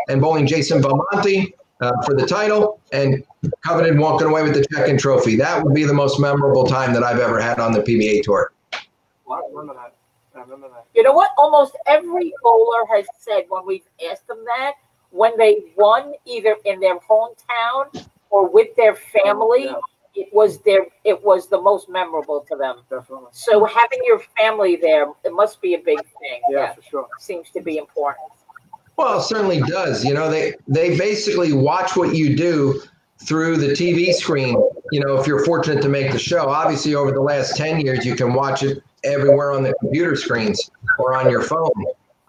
and 0.07 0.21
bowling 0.21 0.47
Jason 0.47 0.81
Belmonte 0.81 1.53
uh, 1.81 1.91
for 2.05 2.15
the 2.15 2.25
title 2.25 2.79
and 2.91 3.23
coveted 3.63 3.97
walking 3.97 4.27
away 4.27 4.43
with 4.43 4.53
the 4.53 4.65
check-in 4.73 4.97
trophy. 4.97 5.35
That 5.35 5.63
would 5.63 5.73
be 5.73 5.83
the 5.83 5.93
most 5.93 6.19
memorable 6.19 6.65
time 6.65 6.93
that 6.93 7.03
I've 7.03 7.19
ever 7.19 7.39
had 7.39 7.59
on 7.59 7.71
the 7.71 7.81
PBA 7.81 8.23
tour. 8.23 8.51
I 8.73 9.41
remember 9.51 9.75
that. 9.75 9.93
I 10.35 10.41
remember 10.41 10.69
that. 10.69 10.85
You 10.95 11.03
know 11.03 11.13
what? 11.13 11.31
Almost 11.37 11.77
every 11.85 12.33
bowler 12.43 12.85
has 12.91 13.05
said 13.17 13.43
when 13.49 13.65
we've 13.65 13.85
asked 14.09 14.27
them 14.27 14.43
that, 14.45 14.73
when 15.11 15.37
they 15.37 15.57
won 15.75 16.13
either 16.25 16.55
in 16.65 16.79
their 16.79 16.99
hometown 16.99 18.07
or 18.29 18.47
with 18.49 18.75
their 18.75 18.95
family, 18.95 19.65
Yeah. 19.65 19.75
it 20.15 20.33
was 20.33 20.59
their 20.61 20.85
it 21.03 21.23
was 21.23 21.47
the 21.47 21.59
most 21.61 21.89
memorable 21.89 22.45
to 22.49 22.55
them. 22.55 22.77
Definitely. 22.89 23.27
So 23.31 23.65
having 23.65 23.99
your 24.05 24.19
family 24.37 24.75
there, 24.75 25.07
it 25.23 25.31
must 25.33 25.61
be 25.61 25.73
a 25.75 25.79
big 25.79 25.97
thing. 26.19 26.41
Yeah, 26.49 26.73
for 26.73 26.81
sure. 26.81 27.07
seems 27.19 27.49
to 27.51 27.61
be 27.61 27.77
important. 27.77 28.25
Well, 28.97 29.19
it 29.19 29.23
certainly 29.23 29.61
does. 29.61 30.03
You 30.03 30.13
know, 30.13 30.29
they 30.29 30.55
they 30.67 30.97
basically 30.97 31.53
watch 31.53 31.95
what 31.95 32.15
you 32.15 32.35
do 32.35 32.81
through 33.25 33.57
the 33.57 33.69
TV 33.69 34.13
screen. 34.13 34.61
You 34.91 34.99
know, 34.99 35.19
if 35.19 35.25
you're 35.27 35.43
fortunate 35.45 35.81
to 35.83 35.89
make 35.89 36.11
the 36.11 36.19
show. 36.19 36.47
Obviously, 36.49 36.95
over 36.95 37.11
the 37.11 37.21
last 37.21 37.55
ten 37.55 37.79
years, 37.79 38.05
you 38.05 38.15
can 38.15 38.33
watch 38.33 38.61
it 38.63 38.83
everywhere 39.03 39.51
on 39.53 39.63
the 39.63 39.73
computer 39.79 40.15
screens 40.15 40.69
or 40.97 41.15
on 41.15 41.29
your 41.29 41.41
phone. 41.41 41.71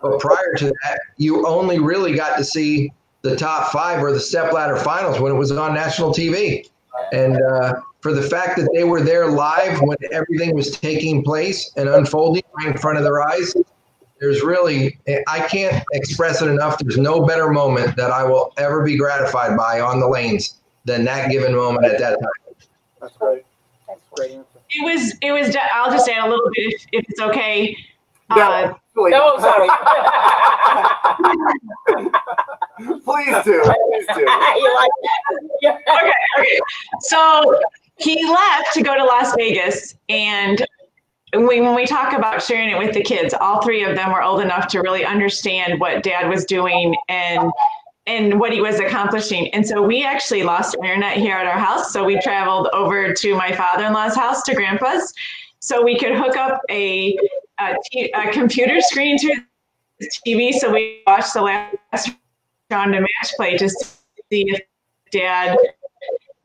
But 0.02 0.18
prior 0.18 0.54
to 0.58 0.66
that, 0.66 1.00
you 1.16 1.46
only 1.46 1.78
really 1.78 2.14
got 2.14 2.36
to 2.38 2.44
see 2.44 2.92
the 3.22 3.36
top 3.36 3.70
five 3.70 4.02
or 4.02 4.12
the 4.12 4.20
step 4.20 4.52
ladder 4.52 4.76
finals 4.76 5.20
when 5.20 5.32
it 5.32 5.36
was 5.36 5.52
on 5.52 5.74
national 5.74 6.12
TV. 6.12 6.68
And 7.12 7.40
uh, 7.42 7.80
for 8.00 8.12
the 8.12 8.22
fact 8.22 8.56
that 8.58 8.70
they 8.74 8.84
were 8.84 9.02
there 9.02 9.28
live 9.28 9.80
when 9.82 9.96
everything 10.10 10.54
was 10.54 10.78
taking 10.78 11.22
place 11.22 11.70
and 11.76 11.88
unfolding 11.88 12.42
right 12.56 12.68
in 12.68 12.78
front 12.78 12.98
of 12.98 13.04
their 13.04 13.22
eyes, 13.22 13.54
there's 14.20 14.42
really 14.42 14.98
I 15.28 15.40
can't 15.40 15.82
express 15.92 16.42
it 16.42 16.48
enough. 16.48 16.78
There's 16.78 16.98
no 16.98 17.24
better 17.26 17.50
moment 17.50 17.96
that 17.96 18.10
I 18.10 18.24
will 18.24 18.52
ever 18.58 18.82
be 18.82 18.96
gratified 18.96 19.56
by 19.56 19.80
on 19.80 20.00
the 20.00 20.08
lanes 20.08 20.60
than 20.84 21.04
that 21.04 21.30
given 21.30 21.54
moment 21.54 21.86
at 21.86 21.98
that 21.98 22.18
time. 22.20 22.68
That's 23.00 23.16
great. 23.16 23.44
Great. 24.12 24.32
It 24.32 24.84
was, 24.84 25.14
it 25.22 25.32
was, 25.32 25.56
I'll 25.72 25.90
just 25.90 26.08
add 26.08 26.24
a 26.24 26.28
little 26.28 26.50
bit 26.54 26.74
if, 26.74 26.86
if 26.92 27.04
it's 27.08 27.20
okay. 27.20 27.76
Uh, 28.30 28.34
Yeah, 28.36 28.74
please. 28.94 29.10
No, 29.10 29.38
sorry. 29.38 29.68
Please 33.04 33.44
do. 33.44 33.60
Please 33.62 34.06
do. 34.14 34.20
you 34.20 34.74
like 34.74 34.90
that? 35.02 35.48
Yeah. 35.60 35.78
okay, 35.88 36.12
okay. 36.38 36.60
So 37.00 37.60
he 37.96 38.24
left 38.26 38.72
to 38.74 38.82
go 38.82 38.96
to 38.96 39.04
Las 39.04 39.34
Vegas, 39.36 39.94
and 40.08 40.64
we, 41.34 41.60
when 41.60 41.74
we 41.74 41.86
talk 41.86 42.12
about 42.12 42.42
sharing 42.42 42.70
it 42.70 42.78
with 42.78 42.94
the 42.94 43.02
kids, 43.02 43.34
all 43.34 43.62
three 43.62 43.84
of 43.84 43.96
them 43.96 44.12
were 44.12 44.22
old 44.22 44.40
enough 44.40 44.66
to 44.68 44.80
really 44.80 45.04
understand 45.04 45.80
what 45.80 46.02
Dad 46.02 46.28
was 46.28 46.44
doing 46.44 46.96
and 47.08 47.52
and 48.06 48.40
what 48.40 48.52
he 48.52 48.60
was 48.60 48.80
accomplishing. 48.80 49.52
And 49.54 49.64
so 49.64 49.82
we 49.82 50.02
actually 50.02 50.42
lost 50.42 50.74
internet 50.76 51.18
here 51.18 51.36
at 51.36 51.46
our 51.46 51.58
house, 51.58 51.92
so 51.92 52.02
we 52.02 52.18
traveled 52.20 52.68
over 52.72 53.12
to 53.12 53.36
my 53.36 53.52
father-in-law's 53.52 54.16
house 54.16 54.42
to 54.44 54.54
Grandpa's, 54.54 55.12
so 55.60 55.82
we 55.82 55.98
could 55.98 56.14
hook 56.14 56.36
up 56.36 56.60
a 56.70 57.16
a, 57.60 57.74
t- 57.92 58.12
a 58.14 58.32
computer 58.32 58.80
screen 58.80 59.18
to 59.18 59.36
the 59.98 60.10
TV, 60.26 60.52
so 60.52 60.72
we 60.72 61.02
watched 61.06 61.34
the 61.34 61.42
last 61.42 62.10
round 62.70 62.94
of 62.94 63.02
match 63.02 63.32
play 63.36 63.56
just 63.56 63.78
to 63.78 63.86
see 64.30 64.44
if 64.48 64.60
Dad 65.12 65.56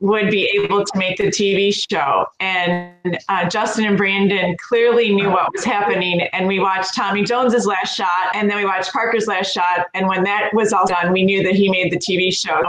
would 0.00 0.30
be 0.30 0.44
able 0.62 0.84
to 0.84 0.98
make 0.98 1.16
the 1.16 1.28
TV 1.28 1.74
show. 1.74 2.26
And 2.40 3.18
uh, 3.28 3.48
Justin 3.48 3.86
and 3.86 3.96
Brandon 3.96 4.54
clearly 4.68 5.14
knew 5.14 5.30
what 5.30 5.50
was 5.52 5.64
happening. 5.64 6.20
And 6.32 6.46
we 6.46 6.60
watched 6.60 6.94
Tommy 6.94 7.24
Jones's 7.24 7.66
last 7.66 7.96
shot, 7.96 8.34
and 8.34 8.50
then 8.50 8.58
we 8.58 8.66
watched 8.66 8.92
Parker's 8.92 9.26
last 9.26 9.52
shot. 9.52 9.86
And 9.94 10.06
when 10.06 10.22
that 10.24 10.50
was 10.52 10.72
all 10.72 10.86
done, 10.86 11.12
we 11.12 11.24
knew 11.24 11.42
that 11.42 11.54
he 11.54 11.70
made 11.70 11.90
the 11.90 11.98
TV 11.98 12.36
show. 12.36 12.60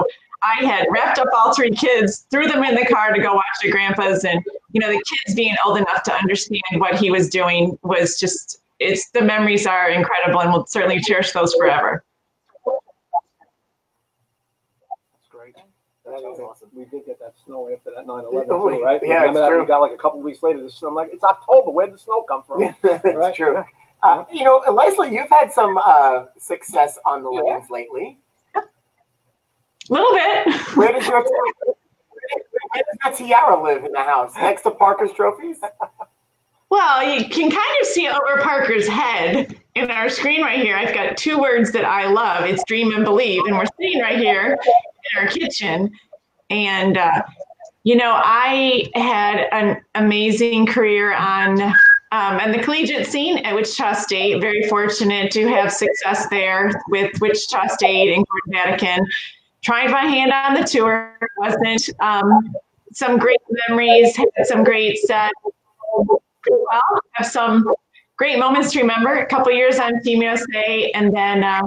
I 0.43 0.63
had 0.65 0.85
wrapped 0.91 1.17
up 1.19 1.27
all 1.35 1.53
three 1.53 1.71
kids, 1.71 2.25
threw 2.29 2.47
them 2.47 2.63
in 2.63 2.75
the 2.75 2.85
car 2.85 3.11
to 3.13 3.21
go 3.21 3.33
watch 3.33 3.43
their 3.61 3.71
grandpas, 3.71 4.23
and 4.23 4.43
you 4.71 4.79
know 4.79 4.87
the 4.89 5.03
kids 5.25 5.35
being 5.35 5.55
old 5.65 5.77
enough 5.77 6.03
to 6.03 6.13
understand 6.13 6.61
what 6.77 6.95
he 6.99 7.09
was 7.11 7.29
doing 7.29 7.77
was 7.83 8.19
just. 8.19 8.61
It's 8.79 9.09
the 9.09 9.21
memories 9.23 9.65
are 9.65 9.89
incredible, 9.89 10.39
and 10.41 10.53
we'll 10.53 10.67
certainly 10.67 10.99
cherish 11.01 11.31
those 11.31 11.51
forever. 11.55 12.03
That's 15.11 15.27
great. 15.31 15.55
That 16.05 16.17
is 16.31 16.39
awesome. 16.39 16.69
We 16.75 16.85
did 16.85 17.05
get 17.07 17.19
that 17.19 17.33
snow 17.43 17.69
after 17.73 17.89
that 17.95 18.05
9 18.05 18.23
11 18.31 18.47
Oh, 18.51 18.69
too, 18.69 18.83
right? 18.83 19.01
yeah, 19.03 19.21
Remember 19.23 19.29
it's 19.31 19.39
that? 19.39 19.49
true. 19.49 19.61
We 19.61 19.65
got 19.67 19.79
like 19.79 19.93
a 19.93 19.97
couple 19.97 20.21
weeks 20.21 20.43
later 20.43 20.61
the 20.61 20.69
snow. 20.69 20.89
I'm 20.89 20.93
like, 20.95 21.09
it's 21.11 21.23
October. 21.23 21.71
Where'd 21.71 21.91
the 21.93 21.97
snow 21.97 22.21
come 22.29 22.43
from? 22.43 22.59
That's 22.83 23.03
Right? 23.03 23.33
true. 23.35 23.63
Uh, 24.03 24.25
you 24.31 24.43
know, 24.43 24.61
Leslie, 24.71 25.11
you've 25.11 25.29
had 25.29 25.51
some 25.51 25.77
uh, 25.83 26.25
success 26.37 26.99
on 27.05 27.23
the 27.23 27.31
Yeah. 27.33 27.41
lanes 27.55 27.69
lately. 27.71 28.19
Little 29.89 30.11
bit. 30.11 30.53
Where 30.75 30.91
does 30.91 31.07
your 31.07 31.23
where 31.23 32.83
does 32.83 32.97
that 33.03 33.15
tiara 33.15 33.61
live 33.61 33.85
in 33.85 33.91
the 33.91 34.03
house? 34.03 34.33
Next 34.35 34.63
to 34.63 34.71
Parker's 34.71 35.13
trophies? 35.13 35.57
Well, 36.69 37.01
you 37.01 37.29
can 37.29 37.49
kind 37.49 37.75
of 37.81 37.87
see 37.87 38.09
over 38.09 38.41
Parker's 38.41 38.89
head 38.89 39.55
in 39.75 39.89
our 39.89 40.09
screen 40.09 40.41
right 40.41 40.59
here. 40.59 40.75
I've 40.75 40.93
got 40.93 41.15
two 41.15 41.39
words 41.39 41.71
that 41.71 41.85
I 41.85 42.07
love. 42.07 42.43
It's 42.43 42.61
dream 42.65 42.93
and 42.93 43.05
believe. 43.05 43.41
And 43.45 43.57
we're 43.57 43.65
sitting 43.79 44.01
right 44.01 44.17
here 44.17 44.57
in 44.61 45.21
our 45.21 45.29
kitchen. 45.29 45.89
And, 46.49 46.97
uh, 46.97 47.21
you 47.83 47.95
know, 47.95 48.19
I 48.21 48.89
had 48.95 49.47
an 49.53 49.81
amazing 49.95 50.65
career 50.65 51.13
on 51.13 51.61
um, 51.61 52.39
and 52.39 52.53
the 52.53 52.61
collegiate 52.63 53.07
scene 53.07 53.39
at 53.39 53.55
Wichita 53.55 53.93
State. 53.93 54.41
Very 54.41 54.67
fortunate 54.67 55.31
to 55.31 55.47
have 55.47 55.71
success 55.71 56.27
there 56.27 56.71
with 56.89 57.19
Wichita 57.21 57.67
State 57.67 58.13
and 58.13 58.25
Gordon 58.27 58.77
Vadakin. 58.77 59.05
Trying 59.63 59.91
my 59.91 60.01
hand 60.01 60.31
on 60.31 60.53
the 60.53 60.67
tour 60.67 61.17
wasn't 61.37 61.89
um, 61.99 62.53
some 62.93 63.17
great 63.17 63.39
memories, 63.67 64.15
had 64.15 64.29
some 64.43 64.63
great 64.63 64.97
pretty 66.47 66.63
well. 66.71 66.81
Have 67.13 67.27
some 67.27 67.73
great 68.17 68.39
moments 68.39 68.71
to 68.73 68.79
remember. 68.79 69.13
A 69.15 69.25
couple 69.25 69.51
years 69.51 69.79
on 69.79 70.01
Team 70.01 70.21
USA, 70.21 70.91
and 70.91 71.15
then 71.15 71.43
uh, 71.43 71.61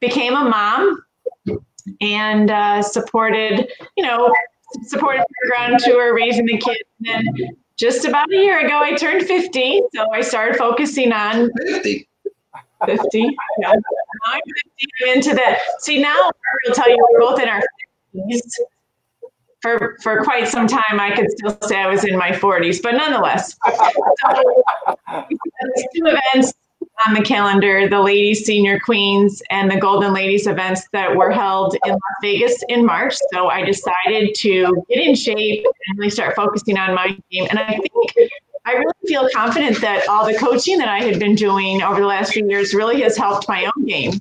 became 0.00 0.34
a 0.34 0.44
mom 0.44 1.02
and 2.00 2.50
uh, 2.50 2.82
supported, 2.82 3.70
you 3.96 4.04
know, 4.04 4.32
supported 4.84 5.20
the 5.20 5.48
ground 5.48 5.80
tour, 5.80 6.14
raising 6.14 6.46
the 6.46 6.58
kids. 6.58 6.80
And 7.04 7.26
then 7.38 7.56
just 7.76 8.04
about 8.04 8.30
a 8.32 8.36
year 8.36 8.64
ago, 8.64 8.80
I 8.80 8.94
turned 8.94 9.26
50, 9.26 9.82
so 9.94 10.10
I 10.12 10.20
started 10.22 10.56
focusing 10.56 11.12
on 11.12 11.50
50. 11.58 12.08
50. 12.84 13.18
Yeah. 13.18 13.28
Now 13.58 13.72
I'm 13.72 14.40
50. 14.44 14.88
I'm 15.02 15.16
into 15.16 15.34
that. 15.34 15.58
See, 15.80 16.00
now 16.00 16.14
I'll 16.16 16.74
tell 16.74 16.88
you, 16.88 17.06
we're 17.12 17.20
both 17.20 17.40
in 17.40 17.48
our 17.48 17.62
50s. 18.14 18.40
For, 19.62 19.96
for 20.02 20.22
quite 20.22 20.46
some 20.46 20.68
time, 20.68 21.00
I 21.00 21.10
could 21.16 21.30
still 21.30 21.58
say 21.62 21.78
I 21.78 21.88
was 21.88 22.04
in 22.04 22.16
my 22.16 22.30
40s, 22.30 22.80
but 22.80 22.92
nonetheless. 22.92 23.56
So, 23.66 25.26
two 25.94 26.04
events 26.04 26.52
on 27.06 27.14
the 27.14 27.22
calendar 27.22 27.88
the 27.88 28.00
Ladies 28.00 28.44
Senior 28.44 28.78
Queens 28.80 29.42
and 29.50 29.70
the 29.70 29.78
Golden 29.78 30.12
Ladies 30.12 30.46
events 30.46 30.86
that 30.92 31.14
were 31.14 31.30
held 31.30 31.76
in 31.84 31.92
Las 31.92 32.00
Vegas 32.22 32.62
in 32.68 32.84
March. 32.84 33.16
So 33.32 33.48
I 33.48 33.64
decided 33.64 34.34
to 34.36 34.84
get 34.88 34.98
in 34.98 35.14
shape 35.14 35.64
and 35.64 35.98
really 35.98 36.10
start 36.10 36.34
focusing 36.34 36.78
on 36.78 36.94
my 36.94 37.18
game. 37.30 37.46
And 37.50 37.58
I 37.58 37.72
think 37.72 38.30
I 38.66 38.72
really 38.72 38.92
feel 39.06 39.28
confident 39.32 39.80
that 39.80 40.08
all 40.08 40.26
the 40.26 40.36
coaching 40.36 40.78
that 40.78 40.88
I 40.88 41.00
had 41.00 41.20
been 41.20 41.36
doing 41.36 41.82
over 41.82 42.00
the 42.00 42.06
last 42.06 42.32
few 42.32 42.48
years 42.48 42.74
really 42.74 43.00
has 43.02 43.16
helped 43.16 43.48
my 43.48 43.64
own 43.64 43.86
game. 43.86 44.14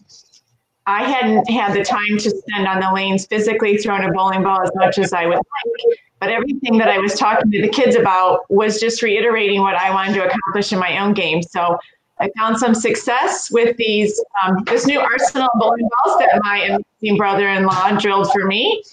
I 0.85 1.03
hadn't 1.03 1.49
had 1.49 1.73
the 1.73 1.83
time 1.83 2.19
to 2.19 2.29
spend 2.29 2.67
on 2.67 2.79
the 2.79 2.91
lanes 2.93 3.25
physically 3.25 3.77
throwing 3.77 4.03
a 4.03 4.11
bowling 4.11 4.43
ball 4.43 4.61
as 4.61 4.69
much 4.75 4.99
as 4.99 5.13
I 5.13 5.25
would 5.25 5.37
like. 5.37 5.99
But 6.19 6.29
everything 6.29 6.77
that 6.77 6.89
I 6.89 6.99
was 6.99 7.15
talking 7.15 7.51
to 7.51 7.61
the 7.61 7.67
kids 7.67 7.95
about 7.95 8.41
was 8.49 8.79
just 8.79 9.01
reiterating 9.01 9.61
what 9.61 9.75
I 9.75 9.89
wanted 9.91 10.13
to 10.13 10.25
accomplish 10.27 10.71
in 10.71 10.77
my 10.77 10.99
own 10.99 11.13
game. 11.15 11.41
So 11.41 11.79
I 12.19 12.29
found 12.37 12.59
some 12.59 12.75
success 12.75 13.49
with 13.51 13.75
these 13.77 14.23
um, 14.43 14.63
this 14.65 14.85
new 14.85 14.99
arsenal 14.99 15.49
of 15.53 15.59
bowling 15.59 15.89
balls 16.03 16.19
that 16.19 16.39
my 16.43 16.61
amazing 17.01 17.17
brother-in-law 17.17 17.97
drilled 17.99 18.31
for 18.31 18.45
me. 18.45 18.83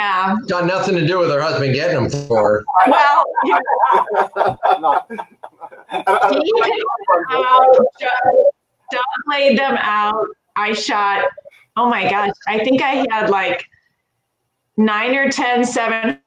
Um, 0.00 0.44
Got 0.46 0.66
nothing 0.66 0.94
to 0.96 1.06
do 1.06 1.18
with 1.18 1.30
her 1.30 1.40
husband 1.40 1.74
getting 1.74 1.96
them 2.08 2.10
for 2.26 2.42
her. 2.42 2.64
well, 2.88 3.24
No. 4.80 5.02
he 6.30 6.52
picked 6.62 6.84
out, 7.32 7.76
Doug 8.90 9.02
laid 9.28 9.58
them 9.58 9.76
out. 9.80 10.26
I 10.56 10.72
shot. 10.72 11.24
Oh 11.76 11.88
my 11.88 12.08
gosh! 12.10 12.32
I 12.48 12.62
think 12.64 12.82
I 12.82 13.06
had 13.10 13.30
like 13.30 13.64
nine 14.76 15.14
or 15.14 15.30
ten 15.30 15.64
seven 15.64 16.18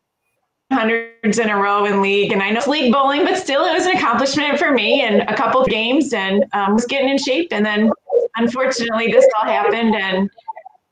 hundreds 0.71 1.37
in 1.39 1.49
a 1.49 1.57
row 1.57 1.85
in 1.85 2.01
league, 2.01 2.31
and 2.31 2.41
I 2.41 2.49
know 2.49 2.57
it's 2.59 2.67
league 2.67 2.91
bowling, 2.91 3.25
but 3.25 3.37
still, 3.37 3.65
it 3.65 3.73
was 3.73 3.85
an 3.85 3.95
accomplishment 3.97 4.57
for 4.57 4.71
me. 4.71 5.01
And 5.01 5.21
a 5.29 5.35
couple 5.35 5.61
of 5.61 5.67
games, 5.69 6.13
and 6.13 6.45
um, 6.53 6.73
was 6.73 6.85
getting 6.85 7.09
in 7.09 7.17
shape. 7.17 7.49
And 7.51 7.65
then, 7.65 7.91
unfortunately, 8.37 9.11
this 9.11 9.27
all 9.37 9.45
happened, 9.45 9.95
and 9.95 10.29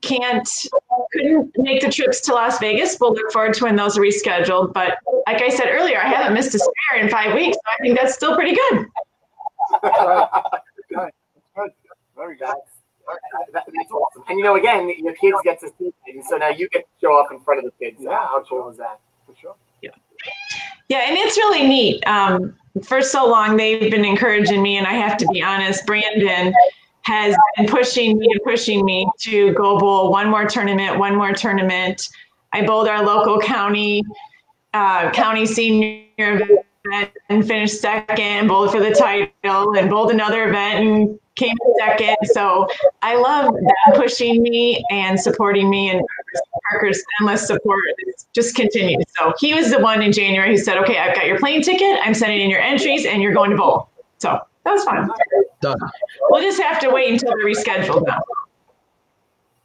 can't 0.02 0.48
couldn't 1.12 1.56
make 1.58 1.80
the 1.82 1.90
trips 1.90 2.20
to 2.22 2.34
Las 2.34 2.58
Vegas. 2.58 2.98
We'll 3.00 3.14
look 3.14 3.32
forward 3.32 3.54
to 3.54 3.64
when 3.64 3.76
those 3.76 3.96
are 3.96 4.00
rescheduled. 4.02 4.72
But 4.74 4.98
like 5.26 5.40
I 5.42 5.48
said 5.48 5.68
earlier, 5.70 5.98
I 5.98 6.08
haven't 6.08 6.34
missed 6.34 6.54
a 6.54 6.58
spare 6.58 7.00
in 7.02 7.08
five 7.08 7.34
weeks. 7.34 7.56
So 7.56 7.60
I 7.72 7.82
think 7.82 7.98
that's 7.98 8.14
still 8.14 8.34
pretty 8.34 8.54
good. 8.54 8.86
Very 12.16 12.36
good. 12.36 12.54
That- 13.52 13.64
that's 13.74 13.90
awesome. 13.90 14.22
And 14.28 14.38
you 14.38 14.44
know, 14.44 14.56
again, 14.56 14.88
your 14.98 15.14
kids 15.14 15.36
get 15.44 15.60
to 15.60 15.68
see 15.78 15.92
things, 16.04 16.26
so 16.28 16.36
now 16.36 16.48
you 16.48 16.68
get 16.68 16.80
to 16.80 16.88
show 17.00 17.18
up 17.18 17.32
in 17.32 17.40
front 17.40 17.58
of 17.58 17.64
the 17.64 17.84
kids. 17.84 17.98
Yeah, 18.00 18.10
How 18.10 18.42
cool 18.48 18.68
is 18.70 18.76
that? 18.78 19.00
For 19.26 19.34
sure. 19.34 19.54
Yeah. 19.82 19.90
Yeah, 20.88 21.00
and 21.08 21.16
it's 21.16 21.36
really 21.36 21.66
neat. 21.66 22.06
Um, 22.06 22.54
for 22.84 23.02
so 23.02 23.26
long, 23.26 23.56
they've 23.56 23.90
been 23.90 24.04
encouraging 24.04 24.62
me, 24.62 24.76
and 24.76 24.86
I 24.86 24.92
have 24.92 25.16
to 25.18 25.26
be 25.32 25.42
honest, 25.42 25.84
Brandon 25.84 26.54
has 27.02 27.36
been 27.56 27.66
pushing 27.66 28.18
me 28.18 28.28
and 28.30 28.40
pushing 28.44 28.84
me 28.84 29.06
to 29.20 29.52
go 29.54 29.78
bowl 29.78 30.10
one 30.10 30.28
more 30.28 30.46
tournament, 30.46 30.98
one 30.98 31.16
more 31.16 31.32
tournament. 31.32 32.08
I 32.52 32.64
bowled 32.64 32.88
our 32.88 33.04
local 33.04 33.40
county 33.40 34.02
uh, 34.74 35.10
county 35.10 35.46
senior 35.46 36.06
event 36.84 37.10
and 37.28 37.46
finished 37.46 37.80
second, 37.80 38.48
bowled 38.48 38.72
for 38.72 38.80
the 38.80 38.90
title, 38.90 39.76
and 39.76 39.90
bowled 39.90 40.10
another 40.10 40.48
event 40.48 40.86
and 40.86 41.18
came 41.36 41.54
second. 41.78 42.16
So 42.24 42.68
I 43.02 43.16
love 43.16 43.54
them 43.54 43.94
pushing 43.94 44.42
me 44.42 44.84
and 44.90 45.18
supporting 45.18 45.68
me, 45.70 45.90
and 45.90 46.02
Parker's 46.70 47.02
endless 47.20 47.46
support 47.46 47.80
just 48.34 48.54
continues. 48.54 49.04
So 49.18 49.32
he 49.38 49.54
was 49.54 49.70
the 49.70 49.78
one 49.78 50.02
in 50.02 50.12
January 50.12 50.50
who 50.50 50.58
said, 50.58 50.78
"Okay, 50.78 50.98
I've 50.98 51.14
got 51.14 51.26
your 51.26 51.38
plane 51.38 51.62
ticket. 51.62 51.98
I'm 52.02 52.14
sending 52.14 52.40
in 52.40 52.50
your 52.50 52.60
entries, 52.60 53.04
and 53.06 53.22
you're 53.22 53.34
going 53.34 53.50
to 53.50 53.56
bowl." 53.56 53.88
So 54.18 54.40
that 54.64 54.72
was 54.72 54.84
fun. 54.84 55.10
Done. 55.60 55.76
We'll 56.30 56.42
just 56.42 56.60
have 56.60 56.80
to 56.80 56.90
wait 56.90 57.12
until 57.12 57.30
they're 57.30 57.46
rescheduled 57.46 58.06
now. 58.06 58.20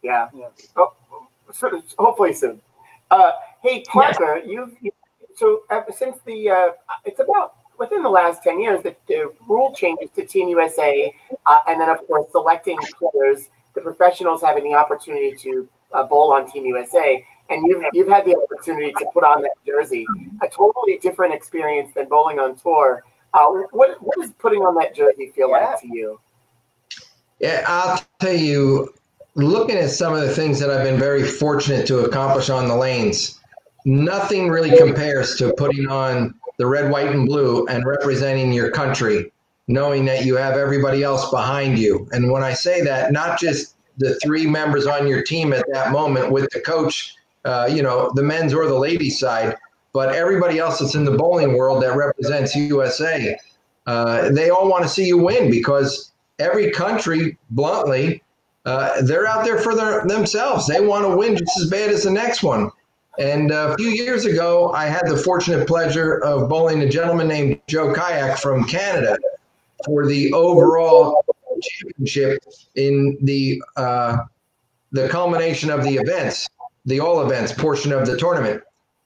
Yeah. 0.02 0.30
Yeah. 0.34 0.48
Oh, 0.76 0.94
so, 1.52 1.82
hopefully 1.98 2.34
soon. 2.34 2.62
Uh, 3.10 3.32
hey, 3.64 3.84
Parker, 3.88 4.42
you've 4.46 4.76
you, 4.82 4.92
so 5.36 5.62
ever 5.70 5.92
since 5.96 6.18
the 6.26 6.50
uh, 6.50 6.70
it's 7.06 7.20
about 7.20 7.56
within 7.80 8.04
the 8.04 8.10
last 8.10 8.44
ten 8.44 8.60
years 8.60 8.84
that 8.84 9.00
the 9.08 9.32
rule 9.48 9.74
changes 9.74 10.10
to 10.16 10.26
Team 10.26 10.50
USA, 10.50 11.14
uh, 11.46 11.60
and 11.68 11.80
then 11.80 11.90
of 11.90 12.06
course 12.08 12.26
selecting 12.32 12.78
players, 13.00 13.50
the 13.76 13.82
professionals 13.82 14.42
having 14.42 14.64
the 14.64 14.74
opportunity 14.74 15.36
to 15.38 15.68
uh, 15.94 16.04
bowl 16.04 16.34
on 16.34 16.52
Team 16.52 16.66
USA, 16.66 17.26
and 17.50 17.66
you've 17.66 17.84
you've 17.94 18.10
had 18.10 18.26
the 18.26 18.36
opportunity 18.36 18.92
to 18.94 19.06
put 19.14 19.24
on 19.24 19.42
that 19.42 19.54
jersey, 19.66 20.06
a 20.42 20.48
totally 20.48 20.98
different 20.98 21.34
experience 21.34 21.94
than 21.94 22.08
bowling 22.08 22.40
on 22.40 22.56
tour. 22.56 23.04
Uh, 23.34 23.48
what 23.72 24.02
what 24.02 24.16
does 24.20 24.32
putting 24.40 24.62
on 24.62 24.76
that 24.76 24.96
jersey 24.96 25.32
feel 25.36 25.50
Yeah. 25.50 25.70
like 25.70 25.82
to 25.82 25.88
you? 25.88 26.20
Yeah, 27.40 27.64
I'll 27.68 28.02
tell 28.20 28.34
you, 28.34 28.94
looking 29.36 29.78
at 29.78 29.92
some 29.92 30.14
of 30.14 30.22
the 30.22 30.34
things 30.34 30.60
that 30.60 30.72
I've 30.72 30.84
been 30.84 31.00
very 31.00 31.24
fortunate 31.24 31.86
to 31.88 32.00
accomplish 32.00 32.50
on 32.50 32.68
the 32.68 32.76
lanes, 32.76 33.40
nothing 33.86 34.50
really 34.50 34.76
compares 34.76 35.36
to 35.38 35.54
putting 35.54 35.88
on 35.88 36.34
the 36.58 36.66
red, 36.66 36.90
white, 36.90 37.12
and 37.12 37.28
blue 37.28 37.68
and 37.68 37.86
representing 37.86 38.52
your 38.52 38.72
country, 38.72 39.32
knowing 39.68 40.06
that 40.06 40.26
you 40.26 40.36
have 40.36 40.58
everybody 40.58 41.04
else 41.04 41.30
behind 41.30 41.78
you. 41.78 42.08
And 42.12 42.32
when 42.32 42.42
I 42.44 42.54
say 42.54 42.82
that, 42.82 43.12
not 43.12 43.40
just 43.40 43.76
the 43.98 44.16
three 44.16 44.48
members 44.48 44.88
on 44.88 45.08
your 45.08 45.22
team 45.22 45.54
at 45.54 45.66
that 45.74 45.92
moment 45.92 46.32
with 46.32 46.50
the 46.52 46.60
coach, 46.60 47.14
uh, 47.46 47.70
you 47.72 47.84
know, 47.84 48.12
the 48.16 48.24
men's 48.24 48.54
or 48.54 48.66
the 48.66 48.78
ladies' 48.78 49.20
side, 49.20 49.56
but 49.98 50.14
everybody 50.14 50.60
else 50.60 50.78
that's 50.78 50.94
in 50.94 51.04
the 51.04 51.18
bowling 51.18 51.58
world 51.58 51.82
that 51.82 51.96
represents 51.96 52.56
USA. 52.56 53.36
Uh, 53.88 54.30
they 54.30 54.52
all 54.52 54.70
want 54.70 54.84
to 54.84 54.88
see 54.88 55.08
you 55.08 55.18
win 55.18 55.50
because 55.50 56.12
every 56.38 56.70
country, 56.70 57.36
bluntly, 57.50 58.22
uh, 58.68 59.02
they're 59.02 59.26
out 59.26 59.44
there 59.44 59.58
for 59.58 59.74
their, 59.74 60.06
themselves. 60.06 60.68
They 60.68 60.82
want 60.82 61.04
to 61.06 61.18
win 61.18 61.36
just 61.36 61.60
as 61.60 61.72
bad 61.72 61.90
as 61.90 62.04
the 62.04 62.12
next 62.12 62.44
one. 62.44 62.70
And 63.18 63.52
uh, 63.52 63.74
a 63.74 63.76
few 63.76 63.90
years 63.90 64.26
ago, 64.26 64.72
I 64.72 64.86
had 64.86 65.08
the 65.08 65.18
fortunate 65.18 65.68
pleasure 65.68 66.24
of 66.24 66.48
bowling 66.48 66.84
a 66.84 66.88
gentleman 66.88 67.28
named 67.28 67.60
Joe 67.66 67.92
Kayak 67.92 68.38
from 68.38 68.66
Canada 68.66 69.18
for 69.84 70.06
the 70.06 70.32
overall 70.32 71.26
championship 71.60 72.44
in 72.76 73.18
the 73.24 73.60
uh, 73.78 74.18
the 74.92 75.10
culmination 75.10 75.72
of 75.72 75.84
the 75.84 75.96
events, 75.96 76.48
the 76.86 77.00
all 77.00 77.26
events 77.26 77.52
portion 77.52 77.92
of 77.92 78.06
the 78.06 78.16
tournament. 78.16 78.62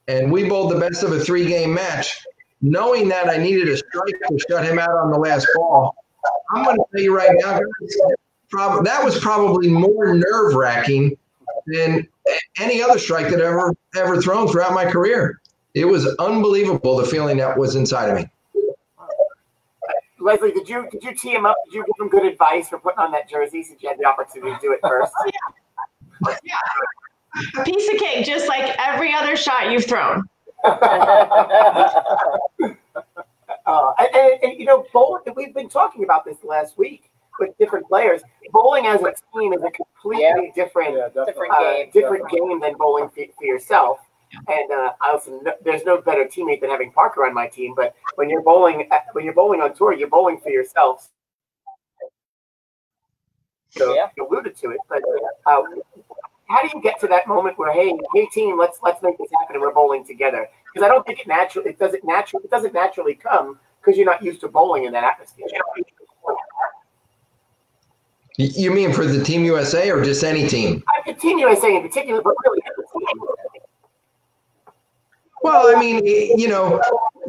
And 0.07 0.31
we 0.31 0.47
bowled 0.47 0.71
the 0.71 0.79
best 0.79 1.03
of 1.03 1.11
a 1.11 1.19
three 1.19 1.47
game 1.47 1.73
match, 1.73 2.25
knowing 2.61 3.07
that 3.09 3.29
I 3.29 3.37
needed 3.37 3.69
a 3.69 3.77
strike 3.77 4.15
to 4.27 4.39
shut 4.49 4.65
him 4.65 4.79
out 4.79 4.89
on 4.89 5.11
the 5.11 5.17
last 5.17 5.47
ball. 5.55 5.95
I'm 6.53 6.63
going 6.63 6.77
to 6.77 6.83
tell 6.91 7.01
you 7.01 7.15
right 7.15 7.31
now, 7.33 7.59
guys, 7.59 7.97
prob- 8.49 8.85
that 8.85 9.03
was 9.03 9.19
probably 9.19 9.69
more 9.69 10.15
nerve 10.15 10.53
wracking 10.53 11.17
than 11.67 12.07
any 12.59 12.81
other 12.81 12.99
strike 12.99 13.29
that 13.29 13.39
I've 13.41 13.53
ever 13.53 13.73
ever 13.95 14.21
thrown 14.21 14.47
throughout 14.47 14.73
my 14.73 14.85
career. 14.85 15.41
It 15.73 15.85
was 15.85 16.05
unbelievable 16.17 16.97
the 16.97 17.05
feeling 17.05 17.37
that 17.37 17.57
was 17.57 17.75
inside 17.75 18.09
of 18.09 18.17
me. 18.17 18.29
Leslie, 20.19 20.51
did 20.51 20.69
you 20.69 20.87
did 20.91 21.03
you 21.03 21.15
tee 21.15 21.31
him 21.31 21.45
up? 21.45 21.55
Did 21.65 21.75
you 21.75 21.85
give 21.85 22.05
him 22.05 22.09
good 22.09 22.25
advice 22.25 22.69
for 22.69 22.77
putting 22.77 22.99
on 22.99 23.11
that 23.11 23.27
jersey 23.29 23.63
since 23.63 23.81
you 23.81 23.89
had 23.89 23.97
the 23.97 24.05
opportunity 24.05 24.53
to 24.53 24.59
do 24.61 24.73
it 24.73 24.79
first? 24.83 25.11
A 27.57 27.63
piece 27.63 27.91
of 27.93 27.99
cake, 27.99 28.25
just 28.25 28.47
like 28.47 28.75
every 28.79 29.13
other 29.13 29.35
shot 29.35 29.71
you've 29.71 29.85
thrown. 29.85 30.23
Uh, 33.65 33.93
and, 33.99 34.09
and, 34.15 34.43
and, 34.43 34.59
you 34.59 34.65
know, 34.65 34.85
bowling. 34.91 35.21
We've 35.35 35.53
been 35.53 35.69
talking 35.69 36.03
about 36.03 36.25
this 36.25 36.37
last 36.43 36.77
week 36.77 37.11
with 37.39 37.55
different 37.59 37.87
players. 37.87 38.21
Bowling 38.51 38.87
as 38.87 39.01
a 39.01 39.13
team 39.37 39.53
is 39.53 39.61
a 39.61 39.69
completely 39.71 40.51
different 40.55 40.95
Yeah, 40.95 41.07
definitely. 41.07 41.33
Different 41.33 41.53
uh, 41.53 41.59
game. 41.59 41.89
different 41.93 42.29
game 42.29 42.59
than 42.59 42.73
bowling 42.77 43.09
for, 43.09 43.23
for 43.37 43.45
yourself. 43.45 43.99
And 44.47 44.71
uh, 44.71 44.93
I 45.01 45.11
also 45.11 45.39
kn- 45.43 45.55
there's 45.63 45.83
no 45.83 46.01
better 46.01 46.25
teammate 46.25 46.61
than 46.61 46.69
having 46.71 46.91
Parker 46.91 47.25
on 47.25 47.33
my 47.35 47.47
team. 47.47 47.73
But 47.75 47.93
when 48.15 48.29
you're 48.29 48.41
bowling 48.41 48.87
uh, 48.89 48.99
when 49.13 49.25
you're 49.25 49.33
bowling 49.35 49.61
on 49.61 49.75
tour, 49.75 49.93
you're 49.93 50.09
bowling 50.09 50.39
for 50.39 50.49
yourself. 50.49 51.09
So 53.69 53.93
Yeah. 53.93 54.07
you 54.17 54.27
alluded 54.27 54.55
to 54.57 54.71
it, 54.71 54.79
but 54.89 55.01
uh, 55.45 55.61
how 56.51 56.61
do 56.61 56.69
you 56.73 56.81
get 56.81 56.99
to 56.99 57.07
that 57.07 57.27
moment 57.27 57.57
where 57.57 57.71
hey 57.73 57.97
hey 58.13 58.27
team 58.33 58.59
let's 58.59 58.79
let's 58.83 59.01
make 59.01 59.17
this 59.17 59.29
happen 59.39 59.55
and 59.55 59.61
we're 59.61 59.73
bowling 59.73 60.05
together? 60.05 60.47
Because 60.73 60.85
I 60.85 60.89
don't 60.89 61.05
think 61.05 61.19
it 61.19 61.27
naturally 61.27 61.69
it 61.69 61.79
doesn't 61.79 62.03
naturally 62.03 62.45
it 62.45 62.51
doesn't 62.51 62.73
naturally 62.73 63.15
come 63.15 63.59
because 63.79 63.97
you're 63.97 64.05
not 64.05 64.21
used 64.21 64.41
to 64.41 64.47
bowling 64.47 64.85
in 64.85 64.93
that 64.93 65.03
atmosphere. 65.03 65.47
You 68.37 68.71
mean 68.71 68.93
for 68.93 69.05
the 69.05 69.23
Team 69.23 69.43
USA 69.45 69.91
or 69.91 70.03
just 70.03 70.23
any 70.23 70.47
team? 70.47 70.83
Uh, 70.87 71.11
I 71.11 71.13
Team 71.13 71.37
USA 71.39 71.75
in 71.75 71.81
particular, 71.81 72.21
but 72.21 72.33
really. 72.45 72.61
Well, 75.43 75.75
I 75.75 75.79
mean, 75.79 76.05
you 76.05 76.47
know, 76.47 76.79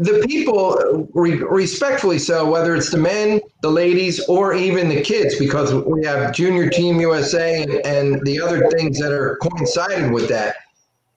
the 0.05 0.25
people, 0.27 0.79
uh, 0.79 1.07
re- 1.15 1.43
respectfully 1.43 2.19
so, 2.19 2.51
whether 2.51 2.75
it's 2.75 2.91
the 2.91 2.99
men, 2.99 3.41
the 3.63 3.71
ladies, 3.71 4.21
or 4.29 4.55
even 4.55 4.89
the 4.89 5.01
kids, 5.01 5.39
because 5.39 5.75
we 5.75 6.05
have 6.05 6.35
Junior 6.35 6.69
Team 6.69 7.01
USA 7.01 7.63
and, 7.63 7.73
and 7.87 8.27
the 8.27 8.41
other 8.41 8.69
things 8.71 8.99
that 8.99 9.13
are 9.13 9.37
coincided 9.37 10.13
with 10.13 10.29
that. 10.29 10.57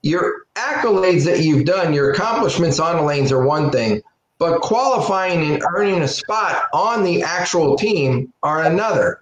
Your 0.02 0.46
accolades 0.54 1.24
that 1.24 1.40
you've 1.40 1.64
done, 1.64 1.92
your 1.92 2.12
accomplishments 2.12 2.78
on 2.78 2.96
the 2.96 3.02
lanes 3.02 3.32
are 3.32 3.44
one 3.44 3.70
thing, 3.70 4.02
but 4.38 4.60
qualifying 4.60 5.52
and 5.52 5.62
earning 5.74 6.02
a 6.02 6.08
spot 6.08 6.64
on 6.72 7.02
the 7.02 7.22
actual 7.22 7.76
team 7.76 8.32
are 8.42 8.62
another. 8.62 9.20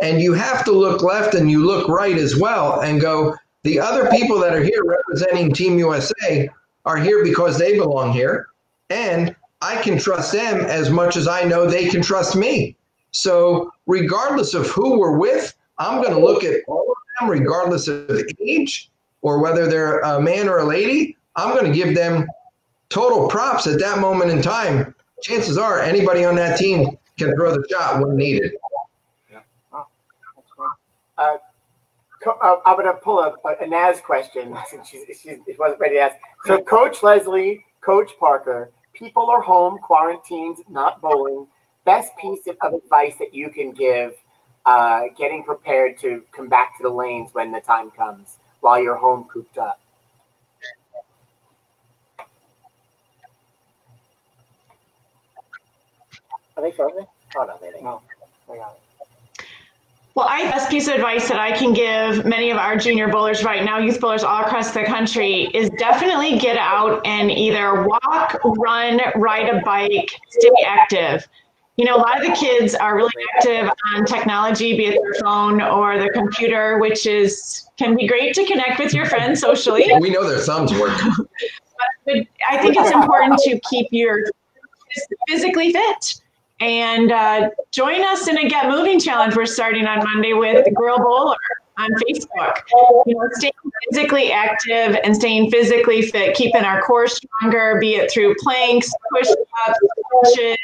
And 0.00 0.20
you 0.20 0.32
have 0.32 0.64
to 0.64 0.72
look 0.72 1.02
left 1.02 1.34
and 1.34 1.50
you 1.50 1.64
look 1.64 1.88
right 1.88 2.16
as 2.16 2.36
well 2.36 2.80
and 2.80 3.00
go, 3.00 3.36
the 3.62 3.78
other 3.78 4.08
people 4.10 4.40
that 4.40 4.54
are 4.54 4.62
here 4.62 4.82
representing 4.84 5.52
Team 5.52 5.78
USA 5.78 6.48
are 6.84 6.96
here 6.96 7.22
because 7.22 7.58
they 7.58 7.78
belong 7.78 8.12
here. 8.12 8.48
And 8.92 9.34
I 9.62 9.80
can 9.80 9.98
trust 9.98 10.32
them 10.32 10.60
as 10.60 10.90
much 10.90 11.16
as 11.16 11.26
I 11.26 11.44
know 11.44 11.66
they 11.66 11.88
can 11.88 12.02
trust 12.02 12.36
me. 12.36 12.76
So, 13.10 13.72
regardless 13.86 14.52
of 14.52 14.66
who 14.68 14.98
we're 14.98 15.16
with, 15.16 15.54
I'm 15.78 16.02
going 16.02 16.14
to 16.14 16.20
look 16.20 16.44
at 16.44 16.60
all 16.68 16.92
of 16.92 16.96
them, 17.20 17.30
regardless 17.30 17.88
of 17.88 18.10
age 18.40 18.90
or 19.22 19.38
whether 19.40 19.66
they're 19.66 20.00
a 20.00 20.20
man 20.20 20.48
or 20.48 20.58
a 20.58 20.64
lady. 20.64 21.16
I'm 21.36 21.56
going 21.56 21.72
to 21.72 21.72
give 21.72 21.94
them 21.94 22.26
total 22.90 23.28
props 23.28 23.66
at 23.66 23.78
that 23.78 23.98
moment 23.98 24.30
in 24.30 24.42
time. 24.42 24.94
Chances 25.22 25.56
are 25.56 25.80
anybody 25.80 26.24
on 26.24 26.34
that 26.36 26.58
team 26.58 26.98
can 27.18 27.34
throw 27.34 27.52
the 27.52 27.66
shot 27.70 28.02
when 28.02 28.16
needed. 28.16 28.52
Co- 32.22 32.38
uh, 32.40 32.56
I'm 32.64 32.76
going 32.76 32.86
to 32.86 33.00
pull 33.00 33.20
a, 33.20 33.34
a 33.60 33.66
Naz 33.66 34.00
question 34.00 34.56
since 34.70 34.88
she's, 34.88 35.04
she 35.20 35.36
wasn't 35.58 35.80
ready 35.80 35.96
to 35.96 36.00
ask. 36.02 36.16
So, 36.44 36.60
Coach 36.62 37.02
Leslie, 37.02 37.64
Coach 37.80 38.12
Parker, 38.20 38.70
people 38.92 39.30
are 39.30 39.40
home, 39.40 39.78
quarantined, 39.78 40.58
not 40.68 41.00
bowling. 41.00 41.46
Best 41.84 42.10
piece 42.16 42.46
of, 42.46 42.56
advice 42.74 43.14
that 43.18 43.34
you 43.34 43.50
can 43.50 43.72
give 43.72 44.14
uh, 44.64 45.02
getting 45.18 45.42
prepared 45.42 45.98
to 45.98 46.22
come 46.32 46.48
back 46.48 46.76
to 46.76 46.82
the 46.82 46.88
lanes 46.88 47.30
when 47.32 47.50
the 47.50 47.60
time 47.60 47.90
comes 47.90 48.38
while 48.60 48.80
you're 48.80 48.96
home 48.96 49.24
cooped 49.24 49.58
up? 49.58 49.80
Are 56.56 56.62
they 56.62 56.70
frozen? 56.72 57.06
Oh, 57.36 57.44
no, 57.44 57.58
they 57.60 57.68
didn't. 57.68 57.84
No. 57.84 58.02
They 58.48 58.56
got 58.56 58.72
it. 58.72 58.91
Well, 60.14 60.26
I 60.28 60.42
best 60.50 60.70
piece 60.70 60.88
of 60.88 60.94
advice 60.94 61.28
that 61.28 61.38
I 61.38 61.56
can 61.56 61.72
give 61.72 62.26
many 62.26 62.50
of 62.50 62.58
our 62.58 62.76
junior 62.76 63.08
bowlers 63.08 63.44
right 63.44 63.64
now, 63.64 63.78
youth 63.78 63.98
bowlers 63.98 64.22
all 64.22 64.42
across 64.42 64.72
the 64.72 64.84
country, 64.84 65.48
is 65.54 65.70
definitely 65.78 66.38
get 66.38 66.58
out 66.58 67.00
and 67.06 67.30
either 67.30 67.84
walk, 67.84 68.38
run, 68.44 69.00
ride 69.16 69.48
a 69.48 69.62
bike, 69.62 70.10
stay 70.28 70.50
active. 70.66 71.26
You 71.76 71.86
know, 71.86 71.96
a 71.96 72.02
lot 72.02 72.20
of 72.20 72.26
the 72.26 72.34
kids 72.36 72.74
are 72.74 72.94
really 72.94 73.10
active 73.36 73.70
on 73.94 74.04
technology, 74.04 74.76
be 74.76 74.86
it 74.86 75.00
their 75.02 75.14
phone 75.22 75.62
or 75.62 75.98
their 75.98 76.12
computer, 76.12 76.78
which 76.78 77.06
is 77.06 77.66
can 77.78 77.96
be 77.96 78.06
great 78.06 78.34
to 78.34 78.44
connect 78.44 78.78
with 78.78 78.92
your 78.92 79.06
friends 79.06 79.40
socially. 79.40 79.90
We 79.98 80.10
know 80.10 80.28
their 80.28 80.40
thumbs 80.40 80.72
work. 80.74 81.00
But 82.04 82.16
I 82.50 82.58
think 82.58 82.76
it's 82.76 82.90
important 82.90 83.38
to 83.40 83.58
keep 83.70 83.86
your 83.90 84.26
physically 85.26 85.72
fit. 85.72 86.21
And 86.62 87.10
uh, 87.10 87.50
join 87.72 88.04
us 88.04 88.28
in 88.28 88.38
a 88.38 88.48
Get 88.48 88.68
Moving 88.68 89.00
challenge 89.00 89.34
we're 89.34 89.46
starting 89.46 89.84
on 89.84 89.98
Monday 90.04 90.32
with 90.32 90.64
Girl 90.76 90.96
Bowler 90.96 91.34
on 91.76 91.90
Facebook. 91.94 92.58
You 93.04 93.16
know, 93.16 93.28
staying 93.32 93.52
physically 93.90 94.30
active 94.30 94.96
and 95.02 95.16
staying 95.16 95.50
physically 95.50 96.02
fit, 96.02 96.36
keeping 96.36 96.62
our 96.62 96.80
core 96.82 97.08
stronger, 97.08 97.78
be 97.80 97.96
it 97.96 98.12
through 98.12 98.36
planks, 98.38 98.92
push-ups, 99.10 99.78
pushes, 100.22 100.56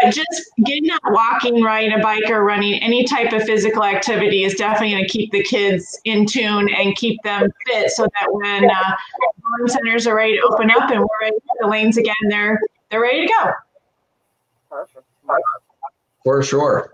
but 0.00 0.14
just 0.14 0.50
getting 0.64 0.90
out 0.90 1.00
walking, 1.08 1.62
riding 1.62 1.92
a 1.92 2.02
bike, 2.02 2.30
or 2.30 2.42
running 2.42 2.82
any 2.82 3.04
type 3.04 3.34
of 3.34 3.42
physical 3.42 3.84
activity 3.84 4.44
is 4.44 4.54
definitely 4.54 4.92
going 4.92 5.04
to 5.04 5.10
keep 5.10 5.30
the 5.30 5.42
kids 5.42 6.00
in 6.06 6.24
tune 6.24 6.70
and 6.70 6.96
keep 6.96 7.22
them 7.22 7.50
fit, 7.66 7.90
so 7.90 8.04
that 8.04 8.28
when 8.30 8.70
uh, 8.70 8.96
centers 9.66 10.06
are 10.06 10.16
ready 10.16 10.38
to 10.38 10.42
open 10.50 10.70
up 10.70 10.90
and 10.90 11.00
we're 11.00 11.20
ready 11.20 11.36
for 11.36 11.56
the 11.60 11.66
lanes 11.66 11.98
again, 11.98 12.14
they're 12.30 12.58
they're 12.90 13.02
ready 13.02 13.26
to 13.26 13.32
go. 13.32 13.50
Perfect. 15.26 15.46
For 16.24 16.42
sure. 16.42 16.92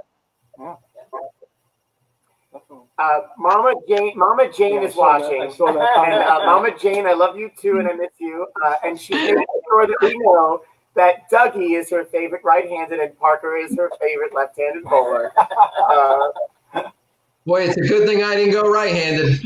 Definitely. 2.53 2.87
Uh, 2.99 3.21
Mama 3.39 3.75
Jane, 3.89 4.13
Mama 4.17 4.53
Jane 4.53 4.75
Yeah, 4.75 4.81
I 4.81 4.85
is 4.85 4.95
saw 4.95 5.19
that. 5.19 5.23
watching. 5.23 5.43
I 5.43 5.51
saw 5.51 5.73
that 5.73 5.99
And 6.07 6.23
uh. 6.23 6.45
Mama 6.45 6.77
Jane, 6.79 7.07
I 7.07 7.15
love 7.15 7.37
you 7.39 7.51
too, 7.59 7.79
and 7.79 7.89
I 7.89 7.93
miss 7.95 8.11
you. 8.19 8.47
Uh, 8.65 8.75
and 8.85 9.01
she 9.01 9.15
made 9.15 9.47
sure 9.69 9.87
that 9.87 9.97
we 10.03 10.17
know 10.19 10.63
that 10.95 11.31
Dougie 11.31 11.79
is 11.79 11.89
her 11.91 12.05
favorite 12.05 12.43
right-handed, 12.45 13.01
and 13.01 13.19
Parker 13.19 13.57
is 13.57 13.75
her 13.77 13.91
favorite 14.01 14.35
left-handed 14.35 14.85
bowler. 14.85 15.33
Uh, 15.39 16.83
Boy, 17.47 17.63
it's 17.63 17.77
a 17.77 17.81
good 17.81 18.07
thing 18.07 18.23
I 18.23 18.37
didn't 18.37 18.53
go 18.53 18.71
right-handed. 18.71 19.41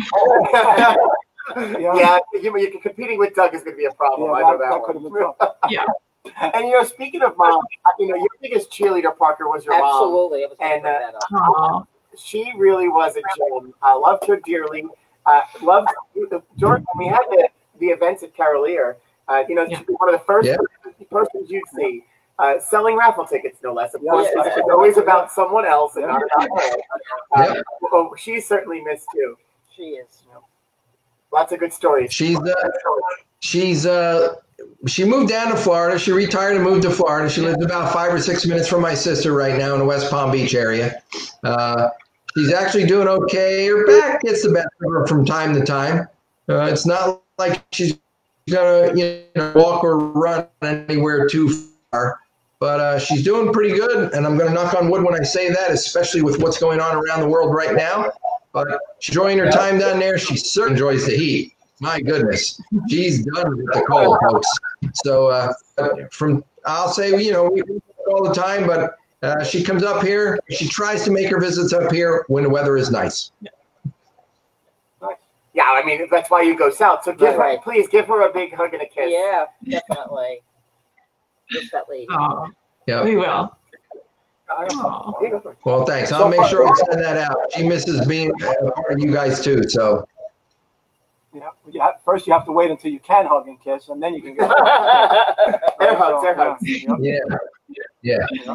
yeah, 1.56 2.18
you, 2.34 2.58
you, 2.58 2.80
competing 2.82 3.18
with 3.18 3.34
Doug 3.34 3.54
is 3.54 3.62
going 3.62 3.74
to 3.74 3.78
be 3.78 3.86
a 3.86 3.92
problem. 3.92 4.30
Yeah, 4.30 4.36
I 4.36 4.40
know 4.40 4.58
that, 4.58 4.64
that, 4.64 4.70
that 4.70 4.82
could 4.84 4.96
one. 4.96 5.04
have 5.04 5.38
been 5.38 5.48
tough. 5.80 5.96
And 6.40 6.66
you 6.66 6.72
know, 6.72 6.84
speaking 6.84 7.22
of 7.22 7.36
mom, 7.36 7.62
uh, 7.84 7.90
you 7.98 8.08
know, 8.08 8.16
your 8.16 8.28
biggest 8.40 8.70
cheerleader, 8.70 9.16
Parker, 9.16 9.48
was 9.48 9.64
your 9.64 9.78
mom. 9.78 9.88
Absolutely. 9.88 10.44
I 10.44 10.48
was 10.48 10.56
gonna 10.58 10.74
And, 10.74 10.86
uh, 10.86 10.98
that 10.98 11.14
up. 11.14 11.22
Aw. 11.32 11.82
She 12.16 12.52
really 12.56 12.88
was 12.88 13.16
a 13.16 13.22
gem. 13.36 13.74
I 13.82 13.94
loved 13.94 14.26
her 14.26 14.40
dearly. 14.44 14.86
Uh, 15.26 15.40
loved 15.62 15.88
George. 16.56 16.82
When 16.94 17.06
we 17.06 17.08
had 17.08 17.22
the, 17.30 17.48
the 17.80 17.86
events 17.88 18.22
at 18.22 18.34
Carolier, 18.34 18.96
uh, 19.28 19.44
you 19.48 19.54
know, 19.54 19.64
Yeah. 19.68 19.78
she'd 19.78 19.86
be 19.86 19.92
one 19.94 20.08
of 20.08 20.18
the 20.18 20.24
first 20.24 20.48
Yeah. 20.48 20.56
persons 21.10 21.50
you'd 21.50 21.62
see. 21.74 22.04
Uh, 22.38 22.58
selling 22.58 22.96
raffle 22.96 23.24
tickets, 23.24 23.58
no 23.62 23.72
less. 23.72 23.94
Of 23.94 24.02
Yeah. 24.02 24.10
course, 24.12 24.28
Yeah. 24.34 24.42
it's 24.46 24.68
always 24.70 24.96
about 24.98 25.32
someone 25.32 25.64
else 25.64 25.96
and 25.96 26.06
not 26.06 26.22
about 26.22 26.48
her. 26.60 26.76
Uh, 27.34 27.54
Yeah. 27.56 27.62
well, 27.80 28.14
she's 28.16 28.46
certainly 28.46 28.80
missed 28.82 29.06
too. 29.12 29.36
She 29.74 29.82
is. 29.96 30.22
Lots 31.32 31.52
of 31.52 31.58
good 31.58 31.72
stories. 31.72 32.12
She's 32.12 32.38
uh, 32.38 32.70
she's 33.40 33.84
uh, 33.84 34.36
she 34.86 35.04
moved 35.04 35.28
down 35.28 35.48
to 35.50 35.56
Florida. 35.56 35.98
She 35.98 36.12
retired 36.12 36.56
and 36.56 36.64
moved 36.64 36.82
to 36.82 36.90
Florida. 36.90 37.28
She 37.28 37.40
lives 37.40 37.62
about 37.64 37.92
five 37.92 38.12
or 38.12 38.20
six 38.20 38.46
minutes 38.46 38.68
from 38.68 38.82
my 38.82 38.94
sister 38.94 39.32
right 39.32 39.58
now 39.58 39.74
in 39.74 39.80
the 39.80 39.84
West 39.84 40.10
Palm 40.10 40.30
Beach 40.30 40.54
area. 40.54 41.02
Uh, 41.44 41.88
she's 42.36 42.52
actually 42.52 42.86
doing 42.86 43.08
okay. 43.08 43.66
Her 43.66 43.86
back 43.86 44.22
gets 44.22 44.42
the 44.42 44.52
best 44.52 44.68
of 44.82 44.92
her 44.92 45.06
from 45.06 45.24
time 45.24 45.54
to 45.54 45.64
time. 45.64 46.08
Uh, 46.48 46.68
it's 46.70 46.86
not 46.86 47.22
like 47.38 47.62
she's 47.72 47.98
gonna 48.48 48.94
you 48.94 49.24
know 49.34 49.52
walk 49.56 49.82
or 49.82 49.98
run 49.98 50.46
anywhere 50.62 51.28
too 51.28 51.50
far, 51.90 52.20
but 52.60 52.80
uh, 52.80 52.98
she's 52.98 53.24
doing 53.24 53.52
pretty 53.52 53.76
good. 53.76 54.12
And 54.14 54.26
I'm 54.26 54.38
gonna 54.38 54.54
knock 54.54 54.74
on 54.74 54.90
wood 54.90 55.02
when 55.02 55.18
I 55.18 55.24
say 55.24 55.48
that, 55.50 55.70
especially 55.70 56.22
with 56.22 56.40
what's 56.40 56.58
going 56.58 56.80
on 56.80 56.94
around 56.96 57.20
the 57.20 57.28
world 57.28 57.54
right 57.54 57.74
now. 57.74 58.10
But 58.52 58.68
enjoying 59.06 59.38
her 59.38 59.50
time 59.50 59.78
down 59.78 59.98
there. 59.98 60.16
She 60.16 60.36
certainly 60.36 60.74
enjoys 60.74 61.04
the 61.04 61.16
heat. 61.16 61.55
My 61.80 62.00
goodness, 62.00 62.60
she's 62.88 63.24
done 63.26 63.56
with 63.56 63.66
the 63.66 63.84
cold, 63.86 64.18
folks. 64.22 64.48
So 64.94 65.28
uh, 65.28 65.52
from 66.10 66.42
I'll 66.64 66.88
say 66.88 67.22
you 67.22 67.32
know 67.32 67.50
we 67.50 67.62
all 68.08 68.26
the 68.26 68.34
time, 68.34 68.66
but 68.66 68.96
uh, 69.22 69.44
she 69.44 69.62
comes 69.62 69.82
up 69.82 70.02
here. 70.02 70.38
She 70.50 70.68
tries 70.68 71.04
to 71.04 71.10
make 71.10 71.28
her 71.28 71.38
visits 71.38 71.72
up 71.72 71.92
here 71.92 72.24
when 72.28 72.44
the 72.44 72.50
weather 72.50 72.76
is 72.76 72.90
nice. 72.90 73.30
Yeah, 75.52 75.64
I 75.64 75.82
mean 75.84 76.06
that's 76.10 76.30
why 76.30 76.42
you 76.42 76.56
go 76.56 76.70
south. 76.70 77.04
So 77.04 77.12
give 77.12 77.32
her, 77.34 77.38
Right. 77.38 77.62
please 77.62 77.88
give 77.88 78.06
her 78.08 78.28
a 78.28 78.32
big 78.32 78.54
hug 78.54 78.74
and 78.74 78.82
a 78.82 78.86
kiss. 78.86 79.10
Yeah, 79.10 79.46
definitely. 79.66 80.42
Definitely. 81.52 82.06
Aw. 82.10 82.48
Yeah. 82.86 83.04
We 83.04 83.16
will. 83.16 83.56
Here. 85.20 85.42
Well, 85.64 85.84
thanks. 85.84 86.12
I'll 86.12 86.28
make 86.28 86.44
sure 86.46 86.66
I 86.66 86.72
send 86.90 87.02
that 87.02 87.16
out. 87.16 87.36
She 87.54 87.66
misses 87.66 88.06
being 88.06 88.30
a 88.42 88.70
part 88.70 88.92
of 88.92 88.98
you 89.00 89.12
guys 89.12 89.42
too. 89.42 89.68
So 89.68 90.06
You 91.36 91.42
have, 91.42 91.52
you 91.70 91.80
have, 91.82 91.94
first, 92.02 92.26
you 92.26 92.32
have 92.32 92.46
to 92.46 92.52
wait 92.52 92.70
until 92.70 92.90
you 92.90 92.98
can 92.98 93.26
hug 93.26 93.46
and 93.46 93.62
kiss, 93.62 93.90
and 93.90 94.02
then 94.02 94.14
you 94.14 94.22
can 94.22 94.34
get. 94.36 94.50
Air 95.82 95.94
hugs, 95.94 96.24
air 96.24 96.34
hugs. 96.34 96.62
Yeah. 96.64 97.18
yeah, 97.68 98.26
yeah. 98.32 98.54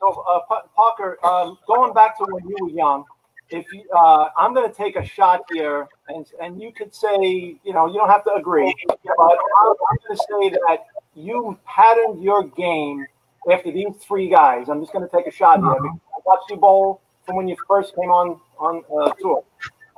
So, 0.00 0.24
uh, 0.26 0.40
Pa- 0.48 0.64
Parker, 0.74 1.18
um, 1.22 1.58
going 1.66 1.92
back 1.92 2.16
to 2.16 2.24
when 2.24 2.48
you 2.48 2.56
were 2.58 2.70
young, 2.70 3.04
if 3.50 3.66
you, 3.70 3.82
uh, 3.94 4.30
I'm 4.34 4.54
going 4.54 4.66
to 4.66 4.74
take 4.74 4.96
a 4.96 5.04
shot 5.04 5.42
here, 5.50 5.88
and 6.08 6.24
and 6.40 6.58
you 6.58 6.72
could 6.72 6.94
say, 6.94 7.18
you 7.62 7.74
know, 7.74 7.86
you 7.86 7.98
don't 7.98 8.08
have 8.08 8.24
to 8.24 8.32
agree, 8.32 8.74
but 8.88 9.14
I'm, 9.20 9.74
I'm 9.90 9.96
going 10.08 10.16
to 10.16 10.16
say 10.16 10.58
that 10.66 10.86
you 11.14 11.58
patterned 11.66 12.22
your 12.22 12.44
game 12.44 13.04
after 13.52 13.70
these 13.70 13.94
three 14.00 14.30
guys. 14.30 14.70
I'm 14.70 14.80
just 14.80 14.94
going 14.94 15.06
to 15.06 15.14
take 15.14 15.26
a 15.26 15.30
shot 15.30 15.60
here. 15.60 15.68
because 15.68 15.98
I 16.14 16.18
watched 16.24 16.48
you 16.48 16.56
bowl 16.56 17.02
from 17.26 17.36
when 17.36 17.46
you 17.46 17.56
first 17.68 17.94
came 17.94 18.10
on 18.10 18.40
on 18.58 18.82
uh, 18.90 19.12
tour. 19.20 19.44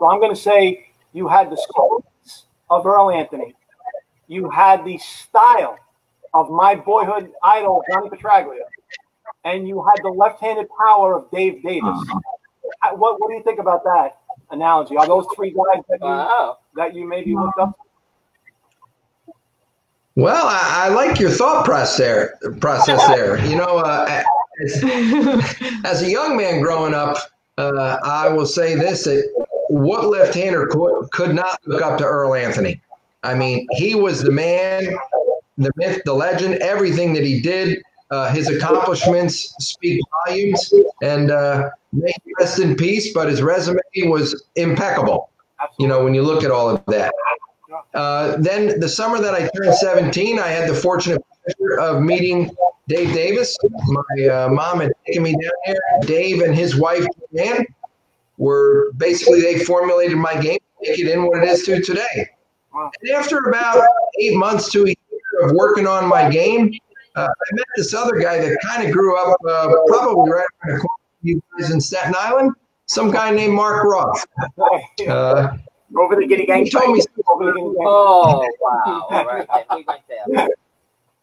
So 0.00 0.10
I'm 0.10 0.18
going 0.18 0.34
to 0.34 0.40
say 0.40 0.88
you 1.12 1.28
had 1.28 1.48
the 1.48 1.56
skills 1.56 2.02
of 2.70 2.86
Earl 2.86 3.10
Anthony, 3.10 3.54
you 4.26 4.50
had 4.50 4.84
the 4.84 4.98
style 4.98 5.78
of 6.34 6.50
my 6.50 6.74
boyhood 6.74 7.30
idol 7.42 7.82
Johnny 7.90 8.10
Petraglia 8.10 8.64
and 9.44 9.66
you 9.68 9.82
had 9.84 10.02
the 10.02 10.10
left-handed 10.10 10.66
power 10.78 11.16
of 11.16 11.30
Dave 11.30 11.62
Davis. 11.62 11.98
I- 12.82 12.92
What 12.94 13.20
what 13.20 13.28
do 13.28 13.34
you 13.34 13.42
think 13.42 13.58
about 13.58 13.84
that 13.84 14.18
analogy? 14.50 14.96
Are 14.96 15.06
those 15.06 15.26
three 15.34 15.50
guys 15.50 15.82
that 15.88 15.98
you 16.00 16.06
Wow. 16.06 16.58
that 16.76 16.94
you 16.94 17.06
maybe 17.08 17.34
looked 17.34 17.58
up? 17.58 17.78
Well, 20.16 20.46
I, 20.46 20.86
I 20.86 20.88
like 20.88 21.20
your 21.20 21.30
thought 21.30 21.64
process 21.64 21.96
there. 21.96 22.38
Process 22.60 23.06
there. 23.14 23.38
You 23.46 23.56
know, 23.56 23.78
uh, 23.78 24.22
as, 24.64 24.82
as 25.84 26.02
a 26.02 26.10
young 26.10 26.36
man 26.36 26.60
growing 26.60 26.92
up, 26.94 27.16
uh, 27.56 27.98
I 28.02 28.28
will 28.28 28.46
say 28.46 28.74
this: 28.74 29.04
that 29.04 29.24
what 29.68 30.06
left-hander 30.06 30.66
could, 30.66 31.10
could 31.12 31.34
not 31.34 31.58
look 31.66 31.82
up 31.82 31.98
to 31.98 32.04
Earl 32.04 32.34
Anthony? 32.34 32.80
I 33.22 33.34
mean, 33.34 33.66
he 33.72 33.94
was 33.94 34.22
the 34.22 34.30
man. 34.30 34.96
the 35.58 35.70
myth, 35.76 36.02
the 36.04 36.14
legend, 36.14 36.54
everything 36.56 37.12
that 37.14 37.24
he 37.24 37.40
did. 37.40 37.82
Uh, 38.10 38.30
his 38.30 38.48
accomplishments 38.48 39.54
speak 39.58 40.00
volumes, 40.26 40.72
and 41.02 41.30
uh, 41.30 41.68
may 41.92 42.10
he 42.24 42.32
rest 42.38 42.58
in 42.58 42.74
peace. 42.74 43.12
But 43.12 43.28
his 43.28 43.42
resume 43.42 43.80
was 44.04 44.46
impeccable. 44.56 45.28
You 45.78 45.88
know, 45.88 46.04
when 46.04 46.14
you 46.14 46.22
look 46.22 46.42
at 46.42 46.50
all 46.50 46.70
of 46.70 46.84
that. 46.86 47.12
Uh, 47.92 48.36
then 48.38 48.80
the 48.80 48.88
summer 48.88 49.20
that 49.20 49.34
I 49.34 49.48
turned 49.54 49.74
17, 49.74 50.38
I 50.38 50.48
had 50.48 50.70
the 50.70 50.74
fortunate 50.74 51.22
pleasure 51.44 51.80
of 51.80 52.02
meeting 52.02 52.50
Dave 52.86 53.12
Davis. 53.12 53.56
My 53.62 54.26
uh, 54.26 54.48
mom 54.48 54.80
had 54.80 54.92
taken 55.06 55.22
me 55.24 55.32
down 55.32 55.50
there. 55.66 55.80
Dave 56.02 56.40
and 56.40 56.54
his 56.54 56.76
wife, 56.76 57.04
Joanne, 57.34 57.66
were 58.38 58.92
basically, 58.96 59.40
they 59.42 59.58
formulated 59.58 60.16
my 60.16 60.34
game, 60.40 60.58
make 60.80 60.98
it 60.98 61.06
in 61.08 61.26
what 61.26 61.42
it 61.42 61.48
is 61.48 61.62
to 61.64 61.82
today. 61.82 62.28
And 62.74 63.10
after 63.10 63.38
about 63.48 63.84
eight 64.20 64.36
months 64.36 64.70
to 64.72 64.84
a 64.84 64.88
year 64.88 65.40
of 65.48 65.52
working 65.52 65.86
on 65.86 66.08
my 66.08 66.30
game, 66.30 66.72
uh, 67.16 67.22
I 67.28 67.54
met 67.54 67.64
this 67.76 67.92
other 67.94 68.18
guy 68.20 68.38
that 68.38 68.56
kind 68.62 68.86
of 68.86 68.92
grew 68.92 69.16
up 69.18 69.36
uh, 69.48 69.72
probably 69.88 70.30
right 70.30 70.46
around 70.64 70.76
the 70.76 70.78
corner 70.78 70.80
from 70.80 70.88
you 71.22 71.42
guys 71.58 71.70
in 71.72 71.80
Staten 71.80 72.14
Island. 72.16 72.52
Some 72.86 73.10
guy 73.10 73.30
named 73.32 73.54
Mark 73.54 73.84
Roth. 73.84 74.24
Uh, 75.08 75.56
Over 75.98 76.16
the 76.16 76.26
Giddy 76.26 76.44
Gang. 76.46 76.64
he 76.64 76.70
told 76.70 76.92
me 76.96 77.02
Oh, 77.80 78.46
wow. 78.60 79.06
All 79.10 79.24
right. 79.24 79.46
then 79.48 79.64
we 79.78 79.84
went 79.84 80.00
there. 80.08 80.48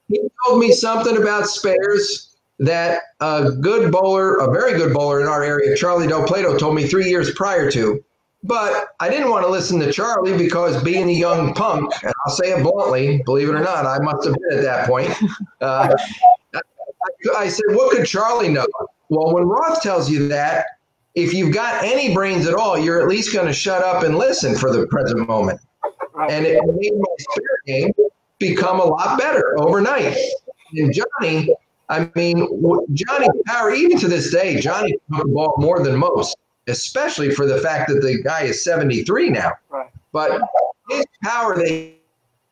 he 0.08 0.22
told 0.46 0.60
me 0.60 0.72
something 0.72 1.18
about 1.18 1.48
spares 1.48 2.35
that 2.60 3.02
a 3.20 3.52
good 3.52 3.92
bowler, 3.92 4.36
a 4.38 4.52
very 4.52 4.78
good 4.78 4.94
bowler 4.94 5.22
in 5.22 5.28
our 5.28 5.44
area, 5.44 5.76
Charlie 5.76 6.08
Del 6.08 6.26
Plato, 6.26 6.58
told 6.58 6.76
me 6.76 6.88
three 6.88 7.10
years 7.10 7.32
prior 7.34 7.70
to. 7.72 8.04
But 8.44 8.90
I 9.00 9.10
didn't 9.10 9.32
want 9.32 9.44
to 9.44 9.52
listen 9.52 9.80
to 9.80 9.92
Charlie 9.92 10.38
because 10.38 10.82
being 10.84 11.10
a 11.10 11.14
young 11.14 11.54
punk, 11.56 11.92
and 12.04 12.14
I'll 12.26 12.34
say 12.34 12.52
it 12.52 12.62
bluntly, 12.62 13.24
believe 13.26 13.50
it 13.50 13.56
or 13.56 13.64
not, 13.64 13.88
I 13.88 13.98
must 14.00 14.26
have 14.26 14.36
been 14.36 14.60
at 14.60 14.64
that 14.64 14.88
point. 14.88 15.12
Uh, 15.62 15.96
I, 16.54 16.60
I 17.38 17.48
said, 17.48 17.66
what 17.70 17.92
could 17.96 18.06
Charlie 18.06 18.50
know? 18.50 18.66
Well, 19.10 19.34
when 19.34 19.46
Roth 19.46 19.82
tells 19.82 20.10
you 20.10 20.28
that, 20.28 20.66
if 21.16 21.34
you've 21.34 21.54
got 21.54 21.84
any 21.84 22.14
brains 22.14 22.46
at 22.46 22.54
all, 22.54 22.78
you're 22.78 23.02
at 23.02 23.08
least 23.08 23.34
going 23.34 23.48
to 23.48 23.54
shut 23.54 23.82
up 23.82 24.04
and 24.04 24.18
listen 24.18 24.54
for 24.54 24.72
the 24.72 24.86
present 24.88 25.28
moment. 25.28 25.60
And 26.30 26.46
it 26.46 26.62
made 26.66 26.94
my 26.94 27.16
spirit 27.18 27.62
game 27.66 27.94
become 28.38 28.80
a 28.80 28.84
lot 28.84 29.18
better 29.18 29.60
overnight. 29.60 30.18
And 30.76 30.94
Johnny, 30.94 31.50
I 31.90 32.10
mean, 32.16 32.48
Johnny 32.94 33.28
Power, 33.46 33.72
even 33.74 34.00
to 34.00 34.08
this 34.08 34.32
day, 34.32 34.60
Johnny 34.60 34.92
hit 34.92 35.02
the 35.10 35.26
ball 35.26 35.56
more 35.58 35.84
than 35.84 35.98
most, 35.98 36.38
especially 36.68 37.32
for 37.32 37.46
the 37.46 37.60
fact 37.60 37.90
that 37.90 38.02
the 38.02 38.22
guy 38.24 38.44
is 38.44 38.64
73 38.64 39.30
now. 39.30 39.52
Right. 39.70 39.90
But 40.12 40.42
his 40.90 41.06
power 41.24 41.56
that 41.56 41.94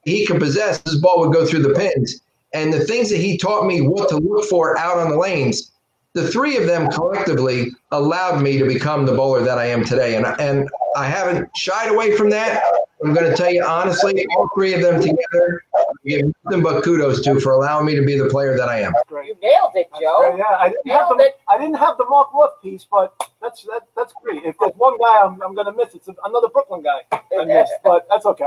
he 0.06 0.26
could 0.26 0.40
possess, 0.40 0.82
his 0.84 1.00
ball 1.02 1.20
would 1.22 1.34
go 1.34 1.46
through 1.46 1.64
the 1.64 1.74
pins. 1.74 2.22
And 2.54 2.72
the 2.72 2.86
things 2.86 3.10
that 3.10 3.18
he 3.18 3.38
taught 3.38 3.66
me 3.66 3.82
what 3.82 4.10
to 4.10 4.18
look 4.18 4.46
for 4.46 4.78
out 4.78 5.00
on 5.00 5.10
the 5.10 5.18
lanes, 5.18 5.72
the 6.14 6.28
three 6.28 6.58
of 6.58 6.68
them 6.68 6.92
collectively 6.92 7.72
allowed 7.92 8.42
me 8.42 8.60
to 8.60 8.66
become 8.66 9.06
the 9.06 9.14
bowler 9.14 9.44
that 9.44 9.58
I 9.58 9.66
am 9.66 9.84
today. 9.84 10.16
And, 10.16 10.28
and 10.40 10.70
I 10.96 11.08
haven't 11.08 11.50
shied 11.58 11.90
away 11.90 12.16
from 12.16 12.30
that. 12.30 12.62
I'm 13.04 13.14
going 13.14 13.30
to 13.30 13.36
tell 13.36 13.52
you 13.52 13.64
honestly, 13.64 14.26
all 14.36 14.50
three 14.56 14.74
of 14.74 14.82
them 14.82 15.02
together, 15.02 15.64
I 15.76 15.84
give 16.06 16.34
nothing 16.46 16.64
but 16.64 16.84
kudos 16.84 17.22
to 17.22 17.40
for 17.40 17.52
allowing 17.54 17.86
me 17.86 17.96
to 17.96 18.02
be 18.02 18.18
the 18.18 18.30
player 18.30 18.56
that 18.58 18.70
I 18.70 18.80
am. 18.82 18.94
You 19.12 19.36
nailed 19.42 19.72
it, 19.76 19.90
Yeah, 19.94 20.00
Joe. 20.02 20.36
yeah, 20.38 20.44
I 20.60 20.70
didn't 20.70 20.88
have 20.92 21.10
the 21.18 21.24
it. 21.26 21.40
I 21.50 21.58
didn't 21.58 21.76
have 21.76 21.98
the 21.98 22.06
Mark 22.06 22.34
Roth 22.34 22.62
piece, 22.62 22.86
but 22.90 23.14
that's 23.42 23.64
that, 23.64 23.82
that's 23.96 24.14
great. 24.24 24.44
If 24.44 24.56
there's 24.60 24.74
one 24.76 24.98
guy 24.98 25.22
I'm, 25.24 25.42
I'm 25.42 25.56
gonna 25.56 25.74
miss, 25.74 25.94
it's 25.96 26.08
another 26.26 26.48
Brooklyn 26.50 26.82
guy 26.84 27.02
I 27.12 27.46
missed, 27.46 27.74
but 27.84 28.08
that's 28.10 28.26
okay. 28.26 28.46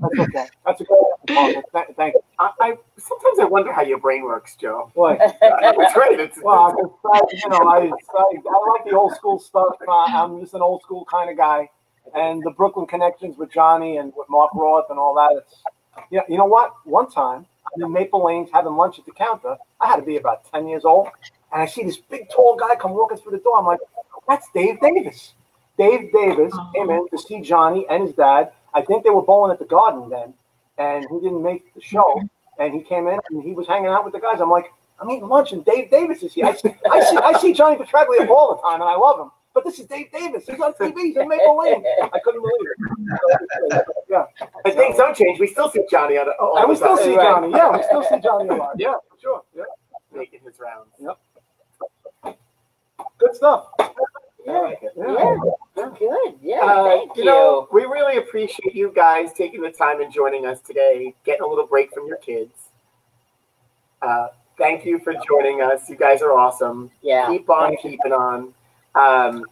That's 0.00 0.18
okay. 0.20 0.46
That's 0.64 0.80
a 0.80 0.84
good. 0.84 1.04
Th- 1.28 1.86
thank 1.96 2.14
you. 2.14 2.20
I, 2.38 2.50
I 2.60 2.76
sometimes 2.96 3.38
I 3.40 3.44
wonder 3.44 3.72
how 3.72 3.82
your 3.82 3.98
brain 3.98 4.22
works, 4.24 4.56
Joe. 4.56 4.90
What? 4.94 5.18
It's 5.42 5.92
great. 5.94 6.20
It's, 6.20 6.38
Well, 6.42 6.74
I, 7.04 7.18
I- 7.18 7.20
you 7.32 7.48
know, 7.48 7.56
I, 7.68 7.78
I, 7.78 8.22
I 8.22 8.70
like 8.72 8.84
the 8.88 8.96
old 8.96 9.14
school 9.14 9.38
stuff. 9.38 9.74
Uh, 9.86 9.92
I'm 9.92 10.40
just 10.40 10.54
an 10.54 10.62
old 10.62 10.82
school 10.82 11.04
kind 11.10 11.28
of 11.30 11.36
guy, 11.36 11.68
and 12.14 12.42
the 12.42 12.50
Brooklyn 12.50 12.86
connections 12.86 13.36
with 13.36 13.52
Johnny 13.52 13.96
and 13.96 14.12
with 14.16 14.28
Mark 14.28 14.50
Roth 14.54 14.86
and 14.90 14.98
all 14.98 15.14
that. 15.14 15.36
It's 15.36 15.62
yeah. 16.10 16.20
You 16.28 16.38
know 16.38 16.46
what? 16.46 16.74
One 16.84 17.10
time 17.10 17.46
I'm 17.74 17.82
in 17.82 17.92
Maple 17.92 18.24
Lanes 18.24 18.50
having 18.52 18.74
lunch 18.74 18.98
at 18.98 19.06
the 19.06 19.12
counter. 19.12 19.56
I 19.80 19.86
had 19.86 19.96
to 19.96 20.02
be 20.02 20.16
about 20.16 20.50
ten 20.52 20.68
years 20.68 20.84
old, 20.84 21.08
and 21.52 21.62
I 21.62 21.66
see 21.66 21.84
this 21.84 21.96
big 21.96 22.28
tall 22.30 22.56
guy 22.56 22.76
come 22.76 22.92
walking 22.92 23.18
through 23.18 23.32
the 23.32 23.38
door. 23.38 23.58
I'm 23.58 23.66
like, 23.66 23.80
that's 24.28 24.46
Dave 24.54 24.80
Davis. 24.80 25.34
Dave 25.76 26.12
Davis 26.12 26.52
oh. 26.54 26.70
came 26.74 26.90
in 26.90 27.08
to 27.10 27.18
see 27.18 27.40
Johnny 27.40 27.86
and 27.88 28.04
his 28.04 28.14
dad. 28.14 28.52
I 28.74 28.82
think 28.82 29.04
they 29.04 29.10
were 29.10 29.22
bowling 29.22 29.52
at 29.52 29.58
the 29.58 29.64
Garden 29.64 30.08
then, 30.10 30.34
and 30.76 31.06
he 31.10 31.20
didn't 31.20 31.42
make 31.42 31.74
the 31.74 31.80
show. 31.80 32.22
And 32.58 32.74
he 32.74 32.82
came 32.82 33.06
in 33.06 33.18
and 33.30 33.42
he 33.42 33.52
was 33.52 33.68
hanging 33.68 33.86
out 33.86 34.04
with 34.04 34.12
the 34.12 34.20
guys. 34.20 34.40
I'm 34.40 34.50
like, 34.50 34.72
I'm 35.00 35.08
eating 35.10 35.28
lunch 35.28 35.52
and 35.52 35.64
Dave 35.64 35.90
Davis 35.90 36.24
is 36.24 36.34
here. 36.34 36.46
I 36.46 36.54
see, 36.54 36.74
I 36.90 37.00
see, 37.04 37.16
I 37.16 37.38
see 37.38 37.52
Johnny 37.52 37.76
Petraglia 37.76 38.28
all 38.28 38.56
the 38.56 38.62
time, 38.62 38.80
and 38.80 38.90
I 38.90 38.96
love 38.96 39.20
him. 39.20 39.30
But 39.58 39.64
this 39.64 39.80
is 39.80 39.86
Dave 39.86 40.12
Davis. 40.12 40.44
He's 40.46 40.60
on 40.60 40.72
TV. 40.74 40.96
He's 40.98 41.16
in 41.16 41.26
Maple 41.26 41.58
Lane. 41.58 41.82
I 42.12 42.18
couldn't 42.20 42.42
believe 42.42 42.68
it. 43.72 43.86
Yeah, 44.08 44.24
But 44.62 44.74
things 44.74 44.96
don't 44.96 45.16
change. 45.16 45.40
We 45.40 45.48
still 45.48 45.68
see 45.68 45.84
Johnny 45.90 46.16
on. 46.16 46.28
all 46.40 46.56
and 46.58 46.68
we 46.68 46.76
still 46.76 46.94
time, 46.96 47.04
see 47.04 47.16
Right. 47.16 47.24
Johnny. 47.24 47.50
Yeah, 47.50 47.76
we 47.76 47.82
still 47.82 48.04
see 48.04 48.20
Johnny 48.22 48.48
a 48.50 48.54
lot. 48.54 48.74
Yeah, 48.78 48.94
for 49.10 49.18
sure. 49.20 49.42
Yeah, 49.56 49.64
making 50.14 50.42
his 50.44 50.54
rounds. 50.60 50.90
Yep. 51.00 52.36
Good 53.18 53.34
stuff. 53.34 53.66
Yeah. 54.46 54.70
Yeah. 54.96 55.36
Yeah. 55.76 55.90
Good. 55.98 56.34
Yeah. 56.40 56.60
Uh, 56.62 56.84
thank 56.84 57.16
you 57.16 57.24
you. 57.24 57.28
know, 57.28 57.66
we 57.72 57.82
really 57.82 58.18
appreciate 58.18 58.76
you 58.76 58.92
guys 58.94 59.32
taking 59.32 59.60
the 59.60 59.72
time 59.72 60.00
and 60.00 60.12
joining 60.12 60.46
us 60.46 60.60
today, 60.60 61.16
getting 61.24 61.42
a 61.42 61.46
little 61.48 61.66
break 61.66 61.92
from 61.92 62.06
your 62.06 62.18
kids. 62.18 62.52
Uh, 64.02 64.28
thank 64.56 64.84
you 64.84 65.00
for 65.00 65.14
joining 65.28 65.62
us. 65.62 65.88
You 65.90 65.96
guys 65.96 66.22
are 66.22 66.30
awesome. 66.38 66.92
yeah. 67.02 67.26
Keep 67.28 67.50
on 67.50 67.76
keeping 67.82 68.12
on. 68.12 68.54
Um, 68.98 69.44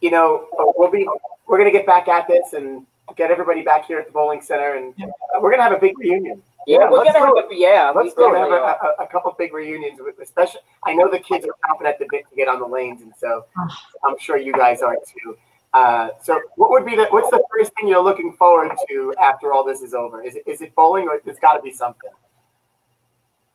you 0.00 0.10
know, 0.10 0.48
we'll 0.76 0.90
be 0.90 1.06
we're 1.46 1.58
gonna 1.58 1.70
get 1.70 1.86
back 1.86 2.08
at 2.08 2.26
this 2.28 2.52
and 2.52 2.86
get 3.16 3.30
everybody 3.30 3.62
back 3.62 3.86
here 3.86 3.98
at 3.98 4.06
the 4.06 4.12
bowling 4.12 4.40
center, 4.40 4.74
and 4.74 4.94
we're 5.40 5.50
gonna 5.50 5.62
have 5.62 5.72
a 5.72 5.78
big 5.78 5.98
reunion. 5.98 6.42
Yeah, 6.66 6.80
Yeah, 6.80 6.90
we're 6.90 7.04
gonna 7.04 7.18
do 7.18 7.34
have 7.36 7.50
a 7.50 7.54
yeah. 7.54 7.92
Let's 7.94 8.14
go 8.14 8.34
have 8.34 8.50
a, 8.50 9.02
a, 9.02 9.04
a 9.04 9.06
couple 9.06 9.34
big 9.38 9.52
reunions 9.52 9.98
with, 10.00 10.18
especially. 10.20 10.60
I 10.84 10.94
know 10.94 11.10
the 11.10 11.18
kids 11.18 11.46
are 11.46 11.54
chomping 11.68 11.86
at 11.86 11.98
the 11.98 12.06
bit 12.10 12.24
to 12.30 12.36
get 12.36 12.48
on 12.48 12.60
the 12.60 12.66
lanes, 12.66 13.02
and 13.02 13.12
so 13.18 13.44
I'm 14.04 14.18
sure 14.18 14.36
you 14.36 14.52
guys 14.52 14.82
are 14.82 14.96
too. 14.96 15.36
Uh, 15.74 16.10
so, 16.22 16.38
what 16.56 16.70
would 16.70 16.84
be 16.84 16.94
the 16.94 17.06
what's 17.06 17.30
the 17.30 17.42
first 17.50 17.72
thing 17.74 17.88
you're 17.88 18.02
looking 18.02 18.34
forward 18.34 18.72
to 18.88 19.14
after 19.20 19.52
all 19.52 19.64
this 19.64 19.80
is 19.80 19.94
over? 19.94 20.22
Is 20.22 20.36
it 20.36 20.42
is 20.46 20.60
it 20.60 20.74
bowling 20.74 21.08
or 21.08 21.20
it's 21.24 21.38
got 21.40 21.54
to 21.54 21.62
be 21.62 21.72
something? 21.72 22.10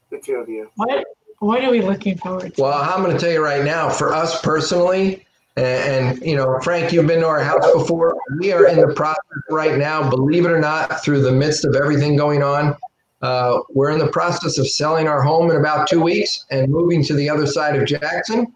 The 0.09 0.17
two 0.17 0.35
of 0.35 0.49
you. 0.49 0.71
What 0.75 1.05
What 1.39 1.63
are 1.63 1.69
we 1.69 1.81
looking 1.81 2.17
forward 2.17 2.55
to? 2.55 2.61
Well, 2.61 2.81
I'm 2.81 3.03
going 3.03 3.15
to 3.15 3.21
tell 3.21 3.31
you 3.31 3.43
right 3.43 3.63
now, 3.63 3.89
for 3.89 4.15
us 4.15 4.41
personally, 4.41 5.26
and, 5.57 6.21
you 6.21 6.35
know, 6.35 6.59
Frank, 6.61 6.93
you've 6.93 7.07
been 7.07 7.21
to 7.21 7.27
our 7.27 7.43
house 7.43 7.71
before. 7.73 8.15
We 8.39 8.51
are 8.51 8.67
in 8.67 8.79
the 8.79 8.93
process 8.93 9.23
right 9.49 9.77
now, 9.77 10.07
believe 10.07 10.45
it 10.45 10.51
or 10.51 10.59
not, 10.59 11.03
through 11.03 11.21
the 11.21 11.31
midst 11.31 11.65
of 11.65 11.75
everything 11.75 12.15
going 12.15 12.43
on. 12.43 12.77
Uh, 13.23 13.61
we're 13.73 13.89
in 13.89 13.97
the 13.97 14.11
process 14.11 14.59
of 14.59 14.67
selling 14.67 15.07
our 15.07 15.23
home 15.23 15.49
in 15.49 15.57
about 15.57 15.87
two 15.87 15.99
weeks 15.99 16.45
and 16.51 16.71
moving 16.71 17.03
to 17.03 17.15
the 17.15 17.27
other 17.27 17.47
side 17.47 17.75
of 17.75 17.87
Jackson. 17.87 18.53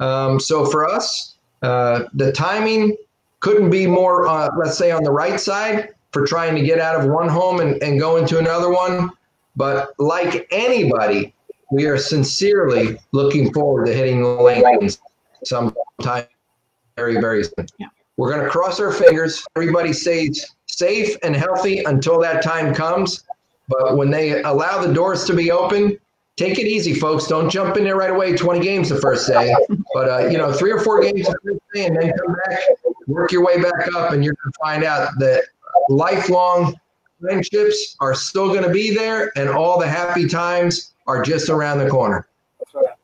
Um, 0.00 0.40
so 0.40 0.64
for 0.64 0.88
us, 0.88 1.36
uh, 1.62 2.04
the 2.14 2.32
timing 2.32 2.96
couldn't 3.38 3.70
be 3.70 3.86
more, 3.86 4.26
uh, 4.26 4.50
let's 4.58 4.76
say, 4.76 4.90
on 4.90 5.04
the 5.04 5.12
right 5.12 5.38
side 5.38 5.90
for 6.10 6.26
trying 6.26 6.56
to 6.56 6.62
get 6.62 6.80
out 6.80 7.00
of 7.00 7.08
one 7.08 7.28
home 7.28 7.60
and, 7.60 7.80
and 7.80 8.00
go 8.00 8.16
into 8.16 8.38
another 8.38 8.70
one. 8.70 9.10
But 9.54 9.92
like 9.98 10.48
anybody, 10.50 11.32
we 11.70 11.86
are 11.86 11.96
sincerely 11.96 12.98
looking 13.12 13.52
forward 13.52 13.86
to 13.86 13.94
hitting 13.94 14.22
the 14.22 14.28
lanes 14.28 14.98
sometime 15.44 16.26
very, 17.00 17.18
very 17.20 17.44
soon. 17.44 17.66
Yeah. 17.78 17.86
We're 18.18 18.30
going 18.30 18.44
to 18.44 18.50
cross 18.50 18.78
our 18.78 18.92
fingers. 18.92 19.42
Everybody 19.56 19.92
stays 19.94 20.46
safe 20.66 21.16
and 21.22 21.34
healthy 21.34 21.82
until 21.84 22.20
that 22.20 22.42
time 22.42 22.74
comes. 22.74 23.24
But 23.68 23.96
when 23.96 24.10
they 24.10 24.42
allow 24.42 24.82
the 24.82 24.92
doors 24.92 25.24
to 25.24 25.34
be 25.34 25.50
open, 25.50 25.96
take 26.36 26.58
it 26.58 26.66
easy, 26.66 26.92
folks. 26.92 27.26
Don't 27.26 27.48
jump 27.48 27.78
in 27.78 27.84
there 27.84 27.96
right 27.96 28.10
away. 28.10 28.36
20 28.36 28.60
games 28.60 28.90
the 28.90 29.00
first 29.00 29.26
day. 29.26 29.54
But, 29.94 30.08
uh, 30.08 30.28
you 30.28 30.36
know, 30.36 30.52
three 30.52 30.70
or 30.70 30.80
four 30.80 31.00
games 31.00 31.26
the 31.26 31.38
first 31.42 31.60
day 31.72 31.86
and 31.86 31.96
then 31.96 32.12
come 32.18 32.36
back, 32.44 32.60
work 33.06 33.32
your 33.32 33.44
way 33.44 33.62
back 33.62 33.88
up, 33.94 34.12
and 34.12 34.22
you're 34.22 34.34
going 34.34 34.52
to 34.52 34.58
find 34.62 34.84
out 34.84 35.18
that 35.20 35.44
lifelong 35.88 36.74
friendships 37.20 37.96
are 38.00 38.14
still 38.14 38.48
going 38.48 38.64
to 38.64 38.70
be 38.70 38.94
there 38.94 39.32
and 39.36 39.48
all 39.48 39.78
the 39.78 39.88
happy 39.88 40.28
times 40.28 40.92
are 41.06 41.22
just 41.22 41.48
around 41.48 41.78
the 41.78 41.88
corner. 41.88 42.26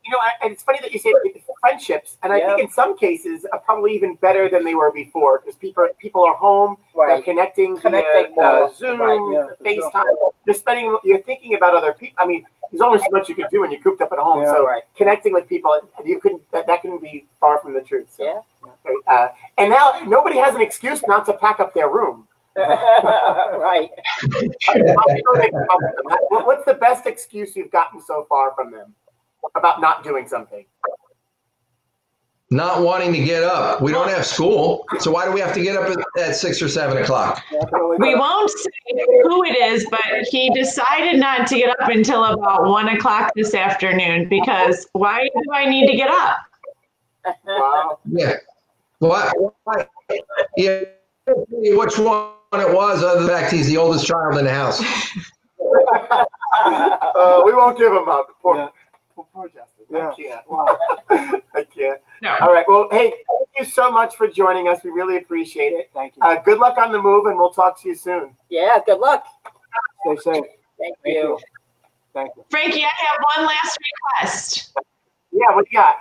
Right. 0.06 0.10
You 0.10 0.12
know, 0.12 0.18
I, 0.20 0.30
and 0.44 0.52
it's 0.52 0.62
funny 0.62 0.78
that 0.82 0.92
you 0.92 0.98
say 0.98 1.12
friendships, 1.60 2.16
and 2.22 2.32
I 2.32 2.40
think 2.40 2.60
in 2.60 2.70
some 2.70 2.96
cases 2.96 3.44
are 3.52 3.58
probably 3.60 3.94
even 3.94 4.14
better 4.16 4.48
than 4.48 4.64
they 4.64 4.74
were 4.74 4.92
before 4.92 5.40
because 5.40 5.56
people 5.56 5.86
people 5.98 6.24
are 6.24 6.34
home, 6.34 6.76
they're 6.94 7.22
connecting, 7.22 7.76
Connecting 7.78 8.34
via, 8.36 8.64
uh. 8.64 8.72
Zoom, 8.74 9.00
Right, 9.00 9.18
yeah, 9.32 9.46
for 9.58 9.64
sure. 9.68 9.90
FaceTime. 9.90 10.32
You're 10.46 10.54
spending, 10.54 10.96
you're 11.04 11.22
thinking 11.22 11.54
about 11.54 11.74
other 11.74 11.92
people. 11.92 12.14
I 12.18 12.26
mean, 12.26 12.44
there's 12.70 12.80
only 12.80 12.98
so 12.98 13.06
much 13.10 13.28
you 13.28 13.34
can 13.34 13.46
do 13.50 13.60
when 13.62 13.70
you're 13.70 13.80
cooped 13.80 14.00
up 14.00 14.12
at 14.12 14.18
home. 14.18 14.42
Yeah. 14.42 14.52
so 14.52 14.66
Right. 14.66 14.82
connecting 14.96 15.32
with 15.32 15.48
people, 15.48 15.78
you 16.04 16.20
couldn't. 16.20 16.42
That, 16.52 16.66
that 16.66 16.82
couldn't 16.82 17.02
be 17.02 17.26
far 17.40 17.58
from 17.60 17.74
the 17.74 17.80
truth. 17.80 18.08
So, 18.16 18.24
Yeah. 18.24 18.70
Uh, 19.12 19.28
and 19.58 19.70
now 19.70 20.00
nobody 20.06 20.36
has 20.38 20.54
an 20.54 20.60
excuse 20.60 21.00
not 21.06 21.26
to 21.26 21.32
pack 21.34 21.60
up 21.60 21.74
their 21.74 21.88
room. 21.88 22.26
right. 22.56 23.90
I'm 24.22 24.50
sure 24.60 25.36
they 25.36 25.50
come 25.50 25.66
up 25.70 25.80
with 25.80 25.96
them. 25.96 26.04
What- 26.28 26.46
What's 26.46 26.64
the 26.64 26.74
best 26.74 27.06
excuse 27.06 27.54
you've 27.56 27.70
gotten 27.70 28.00
so 28.00 28.24
far 28.28 28.52
from 28.54 28.70
them 28.70 28.94
about 29.54 29.80
not 29.80 30.04
doing 30.04 30.26
something? 30.26 30.64
Not 32.50 32.82
wanting 32.82 33.12
to 33.12 33.24
get 33.24 33.42
up. 33.42 33.82
We 33.82 33.90
don't 33.90 34.08
have 34.08 34.24
school, 34.24 34.84
so 35.00 35.10
why 35.10 35.24
do 35.24 35.32
we 35.32 35.40
have 35.40 35.52
to 35.54 35.60
get 35.60 35.76
up 35.76 35.90
at, 35.90 35.98
at 36.22 36.36
six 36.36 36.62
or 36.62 36.68
seven 36.68 36.96
o'clock? 37.02 37.42
We 37.98 38.14
won't 38.14 38.50
say 38.50 38.70
who 39.24 39.42
it 39.44 39.56
is, 39.56 39.84
but 39.90 40.00
he 40.30 40.50
decided 40.54 41.18
not 41.18 41.48
to 41.48 41.56
get 41.56 41.70
up 41.80 41.88
until 41.88 42.24
about 42.24 42.66
one 42.66 42.88
o'clock 42.88 43.32
this 43.34 43.52
afternoon 43.52 44.28
because 44.28 44.86
why 44.92 45.24
do 45.24 45.52
I 45.52 45.68
need 45.68 45.88
to 45.88 45.96
get 45.96 46.08
up? 46.08 46.36
Wow. 47.46 47.98
Yeah. 48.06 48.34
What? 49.00 49.34
Yeah. 50.56 50.82
Which 51.26 51.98
one 51.98 52.30
it 52.52 52.72
was? 52.72 53.02
Other 53.02 53.16
than 53.18 53.26
the 53.26 53.32
fact 53.32 53.52
he's 53.52 53.66
the 53.66 53.76
oldest 53.76 54.06
child 54.06 54.38
in 54.38 54.44
the 54.44 54.52
house. 54.52 54.82
Uh, 56.64 57.42
we 57.44 57.52
won't 57.52 57.78
give 57.78 57.92
him 57.92 58.08
up. 58.08 58.28
Poor, 58.40 58.56
Yeah. 58.56 58.68
Poor, 59.16 59.26
poor 59.32 59.48
Justin. 59.48 59.86
Yeah. 59.90 60.10
I 60.10 60.14
can't. 60.14 60.50
Wow. 60.50 60.78
I 61.54 61.64
can't. 61.74 62.00
No. 62.20 62.36
All 62.42 62.52
right. 62.52 62.66
Well, 62.68 62.86
hey, 62.90 63.08
thank 63.08 63.48
you 63.58 63.64
so 63.64 63.90
much 63.90 64.14
for 64.14 64.28
joining 64.28 64.68
us. 64.68 64.84
We 64.84 64.90
really 64.90 65.16
appreciate 65.16 65.72
it. 65.72 65.90
Thank 65.94 66.16
you. 66.16 66.22
Uh, 66.22 66.38
good 66.42 66.58
luck 66.58 66.76
on 66.76 66.92
the 66.92 67.00
move, 67.00 67.24
and 67.24 67.38
we'll 67.38 67.50
talk 67.50 67.80
to 67.80 67.88
you 67.88 67.94
soon. 67.94 68.36
Yeah, 68.50 68.78
good 68.84 68.98
luck. 68.98 69.24
Stay 70.02 70.16
safe. 70.16 70.24
Thank 70.24 70.44
Thank 70.78 70.96
you. 71.06 71.12
you. 71.12 71.38
Thank 72.12 72.30
you. 72.36 72.44
Frankie, 72.50 72.84
I 72.84 72.88
have 72.88 73.24
one 73.38 73.46
last 73.46 73.78
request. 74.20 74.72
Yeah. 75.32 75.54
What 75.54 75.66
you 75.72 75.78
got? 75.78 75.96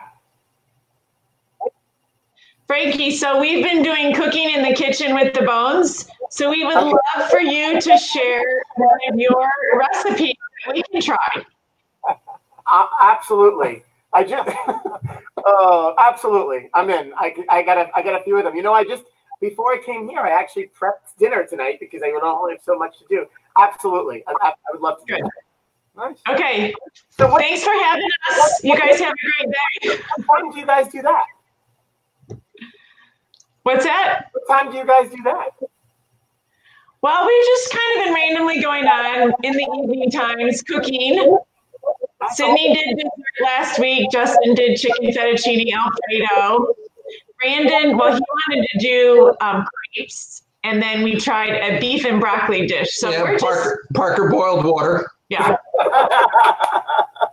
Frankie, 2.68 3.12
so 3.12 3.40
we've 3.40 3.64
been 3.64 3.82
doing 3.82 4.14
cooking 4.14 4.50
in 4.50 4.62
the 4.62 4.74
kitchen 4.74 5.14
with 5.14 5.34
the 5.34 5.42
Bohns. 5.42 6.10
So 6.32 6.50
we 6.50 6.66
would 6.66 6.74
love 6.74 7.30
for 7.30 7.40
you 7.40 7.80
to 7.80 7.98
share 7.98 8.64
one 8.76 9.00
of 9.10 9.18
your 9.18 9.48
recipes 9.78 10.36
that 10.66 10.76
we 10.76 10.84
can 10.92 11.00
try. 11.00 11.46
Uh, 12.68 12.88
absolutely. 13.02 13.84
I 14.14 14.24
just. 14.24 14.50
uh, 15.46 15.94
absolutely. 16.00 16.70
I'm 16.74 16.90
in. 16.90 17.14
I, 17.18 17.36
I 17.50 17.64
got 17.64 17.78
a 17.78 17.90
I 17.96 18.02
got 18.02 18.20
a 18.20 18.24
few 18.24 18.38
of 18.38 18.44
them. 18.44 18.56
You 18.56 18.64
know, 18.64 18.74
I 18.74 18.84
just 18.84 19.04
before 19.42 19.74
I 19.74 19.78
came 19.78 20.08
here, 20.08 20.20
I 20.22 20.30
actually 20.30 20.72
prepped 20.80 21.18
dinner 21.20 21.46
tonight 21.46 21.78
because 21.80 22.02
I 22.04 22.12
only 22.24 22.54
have 22.54 22.62
so 22.64 22.78
much 22.78 22.98
to 23.00 23.06
do. 23.10 23.26
Absolutely. 23.58 24.24
I, 24.28 24.34
I, 24.42 24.48
I 24.50 24.54
would 24.72 24.82
love 24.82 25.00
to 25.00 25.06
do 25.06 25.16
Good. 25.16 25.24
that. 25.24 25.32
Nice. 25.98 26.18
Okay. 26.30 26.74
So 27.10 27.30
what, 27.30 27.42
Thanks 27.42 27.64
for 27.64 27.72
having 27.72 28.10
us. 28.32 28.64
You 28.64 28.78
guys 28.78 29.00
have 29.00 29.14
a 29.14 29.44
great 29.44 29.56
day. 29.94 30.04
what 30.26 30.40
time 30.40 30.52
do 30.52 30.60
you 30.60 30.66
guys 30.66 30.88
do 30.90 31.02
that? 31.02 31.26
What's 33.64 33.86
that? 33.86 34.28
What 34.34 34.48
time 34.48 34.72
do 34.72 34.78
you 34.78 34.86
guys 34.86 35.10
do 35.10 35.22
that? 35.24 35.50
Well, 37.02 37.26
we've 37.26 37.46
just 37.46 37.72
kind 37.72 38.00
of 38.00 38.06
been 38.06 38.14
randomly 38.14 38.62
going 38.62 38.86
on 38.86 39.34
in 39.44 39.54
the 39.54 39.68
evening 39.84 40.12
times 40.12 40.62
cooking. 40.64 41.38
Sydney 42.34 42.74
did 42.74 42.98
dessert 42.98 43.44
last 43.44 43.80
week. 43.80 44.10
Justin 44.12 44.56
did 44.56 44.78
chicken 44.78 45.12
fettuccine 45.12 45.72
alfredo. 45.74 46.74
Brandon, 47.40 47.98
well, 47.98 48.14
he 48.16 48.22
wanted 48.50 48.68
to 48.72 48.80
do 48.80 49.36
um, 49.42 49.66
crepes, 49.96 50.44
and 50.64 50.82
then 50.82 51.04
we 51.04 51.16
tried 51.16 51.52
a 51.52 51.80
beef 51.80 52.06
and 52.06 52.20
broccoli 52.20 52.66
dish. 52.66 52.96
So 52.96 53.10
Yeah, 53.10 53.24
we're 53.24 53.34
just 53.34 53.44
Parker, 53.44 53.88
Parker 53.94 54.30
boiled 54.30 54.66
water. 54.66 55.12
yeah. 55.30 55.58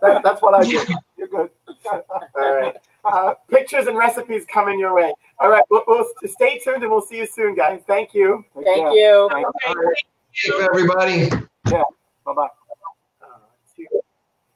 That, 0.01 0.21
that's 0.21 0.41
what 0.41 0.53
I 0.53 0.63
do. 0.69 0.83
You're 1.17 1.27
good. 1.29 1.49
All 1.91 2.03
right. 2.35 2.75
Uh, 3.05 3.35
pictures 3.49 3.87
and 3.87 3.97
recipes 3.97 4.43
coming 4.51 4.77
your 4.77 4.93
way. 4.93 5.13
All 5.39 5.49
right. 5.49 5.63
We'll, 5.69 5.83
we'll 5.87 6.05
stay 6.25 6.59
tuned 6.59 6.83
and 6.83 6.91
we'll 6.91 7.01
see 7.01 7.17
you 7.19 7.25
soon, 7.27 7.55
guys. 7.55 7.79
Thank 7.87 8.13
you. 8.13 8.43
Take 8.53 8.65
Thank 8.65 8.79
care. 8.81 8.91
you. 8.91 9.29
Thank 9.31 9.47
Okay. 9.47 9.73
Thank 9.73 9.97
you, 10.45 10.61
everybody. 10.61 11.29
Yeah. 11.71 11.83
Bye 12.25 12.33
bye. 12.33 12.47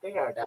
They 0.07 0.17
are, 0.17 0.29
uh, 0.29 0.43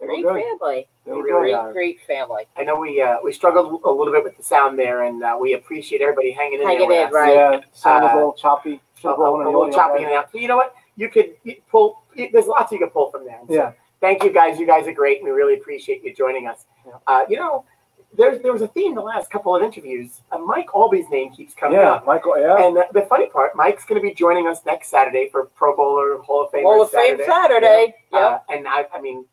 Great 0.00 0.22
good. 0.22 0.42
family. 0.42 0.88
They 1.04 1.12
were 1.12 1.22
Great, 1.22 1.52
good. 1.52 1.72
great 1.74 2.00
family. 2.06 2.44
I 2.56 2.64
know 2.64 2.78
we 2.80 3.02
uh, 3.02 3.16
we 3.22 3.32
struggled 3.34 3.82
a 3.84 3.90
little 3.90 4.12
bit 4.14 4.24
with 4.24 4.36
the 4.38 4.42
sound 4.42 4.78
there, 4.78 5.02
and 5.04 5.22
uh, 5.22 5.36
we 5.38 5.52
appreciate 5.52 6.00
everybody 6.00 6.32
hanging 6.32 6.60
in 6.62 6.66
Hanging 6.66 6.88
there. 6.88 7.02
in, 7.02 7.06
us. 7.08 7.12
right. 7.12 7.34
Yeah, 7.34 7.60
sound 7.74 8.04
was 8.04 8.10
a 8.10 8.12
Uh, 8.12 8.16
little 8.16 8.32
choppy. 8.32 8.74
A, 8.74 9.00
Should 9.00 9.10
a, 9.14 9.16
rolled 9.18 9.42
in 9.42 9.46
a 9.48 9.52
the 9.52 9.58
little 9.58 9.72
choppy 9.74 9.98
in 10.04 10.08
and 10.08 10.14
out. 10.14 10.32
So 10.32 10.38
you 10.38 10.48
know 10.48 10.56
what? 10.56 10.74
You 10.96 11.10
could 11.10 11.34
you 11.42 11.56
pull. 11.70 12.02
You, 12.14 12.30
there's 12.32 12.46
lots 12.46 12.72
you 12.72 12.78
could 12.78 12.94
pull 12.94 13.10
from 13.10 13.26
there. 13.26 13.40
So 13.46 13.54
Yeah. 13.54 13.72
Thank 14.00 14.22
you 14.24 14.32
guys. 14.32 14.58
You 14.58 14.66
guys 14.66 14.86
are 14.88 14.92
great, 14.92 15.18
and 15.18 15.26
we 15.26 15.32
really 15.32 15.54
appreciate 15.54 16.02
you 16.02 16.14
joining 16.14 16.46
us. 16.46 16.64
Yeah. 16.86 16.92
Uh, 17.06 17.24
you 17.28 17.36
know, 17.36 17.64
there's 18.16 18.40
there 18.42 18.52
was 18.52 18.62
a 18.62 18.68
theme 18.68 18.94
the 18.94 19.00
last 19.00 19.30
couple 19.30 19.54
of 19.54 19.62
interviews. 19.62 20.20
Uh, 20.32 20.38
Mike 20.38 20.66
Aulby's 20.74 21.08
name 21.10 21.32
keeps 21.32 21.54
coming 21.54 21.78
Yeah, 21.78 21.92
up. 21.94 22.06
Michael. 22.06 22.38
Yeah. 22.38 22.66
And 22.66 22.76
the, 22.76 22.86
the 22.92 23.02
funny 23.02 23.26
part, 23.28 23.54
Mike's 23.56 23.84
going 23.84 24.00
to 24.00 24.06
be 24.06 24.14
joining 24.14 24.46
us 24.46 24.60
next 24.64 24.88
Saturday 24.88 25.28
for 25.30 25.46
Pro 25.46 25.76
Bowler 25.76 26.18
Hall 26.22 26.44
of 26.44 26.50
Fame. 26.50 26.64
Hall 26.64 26.82
of 26.82 26.90
Fame 26.90 27.18
Saturday. 27.26 27.94
Yep. 28.12 28.22
Uh, 28.22 28.38
and 28.52 28.66
I, 28.68 28.86
I 28.94 29.00
mean, 29.00 29.24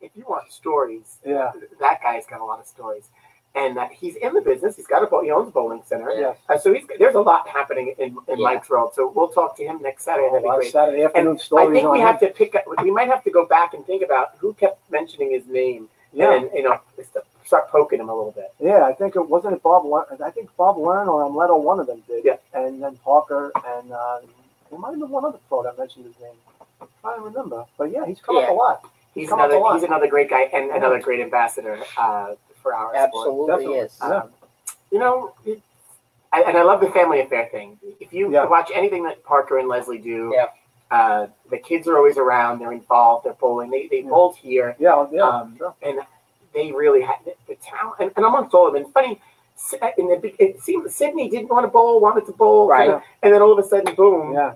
if 0.00 0.10
you 0.14 0.24
want 0.28 0.52
stories, 0.52 1.18
Yeah. 1.24 1.52
that 1.80 2.02
guy's 2.02 2.26
got 2.26 2.40
a 2.40 2.44
lot 2.44 2.60
of 2.60 2.66
stories. 2.66 3.08
And 3.56 3.78
uh, 3.78 3.88
he's 3.90 4.14
in 4.14 4.32
the 4.32 4.40
business. 4.40 4.76
He's 4.76 4.86
got 4.86 5.02
a. 5.02 5.22
He 5.24 5.30
owns 5.32 5.48
a 5.48 5.50
bowling 5.50 5.82
center. 5.84 6.12
Yes. 6.12 6.36
Uh, 6.48 6.56
so 6.56 6.72
he's, 6.72 6.84
there's 7.00 7.16
a 7.16 7.20
lot 7.20 7.48
happening 7.48 7.94
in, 7.98 8.16
in 8.28 8.38
Yeah. 8.38 8.44
Mike's 8.44 8.70
world. 8.70 8.92
So 8.94 9.10
we'll 9.12 9.26
talk 9.28 9.56
to 9.56 9.64
him 9.64 9.80
next 9.82 10.04
Saturday. 10.04 10.28
That'd 10.28 10.44
be 10.44 10.48
Oh, 10.48 10.56
great. 10.58 10.70
Saturday 10.70 11.02
afternoon 11.02 11.34
I 11.34 11.38
stories 11.42 11.74
think 11.74 11.90
we 11.90 11.98
him. 11.98 12.06
have 12.06 12.20
to 12.20 12.28
pick 12.28 12.54
up. 12.54 12.62
We 12.80 12.92
might 12.92 13.08
have 13.08 13.24
to 13.24 13.30
go 13.32 13.46
back 13.46 13.74
and 13.74 13.84
think 13.84 14.04
about 14.04 14.36
who 14.38 14.54
kept 14.54 14.88
mentioning 14.90 15.32
his 15.32 15.46
name. 15.48 15.88
Yeah. 16.12 16.34
And 16.34 16.50
you 16.54 16.62
know, 16.62 16.80
start 17.44 17.68
poking 17.68 18.00
him 18.00 18.08
a 18.08 18.14
little 18.14 18.32
bit. 18.32 18.52
Yeah, 18.60 18.84
I 18.84 18.92
think 18.92 19.16
it 19.16 19.28
wasn't 19.28 19.54
it 19.54 19.62
Bob. 19.62 19.84
Ler- 19.86 20.06
I 20.24 20.30
think 20.30 20.50
Bob 20.56 20.78
Learn 20.78 21.08
or 21.08 21.24
Amleto, 21.28 21.60
one 21.62 21.80
of 21.80 21.86
them 21.86 22.02
did. 22.06 22.24
Yeah. 22.24 22.36
And 22.54 22.82
then 22.82 22.96
Parker 22.96 23.52
and 23.66 23.92
uh, 23.92 24.20
there 24.70 24.78
might 24.78 24.90
have 24.90 24.98
been 25.00 25.10
one 25.10 25.24
other 25.24 25.38
pro 25.48 25.62
that 25.62 25.78
mentioned 25.78 26.06
his 26.06 26.14
name. 26.20 26.34
I 27.04 27.16
don't 27.16 27.24
remember, 27.24 27.64
but 27.78 27.90
yeah, 27.90 28.06
he's 28.06 28.20
come 28.20 28.36
up 28.38 28.48
a 28.48 28.52
lot. 28.52 28.90
He's 29.14 29.28
Come 29.28 29.40
up 29.40 29.46
a 29.46 29.48
another. 29.50 29.60
lot. 29.64 29.74
He's 29.74 29.82
another 29.82 30.06
great 30.06 30.30
guy 30.30 30.42
and 30.52 30.70
another 30.70 31.00
great 31.00 31.20
ambassador 31.20 31.78
uh, 31.98 32.34
for 32.62 32.74
our 32.74 32.94
sport. 32.94 32.96
Absolutely 32.96 33.46
Definitely. 33.56 33.78
is. 33.78 33.98
Yeah. 34.00 34.08
Um, 34.08 34.30
you 34.92 34.98
know, 35.00 35.34
it, 35.44 35.60
I, 36.32 36.42
and 36.42 36.56
I 36.56 36.62
love 36.62 36.80
the 36.80 36.90
family 36.90 37.20
affair 37.20 37.48
thing. 37.50 37.76
If 37.98 38.12
you 38.12 38.32
Yeah. 38.32 38.44
watch 38.46 38.70
anything 38.72 39.02
that 39.04 39.24
Parker 39.24 39.58
and 39.58 39.68
Leslie 39.68 39.98
do, 39.98 40.32
Yeah. 40.34 40.46
Uh, 40.90 41.26
the 41.50 41.58
kids 41.58 41.86
are 41.88 41.96
always 41.96 42.16
around. 42.18 42.58
They're 42.58 42.72
involved. 42.72 43.24
They're 43.24 43.34
bowling. 43.34 43.70
They 43.70 43.86
they 43.88 44.00
Yeah. 44.02 44.08
bowled 44.10 44.36
here, 44.36 44.76
Yeah, 44.78 45.06
yeah, 45.12 45.22
Um, 45.22 45.56
sure. 45.56 45.74
and 45.82 46.00
they 46.54 46.72
really 46.72 47.00
had 47.02 47.18
the, 47.24 47.34
the 47.48 47.54
talent. 47.56 47.96
And, 48.00 48.12
and 48.16 48.24
amongst 48.26 48.54
all 48.54 48.66
of 48.66 48.74
them, 48.74 48.84
and 48.84 48.92
funny. 48.92 49.20
In 49.98 50.08
the, 50.08 50.16
be- 50.16 50.34
it 50.38 50.58
seemed 50.62 50.90
Sydney 50.90 51.28
didn't 51.28 51.50
want 51.50 51.64
to 51.64 51.68
bowl, 51.68 52.00
wanted 52.00 52.24
to 52.24 52.32
bowl, 52.32 52.66
Right. 52.66 52.88
Yeah. 52.88 53.02
And 53.22 53.30
then 53.34 53.42
all 53.42 53.52
of 53.52 53.58
a 53.62 53.68
sudden, 53.68 53.94
boom! 53.94 54.32
Yeah, 54.32 54.54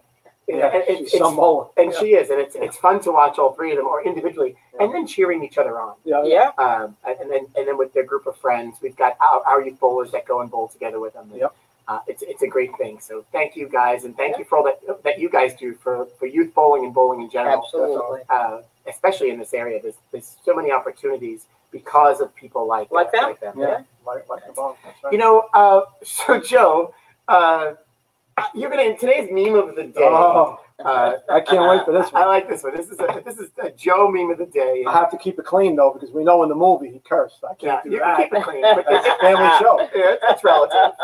yeah. 0.48 0.68
and 0.68 0.76
it- 0.76 0.86
She's 0.96 1.00
it's, 1.12 1.18
some 1.18 1.36
bowler. 1.36 1.66
and 1.76 1.92
yeah. 1.92 1.98
she 1.98 2.14
is, 2.14 2.30
and 2.30 2.40
it's 2.40 2.54
it's 2.56 2.78
fun 2.78 3.00
to 3.00 3.12
watch 3.12 3.38
all 3.38 3.52
three 3.52 3.72
of 3.72 3.76
them, 3.76 3.86
or 3.86 4.02
individually, 4.02 4.56
and 4.80 4.94
then 4.94 5.06
cheering 5.06 5.44
each 5.44 5.58
other 5.58 5.78
on 5.78 5.96
Yeah, 6.04 6.22
yeah. 6.24 6.52
Yeah. 6.58 6.64
um, 6.64 6.96
and 7.04 7.30
then 7.30 7.46
and 7.54 7.68
then 7.68 7.76
with 7.76 7.92
their 7.92 8.04
group 8.04 8.26
of 8.26 8.34
friends, 8.38 8.78
we've 8.80 8.96
got 8.96 9.18
our, 9.20 9.42
our 9.46 9.60
youth 9.62 9.78
bowlers 9.78 10.10
that 10.12 10.24
go 10.24 10.40
and 10.40 10.50
bowl 10.50 10.68
together 10.68 10.98
with 11.00 11.12
them. 11.12 11.28
And, 11.32 11.40
Yep. 11.40 11.54
Uh, 11.86 11.98
it's 12.06 12.22
it's 12.22 12.42
a 12.42 12.46
great 12.46 12.76
thing. 12.78 12.98
So 12.98 13.24
thank 13.32 13.56
you 13.56 13.68
guys, 13.68 14.04
and 14.04 14.16
thank 14.16 14.38
you 14.38 14.44
for 14.44 14.58
all 14.58 14.64
that 14.64 15.02
that 15.04 15.18
you 15.18 15.28
guys 15.28 15.54
do 15.54 15.74
for 15.74 16.06
for 16.18 16.26
youth 16.26 16.54
bowling 16.54 16.84
and 16.84 16.94
bowling 16.94 17.20
in 17.20 17.30
general. 17.30 17.62
Absolutely. 17.62 18.20
Uh, 18.30 18.62
especially 18.88 19.30
in 19.30 19.38
this 19.38 19.52
area, 19.52 19.80
there's 19.82 19.96
there's 20.10 20.36
so 20.44 20.54
many 20.54 20.70
opportunities 20.72 21.46
because 21.70 22.20
of 22.20 22.34
people 22.36 22.66
like 22.66 22.90
Like 22.90 23.12
them? 23.12 23.24
Like 23.24 23.40
them. 23.40 23.58
Yeah. 23.58 23.82
Like, 24.06 24.28
like 24.28 24.46
the 24.46 24.52
ball. 24.52 24.78
That's 24.84 24.96
right. 25.02 25.12
You 25.12 25.18
know, 25.18 25.48
uh, 25.52 25.82
so 26.02 26.40
Joe, 26.40 26.94
uh, 27.28 27.72
you're 28.54 28.70
gonna 28.70 28.82
in 28.82 28.98
today's 28.98 29.28
meme 29.30 29.54
of 29.54 29.76
the 29.76 29.84
day. 29.84 30.00
oh, 30.00 30.60
uh, 30.84 31.12
I 31.30 31.40
can't 31.40 31.68
wait 31.68 31.84
for 31.84 31.92
this 31.92 32.10
one. 32.12 32.22
I 32.22 32.26
one. 32.26 32.34
like 32.34 32.48
this 32.48 32.62
one. 32.62 32.76
This 32.76 32.88
is 32.88 32.98
a 32.98 33.22
this 33.24 33.38
is 33.38 33.50
a 33.62 33.70
Joe 33.70 34.10
meme 34.10 34.30
of 34.30 34.38
the 34.38 34.46
day. 34.46 34.84
I 34.86 34.92
have 34.92 35.10
to 35.10 35.16
keep 35.16 35.38
it 35.38 35.44
clean 35.44 35.76
though 35.76 35.92
because 35.92 36.10
we 36.12 36.24
know 36.24 36.42
in 36.42 36.48
the 36.48 36.54
movie 36.54 36.90
he 36.90 37.00
cursed. 37.08 37.44
I 37.44 37.52
yeah, 37.60 37.72
can't 37.76 37.84
do 37.84 37.90
you 37.90 37.98
that. 38.00 38.16
can 38.16 38.24
keep 38.28 38.34
it 38.34 38.42
clean. 38.44 38.62
But 38.62 38.84
It's 38.88 39.06
a 39.06 39.18
family 39.20 39.50
show. 39.60 39.88
Yeah, 39.94 40.16
that's 40.20 40.42
relative. 40.42 40.96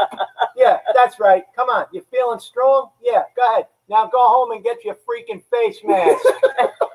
Yeah, 0.56 0.78
that's 0.94 1.20
right. 1.20 1.44
Come 1.54 1.68
on, 1.68 1.86
you 1.92 2.04
feeling 2.10 2.40
strong? 2.40 2.90
Yeah, 3.02 3.22
go 3.36 3.52
ahead. 3.52 3.66
Now 3.88 4.06
go 4.06 4.18
home 4.28 4.52
and 4.52 4.62
get 4.62 4.84
your 4.84 4.94
freaking 4.96 5.42
face 5.50 5.78
mask. 5.84 6.24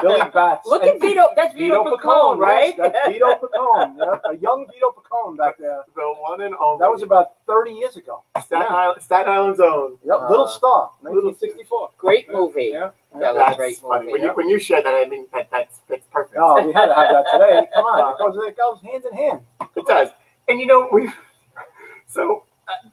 Billy 0.00 0.20
Batts. 0.32 0.66
Look 0.66 0.82
And 0.82 0.92
at 0.92 1.00
Vito. 1.00 1.28
That's 1.36 1.54
Vito, 1.54 1.84
Picone, 1.84 2.38
right? 2.38 2.74
Yes, 2.76 2.92
that's 2.92 3.08
Vito 3.08 3.34
Picone. 3.36 3.96
Yeah, 3.98 4.30
a 4.30 4.36
young 4.36 4.66
Vito 4.72 4.90
Picone 4.92 5.36
back 5.38 5.58
there. 5.58 5.82
The 5.94 6.14
one 6.20 6.40
and 6.42 6.54
only. 6.56 6.78
That 6.80 6.90
was 6.90 7.02
about 7.02 7.32
30 7.46 7.72
years 7.72 7.96
ago. 7.96 8.22
Staten, 8.44 8.66
yeah. 8.68 8.74
Island, 8.76 9.02
Staten 9.02 9.32
Island's 9.32 9.60
own. 9.60 9.98
Yep, 10.04 10.18
Uh, 10.20 10.30
Little 10.30 10.48
Star, 10.48 10.90
1964. 11.00 11.90
Great 11.98 12.30
movie. 12.32 12.70
Yeah. 12.72 12.90
That 13.18 13.34
That's 13.34 13.56
great 13.56 13.76
funny. 13.76 14.06
movie. 14.06 14.12
When 14.12 14.22
you 14.22 14.28
when 14.34 14.48
you 14.48 14.58
shared 14.58 14.84
that, 14.86 14.94
I 14.94 15.06
mean 15.08 15.26
that 15.34 15.50
that's 15.50 15.80
that's 15.88 16.06
perfect. 16.10 16.36
Oh, 16.40 16.64
we 16.66 16.72
had 16.72 16.86
to 16.86 16.94
have 16.94 17.10
that 17.12 17.26
today. 17.32 17.68
Come 17.74 17.84
on, 17.84 18.14
it 18.14 18.18
goes, 18.18 18.44
it 18.48 18.56
goes 18.56 18.80
hand 18.82 19.04
in 19.10 19.16
hand. 19.16 19.40
It 19.76 19.86
does. 19.86 20.08
And 20.48 20.58
you 20.58 20.66
know 20.66 20.88
we 20.90 21.10
so 22.06 22.44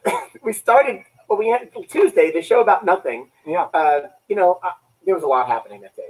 uh, 0.05 0.11
we 0.43 0.53
started. 0.53 1.03
Well, 1.29 1.37
we 1.39 1.47
had 1.47 1.69
Tuesday 1.89 2.31
the 2.31 2.41
show 2.41 2.59
about 2.61 2.83
nothing. 2.85 3.29
Yeah. 3.45 3.67
Uh, 3.73 4.07
you 4.27 4.35
know, 4.35 4.59
uh, 4.63 4.71
there 5.05 5.13
was 5.13 5.23
a 5.23 5.27
lot 5.27 5.47
happening 5.47 5.79
that 5.81 5.95
day, 5.95 6.09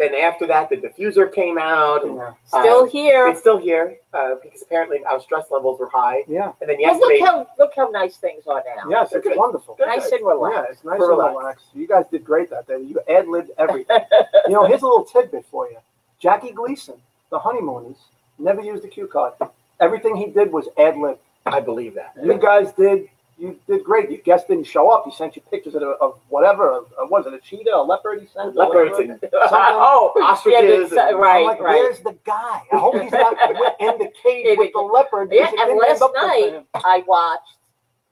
Then 0.00 0.14
after 0.14 0.46
that, 0.46 0.70
the 0.70 0.76
diffuser 0.78 1.30
came 1.32 1.58
out. 1.58 2.04
And 2.04 2.16
Yeah. 2.16 2.32
Still 2.46 2.84
Uh, 2.84 2.86
here. 2.86 3.28
it's 3.28 3.40
still 3.40 3.58
here 3.58 3.98
uh, 4.14 4.36
because 4.42 4.62
apparently 4.62 5.04
our 5.04 5.20
stress 5.20 5.50
levels 5.50 5.78
were 5.78 5.90
high. 5.90 6.24
Yeah. 6.26 6.52
And 6.62 6.70
then 6.70 6.78
Well, 6.80 6.98
look 6.98 7.10
yesterday, 7.12 7.20
how 7.20 7.46
look 7.58 7.72
how 7.76 7.88
nice 7.90 8.16
things 8.16 8.46
are 8.46 8.64
now. 8.66 8.88
Yes, 8.88 9.12
it's 9.12 9.22
Good. 9.26 9.36
wonderful. 9.36 9.74
Good. 9.74 9.86
Nice 9.88 10.10
and 10.10 10.24
relaxed. 10.26 10.56
Yeah, 10.56 10.72
it's 10.72 10.84
nice 10.84 10.96
For 10.96 11.10
and 11.10 11.18
relax. 11.18 11.36
relaxed. 11.36 11.66
You 11.74 11.86
guys 11.86 12.06
did 12.10 12.24
great 12.24 12.48
that 12.48 12.66
day. 12.66 12.78
You 12.80 12.98
ad 13.10 13.28
libbed 13.28 13.50
everything. 13.58 14.00
you 14.46 14.54
know, 14.54 14.64
here's 14.64 14.80
a 14.82 14.86
little 14.86 15.04
tidbit 15.04 15.44
for 15.50 15.68
you. 15.68 15.76
Jackie 16.18 16.52
Gleason, 16.52 16.96
the 17.30 17.38
honeymooners, 17.38 17.98
never 18.38 18.62
used 18.62 18.82
a 18.86 18.88
cue 18.88 19.06
card. 19.06 19.34
Everything 19.80 20.16
he 20.16 20.26
did 20.26 20.50
was 20.50 20.66
ad 20.78 20.96
lib. 20.96 21.18
I 21.44 21.60
believe 21.60 21.94
that. 21.94 22.12
You 22.22 22.38
guys 22.38 22.72
did. 22.72 23.08
You 23.40 23.58
did 23.66 23.82
great. 23.84 24.10
Your 24.10 24.20
guest 24.20 24.48
didn't 24.48 24.64
show 24.64 24.90
up. 24.90 25.04
He 25.06 25.10
sent 25.12 25.34
you 25.34 25.40
pictures 25.50 25.74
of, 25.74 25.82
of 25.82 26.18
whatever. 26.28 26.70
Of, 26.72 26.92
of, 26.98 27.08
was 27.10 27.26
it 27.26 27.32
a 27.32 27.38
cheetah, 27.38 27.74
a 27.74 27.82
leopard? 27.82 28.20
He 28.20 28.26
sent 28.26 28.54
Leopards 28.54 28.92
oh, 29.32 30.12
ostriches 30.22 30.60
yeah, 30.62 30.74
and- 30.76 30.90
the- 30.90 31.00
I'm 31.02 31.16
right, 31.20 31.46
like, 31.46 31.60
right. 31.60 31.74
where's 31.76 32.00
the 32.00 32.16
guy? 32.24 32.62
I 32.70 32.76
hope 32.76 33.00
he's 33.00 33.10
not 33.10 33.32
in 33.80 33.98
the 33.98 34.10
cage 34.22 34.58
with 34.58 34.72
the 34.74 34.80
leopard. 34.80 35.30
Yeah, 35.32 35.50
and 35.58 35.78
last 35.78 36.02
up 36.02 36.12
good 36.12 36.20
for 36.20 36.26
night- 36.26 36.66
I 36.84 37.02
watched 37.06 37.56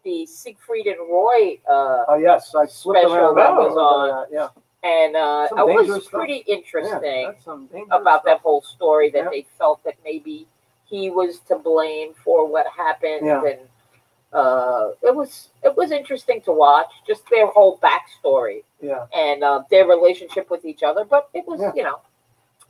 the 0.05 0.25
Siegfried 0.25 0.87
and 0.87 0.99
Roy, 1.11 1.59
uh, 1.71 2.05
Oh 2.09 2.19
yes, 2.21 2.55
I 2.55 2.65
slipped 2.67 3.01
Special 3.01 3.15
around 3.15 3.35
that 3.37 3.51
that 3.51 3.55
was 3.55 3.77
on. 3.77 4.27
Yeah, 4.33 4.49
and 4.89 5.15
uh, 5.15 5.49
was 5.53 6.03
stuff. 6.07 6.13
pretty 6.13 6.45
yeah, 6.47 6.55
interesting 6.57 7.01
dangerous 7.03 7.87
about 7.91 8.25
that 8.25 8.41
whole 8.41 8.63
story 8.63 9.11
that 9.11 9.25
Yeah. 9.25 9.31
they 9.31 9.47
felt 9.59 9.85
that 9.85 9.95
maybe 10.05 10.47
he 10.85 11.11
was 11.11 11.41
to 11.41 11.57
blame 11.59 12.15
for 12.25 12.47
what 12.51 12.67
happened, 12.75 13.27
Yeah. 13.27 13.45
and 13.45 13.59
uh, 14.33 14.91
it 15.03 15.15
was 15.15 15.49
it 15.63 15.77
was 15.77 15.91
interesting 15.91 16.41
to 16.43 16.53
watch, 16.53 16.89
just 17.07 17.23
their 17.31 17.47
whole 17.47 17.79
backstory 17.79 18.63
Yeah, 18.81 19.07
and 19.17 19.43
uh, 19.43 19.63
their 19.71 19.87
relationship 19.87 20.51
with 20.51 20.65
each 20.65 20.83
other. 20.83 21.05
But 21.05 21.29
it 21.35 21.47
was, 21.47 21.61
Yeah. 21.61 21.73
you 21.75 21.83
know, 21.85 22.01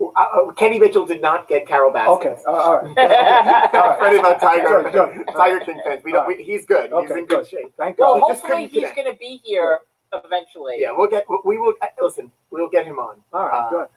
Uh, 0.00 0.20
uh, 0.20 0.52
Kenny 0.52 0.78
Mitchell 0.78 1.04
did 1.04 1.20
not 1.20 1.48
get 1.48 1.66
Carole 1.66 1.92
Baskin. 1.92 2.16
okay, 2.16 2.36
uh, 2.46 2.50
all 2.52 2.76
right. 2.82 2.96
Uh, 3.74 3.96
Freddie 3.98 4.18
about 4.18 4.40
Tiger, 4.40 4.82
Good, 4.84 4.92
good. 5.26 5.26
Tiger 5.34 5.58
King 5.60 5.80
fans. 5.84 6.02
We 6.04 6.12
don't, 6.12 6.26
we, 6.28 6.40
he's 6.42 6.64
good. 6.66 6.84
he's 6.84 6.92
Okay, 6.92 7.18
in 7.18 7.26
good 7.26 7.40
good. 7.40 7.48
shape. 7.48 7.72
Thank 7.76 7.98
well, 7.98 8.20
God. 8.20 8.28
just 8.28 8.42
hopefully 8.42 8.68
couldn't 8.68 8.84
he's 8.86 8.94
going 8.96 9.10
to 9.12 9.18
be 9.18 9.40
here 9.42 9.80
eventually. 10.12 10.76
Yeah, 10.78 10.92
we'll 10.96 11.08
get. 11.10 11.24
We 11.44 11.58
will. 11.58 11.74
uh, 11.82 11.86
Listen, 12.00 12.30
we'll 12.52 12.68
get 12.70 12.86
him 12.86 12.98
on. 13.00 13.16
All 13.32 13.46
right, 13.48 13.58
Uh, 13.66 13.70
good. 13.70 13.88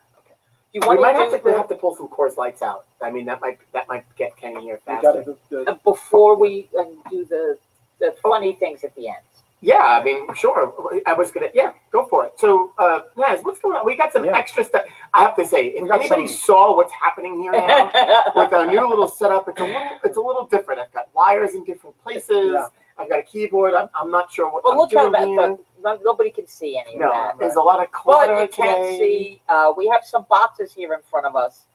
You 0.73 0.79
We 0.81 0.87
want 0.87 1.01
might 1.01 1.15
have 1.15 1.31
do 1.31 1.39
to 1.51 1.57
have 1.57 1.67
to 1.69 1.75
pull 1.75 1.95
some 1.95 2.07
course 2.07 2.37
lights 2.37 2.61
out. 2.61 2.85
I 3.01 3.11
mean, 3.11 3.25
that 3.25 3.41
might 3.41 3.59
that 3.73 3.87
might 3.89 4.05
get 4.15 4.37
Kenny 4.37 4.61
here 4.61 4.75
You 4.75 4.79
faster. 4.85 5.11
got 5.13 5.25
to 5.25 5.37
do 5.49 5.65
uh, 5.67 5.75
before 5.83 6.35
we 6.37 6.69
uh, 6.79 6.83
do 7.09 7.25
the 7.25 7.57
the 7.99 8.15
funny 8.23 8.53
things 8.53 8.83
at 8.83 8.95
the 8.95 9.09
end. 9.09 9.17
Yeah, 9.63 9.75
I 9.99 10.03
mean, 10.03 10.33
sure. 10.33 10.73
I 11.05 11.13
was 11.13 11.29
gonna. 11.29 11.49
Yeah, 11.53 11.73
go 11.91 12.05
for 12.07 12.25
it. 12.25 12.33
So, 12.39 12.71
uh, 12.79 13.01
Naz, 13.15 13.41
what's 13.43 13.59
going 13.59 13.75
on? 13.77 13.85
We 13.85 13.95
got 13.95 14.11
some 14.11 14.25
Yeah. 14.25 14.35
extra 14.35 14.63
stuff. 14.63 14.83
I 15.13 15.21
have 15.21 15.35
to 15.35 15.45
say, 15.45 15.67
if 15.67 15.83
We 15.83 15.87
got 15.89 15.99
anybody 15.99 16.25
some- 16.27 16.37
saw 16.37 16.75
what's 16.75 16.91
happening 16.93 17.39
here 17.41 17.51
now 17.51 17.91
with 18.35 18.53
our 18.53 18.65
new 18.65 18.87
little 18.89 19.07
setup, 19.07 19.47
it's 19.49 19.59
a 19.59 19.63
little 19.65 19.89
it's 20.03 20.17
a 20.17 20.21
little 20.21 20.45
different. 20.45 20.79
I've 20.81 20.91
got 20.93 21.09
wires 21.13 21.53
in 21.53 21.63
different 21.63 22.01
places. 22.01 22.53
Yeah. 22.53 22.67
I've 22.97 23.09
got 23.09 23.19
a 23.19 23.23
keyboard. 23.23 23.73
I'm, 23.73 23.89
I'm 23.95 24.11
not 24.11 24.31
sure 24.31 24.51
what 24.51 24.63
Well, 24.63 24.73
I'm 24.73 24.79
look 24.79 24.93
how 24.93 25.09
doing 25.09 25.11
that, 25.13 25.27
here. 25.27 25.57
but 25.57 25.59
no- 25.83 25.99
nobody 26.03 26.29
can 26.29 26.47
see 26.47 26.77
any 26.77 26.95
of 26.95 27.01
No, 27.01 27.11
that. 27.11 27.37
there's 27.39 27.55
a 27.55 27.61
lot 27.61 27.81
of 27.83 27.91
clutter 27.91 28.33
But 28.35 28.41
you 28.57 28.63
can 28.63 28.81
today. 28.81 28.97
see, 28.97 29.41
uh, 29.49 29.73
we 29.75 29.87
have 29.87 30.03
some 30.03 30.25
boxes 30.29 30.73
here 30.73 30.93
in 30.93 30.99
front 31.09 31.25
of 31.25 31.35
us, 31.35 31.65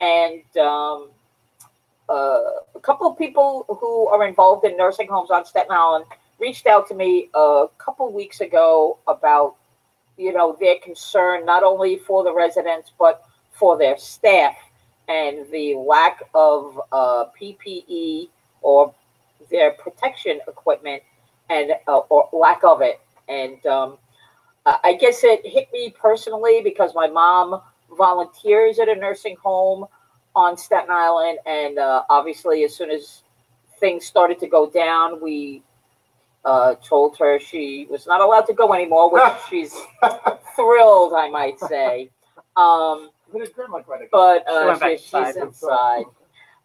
and 0.00 0.42
um, 0.58 1.10
uh, 2.08 2.40
a 2.74 2.80
couple 2.82 3.10
of 3.10 3.18
people 3.18 3.64
who 3.80 4.06
are 4.08 4.24
involved 4.26 4.64
in 4.64 4.76
nursing 4.76 5.08
homes 5.08 5.30
on 5.30 5.44
Staten 5.44 5.72
Island 5.72 6.04
reached 6.38 6.66
out 6.66 6.86
to 6.88 6.94
me 6.94 7.30
a 7.34 7.66
couple 7.78 8.12
weeks 8.12 8.40
ago 8.40 8.98
about, 9.08 9.56
you 10.16 10.32
know, 10.32 10.56
their 10.60 10.76
concern 10.82 11.44
not 11.46 11.62
only 11.62 11.96
for 11.98 12.22
the 12.22 12.32
residents 12.32 12.92
but 12.98 13.24
for 13.50 13.76
their 13.78 13.96
staff 13.96 14.54
and 15.08 15.50
the 15.50 15.74
lack 15.74 16.22
of 16.34 16.80
uh, 16.92 17.24
PPE 17.40 18.28
or 18.60 18.94
their 19.50 19.72
protection 19.72 20.40
equipment 20.48 21.02
and 21.50 21.72
uh, 21.88 21.98
or 21.98 22.28
lack 22.32 22.64
of 22.64 22.80
it. 22.82 23.00
And 23.28 23.64
um, 23.66 23.98
I 24.64 24.94
guess 24.94 25.22
it 25.22 25.46
hit 25.46 25.72
me 25.72 25.94
personally 26.00 26.60
because 26.62 26.94
my 26.94 27.06
mom 27.08 27.60
volunteers 27.96 28.78
at 28.78 28.88
a 28.88 28.94
nursing 28.94 29.36
home 29.36 29.86
on 30.34 30.56
Staten 30.56 30.90
Island, 30.90 31.38
and 31.46 31.78
uh, 31.78 32.02
obviously, 32.10 32.64
as 32.64 32.74
soon 32.74 32.90
as 32.90 33.22
things 33.78 34.04
started 34.04 34.38
to 34.40 34.48
go 34.48 34.68
down, 34.68 35.20
we 35.20 35.62
uh, 36.44 36.74
told 36.76 37.16
her 37.18 37.38
she 37.38 37.86
was 37.90 38.06
not 38.06 38.20
allowed 38.20 38.46
to 38.46 38.54
go 38.54 38.74
anymore, 38.74 39.10
which 39.10 39.22
she's 39.50 39.74
thrilled, 40.54 41.12
I 41.16 41.28
might 41.30 41.58
say. 41.60 42.10
Um, 42.56 43.10
But 43.32 43.42
it's 43.42 43.52
good, 43.54 43.70
like, 43.70 43.88
right 43.88 44.08
but 44.10 44.48
uh, 44.48 44.78
she, 44.78 44.96
she's 44.98 45.36
inside. 45.36 46.04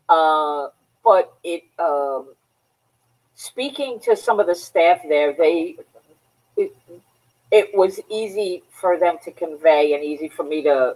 Uh, 0.09 0.67
but 1.03 1.33
it, 1.43 1.63
um, 1.79 2.33
speaking 3.41 3.99
to 3.99 4.15
some 4.15 4.39
of 4.39 4.45
the 4.45 4.53
staff 4.53 4.99
there, 5.09 5.33
they, 5.33 5.75
it, 6.55 6.75
it 7.49 7.75
was 7.75 7.99
easy 8.07 8.61
for 8.79 8.99
them 8.99 9.17
to 9.23 9.31
convey 9.31 9.95
and 9.95 10.03
easy 10.03 10.29
for 10.29 10.43
me 10.43 10.61
to, 10.61 10.95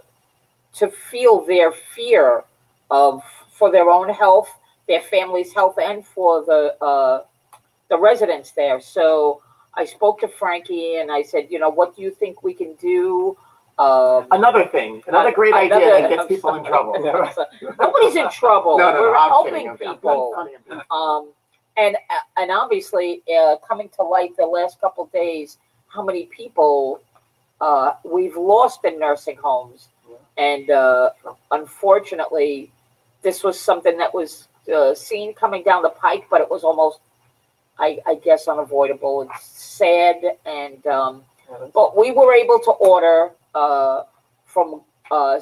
to 0.74 0.88
feel 1.10 1.44
their 1.44 1.72
fear 1.72 2.44
of 2.88 3.20
for 3.50 3.72
their 3.72 3.90
own 3.90 4.08
health, 4.08 4.48
their 4.86 5.00
family's 5.00 5.52
health, 5.52 5.76
and 5.82 6.06
for 6.06 6.44
the 6.44 6.76
uh, 6.84 7.24
the 7.88 7.98
residents 7.98 8.52
there. 8.52 8.80
So 8.80 9.42
I 9.74 9.84
spoke 9.84 10.20
to 10.20 10.28
Frankie 10.28 10.98
and 10.98 11.10
I 11.10 11.22
said, 11.22 11.48
you 11.50 11.58
know, 11.58 11.70
what 11.70 11.96
do 11.96 12.02
you 12.02 12.12
think 12.12 12.44
we 12.44 12.54
can 12.54 12.74
do? 12.74 13.36
Um, 13.78 14.28
Another 14.30 14.66
thing, 14.66 15.02
another 15.08 15.32
great 15.32 15.52
idea 15.52 16.00
that 16.00 16.10
gets 16.10 16.26
people 16.26 16.54
in 16.54 16.64
trouble. 16.64 16.94
Nobody's 17.80 18.16
in 18.16 18.30
trouble. 18.30 18.78
No, 18.78 18.92
no, 18.92 18.94
no, 18.94 19.00
We're 19.00 19.16
I'm 19.16 19.28
helping 19.30 19.52
kidding. 19.52 19.68
I'm 19.68 19.76
people. 19.94 20.34
Um, 20.90 21.32
and 21.76 21.96
and 22.36 22.50
obviously, 22.50 23.22
uh, 23.38 23.56
coming 23.66 23.88
to 23.96 24.02
light 24.02 24.36
the 24.36 24.46
last 24.46 24.80
couple 24.80 25.04
of 25.04 25.12
days, 25.12 25.58
how 25.88 26.02
many 26.04 26.26
people 26.26 27.00
uh, 27.60 27.92
we've 28.04 28.36
lost 28.36 28.84
in 28.84 28.98
nursing 28.98 29.36
homes, 29.36 29.88
and 30.36 30.70
uh, 30.70 31.10
unfortunately, 31.50 32.70
this 33.22 33.42
was 33.42 33.58
something 33.58 33.96
that 33.98 34.12
was 34.12 34.48
uh, 34.74 34.94
seen 34.94 35.34
coming 35.34 35.62
down 35.62 35.82
the 35.82 35.90
pike, 35.90 36.26
but 36.30 36.40
it 36.40 36.50
was 36.50 36.64
almost, 36.64 37.00
I, 37.78 37.98
I 38.06 38.16
guess, 38.16 38.48
unavoidable. 38.48 39.22
It's 39.22 39.46
sad, 39.46 40.16
and 40.44 40.86
um, 40.86 41.22
Yeah, 41.48 41.68
but 41.72 41.96
we 41.96 42.10
were 42.12 42.34
able 42.34 42.58
to 42.60 42.70
order 42.72 43.30
uh, 43.54 44.02
from 44.44 44.82
uh, 45.10 45.40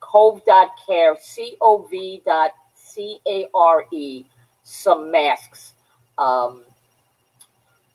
cove.care, 0.00 1.16
C 1.20 1.56
O 1.60 1.86
V 1.90 2.22
dot 2.26 2.52
C 2.74 3.20
A 3.26 3.46
R 3.54 3.86
E, 3.92 4.24
some 4.62 5.10
masks. 5.10 5.74
Um, 6.18 6.64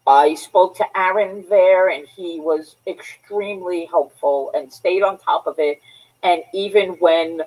I 0.07 0.35
spoke 0.35 0.75
to 0.77 0.85
Aaron 0.97 1.45
there, 1.49 1.89
and 1.89 2.07
he 2.07 2.39
was 2.39 2.75
extremely 2.85 3.85
helpful 3.85 4.51
and 4.53 4.71
stayed 4.71 5.01
on 5.01 5.17
top 5.17 5.47
of 5.47 5.55
it. 5.57 5.79
And 6.21 6.43
even 6.53 6.91
when 6.99 7.41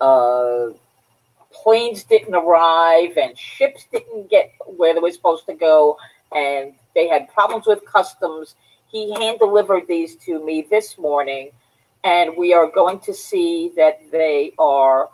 uh, 0.00 0.68
planes 1.50 2.04
didn't 2.04 2.34
arrive 2.34 3.16
and 3.16 3.38
ships 3.38 3.86
didn't 3.92 4.30
get 4.30 4.52
where 4.66 4.94
they 4.94 5.00
were 5.00 5.10
supposed 5.10 5.46
to 5.46 5.54
go, 5.54 5.96
and 6.34 6.74
they 6.94 7.08
had 7.08 7.32
problems 7.32 7.66
with 7.66 7.84
customs, 7.86 8.56
he 8.88 9.12
hand 9.14 9.38
delivered 9.38 9.86
these 9.88 10.16
to 10.16 10.44
me 10.44 10.66
this 10.68 10.98
morning, 10.98 11.50
and 12.04 12.36
we 12.36 12.52
are 12.52 12.70
going 12.70 13.00
to 13.00 13.14
see 13.14 13.72
that 13.76 14.00
they 14.10 14.52
are 14.58 15.08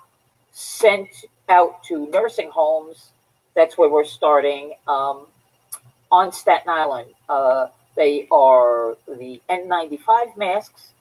sent 0.50 1.08
out 1.48 1.84
to 1.84 2.08
nursing 2.10 2.50
homes. 2.50 3.12
That's 3.58 3.76
where 3.76 3.88
we're 3.88 4.04
starting 4.04 4.74
um, 4.86 5.26
on 6.12 6.30
Staten 6.30 6.68
Island. 6.68 7.08
Uh, 7.28 7.66
they 7.96 8.28
are 8.30 8.96
the 9.08 9.42
N95 9.50 10.36
masks, 10.36 10.92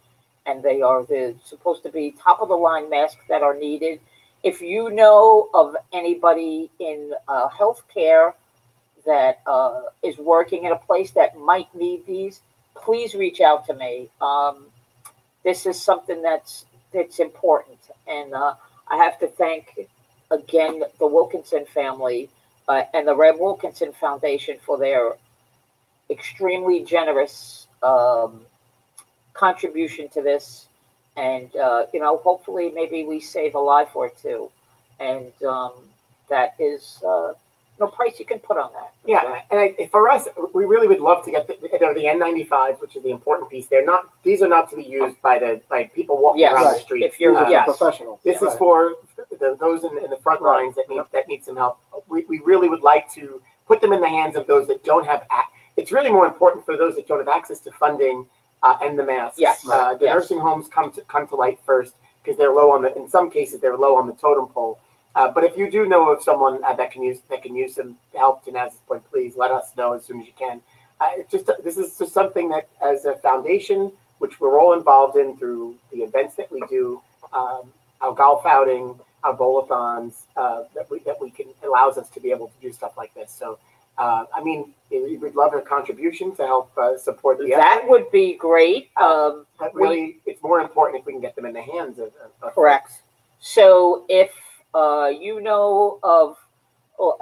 and 0.47 0.63
they 0.63 0.81
are 0.81 1.03
the 1.03 1.35
supposed 1.45 1.83
to 1.83 1.91
be 1.91 2.15
top 2.19 2.41
of 2.41 2.47
the 2.47 2.55
line 2.55 2.89
masks 2.89 3.21
that 3.29 3.43
are 3.43 3.55
needed. 3.55 3.99
If 4.41 4.59
you 4.59 4.89
know 4.89 5.49
of 5.53 5.75
anybody 5.93 6.71
in 6.79 7.11
uh, 7.27 7.47
healthcare 7.49 8.33
that 9.05 9.41
uh, 9.45 9.81
is 10.01 10.17
working 10.17 10.63
in 10.63 10.71
a 10.71 10.77
place 10.77 11.11
that 11.11 11.37
might 11.37 11.67
need 11.75 12.07
these, 12.07 12.41
please 12.73 13.13
reach 13.13 13.39
out 13.39 13.67
to 13.67 13.75
me. 13.75 14.09
Um, 14.19 14.65
this 15.43 15.67
is 15.67 15.79
something 15.79 16.23
that's 16.23 16.65
that's 16.91 17.19
important, 17.19 17.77
and 18.07 18.33
uh, 18.33 18.55
I 18.87 18.97
have 18.97 19.19
to 19.19 19.27
thank 19.27 19.75
again 20.31 20.81
the 20.97 21.05
Wilkinson 21.05 21.67
family 21.71 22.31
uh, 22.67 22.83
and 22.93 23.07
the 23.07 23.15
Rab 23.15 23.39
Wilkinson 23.39 23.93
Foundation 23.93 24.57
for 24.65 24.77
their 24.77 25.13
extremely 26.09 26.83
generous 26.83 27.67
um, 27.83 28.41
contribution 29.33 30.09
to 30.09 30.21
this, 30.21 30.67
and 31.15 31.55
uh, 31.55 31.85
you 31.93 31.99
know, 31.99 32.17
hopefully, 32.17 32.71
maybe 32.73 33.03
we 33.03 33.19
save 33.19 33.55
a 33.55 33.59
life 33.59 33.95
or 33.95 34.09
two, 34.09 34.49
and 34.99 35.31
um, 35.43 35.73
that 36.29 36.55
is 36.59 37.01
uh, 37.07 37.33
no 37.79 37.87
price 37.87 38.19
you 38.19 38.25
can 38.25 38.39
put 38.39 38.57
on 38.57 38.71
that. 38.73 38.93
Yeah, 39.05 39.41
and 39.51 39.59
I, 39.59 39.87
for 39.91 40.09
us, 40.09 40.27
we 40.53 40.65
really 40.65 40.87
would 40.87 40.99
love 40.99 41.23
to 41.25 41.31
get 41.31 41.47
the, 41.47 41.55
you 41.61 41.79
know, 41.79 41.93
the 41.93 42.05
N95s, 42.05 42.81
which 42.81 42.95
is 42.95 43.03
the 43.03 43.11
important 43.11 43.49
piece. 43.49 43.67
They're 43.67 43.85
not; 43.85 44.09
these 44.23 44.41
are 44.41 44.47
not 44.47 44.69
to 44.71 44.75
be 44.75 44.83
used 44.83 45.21
by 45.21 45.39
the 45.39 45.61
by 45.69 45.85
people 45.95 46.21
walking 46.21 46.41
Yes, 46.41 46.53
around 46.53 46.63
the 46.65 46.69
right. 46.71 46.81
street. 46.81 47.03
If 47.03 47.19
you're- 47.19 47.35
Uh, 47.37 47.49
yeah. 47.49 47.63
Professional. 47.65 48.19
This 48.23 48.37
is 48.37 48.43
Right. 48.49 48.57
for 48.57 48.95
the, 49.39 49.55
those 49.59 49.83
in, 49.83 49.97
in 50.03 50.09
the 50.09 50.17
front 50.17 50.41
lines 50.41 50.75
that 50.75 50.89
need 50.89 51.01
that 51.11 51.27
need 51.27 51.43
some 51.43 51.55
help. 51.55 51.79
We, 52.07 52.25
we 52.25 52.39
really 52.39 52.69
would 52.69 52.81
like 52.81 53.11
to 53.13 53.41
put 53.67 53.81
them 53.81 53.93
in 53.93 54.01
the 54.01 54.09
hands 54.09 54.35
of 54.35 54.47
those 54.47 54.65
that 54.67 54.83
don't 54.83 55.05
have. 55.05 55.21
ac- 55.31 55.51
It's 55.75 55.91
really 55.91 56.09
more 56.11 56.25
important 56.25 56.65
for 56.65 56.77
those 56.77 56.95
that 56.95 57.07
don't 57.07 57.19
have 57.19 57.27
access 57.27 57.59
to 57.61 57.71
funding 57.71 58.25
uh, 58.63 58.77
and 58.81 58.97
the 58.97 59.03
masks. 59.03 59.37
Yes, 59.39 59.67
uh, 59.69 59.93
the 59.95 60.05
yes. 60.05 60.13
nursing 60.15 60.39
homes 60.39 60.67
come 60.67 60.91
to 60.93 61.01
come 61.01 61.27
to 61.27 61.35
light 61.35 61.59
first 61.65 61.93
because 62.23 62.37
they're 62.39 62.53
low 62.53 62.71
on 62.71 62.81
the. 62.81 62.95
In 62.97 63.07
some 63.07 63.29
cases, 63.29 63.59
they're 63.61 63.77
low 63.77 63.95
on 63.97 64.07
the 64.07 64.13
totem 64.13 64.47
pole. 64.47 64.79
Uh, 65.17 65.31
but 65.35 65.43
if 65.43 65.57
you 65.57 65.69
do 65.71 65.87
know 65.87 66.11
of 66.11 66.21
someone 66.21 66.63
uh, 66.63 66.75
that 66.75 66.91
can 66.91 67.01
use 67.01 67.19
that 67.31 67.41
can 67.41 67.55
use 67.55 67.73
some 67.75 67.97
help 68.15 68.45
to 68.45 68.51
Naz's 68.51 68.79
point, 68.87 69.03
please 69.11 69.33
let 69.35 69.49
us 69.49 69.75
know 69.75 69.93
as 69.93 70.05
soon 70.05 70.21
as 70.21 70.27
you 70.27 70.33
can. 70.37 70.61
Uh, 71.01 71.09
it's 71.17 71.31
just 71.31 71.49
this 71.63 71.77
is 71.77 71.97
just 71.97 72.13
something 72.13 72.49
that, 72.49 72.69
as 72.81 73.05
a 73.05 73.15
foundation, 73.17 73.91
which 74.19 74.39
we're 74.39 74.59
all 74.61 74.73
involved 74.73 75.17
in 75.17 75.35
through 75.37 75.75
the 75.91 75.99
events 75.99 76.35
that 76.35 76.51
we 76.51 76.61
do, 76.69 77.01
um, 77.33 77.63
our 78.01 78.13
golf 78.13 78.45
outing, 78.45 78.99
our 79.23 79.33
bowl-a-thons, 79.33 80.27
uh, 80.37 80.63
that 80.75 80.89
we 80.91 80.99
that 80.99 81.19
we 81.19 81.31
can 81.31 81.47
allows 81.63 81.97
us 81.97 82.09
to 82.09 82.19
be 82.19 82.29
able 82.29 82.47
to 82.47 82.59
do 82.61 82.71
stuff 82.71 82.93
like 82.95 83.11
this. 83.15 83.31
So, 83.31 83.57
uh, 83.97 84.25
I 84.35 84.43
mean, 84.43 84.71
we 84.91 85.17
would 85.17 85.35
love 85.35 85.53
a 85.55 85.61
contribution 85.61 86.35
to 86.35 86.45
help 86.45 86.71
uh, 86.77 86.95
support 86.95 87.39
the 87.39 87.49
That 87.49 87.79
effort. 87.79 87.89
would 87.89 88.11
be 88.11 88.35
great. 88.35 88.91
Um, 88.97 89.47
But 89.57 89.73
really, 89.73 90.19
it's 90.27 90.43
more 90.43 90.59
important 90.61 90.99
if 90.99 91.07
we 91.07 91.13
can 91.13 91.21
get 91.21 91.35
them 91.35 91.45
in 91.45 91.53
the 91.53 91.61
hands 91.63 91.97
of, 91.97 92.11
of, 92.43 92.53
Correct. 92.53 92.91
So 93.39 94.05
if 94.09 94.31
uh, 94.73 95.11
you 95.19 95.41
know 95.41 95.99
of, 96.03 96.37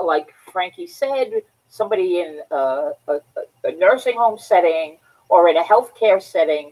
like 0.04 0.34
Frankie 0.52 0.88
said, 0.88 1.42
somebody 1.70 2.20
in 2.22 2.42
uh, 2.52 2.92
a, 3.08 3.14
a, 3.14 3.20
a 3.66 3.72
nursing 3.78 4.16
home 4.18 4.38
setting 4.38 4.98
or 5.30 5.50
in 5.50 5.58
a 5.58 5.64
healthcare 5.64 6.22
setting 6.22 6.72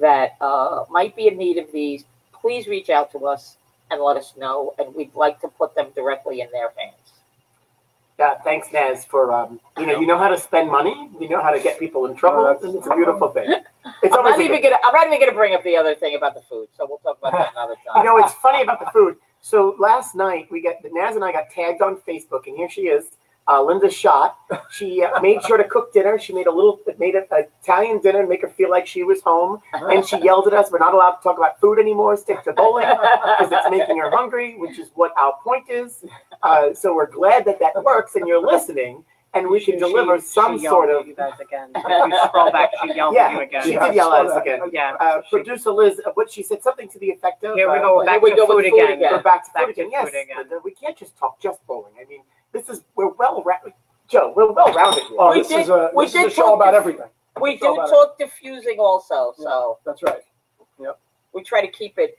that 0.00 0.36
uh, 0.40 0.84
might 0.90 1.14
be 1.16 1.28
in 1.28 1.36
need 1.36 1.58
of 1.58 1.70
these, 1.72 2.04
please 2.32 2.66
reach 2.66 2.90
out 2.90 3.12
to 3.12 3.26
us 3.26 3.56
and 3.90 4.00
let 4.00 4.16
us 4.16 4.34
know, 4.38 4.74
and 4.78 4.94
we'd 4.94 5.14
like 5.14 5.40
to 5.40 5.48
put 5.48 5.74
them 5.74 5.86
directly 5.94 6.40
in 6.40 6.48
their 6.52 6.72
hands. 6.78 6.96
Yeah, 8.18 8.34
thanks, 8.44 8.68
Naz, 8.72 9.04
for 9.04 9.32
um, 9.32 9.58
you 9.78 9.86
know, 9.86 9.98
you 10.00 10.06
know 10.06 10.16
how 10.18 10.28
to 10.28 10.38
spend 10.38 10.70
money, 10.70 11.10
you 11.20 11.28
know 11.28 11.42
how 11.42 11.50
to 11.50 11.60
get 11.60 11.78
people 11.78 12.06
in 12.06 12.14
trouble, 12.14 12.40
Oh, 12.46 12.66
and 12.66 12.76
it's 12.76 12.86
a 12.86 12.94
beautiful 12.94 13.28
thing. 13.28 13.50
It's 14.02 14.14
I'm 14.14 14.22
not 14.24 14.38
a 14.38 14.42
even 14.42 14.60
good- 14.60 14.70
gonna. 14.70 14.76
I'm 14.84 14.92
not 14.94 15.06
even 15.08 15.18
gonna 15.20 15.32
bring 15.32 15.54
up 15.54 15.62
the 15.64 15.76
other 15.76 15.94
thing 15.94 16.14
about 16.14 16.34
the 16.34 16.42
food. 16.42 16.68
So 16.76 16.86
we'll 16.88 16.98
talk 16.98 17.18
about 17.18 17.32
that 17.32 17.52
another 17.52 17.74
time. 17.86 17.96
You 17.98 18.04
know, 18.04 18.18
it's 18.24 18.32
funny 18.34 18.62
about 18.62 18.80
the 18.80 18.90
food. 18.92 19.16
So 19.42 19.74
last 19.80 20.14
night 20.14 20.46
we 20.52 20.62
got 20.62 20.76
Naz 20.84 21.16
and 21.16 21.24
I 21.24 21.32
got 21.32 21.50
tagged 21.50 21.82
on 21.82 21.96
Facebook, 22.08 22.46
and 22.46 22.56
here 22.56 22.70
she 22.70 22.82
is, 22.82 23.10
uh, 23.48 23.60
Linda 23.60 23.90
Schott. 23.90 24.36
She 24.70 25.02
uh, 25.02 25.20
made 25.20 25.42
sure 25.42 25.56
to 25.56 25.64
cook 25.64 25.92
dinner. 25.92 26.16
She 26.16 26.32
made 26.32 26.46
a 26.46 26.52
little, 26.52 26.78
made 26.96 27.16
an 27.16 27.26
Italian 27.60 28.00
dinner, 28.00 28.20
and 28.20 28.28
make 28.28 28.42
her 28.42 28.48
feel 28.48 28.70
like 28.70 28.86
she 28.86 29.02
was 29.02 29.20
home. 29.20 29.58
And 29.72 30.06
she 30.06 30.16
yelled 30.18 30.46
at 30.46 30.52
us, 30.52 30.70
"We're 30.70 30.78
not 30.78 30.94
allowed 30.94 31.16
to 31.16 31.22
talk 31.24 31.38
about 31.38 31.60
food 31.60 31.80
anymore. 31.80 32.16
Stick 32.16 32.44
to 32.44 32.52
bowling 32.52 32.86
because 32.88 33.50
it's 33.50 33.68
making 33.68 33.98
her 33.98 34.10
hungry," 34.10 34.54
which 34.58 34.78
is 34.78 34.90
what 34.94 35.12
our 35.20 35.34
point 35.42 35.68
is. 35.68 36.04
Uh, 36.44 36.72
so 36.72 36.94
we're 36.94 37.10
glad 37.10 37.44
that 37.46 37.58
that 37.58 37.82
works, 37.82 38.14
and 38.14 38.28
you're 38.28 38.40
listening, 38.40 39.04
and 39.34 39.48
we 39.48 39.58
can 39.64 39.74
She- 39.74 39.78
deliver 39.78 40.18
she- 40.18 40.26
some 40.26 40.56
she 40.58 40.64
yelled 40.64 40.74
sort 40.74 40.90
at 40.90 40.96
of. 40.96 41.06
you 41.06 41.14
guys 41.14 41.38
again. 41.40 41.70
If 41.74 42.12
you 42.12 42.18
scroll 42.26 42.50
back, 42.52 42.70
she 42.82 42.92
yelled 42.94 43.16
at 43.16 43.32
you 43.32 43.38
Yeah, 43.38 43.42
again. 43.44 43.62
she 43.64 43.72
Yeah, 43.72 43.86
did 43.86 43.94
yell 43.94 44.12
at 44.12 44.26
us 44.26 44.32
saw 44.32 44.34
that. 44.38 44.42
again. 44.42 44.70
Yeah. 44.72 44.96
Uh, 45.00 45.22
producer 45.30 45.70
Liz, 45.70 46.00
uh, 46.04 46.10
what 46.14 46.30
she 46.30 46.42
said 46.42 46.62
something 46.62 46.88
to 46.88 46.98
the 46.98 47.10
effect 47.10 47.42
of. 47.44 47.54
Here 47.56 47.70
we 47.70 47.78
uh, 47.78 47.82
go, 47.82 48.00
here 48.00 48.06
back 48.06 48.22
we 48.22 48.30
to 48.30 48.36
go 48.36 48.46
with 48.54 48.64
food 48.66 48.70
food 48.72 48.82
again. 48.84 48.98
again. 48.98 49.12
We're 49.12 49.22
back 49.22 49.44
to 49.46 49.50
Back 49.52 49.66
food 49.66 49.74
to 49.76 49.80
again. 49.82 49.90
Yes, 49.92 50.04
food 50.10 50.20
again. 50.22 50.36
Linda, 50.38 50.60
we 50.64 50.70
can't 50.72 50.96
just 50.96 51.16
talk 51.16 51.38
just 51.40 51.66
bowling. 51.66 51.92
I 52.00 52.04
mean, 52.04 52.22
this 52.52 52.68
is 52.68 52.82
we're 52.94 53.08
well 53.08 53.42
rounded. 53.44 53.72
Joe, 54.08 54.32
we're 54.36 54.52
well 54.52 54.72
rounded 54.72 55.04
here. 55.04 55.16
Oh, 55.18 55.30
We 55.30 55.38
this 55.38 55.48
did- 55.48 55.60
is 55.60 55.68
a 55.70 55.90
we 55.94 56.04
this 56.04 56.14
is 56.14 56.20
did 56.20 56.26
a 56.32 56.34
show 56.34 56.42
talk 56.42 56.54
about 56.56 56.70
to- 56.72 56.76
everything. 56.76 57.06
we 57.40 57.52
It's 57.52 57.62
all 57.62 57.74
do 57.74 57.80
about 57.80 57.90
talk 57.90 58.18
diffusing 58.18 58.78
also, 58.78 59.32
so 59.38 59.78
That's 59.86 60.02
right. 60.02 60.20
we 61.32 61.42
try 61.42 61.62
to 61.62 61.68
keep 61.68 61.98
it 61.98 62.18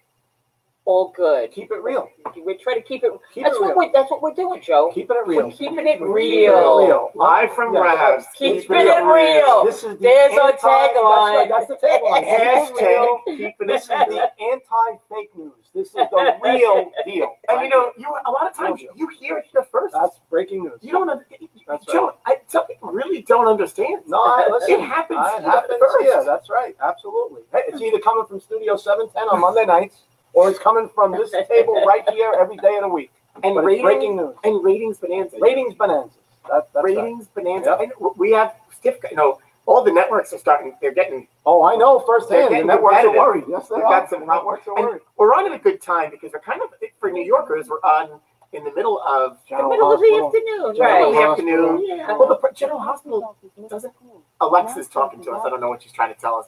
all 0.86 1.14
good. 1.16 1.52
Keep 1.52 1.72
it 1.72 1.82
real. 1.82 2.10
We 2.46 2.58
try 2.58 2.74
to 2.74 2.82
keep 2.82 3.04
it. 3.04 3.12
Keep 3.34 3.44
that's 3.46 3.56
it 3.56 3.62
what 3.62 3.70
real. 3.70 3.78
we. 3.88 3.92
That's 3.94 4.12
what 4.12 4.22
we're 4.22 4.34
doing, 4.34 4.62
Joe. 4.62 4.92
Keeping 4.94 5.16
it 5.16 5.28
real. 5.28 5.38
We're 5.38 5.44
real. 5.48 5.52
keeping 5.58 5.88
it 5.88 5.94
Keep 5.94 6.02
it 6.02 6.06
real. 6.06 6.78
real. 6.86 7.12
Live 7.16 7.54
from 7.54 7.74
Yeah. 7.74 7.82
Rab's. 7.82 8.26
Keeping 8.36 8.66
it 8.70 9.04
real. 9.06 9.66
This 9.66 9.78
is 9.84 9.98
the 9.98 10.04
There's 10.04 10.34
our 10.38 10.52
anti- 10.52 10.62
That's 10.62 10.96
right. 10.96 11.48
That's 11.50 11.68
the 11.68 11.76
tagline. 11.76 12.24
Keep 12.24 12.82
it 12.82 12.84
real. 12.84 13.20
Hashtag 13.28 13.38
keeping 13.38 13.68
This 13.68 13.84
is 13.84 13.88
the 13.88 14.32
anti-fake 14.52 15.36
news. 15.38 15.54
This 15.74 15.88
is 15.88 15.94
the 15.94 16.38
real 16.44 16.92
deal. 17.06 17.36
And 17.50 17.62
you 17.62 17.70
know, 17.70 17.92
you 17.98 18.08
a 18.26 18.32
lot 18.32 18.50
of 18.52 18.56
times 18.56 18.82
Told 18.82 18.98
you 18.98 19.08
hear 19.20 19.38
it 19.38 19.46
here 19.52 19.66
first. 19.72 19.94
That's 19.94 20.20
breaking 20.30 20.64
news. 20.66 20.80
You 20.82 20.92
don't. 20.92 21.22
That's 21.68 21.86
Joe, 21.86 22.16
I, 22.26 22.38
some 22.48 22.68
people 22.68 22.90
really 22.92 23.22
don't 23.22 23.48
understand. 23.48 24.02
No, 24.08 24.18
I, 24.20 24.48
listen. 24.52 24.76
it 24.76 24.82
happens. 24.82 25.20
It 25.38 25.44
happens 25.44 25.80
first. 25.80 26.04
here. 26.04 26.24
That's 26.26 26.50
right. 26.50 26.76
Absolutely. 26.84 27.42
Hey, 27.52 27.62
it's 27.68 27.82
either 27.82 28.00
coming 28.00 28.26
from 28.26 28.40
Studio 28.42 28.76
710 28.76 29.30
on 29.30 29.40
Monday 29.42 29.66
nights, 29.66 30.04
or 30.34 30.50
it's 30.50 30.60
coming 30.60 30.90
from 30.94 31.12
this 31.12 31.32
table 31.48 31.84
right 31.88 32.08
here 32.10 32.34
every 32.40 32.58
day 32.58 32.76
of 32.76 32.82
the 32.84 32.90
week. 32.90 33.12
And 33.44 33.56
But 33.56 33.62
it's 33.62 33.66
rating, 33.66 33.84
breaking 33.84 34.16
news. 34.18 34.36
and 34.44 34.64
ratings 34.64 34.98
bonanza. 34.98 35.38
Ratings 35.40 35.74
bonanzas. 35.76 36.12
That, 36.50 36.68
that's 36.74 36.84
right. 36.86 36.96
ratings 36.98 37.28
bonanza. 37.28 37.78
Yep. 37.80 37.92
And 38.00 38.12
we 38.18 38.32
have 38.34 38.54
stiff. 38.78 38.98
You 39.10 39.18
know, 39.18 39.40
all 39.66 39.84
the 39.84 39.92
networks 39.92 40.34
are 40.34 40.38
starting. 40.38 40.76
They're 40.82 40.94
getting. 40.94 41.28
Oh, 41.46 41.64
I 41.64 41.76
know 41.76 41.98
They're 41.98 42.06
firsthand. 42.20 42.46
The 42.46 42.50
getting 42.50 42.68
networks 42.68 42.96
are 42.98 43.02
competitive. 43.04 43.22
worried. 43.22 43.44
Yes, 43.50 43.68
they 43.70 43.76
We've 43.78 43.86
are. 43.86 44.02
got 44.02 44.10
some 44.10 44.20
The 44.22 44.26
networks 44.36 44.68
are 44.68 44.78
and 44.78 44.86
worried. 44.88 45.02
we're 45.18 45.34
on 45.34 45.52
at 45.52 45.58
a 45.60 45.64
good 45.64 45.82
time 45.82 46.12
because 46.12 46.32
we're 46.34 46.42
kind 46.42 46.62
of 46.62 46.70
for 47.00 47.10
New 47.12 47.24
Yorkers. 47.24 47.68
We're 47.70 47.80
on 47.82 48.20
in 48.52 48.64
the 48.64 48.74
middle 48.76 49.02
of 49.02 49.38
The 49.50 49.56
General 49.56 49.70
middle 49.70 49.92
of 49.94 50.00
the 50.00 50.06
Hospital. 50.06 50.28
afternoon, 50.28 50.76
General 50.76 51.14
right? 51.14 51.30
afternoon. 51.32 51.86
Yeah. 51.88 52.18
Well, 52.18 52.28
the 52.28 52.52
General 52.54 52.80
Hospital 52.80 53.36
doesn't. 53.68 53.94
Alexa's 54.42 54.88
talking 54.90 55.24
to 55.24 55.32
us. 55.32 55.42
I 55.46 55.50
don't 55.50 55.60
know 55.62 55.70
what 55.70 55.82
she's 55.82 55.92
trying 55.94 56.14
to 56.14 56.20
tell 56.20 56.36
us. 56.36 56.46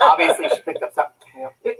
Obviously, 0.00 0.48
she 0.50 0.60
picked 0.62 0.82
up 0.84 0.94
something. 0.94 1.14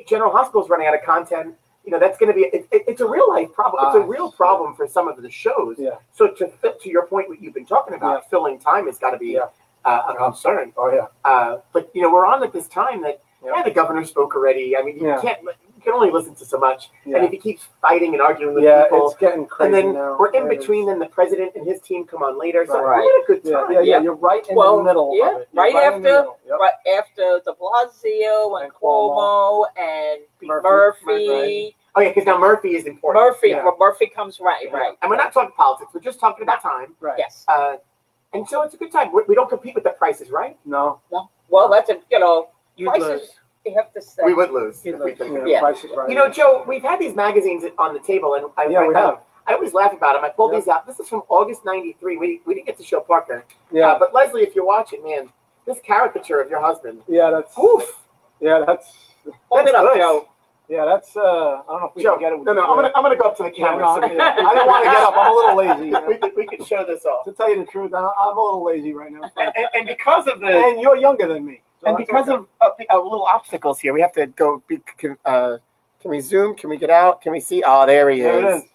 General 0.06 0.30
Hospital's 0.32 0.68
running 0.68 0.86
out 0.86 0.94
of 0.94 1.02
content. 1.02 1.55
You 1.85 1.93
know, 1.93 1.98
that's 1.98 2.18
going 2.18 2.30
to 2.30 2.35
be. 2.35 2.43
It, 2.47 2.66
it, 2.70 2.82
it's 2.86 3.01
a 3.01 3.09
real 3.09 3.28
life 3.30 3.52
problem. 3.52 3.86
It's 3.86 3.97
a 3.97 4.01
Ah, 4.01 4.05
real 4.05 4.30
problem 4.30 4.74
for 4.74 4.86
some 4.86 5.09
of 5.09 5.20
the 5.22 5.30
shows. 5.30 5.76
Yeah. 5.78 5.93
So 6.12 6.28
to 6.28 6.48
fit 6.48 6.80
to 6.82 6.90
your 6.90 7.06
point, 7.06 7.28
what 7.28 7.40
you've 7.40 7.55
been 7.55 7.64
talking 7.66 7.94
about, 7.94 8.28
filling 8.28 8.59
time 8.59 8.86
has 8.86 8.98
got 8.98 9.10
to 9.12 9.18
be 9.18 9.28
Yeah. 9.32 9.47
uh, 9.85 10.02
a 10.10 10.14
concern. 10.16 10.72
Oh, 10.76 10.93
yeah. 10.93 11.06
Uh, 11.24 11.59
but 11.72 11.90
you 11.94 12.02
know, 12.02 12.10
we're 12.12 12.26
on 12.26 12.43
at 12.43 12.52
this 12.52 12.68
time 12.68 13.01
that 13.02 13.22
Yeah. 13.43 13.52
yeah, 13.56 13.62
the 13.62 13.70
governor 13.70 14.05
spoke 14.05 14.35
already. 14.35 14.76
I 14.76 14.82
mean, 14.82 14.98
you 14.98 15.06
Yeah. 15.06 15.20
can't. 15.20 15.39
You 15.78 15.84
can 15.84 15.92
only 15.94 16.10
listen 16.10 16.34
to 16.34 16.44
so 16.44 16.59
much, 16.59 16.90
and 17.05 17.14
if 17.24 17.30
he 17.30 17.36
keeps 17.38 17.68
fighting 17.80 18.12
and 18.12 18.20
arguing 18.20 18.52
with 18.56 18.64
yeah 18.64 18.82
people, 18.84 19.10
it's 19.10 19.20
getting 19.20 19.46
crazy 19.46 19.66
and 19.66 19.74
then 19.74 19.94
now. 19.94 20.16
we're 20.18 20.30
in 20.32 20.50
It 20.50 20.55
is. 20.55 20.59
between. 20.59 20.86
Then 20.86 20.98
the 20.98 21.06
president 21.06 21.52
and 21.55 21.64
his 21.64 21.80
team 21.80 22.05
come 22.05 22.20
on 22.24 22.36
later, 22.36 22.66
so 22.66 22.82
Right. 22.82 22.98
we're 22.98 23.16
at 23.16 23.22
a 23.22 23.26
good 23.28 23.40
Yeah, 23.48 23.56
time. 23.59 23.72
yeah, 23.72 23.78
yeah. 23.78 23.84
Yeah. 23.98 24.00
You're 24.02 24.16
right 24.16 24.44
in 24.48 24.56
Well, 24.56 24.78
the 24.78 24.82
middle 24.82 25.16
yeah, 25.16 25.36
of 25.36 25.40
it. 25.42 25.48
You're 25.52 25.62
right 25.64 25.74
after- 25.76 26.26
Yep. 26.48 26.59
Right 26.59 26.72
after 26.98 27.40
De 27.44 27.52
Blasio 27.52 28.56
and 28.56 28.64
And 28.64 28.74
Cuomo. 28.74 29.14
Cuomo 29.14 29.66
and 29.76 30.22
Murphy, 30.42 31.28
Murphy, 31.28 31.76
Oh 31.94 32.00
yeah, 32.00 32.09
because 32.09 32.26
now 32.26 32.38
Murphy 32.38 32.74
is 32.74 32.84
important. 32.86 33.24
Murphy, 33.24 33.50
Yeah. 33.50 33.62
well, 33.64 33.76
Murphy 33.78 34.06
comes 34.09 34.40
right, 34.40 34.66
right. 34.72 34.96
And 35.00 35.09
we're 35.09 35.16
not 35.16 35.32
talking 35.32 35.52
politics. 35.56 35.92
We're 35.94 36.00
just 36.00 36.18
talking 36.18 36.42
about 36.42 36.60
time. 36.60 36.96
Right. 37.00 37.18
Yes. 37.18 37.44
Uh, 37.46 37.76
and 38.32 38.48
so 38.48 38.62
it's 38.62 38.74
a 38.74 38.78
good 38.78 38.90
time. 38.90 39.12
We, 39.12 39.22
we 39.28 39.36
don't 39.36 39.48
compete 39.48 39.76
with 39.76 39.84
the 39.84 39.90
prices, 39.90 40.30
right? 40.32 40.59
No. 40.64 41.00
No. 41.12 41.30
Well, 41.48 41.68
that's 41.68 41.88
a 41.88 42.00
you 42.10 42.18
know 42.18 42.48
You'd 42.74 42.88
prices. 42.88 43.38
Lose. 43.68 43.76
Have 43.76 43.92
to 43.94 44.02
say. 44.02 44.22
We 44.24 44.34
would 44.34 44.50
lose. 44.50 44.84
You'd 44.84 44.96
if 44.96 45.18
we 45.20 45.28
lose. 45.28 45.42
Yeah, 45.46 45.52
Yeah. 45.54 45.60
Price 45.60 45.84
is 45.84 45.90
right. 45.96 46.08
You 46.08 46.14
know, 46.14 46.28
Joe, 46.30 46.64
we've 46.66 46.82
had 46.82 46.98
these 46.98 47.14
magazines 47.14 47.64
on 47.78 47.94
the 47.94 48.00
table, 48.00 48.34
and 48.34 48.46
I, 48.56 48.66
Yeah, 48.68 48.80
I, 48.80 48.88
we 48.88 48.94
I, 48.94 49.00
have. 49.00 49.20
I 49.46 49.54
always 49.54 49.72
laugh 49.74 49.92
about 49.92 50.14
them. 50.14 50.24
I 50.24 50.28
pulled 50.28 50.52
Yeah. 50.52 50.58
these 50.60 50.68
out. 50.68 50.86
This 50.86 51.00
is 51.00 51.08
from 51.08 51.22
August 51.28 51.64
'93. 51.64 52.16
We, 52.16 52.40
we 52.44 52.54
didn't 52.54 52.66
get 52.66 52.76
to 52.78 52.84
show 52.84 53.00
Parker, 53.00 53.44
Yeah. 53.72 53.88
uh, 53.92 53.98
but 53.98 54.12
Leslie, 54.14 54.42
if 54.42 54.54
you're 54.54 54.66
watching, 54.66 55.02
man, 55.04 55.30
this 55.66 55.78
caricature 55.80 56.40
of 56.40 56.50
your 56.50 56.60
husband. 56.60 57.00
yeah, 57.08 57.30
that's. 57.30 57.56
Oof. 57.58 57.82
Yeah, 58.40 58.64
that's. 58.66 58.92
Hold 59.50 59.66
That's 59.66 59.70
it 59.70 59.74
up. 59.74 59.94
Joe. 59.96 60.28
Yeah, 60.70 60.84
that's. 60.84 61.16
Uh, 61.16 61.20
I 61.22 61.62
don't 61.66 61.80
know 61.80 61.86
if 61.88 61.96
we 61.96 62.02
Joe, 62.02 62.12
can 62.12 62.20
get 62.20 62.32
it. 62.34 62.38
With 62.38 62.46
no, 62.46 62.52
no, 62.52 62.60
the 62.60 62.66
I'm 62.68 62.76
gonna, 62.76 62.92
I'm 62.94 63.02
gonna 63.02 63.16
go 63.16 63.28
up 63.30 63.36
to 63.38 63.42
the 63.44 63.52
Yeah, 63.56 63.68
camera. 63.68 63.84
no, 63.84 63.94
so 63.96 64.02
I 64.20 64.54
don't 64.54 64.66
want 64.66 64.84
to 64.84 64.90
get 64.90 65.02
up. 65.02 65.14
I'm 65.16 65.32
a 65.32 65.34
little 65.34 65.56
lazy. 65.56 66.06
we, 66.06 66.16
could, 66.18 66.32
we 66.36 66.46
could 66.46 66.66
show 66.66 66.84
this 66.86 67.04
off. 67.06 67.24
to 67.24 67.32
tell 67.32 67.48
you 67.50 67.56
the 67.64 67.70
truth, 67.70 67.94
I- 67.94 67.98
I'm 68.00 68.36
a 68.36 68.40
little 68.42 68.62
lazy 68.64 68.92
right 68.92 69.10
now. 69.10 69.22
And, 69.38 69.52
and, 69.56 69.66
and 69.74 69.86
because 69.86 70.26
of 70.28 70.40
the 70.40 70.46
And 70.46 70.80
you're 70.80 70.96
younger 70.96 71.26
than 71.26 71.44
me. 71.46 71.62
So 71.80 71.86
and 71.88 71.96
because 71.96 72.28
okay. 72.28 72.34
of 72.36 72.46
uh, 72.60 72.70
the, 72.78 72.86
uh, 72.92 72.96
little 73.00 73.24
obstacles 73.24 73.78
here, 73.80 73.92
we 73.92 74.00
have 74.00 74.12
to 74.12 74.26
go. 74.26 74.62
Be, 74.68 74.80
can, 74.96 75.16
uh, 75.24 75.59
can 76.00 76.10
we 76.10 76.20
zoom? 76.20 76.55
Can 76.56 76.70
we 76.70 76.76
get 76.76 76.90
out? 76.90 77.20
Can 77.22 77.32
we 77.32 77.40
see? 77.40 77.62
Oh, 77.66 77.86
there 77.86 78.10
he 78.10 78.20
There 78.20 78.38
it 78.38 78.56
is. 78.56 78.62
is. 78.62 78.68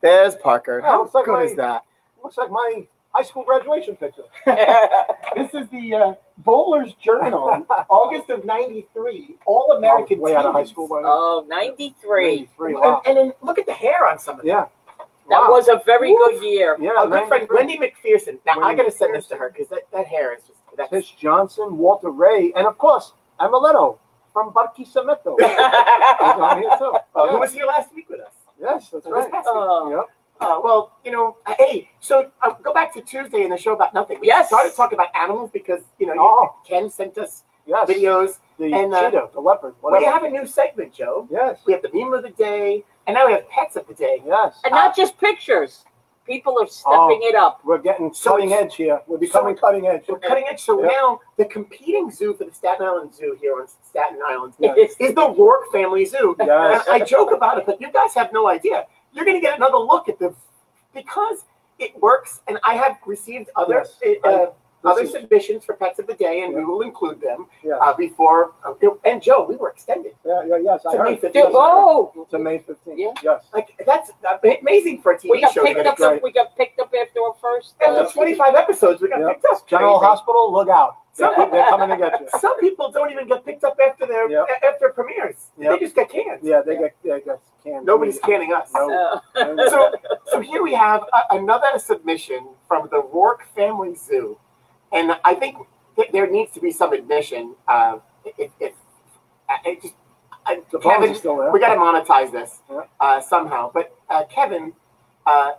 There's 0.00 0.34
Parker. 0.36 0.80
Oh, 0.84 0.86
How 0.86 1.04
it's 1.04 1.14
like 1.14 1.24
good 1.24 1.32
my- 1.32 1.42
is 1.44 1.56
that? 1.56 1.84
Looks 2.22 2.36
like 2.36 2.50
my 2.50 2.86
high 3.12 3.22
school 3.22 3.44
graduation 3.44 3.96
picture. 3.96 4.22
This 5.36 5.54
is 5.54 5.68
the 5.70 5.94
uh, 5.94 6.14
Bowler's 6.38 6.94
Journal, 6.94 7.64
August 7.88 8.28
of 8.30 8.44
'93, 8.44 9.36
All 9.46 9.72
American. 9.76 10.18
Way 10.20 10.34
out 10.34 10.46
of 10.46 10.52
high 10.52 10.60
teams. 10.60 10.70
school 10.70 10.88
by 10.88 11.02
now. 11.02 11.06
oh, 11.08 11.46
93. 11.48 12.24
93, 12.58 12.72
And, 12.72 12.80
wow. 12.80 13.02
and 13.06 13.16
then 13.16 13.32
look 13.42 13.58
at 13.58 13.66
the 13.66 13.72
hair 13.72 14.08
on 14.08 14.18
some 14.18 14.36
of 14.36 14.38
them. 14.40 14.48
Yeah. 14.48 14.66
That 15.28 15.42
Wow. 15.42 15.50
was 15.50 15.68
a 15.68 15.80
very 15.84 16.10
Oof. 16.12 16.40
good 16.40 16.42
year. 16.44 16.76
Yeah, 16.80 16.90
Our 16.98 17.06
good 17.08 17.28
friend 17.28 17.46
93. 17.50 17.56
Wendy 17.56 17.78
McPherson. 17.78 18.38
Now 18.46 18.54
I 18.54 18.58
Wendy 18.68 18.82
gotta 18.82 18.96
send 18.96 19.14
this 19.14 19.26
to 19.26 19.36
her 19.36 19.50
because 19.50 19.68
that, 19.68 19.82
that 19.92 20.06
hair 20.06 20.34
is 20.34 20.42
just 20.42 20.57
that's 20.78 20.90
Tish 20.90 21.14
Johnson, 21.20 21.76
Walter 21.76 22.10
Ray, 22.10 22.52
and 22.56 22.66
of 22.66 22.78
course, 22.78 23.12
Amleto 23.40 23.98
from 24.32 24.52
Barquisimeto. 24.52 25.36
He's 25.38 25.58
on 25.58 26.58
here 26.62 26.70
too. 26.78 26.92
Oh, 27.14 27.30
who 27.30 27.38
was 27.40 27.52
here 27.52 27.66
last 27.66 27.94
week 27.94 28.08
with 28.08 28.20
us? 28.20 28.32
Yes, 28.60 28.88
that's 28.90 29.06
right. 29.06 29.30
past 29.30 29.46
week. 29.46 29.54
Oh. 29.56 29.90
Yep. 29.90 30.06
Uh, 30.40 30.60
well, 30.62 30.92
you 31.04 31.10
know, 31.10 31.36
uh, 31.46 31.54
hey, 31.58 31.90
so 31.98 32.30
uh, 32.42 32.52
go 32.62 32.72
back 32.72 32.94
to 32.94 33.00
Tuesday 33.02 33.42
in 33.42 33.50
the 33.50 33.56
show 33.56 33.72
about 33.74 33.92
nothing. 33.92 34.20
We 34.20 34.28
Yes. 34.28 34.46
started 34.46 34.72
talking 34.74 34.96
about 34.96 35.08
animals 35.16 35.50
because 35.52 35.82
you 35.98 36.06
know 36.06 36.14
you- 36.14 36.20
Oh. 36.22 36.54
Ken 36.66 36.88
sent 36.88 37.18
us 37.18 37.42
Yes. 37.66 37.88
videos. 37.88 38.38
The 38.58 38.72
and, 38.72 38.94
uh, 38.94 39.10
the 39.32 39.40
leopard, 39.40 39.74
We 39.82 40.04
have 40.04 40.22
a 40.22 40.30
new 40.30 40.46
segment, 40.46 40.92
Joe. 40.94 41.26
Yes. 41.30 41.58
We 41.66 41.72
have 41.72 41.82
the 41.82 41.90
meme 41.92 42.12
of 42.14 42.22
the 42.22 42.30
day, 42.30 42.84
and 43.06 43.14
now 43.14 43.26
we 43.26 43.32
have 43.32 43.48
pets 43.48 43.76
of 43.76 43.86
the 43.88 43.94
day. 43.94 44.22
Yes. 44.24 44.60
And 44.64 44.72
not 44.72 44.94
just 44.96 45.18
pictures. 45.18 45.84
People 46.28 46.58
are 46.60 46.66
stepping 46.66 47.20
it 47.22 47.34
up. 47.34 47.60
We're 47.64 47.78
getting 47.78 48.12
So 48.12 48.32
cutting 48.32 48.50
it's- 48.50 48.64
edge 48.66 48.76
here. 48.76 49.00
We're 49.06 49.18
becoming 49.18 49.56
cutting 49.56 49.86
edge. 49.86 50.04
We're 50.08 50.18
cutting 50.18 50.44
edge. 50.48 50.62
So 50.62 50.80
Yeah. 50.80 50.88
now 50.88 51.20
the 51.36 51.46
competing 51.46 52.10
zoo 52.10 52.34
for 52.34 52.44
the 52.44 52.52
Staten 52.54 52.86
Island 52.86 53.14
Zoo 53.14 53.36
here 53.40 53.54
on 53.60 53.66
Staten 53.82 54.18
Island 54.26 54.52
is 54.60 54.94
the 54.96 55.34
Rourke 55.36 55.72
Family 55.72 56.04
Zoo. 56.04 56.36
Yes. 56.38 56.86
And 56.86 57.02
I 57.02 57.04
joke 57.04 57.32
about 57.32 57.58
it, 57.58 57.66
but 57.66 57.80
you 57.80 57.90
guys 57.90 58.14
have 58.14 58.32
no 58.32 58.46
idea. 58.48 58.86
You're 59.12 59.24
going 59.24 59.36
to 59.36 59.40
get 59.40 59.56
another 59.56 59.78
look 59.78 60.08
at 60.08 60.18
the 60.18 60.34
because 60.94 61.44
it 61.78 61.98
works, 62.00 62.40
and 62.48 62.58
I 62.64 62.74
have 62.74 62.96
received 63.06 63.50
other 63.56 63.84
Yes. 64.02 64.18
uh, 64.24 64.30
This 64.30 64.48
other 64.90 65.02
is- 65.02 65.12
submissions 65.12 65.64
for 65.64 65.74
pets 65.74 65.98
of 65.98 66.06
the 66.06 66.14
day, 66.14 66.42
and 66.42 66.54
we 66.54 66.64
will 66.64 66.80
include 66.82 67.20
them 67.20 67.46
Yeah. 67.62 67.74
uh, 67.76 67.94
before. 67.94 68.52
Uh, 68.64 68.74
and 69.04 69.22
Joe, 69.22 69.44
we 69.48 69.56
were 69.56 69.70
extended. 69.70 70.14
Yeah, 70.24 70.42
yeah, 70.46 70.56
yes, 70.62 70.84
I 70.86 70.96
To 70.96 71.02
May 71.04 71.10
heard. 71.16 71.20
15th. 71.32 71.50
Oh, 71.54 72.26
To 72.30 72.38
May 72.38 72.58
fifteenth. 72.58 72.98
Yeah. 72.98 73.12
Yes. 73.22 73.44
Like 73.52 73.68
that's 73.86 74.10
uh, 74.28 74.38
amazing 74.62 75.02
for 75.02 75.12
a 75.12 75.18
TV 75.18 75.30
we 75.30 75.40
got 75.40 75.52
show. 75.52 75.60
to 75.62 75.66
picked 75.66 75.76
get 75.78 75.86
up. 75.86 75.92
extended. 75.94 76.22
We 76.22 76.32
got 76.32 76.56
picked 76.56 76.80
up 76.80 76.92
after 76.94 77.20
our 77.20 77.34
first. 77.40 77.74
After 77.80 78.00
uh, 78.06 78.10
25 78.10 78.54
episodes, 78.54 79.00
we 79.02 79.08
got 79.08 79.20
Yep. 79.20 79.28
picked 79.28 79.44
up. 79.52 79.66
General 79.68 79.98
Crazy. 79.98 80.08
Hospital, 80.10 80.52
look 80.52 80.68
out. 80.68 80.96
They're, 81.16 81.34
Some- 81.34 81.50
they're 81.50 81.68
coming 81.68 81.88
to 81.90 81.96
get 81.96 82.20
you. 82.20 82.28
Some 82.38 82.58
people 82.60 82.92
don't 82.92 83.10
even 83.10 83.26
get 83.26 83.44
picked 83.44 83.64
up 83.64 83.76
after 83.84 84.06
their 84.06 84.30
Yep. 84.30 84.46
after 84.64 84.88
premieres. 84.90 85.50
They 85.58 85.76
just 85.78 85.94
get 85.96 86.08
canned. 86.10 86.40
Yeah, 86.42 86.62
they 86.64 86.76
get, 86.76 86.94
they 87.02 87.20
get 87.20 87.40
canned. 87.64 87.84
Nobody's 87.86 88.20
canning 88.20 88.52
us. 88.52 88.70
No. 88.72 89.20
uh, 89.34 89.68
So, 89.68 89.92
so 90.26 90.40
here 90.40 90.62
we 90.62 90.74
have 90.74 91.02
a, 91.02 91.36
another 91.36 91.78
submission 91.78 92.46
from 92.68 92.88
the 92.92 93.02
Rourke 93.02 93.42
Family 93.56 93.94
Zoo, 93.96 94.38
and 94.92 95.12
I 95.24 95.34
think 95.34 95.56
that 95.96 96.12
there 96.12 96.30
needs 96.30 96.52
to 96.52 96.60
be 96.60 96.70
some 96.70 96.92
admission. 96.92 97.54
Uh, 97.66 97.98
if, 98.38 98.50
if 98.60 98.72
uh, 99.48 99.56
it 99.64 99.82
just 99.82 99.94
uh, 100.46 100.54
Kevin, 100.80 101.12
we 101.52 101.60
got 101.60 101.74
to 101.74 101.80
monetize 101.80 102.32
this 102.32 102.60
Yeah. 102.70 102.82
uh, 103.00 103.20
somehow. 103.20 103.70
But 103.72 103.94
uh, 104.08 104.24
Kevin, 104.24 104.72
uh, 105.26 105.52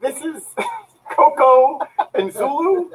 this 0.00 0.22
is 0.22 0.42
Coco 1.10 1.80
and 2.14 2.32
Zulu, 2.32 2.90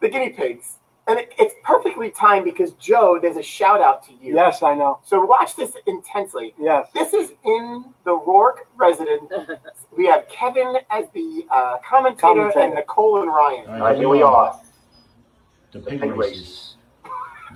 the 0.00 0.08
guinea 0.08 0.30
pigs, 0.30 0.76
and 1.10 1.18
it, 1.18 1.32
it's 1.38 1.54
perfectly 1.64 2.10
timed 2.10 2.44
because 2.44 2.72
Joe, 2.74 3.18
there's 3.20 3.36
a 3.36 3.42
shout 3.42 3.80
out 3.80 4.06
to 4.06 4.12
you. 4.22 4.34
Yes, 4.34 4.62
I 4.62 4.74
know. 4.74 5.00
So 5.04 5.24
watch 5.24 5.56
this 5.56 5.72
intensely. 5.86 6.54
Yes. 6.58 6.88
This 6.94 7.12
is 7.12 7.32
in 7.44 7.84
the 8.04 8.12
Rourke 8.12 8.66
residence. 8.76 9.30
We 9.96 10.06
have 10.06 10.28
Kevin 10.28 10.76
as 10.88 11.06
the 11.12 11.44
uh, 11.50 11.78
commentator, 11.86 12.20
Commentator. 12.20 12.60
and 12.60 12.74
Nicole 12.76 13.20
and 13.22 13.28
Ryan. 13.28 13.68
All 13.68 13.80
right, 13.80 13.96
here 13.96 14.08
we 14.08 14.22
are. 14.22 14.58
The 15.72 15.80
pig 15.80 16.00
Pig 16.00 16.12
races. 16.12 16.76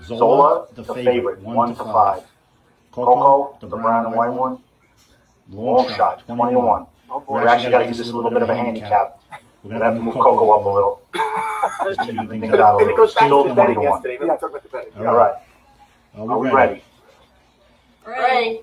Zola, 0.03 0.67
the 0.75 0.83
favorite, 0.83 1.41
one 1.41 1.77
to 1.77 1.85
five. 1.85 2.25
Coco, 2.91 3.57
the 3.61 3.69
brown 3.69 4.07
and 4.07 4.15
white 4.17 4.31
one. 4.31 4.59
Long 5.49 5.89
shot, 5.95 6.27
21. 6.27 6.87
Oh, 7.09 7.21
boy. 7.21 7.43
We 7.43 7.47
actually 7.47 7.71
got 7.71 7.79
to 7.79 7.87
use 7.87 7.99
this 7.99 8.11
a 8.11 8.17
little 8.17 8.31
bit 8.31 8.43
of 8.43 8.51
a 8.51 8.55
handicap. 8.57 9.21
We're 9.65 9.71
going 9.71 9.81
to 9.81 9.87
have 9.87 9.95
to 9.97 10.01
move 10.03 10.15
Coco 10.15 10.51
up 10.51 10.67
a 10.67 10.69
little. 10.69 11.03
Just 11.87 12.01
to 12.09 12.15
even 12.15 12.29
things 12.41 12.55
out. 12.55 12.81
And 12.83 12.91
it 12.91 12.97
goes 12.97 13.15
back 13.15 13.25
Still 13.25 13.43
to 13.45 13.49
the 13.49 13.55
the 13.55 13.63
money 13.63 13.75
betting 13.75 13.89
one. 13.91 14.03
yesterday. 14.03 14.19
Remember, 14.19 14.35
we 14.35 14.41
talked 14.41 14.53
about 14.53 14.63
the 14.63 14.69
betting. 14.69 15.07
All 15.07 15.15
right, 15.17 15.35
Are 16.17 16.31
are 16.31 16.39
we 16.39 16.51
ready? 16.51 16.85
right. 18.07 18.63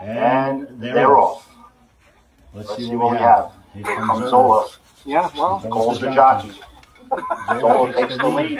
And 0.00 0.66
They're 0.80 0.94
they're 0.94 1.16
off. 1.18 1.48
off. 1.48 1.48
Let's 2.52 2.76
see 2.76 2.94
what 2.94 3.12
we 3.12 3.16
have. 3.18 3.46
have. 3.46 3.52
Here 3.74 3.84
Here 3.86 3.96
comes 3.96 4.08
comes 4.20 4.30
Zola. 4.30 4.68
Zola. 4.68 4.68
Yeah, 5.06 5.30
well, 5.36 5.60
Cole's 5.70 6.00
the 6.00 6.10
jockey. 6.10 6.52
Zola 7.60 7.92
takes 7.94 8.16
the 8.18 8.28
lead. 8.28 8.58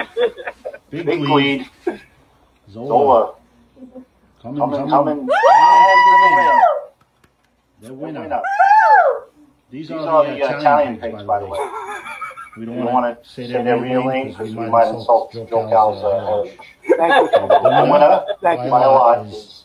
Big 0.90 1.06
Big 1.06 1.20
lead. 1.20 1.66
lead. 1.86 2.00
Zola. 2.70 2.86
Zola 2.88 3.34
Coming, 4.42 4.58
coming, 4.58 4.88
coming. 4.88 4.88
coming. 4.90 5.18
And 5.20 6.62
The 7.80 7.88
the 7.88 7.94
winner. 7.94 8.20
winner. 8.22 8.42
These 9.70 9.88
These 9.88 9.96
are 9.98 10.24
the 10.26 10.42
uh, 10.42 10.58
Italian 10.58 10.98
pigs, 10.98 11.22
by 11.22 11.38
the 11.40 11.46
way. 11.46 11.58
We 12.56 12.60
We 12.60 12.66
don't 12.66 12.76
don't 12.76 12.84
want 12.86 13.04
want 13.04 13.18
to 13.18 13.22
to 13.22 13.28
say 13.28 13.46
say 13.46 13.52
their 13.52 13.64
their 13.64 13.80
real 13.80 14.02
real 14.02 14.04
names 14.10 14.36
because 14.36 14.48
because 14.50 14.64
we 14.66 14.70
might 14.70 14.88
insult 14.88 15.32
Joe 15.32 15.46
Cal's 15.68 16.02
uh, 16.02 16.26
heritage. 16.26 16.58
thank 16.96 17.32
you. 17.32 17.48
The 17.48 17.88
winner 17.92 18.24
Thank 18.42 18.64
you. 18.64 18.70
by 18.70 18.82
a 18.82 18.88
lot 18.90 19.26
is 19.26 19.64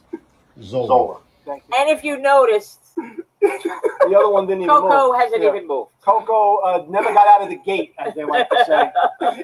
Zola. 0.61 0.87
Zola. 0.87 1.19
Thank 1.45 1.63
you. 1.67 1.75
And 1.79 1.89
if 1.89 2.03
you 2.03 2.19
noticed, 2.19 2.79
The 2.95 4.15
other 4.17 4.29
one 4.29 4.45
didn't 4.47 4.63
even 4.63 4.73
move. 4.73 4.83
Coco 4.83 5.07
move. 5.11 5.15
hasn't 5.21 5.41
Yeah. 5.43 5.49
even 5.49 5.67
moved. 5.67 5.91
Coco 6.01 6.57
uh, 6.57 6.85
never 6.87 7.11
got 7.13 7.27
out 7.27 7.41
of 7.41 7.49
the 7.49 7.57
gate, 7.65 7.93
as 7.99 8.13
they 8.13 8.23
like 8.23 8.47
to 8.49 8.65
say. 8.65 8.91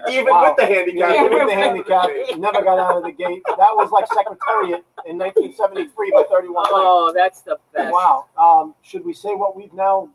Even 0.11 0.27
Wow. 0.33 0.47
with 0.49 0.57
the 0.57 0.65
handicap. 0.73 1.13
Yeah, 1.15 1.23
with 1.23 1.47
the 1.49 1.55
handicap, 1.55 2.09
never 2.37 2.61
got 2.63 2.77
out 2.79 2.97
of 2.97 3.03
the 3.03 3.11
gate. 3.11 3.41
That 3.45 3.73
was 3.75 3.89
like 3.91 4.05
Secretariat 4.13 4.85
in 5.05 5.17
1973 5.17 6.11
by 6.11 6.23
31 6.29 6.53
points. 6.55 6.69
Oh, 6.71 7.11
that's 7.15 7.41
the 7.41 7.57
best. 7.73 7.91
Wow. 7.91 8.25
Um, 8.37 8.75
should 8.83 9.03
we 9.03 9.13
say 9.13 9.33
what 9.35 9.55
we've 9.55 9.73
now 9.73 10.09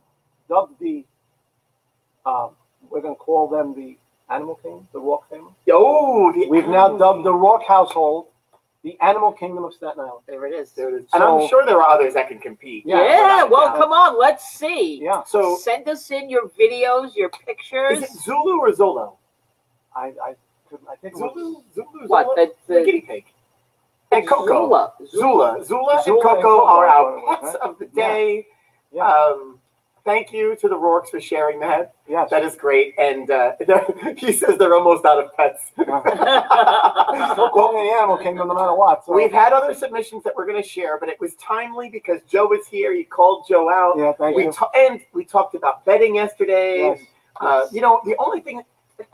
dubbed 0.48 0.78
the? 0.80 1.04
Um, 2.24 2.50
we're 2.90 3.00
going 3.02 3.14
to 3.14 3.18
call 3.18 3.48
them 3.48 3.74
the 3.74 3.96
Animal 4.32 4.56
Kingdom, 4.56 4.88
the 4.92 5.00
Rourke 5.00 5.28
family. 5.30 5.52
Oh, 5.72 6.32
the 6.32 6.46
We've 6.48 6.66
now 6.68 6.96
dubbed 6.96 7.24
the 7.24 7.34
Rourke 7.34 7.62
household 7.66 8.26
the 8.82 8.96
Animal 9.00 9.32
Kingdom 9.32 9.64
of 9.64 9.74
Staten 9.74 9.98
Island. 9.98 10.22
There 10.28 10.46
it 10.46 10.52
is. 10.54 10.70
There 10.70 10.88
it 10.96 11.02
is. 11.02 11.08
And 11.12 11.20
I'm 11.22 11.48
sure 11.48 11.66
there 11.66 11.82
are 11.82 11.90
others 11.90 12.14
that 12.14 12.28
can 12.28 12.38
compete. 12.38 12.84
Yeah, 12.86 13.42
without 13.42 13.50
well, 13.50 13.72
come 13.76 13.90
on, 13.92 14.16
let's 14.16 14.48
see. 14.50 15.00
Yeah, 15.02 15.24
So 15.24 15.56
Send 15.56 15.88
us 15.88 16.08
in 16.12 16.30
your 16.30 16.48
videos, 16.50 17.16
your 17.16 17.28
pictures. 17.30 17.98
is 17.98 18.04
it 18.04 18.10
Zulu 18.22 18.60
or 18.60 18.70
Zolo? 18.70 19.16
I, 19.96 20.12
I, 20.24 20.34
I 20.88 20.96
think 21.02 21.14
it 21.14 21.18
Zulu, 21.18 21.62
Zulu, 21.74 21.86
What, 22.06 22.26
Zola? 22.26 22.34
the- 22.36 22.52
the, 22.68 22.74
the- 22.74 22.84
guinea 22.84 23.00
pig. 23.00 23.24
And 24.12 24.28
Coco. 24.28 24.46
Zula. 24.46 24.92
Zula. 25.10 25.64
Zula, 25.64 25.64
Zula 25.64 25.92
and 25.96 26.06
and 26.06 26.22
Coco 26.22 26.42
Coco 26.42 26.64
are 26.66 26.86
are 26.86 26.86
our 26.86 27.20
part 27.22 27.26
of 27.26 27.32
it, 27.32 27.40
pets 27.42 27.56
right? 27.60 27.70
of 27.70 27.78
the 27.80 27.86
day. 27.86 28.46
Yeah. 28.92 29.08
Um, 29.10 29.58
thank 30.06 30.32
you 30.32 30.56
to 30.56 30.68
the 30.68 30.74
Rourkes 30.74 31.10
for 31.10 31.20
sharing 31.20 31.60
that. 31.60 31.94
yes. 32.08 32.30
That 32.30 32.42
is 32.44 32.56
great. 32.56 32.94
And 32.98 33.30
uh, 33.30 33.52
he 34.16 34.32
says 34.32 34.56
they're 34.56 34.74
almost 34.74 35.04
out 35.04 35.22
of 35.22 35.36
pets. 35.36 35.60
Still 35.72 37.50
calling 37.50 37.84
the 37.86 37.92
Animal 37.98 38.16
Kingdom 38.16 38.48
no 38.48 38.54
matter 38.54 38.74
what. 38.74 39.04
So. 39.04 39.12
We've 39.14 39.30
had 39.32 39.52
other 39.52 39.74
submissions 39.74 40.22
that 40.24 40.34
we're 40.34 40.46
going 40.46 40.62
to 40.62 40.66
share, 40.66 40.98
but 40.98 41.10
it 41.10 41.20
was 41.20 41.34
timely 41.34 41.90
because 41.90 42.20
Joe 42.30 42.46
was 42.46 42.66
here. 42.66 42.94
He 42.94 43.04
called 43.04 43.44
Joe 43.48 43.68
out. 43.70 43.94
yeah, 43.98 44.12
thank 44.12 44.36
We 44.36 44.44
you. 44.44 44.52
ta- 44.52 44.70
and 44.74 45.00
we 45.12 45.24
talked 45.26 45.54
about 45.54 45.84
betting 45.84 46.14
yesterday. 46.14 46.78
Yes. 46.96 47.00
Uh, 47.40 47.66
you 47.70 47.82
know, 47.82 48.00
the 48.06 48.16
only 48.18 48.40
thing. 48.40 48.62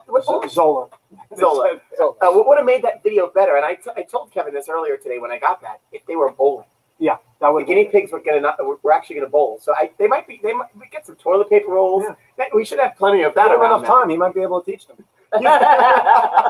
What, 0.06 0.24
Zola. 0.24 0.88
Zola. 1.36 1.80
So, 1.98 2.16
Uh, 2.22 2.30
what 2.30 2.46
would 2.46 2.56
have 2.58 2.66
made 2.66 2.82
that 2.84 3.02
video 3.02 3.28
better? 3.34 3.56
And 3.56 3.64
I, 3.64 3.74
t- 3.74 3.90
I 3.96 4.02
told 4.02 4.30
Kevin 4.32 4.54
this 4.54 4.68
earlier 4.68 4.96
today 4.96 5.18
when 5.18 5.32
I 5.32 5.38
got 5.40 5.60
that. 5.62 5.80
If 5.90 6.06
they 6.06 6.14
were 6.14 6.30
bowling, 6.30 6.66
Yeah, 7.02 7.16
that 7.40 7.48
the 7.48 7.52
would 7.52 7.66
guinea 7.66 7.86
pigs 7.86 8.12
were 8.12 8.20
gonna 8.20 8.54
were 8.60 8.92
actually 8.92 9.16
gonna 9.16 9.28
bowl. 9.28 9.58
So 9.60 9.74
I, 9.74 9.90
they 9.98 10.06
might 10.06 10.28
be. 10.28 10.38
They 10.40 10.52
might 10.52 10.68
we 10.76 10.86
get 10.86 11.04
some 11.04 11.16
toilet 11.16 11.50
paper 11.50 11.72
rolls. 11.72 12.04
Yeah. 12.38 12.44
We 12.54 12.64
should 12.64 12.78
have 12.78 12.94
plenty 12.96 13.22
of 13.22 13.34
that 13.34 13.48
Give 13.48 13.60
enough 13.60 13.82
now. 13.82 13.88
time. 14.00 14.08
He 14.08 14.16
might 14.16 14.34
be 14.34 14.40
able 14.42 14.62
to 14.62 14.70
teach 14.70 14.86
them. 14.86 14.98
You 15.34 15.40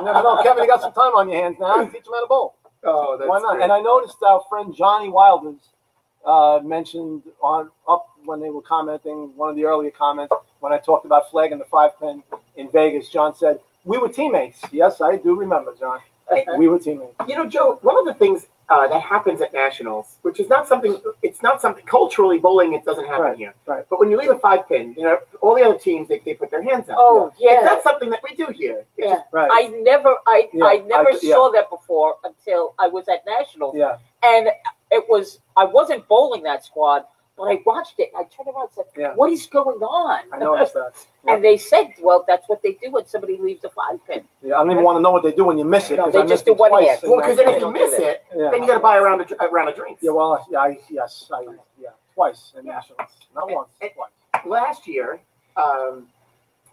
never 0.05 0.23
know, 0.23 0.41
Kevin. 0.43 0.65
You 0.65 0.69
got 0.69 0.83
some 0.83 0.93
time 0.93 1.15
on 1.15 1.31
your 1.31 1.41
hands 1.43 1.57
now. 1.59 1.77
Teach 1.85 2.05
them 2.05 2.13
how 2.13 2.21
to 2.21 2.27
bowl. 2.29 2.55
Oh, 2.85 3.17
that's 3.17 3.29
Why 3.31 3.39
not? 3.41 3.53
great. 3.55 3.63
And 3.63 3.73
I 3.73 3.81
noticed 3.81 4.17
our 4.27 4.43
friend 4.51 4.75
Johnny 4.77 5.09
Wilders 5.09 5.61
uh, 6.27 6.61
mentioned 6.63 7.23
on 7.43 7.71
up 7.89 8.09
when 8.25 8.41
they 8.41 8.51
were 8.51 8.61
commenting 8.63 9.33
one 9.37 9.49
of 9.49 9.57
the 9.57 9.65
earlier 9.65 9.91
comments 9.91 10.35
when 10.61 10.73
I 10.73 10.79
talked 10.79 11.07
about 11.07 11.31
flag 11.31 11.53
and 11.53 11.61
the 11.61 11.65
five 11.67 11.99
pin 11.99 12.23
in 12.57 12.71
Vegas. 12.71 13.09
John 13.09 13.35
said 13.35 13.61
we 13.85 13.97
were 13.99 14.09
teammates. 14.09 14.61
Yes, 14.71 15.01
I 15.01 15.17
do 15.17 15.35
remember, 15.35 15.75
John. 15.79 16.01
We 16.59 16.67
were 16.69 16.79
teammates. 16.79 17.15
You 17.29 17.37
know, 17.37 17.47
Joe, 17.47 17.79
one 17.83 17.99
of 17.99 18.05
the 18.07 18.15
things 18.15 18.47
uh, 18.69 18.87
that 18.89 19.03
happens 19.03 19.41
at 19.41 19.53
nationals, 19.53 20.17
which 20.23 20.41
is 20.41 20.49
not 20.49 20.67
something, 20.67 20.99
it's 21.23 21.43
not 21.43 21.61
something 21.61 21.85
culturally 21.85 22.39
bowling. 22.39 22.73
It 22.73 22.85
doesn't 22.85 23.05
happen 23.07 23.23
Right, 23.23 23.37
here. 23.37 23.55
right. 23.67 23.85
But 23.91 24.01
when 24.01 24.11
you 24.11 24.17
leave 24.17 24.31
a 24.31 24.39
five 24.39 24.67
pin, 24.69 24.95
you 24.97 25.03
know, 25.05 25.19
all 25.41 25.55
the 25.55 25.63
other 25.63 25.79
teams 25.79 26.09
they, 26.09 26.21
they 26.25 26.35
put 26.35 26.51
their 26.51 26.63
hands 26.63 26.89
up. 26.89 26.97
oh, 26.99 27.27
It's 27.29 27.41
yeah. 27.41 27.61
not 27.63 27.83
something 27.83 28.09
that 28.11 28.21
we 28.23 28.35
do 28.35 28.47
here. 28.53 28.85
It's 28.97 29.07
Yeah. 29.09 29.15
just- 29.17 29.27
Right. 29.33 29.51
I 29.53 29.67
never, 29.83 30.17
I, 30.27 30.49
Yeah, 30.53 30.65
I 30.65 30.77
never 30.79 31.11
I- 31.11 31.19
yeah. 31.23 31.35
saw 31.35 31.51
that 31.53 31.69
before 31.71 32.17
until 32.25 32.75
I 32.79 32.89
was 32.89 33.09
at 33.09 33.27
nationals, 33.27 33.75
yeah. 33.77 33.97
and 34.23 34.49
it 34.91 35.05
was 35.09 35.41
I 35.57 35.65
wasn't 35.65 36.07
bowling 36.09 36.43
that 36.45 36.65
squad, 36.65 37.05
I 37.43 37.63
watched 37.67 37.95
it. 37.99 38.11
and 38.15 38.25
I 38.25 38.29
turned 38.35 38.49
around 38.55 38.69
and 38.69 38.71
said, 38.75 38.85
Yeah. 38.97 39.15
"What 39.15 39.31
is 39.33 39.47
going 39.47 39.81
on?" 39.81 40.21
I 40.33 40.39
noticed 40.39 40.75
that. 40.75 40.93
Yeah. 41.25 41.35
and 41.35 41.45
they 41.45 41.57
said, 41.57 41.93
"Well, 42.01 42.25
that's 42.27 42.49
what 42.49 42.63
they 42.63 42.73
do 42.83 42.91
when 42.91 43.07
somebody 43.07 43.37
leaves 43.39 43.65
a 43.65 43.71
five 43.71 44.05
pin." 44.07 44.25
Yeah, 44.43 44.57
I 44.57 44.59
don't 44.59 44.73
even 44.73 44.85
want 44.85 44.97
to 44.97 45.01
know 45.03 45.11
what 45.11 45.23
they 45.23 45.33
do 45.33 45.45
when 45.45 45.59
you 45.59 45.65
miss 45.65 45.91
it. 45.91 45.97
No, 45.97 46.11
they 46.11 46.21
I 46.21 46.27
just 46.27 46.45
do 46.45 46.53
it 46.53 46.59
one 46.59 46.73
hand. 46.83 47.01
well, 47.03 47.17
because 47.21 47.37
then 47.37 47.49
if 47.49 47.61
you 47.61 47.71
miss 47.73 47.93
it, 47.99 48.25
Yeah. 48.37 48.51
then 48.51 48.63
you 48.63 48.67
got 48.69 48.75
to 48.75 48.81
buy 48.81 48.97
a 48.97 49.03
round 49.03 49.21
of 49.21 49.33
a 49.41 49.49
round 49.49 49.69
of 49.69 49.77
drinks. 49.77 50.03
Yeah, 50.03 50.13
well, 50.13 50.47
yeah, 50.51 50.59
I, 50.61 50.79
yes, 50.91 51.29
I, 51.33 51.43
yeah, 51.81 51.91
twice 52.15 52.53
in 52.59 52.67
Yeah. 52.67 52.73
nationals, 52.75 53.11
not 53.35 53.51
once, 53.51 53.71
And- 53.81 53.91
twice. 53.95 54.11
Last 54.47 54.87
year, 54.87 55.21
um, 55.57 56.09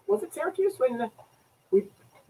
was 0.06 0.22
it 0.22 0.32
Syracuse 0.34 0.78
when 0.78 0.98
we 0.98 1.04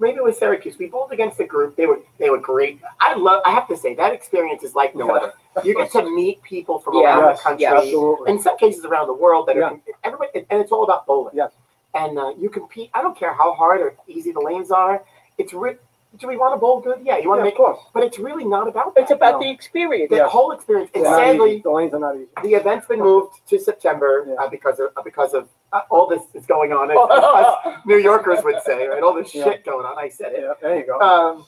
maybe 0.00 0.16
it 0.16 0.24
was 0.24 0.38
Syracuse. 0.38 0.78
We 0.78 0.86
bowled 0.86 1.12
against 1.12 1.38
a 1.40 1.44
group. 1.44 1.76
They 1.76 1.86
were 1.86 2.00
they 2.18 2.30
were 2.30 2.38
great. 2.38 2.80
I 3.00 3.14
love. 3.14 3.42
I 3.44 3.50
have 3.52 3.68
to 3.68 3.76
say 3.76 3.94
that 3.94 4.12
experience 4.12 4.62
is 4.64 4.74
like 4.74 4.96
no 4.96 5.10
other. 5.14 5.32
You 5.62 5.74
get 5.74 5.92
to 5.92 6.02
meet 6.02 6.42
people 6.42 6.78
from 6.78 6.94
Yeah. 6.94 7.18
around 7.18 7.36
the 7.36 7.40
country, 7.42 7.66
absolutely. 7.66 8.30
in 8.32 8.40
some 8.40 8.56
cases 8.58 8.84
around 8.84 9.06
the 9.08 9.14
world 9.14 9.46
that 9.48 9.56
Yeah. 9.56 9.62
are 9.70 9.80
everybody, 10.04 10.46
and 10.50 10.60
it's 10.60 10.72
all 10.72 10.84
about 10.84 11.06
bowling. 11.06 11.34
Yes. 11.36 11.52
And 11.94 12.18
uh, 12.18 12.32
you 12.38 12.48
compete. 12.50 12.90
I 12.94 13.02
don't 13.02 13.16
care 13.18 13.34
how 13.34 13.52
hard 13.54 13.80
or 13.80 13.94
easy 14.06 14.32
the 14.32 14.40
lanes 14.40 14.70
are. 14.70 15.04
It's 15.38 15.52
re- 15.52 15.76
do 16.18 16.26
we 16.26 16.36
want 16.36 16.52
to 16.54 16.58
bowl 16.58 16.80
good? 16.80 17.00
Yeah, 17.04 17.18
you 17.18 17.28
want 17.28 17.38
Yeah, 17.38 17.44
to 17.44 17.48
of 17.50 17.52
make, 17.52 17.56
course. 17.56 17.78
but 17.94 18.02
it's 18.02 18.18
really 18.18 18.44
not 18.44 18.66
about 18.66 18.94
that. 18.94 19.02
It's 19.02 19.10
about 19.12 19.34
No. 19.34 19.40
the 19.40 19.50
experience. 19.50 20.10
the 20.10 20.16
Yeah. 20.16 20.28
whole 20.28 20.50
experience. 20.50 20.90
And 20.94 21.04
They're 21.04 21.10
not 21.12 21.18
sadly, 21.20 21.60
the 21.62 21.70
lanes 21.70 21.94
are 21.94 22.00
not 22.00 22.16
easy. 22.16 22.28
the 22.42 22.54
event's 22.54 22.86
been 22.86 22.98
moved 23.00 23.46
to 23.48 23.58
September 23.58 24.24
Yeah. 24.28 24.34
uh, 24.34 24.48
because 24.48 24.80
of 24.80 24.90
because 25.04 25.34
of 25.34 25.48
uh, 25.72 25.82
all 25.88 26.06
this 26.06 26.22
is 26.34 26.46
going 26.46 26.72
on. 26.72 26.90
As, 26.90 26.98
as 27.76 27.84
New 27.86 27.98
Yorkers 27.98 28.42
would 28.42 28.60
say, 28.62 28.88
right? 28.88 29.02
All 29.02 29.14
this 29.14 29.32
Yeah. 29.34 29.44
shit 29.44 29.64
going 29.64 29.86
on. 29.86 29.96
I 29.98 30.08
said 30.08 30.32
it. 30.32 30.40
Yeah, 30.42 30.54
there 30.60 30.76
you 30.76 30.84
go. 30.86 30.98
Um, 31.00 31.46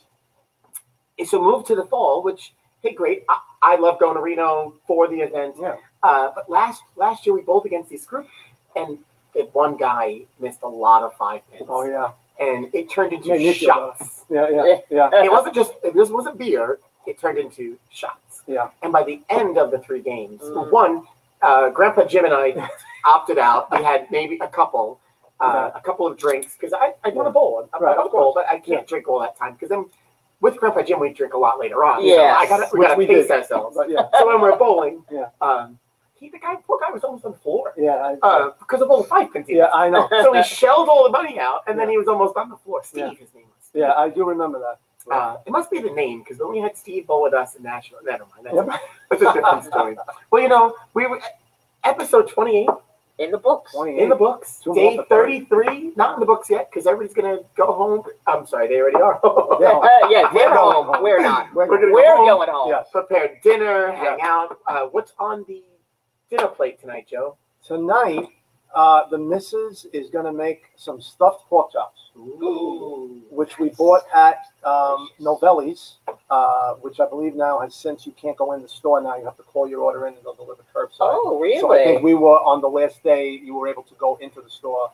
so 1.26 1.40
moved 1.42 1.66
to 1.66 1.74
the 1.74 1.84
fall, 1.86 2.22
which 2.22 2.54
hey, 2.82 2.92
great. 2.94 3.24
I, 3.28 3.38
I 3.62 3.76
love 3.76 3.98
going 4.00 4.14
to 4.16 4.20
Reno 4.22 4.74
for 4.86 5.08
the 5.08 5.20
event. 5.20 5.56
Yeah. 5.58 5.76
Uh, 6.02 6.30
but 6.34 6.48
last 6.48 6.82
last 6.96 7.26
year 7.26 7.34
we 7.34 7.42
bowled 7.42 7.66
against 7.66 7.90
this 7.90 8.04
group, 8.04 8.26
and 8.76 8.98
it, 9.34 9.50
one 9.54 9.76
guy 9.76 10.22
missed 10.40 10.62
a 10.62 10.68
lot 10.68 11.02
of 11.02 11.14
five 11.16 11.40
pins, 11.50 11.66
oh 11.68 11.84
yeah, 11.84 12.10
and 12.40 12.68
it 12.74 12.90
turned 12.90 13.12
into 13.12 13.28
Yeah, 13.38 13.52
shots. 13.52 14.24
yeah, 14.30 14.48
yeah, 14.50 14.76
yeah. 14.90 15.22
it 15.24 15.30
wasn't 15.30 15.54
just 15.54 15.72
this 15.94 16.08
wasn't 16.10 16.38
beer. 16.38 16.78
It 17.06 17.18
turned 17.18 17.38
into 17.38 17.76
shots. 17.90 18.42
Yeah. 18.46 18.70
And 18.82 18.92
by 18.92 19.02
the 19.02 19.22
end 19.28 19.58
of 19.58 19.70
the 19.70 19.78
three 19.78 20.00
games, 20.00 20.40
Mm. 20.42 20.70
one, 20.70 21.06
uh, 21.42 21.70
Grandpa 21.70 22.04
Jim 22.04 22.24
and 22.24 22.34
I 22.34 22.70
opted 23.04 23.38
out. 23.38 23.68
We 23.76 23.82
had 23.82 24.08
maybe 24.10 24.38
a 24.40 24.46
couple, 24.48 25.00
uh, 25.40 25.70
a 25.74 25.80
couple 25.80 26.06
of 26.06 26.16
drinks 26.16 26.54
because 26.56 26.72
I, 26.72 26.94
I 27.04 27.08
want 27.10 27.28
a 27.28 27.32
bowl. 27.32 27.68
I'm 27.74 27.82
Right, 27.82 27.96
of 27.96 28.10
bowl, 28.12 28.32
but 28.34 28.46
I 28.48 28.58
can't 28.58 28.86
drink 28.86 29.08
all 29.08 29.18
that 29.20 29.36
time 29.36 29.54
because 29.54 29.68
then 29.70 29.86
with 30.40 30.56
Grandpa 30.56 30.82
Jim 30.82 31.00
we 31.00 31.12
drink 31.12 31.34
a 31.34 31.38
lot 31.38 31.58
later 31.58 31.84
on. 31.84 32.04
Yeah, 32.04 32.14
So 32.14 32.22
I 32.22 32.48
got 32.48 32.72
we 32.72 32.78
Which 32.80 32.88
got 32.88 32.94
to 32.94 32.98
we 32.98 33.06
pace 33.06 33.26
did. 33.28 33.30
ourselves. 33.32 33.76
But 33.76 33.90
yeah, 33.90 34.06
So 34.18 34.26
when 34.26 34.40
we're 34.40 34.56
bowling, 34.56 35.04
Yeah. 35.10 35.26
um, 35.40 35.78
he 36.22 36.30
the 36.30 36.38
guy 36.38 36.54
poor 36.66 36.78
guy 36.80 36.90
was 36.92 37.02
almost 37.04 37.24
on 37.24 37.32
the 37.32 37.38
floor 37.38 37.74
yeah, 37.76 37.96
I, 38.22 38.26
uh, 38.26 38.50
because 38.58 38.80
of 38.80 38.90
all 38.90 39.02
the 39.02 39.08
five 39.08 39.32
pins. 39.32 39.46
yeah. 39.48 39.66
I 39.74 39.90
know. 39.90 40.08
So 40.22 40.32
he 40.32 40.42
shelled 40.42 40.88
all 40.88 41.04
the 41.04 41.10
money 41.10 41.38
out, 41.38 41.60
and 41.66 41.78
then 41.78 41.88
he 41.88 41.96
was 41.98 42.08
almost 42.08 42.36
on 42.36 42.48
the 42.48 42.56
floor. 42.56 42.82
Steve, 42.84 43.00
Yeah. 43.00 43.10
his 43.14 43.34
name 43.34 43.44
was. 43.54 43.70
Yeah, 43.74 43.92
I 43.94 44.08
do 44.08 44.24
remember 44.28 44.58
that. 44.60 44.78
Uh, 45.12 45.36
it 45.46 45.50
must 45.50 45.68
be 45.70 45.80
the 45.80 45.90
name 45.90 46.20
because 46.20 46.38
when 46.38 46.52
we 46.52 46.58
had 46.60 46.76
Steve 46.76 47.06
Bowl 47.08 47.22
with 47.24 47.34
us 47.34 47.56
in 47.56 47.62
Nashville, 47.64 47.98
never 48.04 48.24
mind. 48.34 48.44
That's, 48.44 48.54
Yep. 48.54 48.80
that's 49.10 49.22
a 49.22 49.32
different 49.34 49.64
story. 49.64 49.96
Well, 50.30 50.42
you 50.42 50.48
know, 50.48 50.76
we 50.94 51.06
were 51.08 51.20
episode 51.82 52.28
28 52.28 52.68
in 53.18 53.30
the 53.32 53.38
books. 53.38 53.72
28. 53.72 54.00
in 54.02 54.08
the 54.08 54.14
books, 54.14 54.60
Two 54.62 54.74
day 54.74 54.98
33, 55.08 55.92
not 55.96 56.14
in 56.14 56.20
the 56.20 56.26
books 56.26 56.48
yet 56.48 56.70
because 56.70 56.86
everybody's 56.86 57.14
going 57.14 57.36
to 57.36 57.44
go 57.56 57.72
home. 57.72 58.02
I'm 58.28 58.46
sorry, 58.46 58.68
they 58.68 58.80
already 58.80 58.96
are. 59.00 59.18
Yeah. 59.60 59.68
Uh, 59.78 60.08
yeah, 60.08 60.22
We're 60.32 60.48
we're 60.48 60.54
going 60.54 60.74
home. 60.74 60.86
home. 60.86 61.02
We're 61.02 61.20
not. 61.22 61.52
We're 61.54 61.68
We're 61.68 61.80
gonna 61.80 61.92
We're 61.92 62.02
go 62.02 62.16
home, 62.18 62.26
going 62.26 62.48
home. 62.50 62.68
Yes. 62.70 62.86
prepare 62.92 63.40
dinner, 63.42 63.92
hang 63.92 64.18
out. 64.22 64.58
Uh, 64.68 64.86
what's 64.92 65.12
on 65.18 65.44
the 65.48 65.62
dinner 66.32 66.48
plate 66.48 66.80
tonight, 66.80 67.06
Joe? 67.10 67.36
Tonight, 67.66 68.26
uh, 68.74 69.08
the 69.10 69.18
missus 69.18 69.86
is 69.92 70.08
going 70.10 70.24
to 70.24 70.32
make 70.32 70.62
some 70.76 71.00
stuffed 71.00 71.46
pork 71.48 71.72
chops, 71.72 72.00
Ooh. 72.16 73.20
which 73.30 73.58
we 73.58 73.68
bought 73.70 74.02
at 74.14 74.38
um, 74.64 75.08
Novelli's, 75.20 75.96
uh, 76.30 76.74
which 76.80 77.00
I 77.00 77.06
believe 77.08 77.34
now 77.34 77.58
has 77.60 77.74
since 77.74 78.06
you 78.06 78.12
can't 78.12 78.36
go 78.36 78.52
in 78.52 78.62
the 78.62 78.68
store 78.68 79.02
now. 79.02 79.16
You 79.16 79.24
have 79.26 79.36
to 79.36 79.42
call 79.42 79.68
your 79.68 79.80
order 79.82 80.06
in 80.06 80.14
and 80.14 80.24
they'll 80.24 80.34
deliver 80.34 80.62
curbside. 80.74 80.96
Oh, 81.00 81.38
So 81.60 81.70
I 81.72 81.76
think 81.84 81.88
really? 82.00 82.02
we 82.02 82.14
were 82.14 82.40
on 82.40 82.62
the 82.62 82.68
last 82.68 83.02
day. 83.02 83.28
You 83.30 83.54
were 83.54 83.68
able 83.68 83.82
to 83.82 83.94
go 83.96 84.18
into 84.22 84.40
the 84.40 84.50
store. 84.50 84.90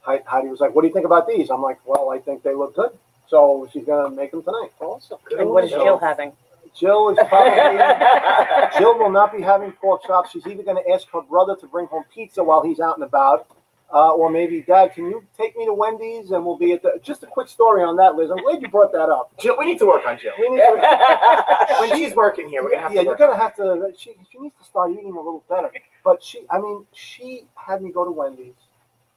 Heidi 0.00 0.22
Heidi 0.26 0.48
was 0.48 0.60
like, 0.60 0.74
"What 0.74 0.82
do 0.82 0.88
you 0.88 0.94
think 0.94 1.04
about 1.04 1.26
these?" 1.28 1.50
I'm 1.50 1.60
like, 1.60 1.78
"Well, 1.84 2.08
I 2.10 2.18
think 2.18 2.42
they 2.42 2.54
look 2.54 2.74
good." 2.74 2.96
So 3.26 3.68
she's 3.72 3.84
gonna 3.84 4.08
make 4.08 4.30
them 4.30 4.42
tonight. 4.42 4.70
Awesome. 4.80 5.18
And 5.38 5.50
what 5.50 5.64
is 5.64 5.70
So- 5.70 5.84
Jill 5.84 5.98
having? 5.98 6.32
Jill 6.78 7.10
is 7.10 7.18
probably 7.28 8.78
Jill 8.78 8.98
will 8.98 9.10
not 9.10 9.36
be 9.36 9.42
having 9.42 9.72
pork 9.72 10.04
chops. 10.04 10.30
She's 10.30 10.46
either 10.46 10.62
going 10.62 10.82
to 10.82 10.90
ask 10.90 11.08
her 11.12 11.22
brother 11.22 11.56
to 11.56 11.66
bring 11.66 11.86
home 11.86 12.04
pizza 12.12 12.42
while 12.42 12.62
he's 12.62 12.78
out 12.78 12.96
and 12.96 13.04
about, 13.04 13.48
uh, 13.92 14.12
or 14.12 14.30
maybe 14.30 14.62
Dad, 14.62 14.94
can 14.94 15.06
you 15.06 15.24
take 15.36 15.56
me 15.56 15.66
to 15.66 15.72
Wendy's 15.72 16.30
and 16.30 16.44
we'll 16.44 16.58
be 16.58 16.72
at 16.72 16.82
the. 16.82 17.00
Just 17.02 17.22
a 17.22 17.26
quick 17.26 17.48
story 17.48 17.82
on 17.82 17.96
that, 17.96 18.14
Liz. 18.14 18.30
I'm 18.30 18.42
glad 18.42 18.62
you 18.62 18.68
brought 18.68 18.92
that 18.92 19.08
up. 19.08 19.32
Jill, 19.38 19.56
we 19.58 19.64
need 19.64 19.78
to 19.78 19.86
work 19.86 20.06
on 20.06 20.18
Jill. 20.18 20.32
We 20.38 20.50
need 20.50 20.58
to, 20.58 21.76
When 21.80 21.96
she's 21.96 22.14
working 22.14 22.48
here, 22.48 22.62
we're 22.62 22.70
going 22.70 22.82
to 22.82 22.88
have 22.88 22.92
yeah, 22.92 23.00
to 23.00 23.04
you're 23.04 23.12
work 23.12 23.18
gonna 23.18 23.36
have 23.38 23.56
to. 23.56 23.92
She, 23.96 24.12
she 24.30 24.38
needs 24.38 24.54
to 24.58 24.64
start 24.64 24.92
eating 24.92 25.12
a 25.12 25.16
little 25.16 25.42
better. 25.48 25.70
But 26.04 26.22
she, 26.22 26.42
I 26.50 26.60
mean, 26.60 26.86
she 26.92 27.46
had 27.54 27.82
me 27.82 27.90
go 27.90 28.04
to 28.04 28.10
Wendy's, 28.10 28.54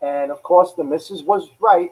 and 0.01 0.31
of 0.31 0.41
course, 0.41 0.73
the 0.73 0.83
missus 0.83 1.21
was 1.21 1.49
right. 1.59 1.91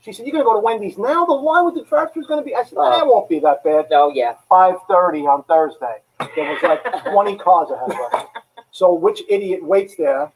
She 0.00 0.12
said, 0.12 0.26
"You're 0.26 0.32
gonna 0.32 0.44
go 0.44 0.54
to 0.54 0.60
Wendy's 0.60 0.96
now. 0.98 1.24
The 1.24 1.32
line 1.32 1.64
with 1.64 1.74
the 1.74 1.82
drive-thru 1.84 2.22
is 2.22 2.28
gonna 2.28 2.42
be." 2.42 2.54
I 2.54 2.62
said, 2.62 2.78
"That 2.78 3.06
won't 3.06 3.28
be 3.28 3.38
that 3.40 3.64
bad." 3.64 3.86
oh, 3.92 4.10
yeah. 4.14 4.34
Five 4.48 4.76
thirty 4.88 5.26
on 5.26 5.42
Thursday. 5.44 5.96
There 6.36 6.50
was 6.52 6.62
like 6.62 7.04
twenty 7.12 7.36
cars 7.36 7.70
ahead 7.70 7.90
of 7.90 8.14
us. 8.14 8.26
So 8.70 8.92
which 8.94 9.22
idiot 9.28 9.62
waits 9.64 9.96
there 9.96 10.30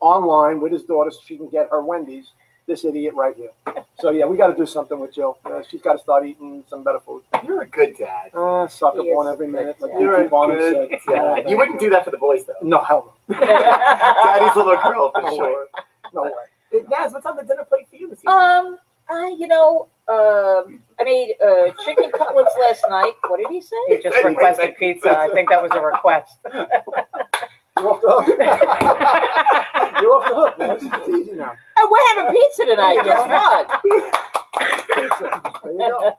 online 0.00 0.60
with 0.60 0.72
his 0.72 0.84
daughter 0.84 1.10
so 1.10 1.18
she 1.24 1.36
can 1.36 1.48
get 1.48 1.68
her 1.70 1.82
Wendy's? 1.82 2.32
This 2.66 2.84
idiot 2.84 3.14
right 3.14 3.34
here. 3.34 3.50
So 3.98 4.10
yeah, 4.10 4.26
we 4.26 4.36
got 4.36 4.46
to 4.48 4.54
do 4.54 4.64
something 4.64 5.00
with 5.00 5.12
Jill. 5.12 5.38
Uh, 5.44 5.60
she's 5.68 5.82
got 5.82 5.94
to 5.94 5.98
start 5.98 6.24
eating 6.24 6.62
some 6.68 6.84
better 6.84 7.00
food. 7.00 7.22
You're 7.44 7.62
a 7.62 7.66
good 7.66 7.96
dad. 7.98 8.30
Uh, 8.32 8.68
sucker 8.68 9.02
He 9.02 9.10
born 9.12 9.26
is 9.26 9.32
every 9.32 9.48
minute. 9.48 9.76
Like 9.80 9.90
dad. 9.92 10.00
You're 10.00 10.14
a 10.14 10.18
Dickie 10.18 10.28
Barnum 10.30 10.58
good 10.58 10.90
said. 11.04 11.12
dad. 11.12 11.50
You 11.50 11.56
wouldn't 11.56 11.80
do 11.80 11.90
that 11.90 12.04
for 12.04 12.12
the 12.12 12.18
boys, 12.18 12.44
though. 12.44 12.54
No, 12.62 12.80
hell 12.84 13.16
Daddy's 13.28 14.54
a 14.54 14.58
little 14.58 14.76
girl, 14.76 15.10
for 15.10 15.22
no. 15.22 15.28
No 15.30 15.32
way. 15.32 15.36
sure. 15.36 15.66
No 16.14 16.22
way. 16.22 16.82
Naz, 16.88 17.12
what's 17.12 17.26
on 17.26 17.36
the 17.36 17.42
dinner 17.42 17.64
plate 17.64 17.88
for 17.90 17.96
you 17.96 18.08
this 18.08 18.20
evening? 18.20 18.34
Um, 18.36 18.78
I, 19.10 19.34
you 19.38 19.48
know, 19.48 19.88
um, 20.08 20.80
I 20.98 21.04
made 21.04 21.34
uh, 21.44 21.70
chicken 21.84 22.10
cutlets 22.12 22.54
last 22.60 22.84
night. 22.88 23.12
What 23.28 23.38
did 23.38 23.48
he 23.50 23.60
say? 23.60 23.76
He 23.88 23.98
just 24.02 24.22
requested 24.24 24.76
pizza. 24.78 25.18
I 25.18 25.28
think 25.30 25.48
that 25.50 25.62
was 25.62 25.70
a 25.72 25.80
request. 25.80 26.36
You're 27.78 27.92
off 27.94 28.00
the 28.02 28.10
hook. 28.10 30.02
You're 30.02 30.14
off 30.14 30.28
the 30.28 30.34
hook, 30.34 30.58
man. 30.58 30.70
It's 31.00 31.08
easy 31.08 31.32
now. 31.36 31.52
Oh, 31.78 31.88
we're 31.90 32.22
having 32.22 32.40
pizza 32.40 32.64
tonight. 32.66 32.98
Guess 33.04 33.28
what? 33.28 33.82
Pizza. 33.82 35.42
There 35.64 35.72
you 35.72 35.78
go. 35.78 36.16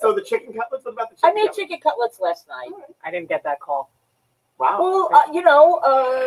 so 0.00 0.12
the 0.12 0.22
chicken 0.22 0.52
cutlets, 0.54 0.84
what 0.84 0.92
about 0.94 1.10
the 1.10 1.16
chicken 1.16 1.30
I 1.30 1.32
made 1.34 1.40
cutlets? 1.48 1.56
chicken 1.56 1.78
cutlets 1.82 2.20
last 2.20 2.48
night. 2.48 2.70
I 3.04 3.10
didn't 3.10 3.28
get 3.28 3.42
that 3.44 3.60
call. 3.60 3.90
Wow. 4.58 4.78
Well, 4.80 5.10
uh, 5.12 5.32
you 5.32 5.42
know, 5.42 5.76
uh, 5.84 6.20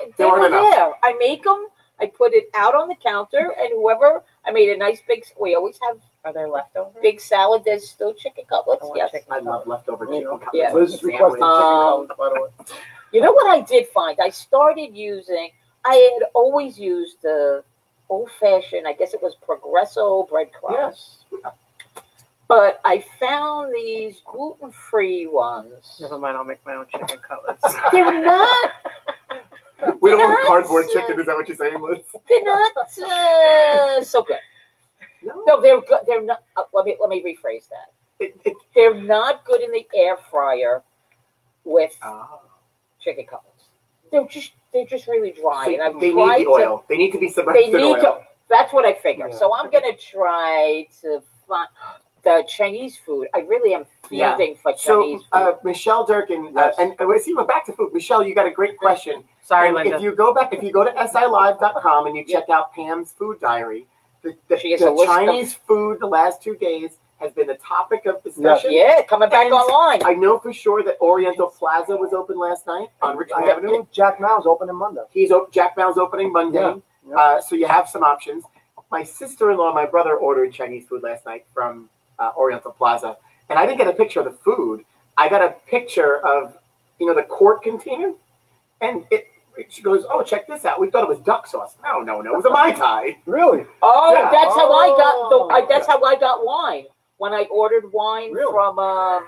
they 0.00 0.12
There 0.16 0.28
weren't 0.28 0.40
were 0.40 0.46
enough. 0.48 0.74
there. 0.74 0.92
I 1.04 1.12
make 1.18 1.42
them. 1.44 1.66
I 2.00 2.06
put 2.06 2.34
it 2.34 2.50
out 2.54 2.74
on 2.74 2.88
the 2.88 2.94
counter, 3.02 3.54
and 3.58 3.70
whoever 3.72 4.22
I 4.44 4.50
made 4.50 4.68
a 4.70 4.76
nice 4.76 5.00
big. 5.08 5.24
We 5.40 5.54
always 5.54 5.78
have 5.88 5.98
Are 6.24 6.32
there 6.32 6.48
leftovers? 6.48 6.94
big 7.00 7.20
salad. 7.20 7.62
There's 7.64 7.88
still 7.88 8.12
chicken 8.14 8.44
cutlets. 8.48 8.82
I 8.82 8.86
want 8.86 9.10
Yes. 9.12 9.24
I 9.30 9.38
love 9.38 9.66
leftover 9.66 10.06
chicken 10.06 10.24
cutlets. 10.26 10.50
Yeah. 10.52 10.72
Liz 10.72 10.94
is 10.94 11.02
requesting 11.02 11.36
chicken 11.40 11.42
Um, 11.44 12.06
cutlets, 12.08 12.18
by 12.18 12.28
the 12.28 12.42
way. 12.42 12.76
You 13.12 13.20
know 13.22 13.32
what 13.32 13.48
I 13.48 13.60
did 13.62 13.88
find? 13.88 14.18
I 14.20 14.28
started 14.30 14.94
using. 14.94 15.50
I 15.84 15.94
had 16.20 16.28
always 16.34 16.78
used 16.78 17.22
the 17.22 17.62
old-fashioned. 18.08 18.86
I 18.86 18.92
guess 18.92 19.14
it 19.14 19.22
was 19.22 19.34
Progresso 19.36 20.24
breadcrumbs. 20.24 21.24
Yes. 21.32 21.52
But 22.48 22.80
I 22.84 23.04
found 23.18 23.74
these 23.74 24.20
gluten-free 24.24 25.26
ones. 25.28 25.96
Never 26.00 26.18
mind, 26.18 26.36
I'll 26.36 26.44
make 26.44 26.64
my 26.66 26.74
own 26.74 26.86
chicken 26.92 27.18
cutlets. 27.26 27.62
They're 27.90 28.22
not. 28.24 28.70
We 30.00 30.10
don't 30.10 30.20
want 30.20 30.46
cardboard 30.46 30.86
chicken, 30.92 31.20
is 31.20 31.26
that 31.26 31.36
what 31.36 31.48
you're 31.48 31.56
saying, 31.56 31.80
Liz? 31.80 31.98
They're 32.28 32.42
not 32.44 32.72
uh, 32.76 34.02
so 34.02 34.22
good. 34.22 34.38
No. 35.22 35.42
No, 35.46 35.60
they're 35.60 35.80
good. 35.80 36.00
They're 36.06 36.22
not. 36.22 36.42
Uh, 36.56 36.62
let 36.72 36.84
me 36.86 36.96
let 37.00 37.08
me 37.10 37.22
rephrase 37.22 37.68
that. 37.68 37.92
It, 38.18 38.38
it, 38.44 38.56
They're 38.74 38.94
not 38.94 39.44
good 39.44 39.60
in 39.60 39.70
the 39.72 39.86
air 39.94 40.16
fryer 40.30 40.82
with 41.64 41.92
ah. 42.02 42.40
chicken 43.00 43.26
cutlets. 43.26 43.64
They're 44.10 44.26
just 44.26 44.52
they're 44.72 44.86
just 44.86 45.06
really 45.08 45.32
dry, 45.32 45.64
So 45.66 45.72
and 45.74 45.82
I've 45.82 46.00
they 46.00 46.12
tried 46.12 46.38
need 46.38 46.40
the 46.40 46.44
to. 46.44 46.50
oil. 46.50 46.84
They 46.88 46.96
need 46.96 47.10
to 47.12 47.18
be 47.18 47.28
submerged 47.28 47.58
in 47.68 47.74
oil. 47.82 48.00
to. 48.00 48.18
That's 48.48 48.72
what 48.72 48.84
I 48.84 48.94
figured. 48.94 49.32
Yeah. 49.32 49.38
So 49.38 49.54
I'm 49.54 49.70
gonna 49.70 49.96
try 49.96 50.86
to 51.02 51.22
find 51.48 51.68
the 52.22 52.44
Chinese 52.48 52.96
food. 52.96 53.28
I 53.34 53.40
really 53.40 53.74
am 53.74 53.84
Yeah. 54.10 54.36
feeding 54.36 54.56
for 54.56 54.74
So, 54.76 55.00
Chinese 55.02 55.20
food. 55.22 55.26
uh, 55.32 55.52
Michelle 55.64 56.04
Durkin, 56.06 56.46
uh, 56.56 56.66
Yes. 56.66 56.74
and 56.78 57.00
uh, 57.00 57.18
see, 57.18 57.34
we're 57.34 57.44
back 57.44 57.66
to 57.66 57.72
food. 57.72 57.92
Michelle, 57.92 58.22
you 58.26 58.34
got 58.34 58.46
a 58.46 58.50
great 58.50 58.76
question. 58.78 59.24
Sorry, 59.46 59.68
And 59.68 59.76
Linda. 59.76 59.96
If 59.96 60.02
you 60.02 60.12
go 60.14 60.34
back, 60.34 60.52
if 60.52 60.60
you 60.62 60.72
go 60.72 60.82
to 60.84 60.90
silive.com 61.08 62.06
and 62.06 62.16
you 62.16 62.24
check 62.24 62.48
out 62.50 62.72
Pam's 62.74 63.12
food 63.12 63.38
diary, 63.40 63.86
the, 64.22 64.34
the, 64.48 64.58
She 64.58 64.72
has 64.72 64.80
the 64.80 64.90
list 64.90 65.08
of- 65.08 65.14
Chinese 65.16 65.54
food 65.54 66.00
the 66.00 66.06
last 66.08 66.42
two 66.42 66.56
days 66.56 66.98
has 67.20 67.32
been 67.32 67.46
the 67.46 67.54
topic 67.54 68.04
of 68.06 68.22
discussion. 68.24 68.72
yeah, 68.72 69.02
coming 69.02 69.28
back 69.30 69.44
And 69.46 69.54
online. 69.54 70.02
I 70.04 70.14
know 70.14 70.38
for 70.38 70.52
sure 70.52 70.82
that 70.82 70.96
Oriental 71.00 71.46
Plaza 71.46 71.96
was 71.96 72.12
open 72.12 72.38
last 72.38 72.66
night 72.66 72.88
on 73.00 73.16
Richmond 73.16 73.44
I 73.46 73.52
Avenue. 73.52 73.70
think 73.70 73.90
Jack 73.92 74.20
Mao's 74.20 74.44
opening 74.46 74.74
Monday. 74.74 75.00
He's 75.12 75.30
op- 75.30 75.50
Jack 75.52 75.76
Mao's 75.78 75.96
opening 75.96 76.30
Monday, 76.32 76.58
Yeah, 76.58 76.74
yeah. 77.08 77.14
Uh, 77.16 77.40
so 77.40 77.54
you 77.54 77.66
have 77.68 77.88
some 77.88 78.02
options. 78.02 78.44
My 78.90 79.02
sister-in-law, 79.02 79.66
and 79.68 79.74
my 79.74 79.86
brother 79.86 80.14
ordered 80.16 80.52
Chinese 80.52 80.86
food 80.86 81.02
last 81.04 81.24
night 81.24 81.46
from 81.54 81.88
uh, 82.18 82.32
Oriental 82.36 82.72
Plaza, 82.72 83.16
and 83.48 83.58
I 83.58 83.64
didn't 83.64 83.78
get 83.78 83.86
a 83.88 83.92
picture 83.92 84.20
of 84.20 84.26
the 84.26 84.32
food. 84.32 84.84
I 85.16 85.28
got 85.30 85.40
a 85.42 85.54
picture 85.70 86.18
of 86.18 86.58
you 86.98 87.06
know 87.06 87.14
the 87.14 87.22
quart 87.22 87.62
container, 87.62 88.12
and 88.80 89.04
it. 89.10 89.28
She 89.68 89.82
goes, 89.82 90.04
"Oh, 90.10 90.22
check 90.22 90.46
this 90.46 90.64
out. 90.64 90.78
We 90.80 90.90
thought 90.90 91.02
it 91.04 91.08
was 91.08 91.20
duck 91.20 91.46
sauce. 91.46 91.76
No, 91.82 92.00
no, 92.00 92.20
no. 92.20 92.32
It 92.34 92.36
was 92.36 92.44
a 92.44 92.50
mai 92.50 92.72
tai. 92.72 93.16
Really? 93.26 93.64
Oh, 93.82 94.12
Yeah. 94.14 94.30
that's 94.30 94.54
how 94.54 94.70
I 94.72 94.88
got 94.88 95.30
the. 95.30 95.36
Oh. 95.36 95.48
I, 95.50 95.66
that's 95.68 95.86
how 95.86 96.02
I 96.04 96.14
got 96.16 96.44
wine. 96.44 96.84
when 97.18 97.32
I 97.32 97.44
ordered 97.50 97.90
wine 97.92 98.30
Really? 98.32 98.52
from, 98.52 98.78
um, 98.78 99.26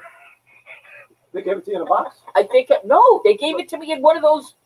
They 1.33 1.41
gave 1.41 1.57
it 1.57 1.65
to 1.65 1.71
you 1.71 1.77
in 1.77 1.83
a 1.83 1.87
box? 1.87 2.19
I 2.37 2.43
think, 2.43 2.69
no, 2.85 3.23
they 3.25 3.35
gave 3.35 3.59
it 3.59 3.67
to 3.71 3.79
me 3.79 3.93
in 3.93 4.03
one 4.03 4.15
of 4.17 4.23
those 4.23 4.57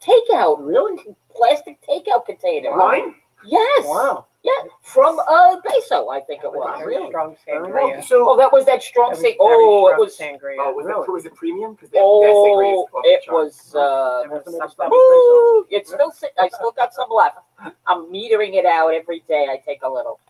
takeout, 0.00 0.58
Really? 0.60 0.96
plastic 1.34 1.80
takeout 1.82 2.24
containers. 2.26 2.72
Wine? 2.76 3.16
Yes. 3.44 3.84
Wow. 3.84 4.26
Yeah, 4.44 4.52
from 4.82 5.18
uh 5.18 5.56
Beso, 5.66 6.10
I 6.12 6.20
think 6.20 6.44
it 6.44 6.52
was. 6.52 6.78
Very 6.78 7.08
strong 7.08 7.36
Very 7.44 7.58
sangria. 7.72 8.04
So, 8.04 8.30
Oh, 8.30 8.36
that 8.38 8.52
was 8.52 8.64
that 8.66 8.82
strong 8.82 9.10
That 9.10 9.16
was 9.16 9.22
thing. 9.22 9.36
Oh, 9.40 9.88
it 9.88 9.94
strong 9.94 10.00
was. 10.00 10.16
sangria. 10.16 10.56
oh, 10.60 10.72
was 10.72 10.86
Really? 10.86 11.02
it, 11.02 11.10
was 11.10 11.24
it 11.26 11.34
premium? 11.34 11.74
Because 11.74 11.90
their, 11.90 12.02
their 12.02 12.32
sangria 12.34 12.72
is 12.72 12.78
Oh, 12.78 12.88
off 12.94 13.02
the 13.02 13.08
it 13.10 13.22
charts. 13.24 13.74
was. 13.74 13.74
Uh, 13.74 14.22
It 14.24 14.30
was 14.30 14.36
Have 14.38 14.44
to 14.44 14.50
make 14.52 14.56
a 14.56 14.60
something. 14.60 14.70
stop. 14.74 14.90
Woo! 14.92 15.66
It's 15.70 15.92
still. 15.92 16.10
si- 16.12 16.28
I 16.38 16.48
still 16.48 16.70
got 16.70 16.94
some 16.94 17.10
left. 17.10 17.38
I'm 17.86 18.06
metering 18.12 18.54
it 18.54 18.64
out 18.64 18.94
every 18.94 19.24
day. 19.28 19.48
I 19.50 19.56
take 19.56 19.82
a 19.82 19.88
little. 19.90 20.20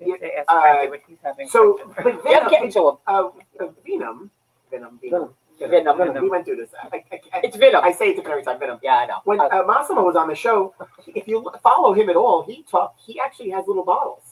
You 0.00 0.12
have 0.12 0.22
ask 0.24 0.44
Uh, 0.50 0.60
Bradley 0.60 0.88
what 0.90 1.00
he's 1.06 1.18
having. 1.22 1.48
So, 1.48 1.78
for 1.94 2.02
but 2.02 2.20
Yeah, 2.28 2.40
I'm 2.40 2.50
getting 2.50 2.70
Venom, 2.70 2.72
to 2.72 2.88
him. 2.88 2.96
uh, 3.06 3.64
uh, 3.64 3.68
Venom, 3.86 4.30
Venom, 4.70 4.98
Venom, 5.00 5.34
Venom. 5.58 5.96
Venom. 5.98 6.22
We 6.22 6.28
went 6.30 6.44
through 6.44 6.56
this. 6.56 6.70
I, 6.92 6.96
I, 7.12 7.20
I, 7.34 7.40
It's 7.44 7.56
Venom. 7.56 7.82
I 7.84 7.92
say 7.92 8.10
it 8.10 8.16
different 8.16 8.32
every 8.32 8.44
time. 8.44 8.58
Venom. 8.58 8.78
Yeah, 8.82 8.96
I 8.96 9.06
know. 9.06 9.18
When 9.24 9.40
Uh, 9.40 9.44
uh, 9.44 9.64
Massimo 9.66 10.02
was 10.04 10.16
on 10.16 10.28
the 10.28 10.34
show, 10.34 10.74
if 11.06 11.26
you 11.28 11.50
follow 11.62 11.92
him 11.92 12.08
at 12.10 12.16
all, 12.16 12.42
he 12.42 12.62
talk, 12.70 12.94
he 12.98 13.18
actually 13.20 13.50
has 13.50 13.66
little 13.66 13.84
bottles, 13.84 14.22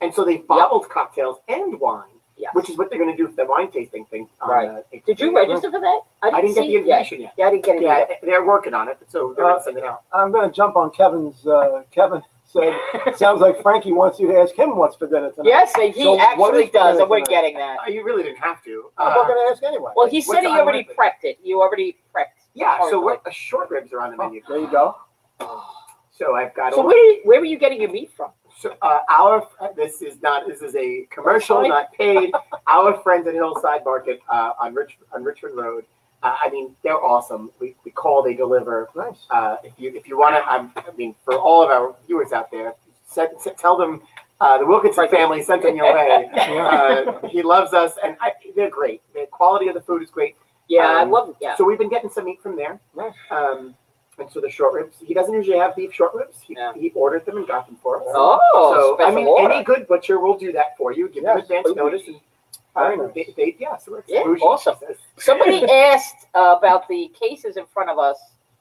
and 0.00 0.12
so 0.14 0.24
they 0.24 0.38
bottled 0.38 0.88
cocktails 0.88 1.38
and 1.48 1.78
wine, 1.80 2.04
yeah. 2.36 2.48
which 2.54 2.70
is 2.70 2.76
what 2.78 2.90
they're 2.90 2.98
going 2.98 3.10
to 3.14 3.16
do 3.16 3.28
for 3.28 3.36
the 3.36 3.44
wine 3.46 3.70
tasting 3.70 4.04
thing. 4.06 4.28
On, 4.40 4.50
Right. 4.50 4.68
Uh, 4.68 4.82
Did 5.06 5.20
you 5.20 5.34
register 5.34 5.70
for 5.70 5.80
that? 5.80 6.00
I 6.22 6.40
didn't 6.40 6.54
get 6.56 6.62
the 6.62 6.74
it 6.76 6.86
yet. 6.86 7.12
yet. 7.12 7.34
Yeah, 7.36 7.46
I 7.46 7.50
didn't 7.50 7.64
get 7.64 7.76
it 7.76 7.82
Yeah, 7.82 7.98
yet. 7.98 8.20
they're 8.22 8.44
working 8.44 8.74
on 8.74 8.88
it, 8.88 8.98
so 9.08 9.32
they're 9.36 9.44
Uh, 9.44 9.48
going 9.50 9.60
to 9.60 9.64
send 9.64 9.78
it 9.78 9.84
out. 9.84 10.02
I'm 10.12 10.32
going 10.32 10.48
to 10.48 10.54
jump 10.54 10.76
on 10.76 10.90
Kevin's. 10.90 11.46
Uh, 11.46 11.82
Kevin 11.90 12.22
said, 12.52 13.16
sounds 13.16 13.40
like 13.40 13.60
Frankie 13.62 13.92
wants 13.92 14.18
you 14.20 14.28
to 14.28 14.38
ask 14.38 14.54
him 14.54 14.76
what's 14.76 14.96
for 14.96 15.06
dinner 15.06 15.30
tonight. 15.30 15.48
Yes, 15.48 15.72
and 15.78 15.92
he 15.94 16.02
So 16.02 16.12
what 16.14 16.20
actually 16.20 16.64
is 16.64 16.70
for 16.70 16.72
does, 16.78 16.92
dinner 16.94 17.00
and 17.02 17.10
we're 17.10 17.16
tonight? 17.18 17.30
getting 17.30 17.56
that. 17.56 17.76
Uh, 17.86 17.90
you 17.90 18.04
really 18.04 18.22
didn't 18.22 18.38
have 18.38 18.62
to. 18.64 18.90
I'm 18.98 19.12
Uh, 19.12 19.14
not 19.16 19.26
going 19.28 19.46
to 19.46 19.52
ask 19.52 19.62
anyway. 19.62 19.92
Well, 19.96 20.08
he 20.08 20.20
said 20.20 20.40
he 20.40 20.46
the 20.48 20.48
already 20.60 20.80
unlikely? 20.80 20.94
prepped 20.96 21.24
it. 21.24 21.38
You 21.42 21.60
already 21.60 21.96
prepped. 22.14 22.26
yeah, 22.54 22.76
so 22.78 22.82
Hardly. 22.84 22.98
what? 23.00 23.22
Uh, 23.26 23.30
short 23.30 23.70
ribs 23.70 23.92
are 23.92 24.00
on 24.00 24.10
the 24.10 24.16
menu. 24.16 24.42
there 24.48 24.58
you 24.58 24.70
go. 24.70 24.96
So 26.14 26.36
I've 26.36 26.54
got. 26.54 26.74
So 26.74 26.82
all- 26.82 26.86
where 26.86 27.16
where 27.24 27.40
were 27.40 27.46
you 27.46 27.58
getting 27.58 27.80
your 27.80 27.90
meat 27.90 28.12
from? 28.14 28.30
So, 28.58 28.76
uh, 28.82 28.98
our 29.08 29.48
this 29.74 30.02
is 30.02 30.20
not 30.22 30.46
this 30.46 30.60
is 30.60 30.76
a 30.76 31.06
commercial, 31.10 31.56
Sorry? 31.56 31.68
not 31.70 31.90
paid. 31.94 32.32
our 32.66 33.00
friends 33.02 33.26
at 33.26 33.32
Hillside 33.34 33.82
Market 33.84 34.20
uh, 34.28 34.52
on 34.60 34.74
Rich 34.74 34.98
on 35.14 35.24
Richmond 35.24 35.56
Road. 35.56 35.84
Uh, 36.22 36.36
I 36.40 36.50
mean, 36.50 36.74
they're 36.82 37.02
awesome. 37.02 37.50
We, 37.58 37.74
we 37.84 37.90
call, 37.90 38.22
they 38.22 38.34
deliver. 38.34 38.88
Nice. 38.94 39.16
Uh, 39.30 39.56
if 39.64 39.72
you 39.76 39.92
if 39.94 40.06
you 40.06 40.16
want 40.18 40.36
to, 40.36 40.42
I 40.48 40.94
mean, 40.96 41.14
for 41.24 41.34
all 41.38 41.62
of 41.62 41.70
our 41.70 41.96
viewers 42.06 42.32
out 42.32 42.50
there, 42.50 42.74
set, 43.04 43.40
set- 43.40 43.58
tell 43.58 43.76
them 43.76 44.02
uh, 44.40 44.58
the 44.58 44.66
Wilkinson 44.66 45.08
family 45.08 45.42
sent 45.42 45.62
them 45.62 45.76
your 45.76 45.92
way. 45.92 46.28
Uh, 46.62 47.26
he 47.28 47.42
loves 47.42 47.72
us, 47.72 47.92
and 48.04 48.16
I, 48.20 48.32
they're 48.54 48.70
great. 48.70 49.02
The 49.14 49.26
quality 49.30 49.68
of 49.68 49.74
the 49.74 49.80
food 49.80 50.02
is 50.02 50.10
great. 50.10 50.36
Yeah, 50.68 50.86
I 50.86 51.02
Um, 51.02 51.10
love 51.10 51.30
it. 51.30 51.36
Yeah. 51.40 51.56
So 51.56 51.64
we've 51.64 51.78
been 51.78 51.88
getting 51.90 52.10
some 52.10 52.24
meat 52.24 52.40
from 52.42 52.56
there. 52.56 52.80
Nice. 52.96 53.12
Um, 53.30 53.74
and 54.18 54.30
so 54.30 54.40
the 54.40 54.50
short 54.50 54.74
ribs, 54.74 54.96
he 55.04 55.14
doesn't 55.14 55.32
usually 55.34 55.58
have 55.58 55.74
beef 55.74 55.92
short 55.92 56.14
ribs. 56.14 56.40
He, 56.40 56.54
Yeah. 56.54 56.72
he 56.74 56.90
ordered 56.94 57.24
them 57.26 57.36
and 57.38 57.46
got 57.46 57.66
them 57.66 57.76
for 57.82 57.98
us. 58.00 58.04
Oh, 58.08 58.96
So 58.98 59.04
I 59.04 59.10
mean, 59.10 59.26
order. 59.26 59.52
any 59.52 59.64
good 59.64 59.86
butcher 59.88 60.20
will 60.20 60.36
do 60.38 60.52
that 60.52 60.76
for 60.76 60.92
you. 60.92 61.08
Give 61.08 61.24
them 61.24 61.38
Yes. 61.38 61.44
advance 61.50 61.74
notice, 61.76 62.02
and 62.06 62.20
uh, 62.76 62.80
Very 62.82 62.96
nice. 62.96 63.14
they, 63.14 63.34
they, 63.36 63.56
yeah, 63.58 63.76
so 63.76 63.94
it's 63.96 64.08
Yeah, 64.10 64.22
bougie. 64.24 64.40
awesome. 64.42 64.76
Somebody 65.18 65.64
asked 65.70 66.26
uh, 66.34 66.54
about 66.58 66.88
the 66.88 67.10
cases 67.18 67.56
in 67.56 67.66
front 67.66 67.90
of 67.90 67.98
us. 67.98 68.18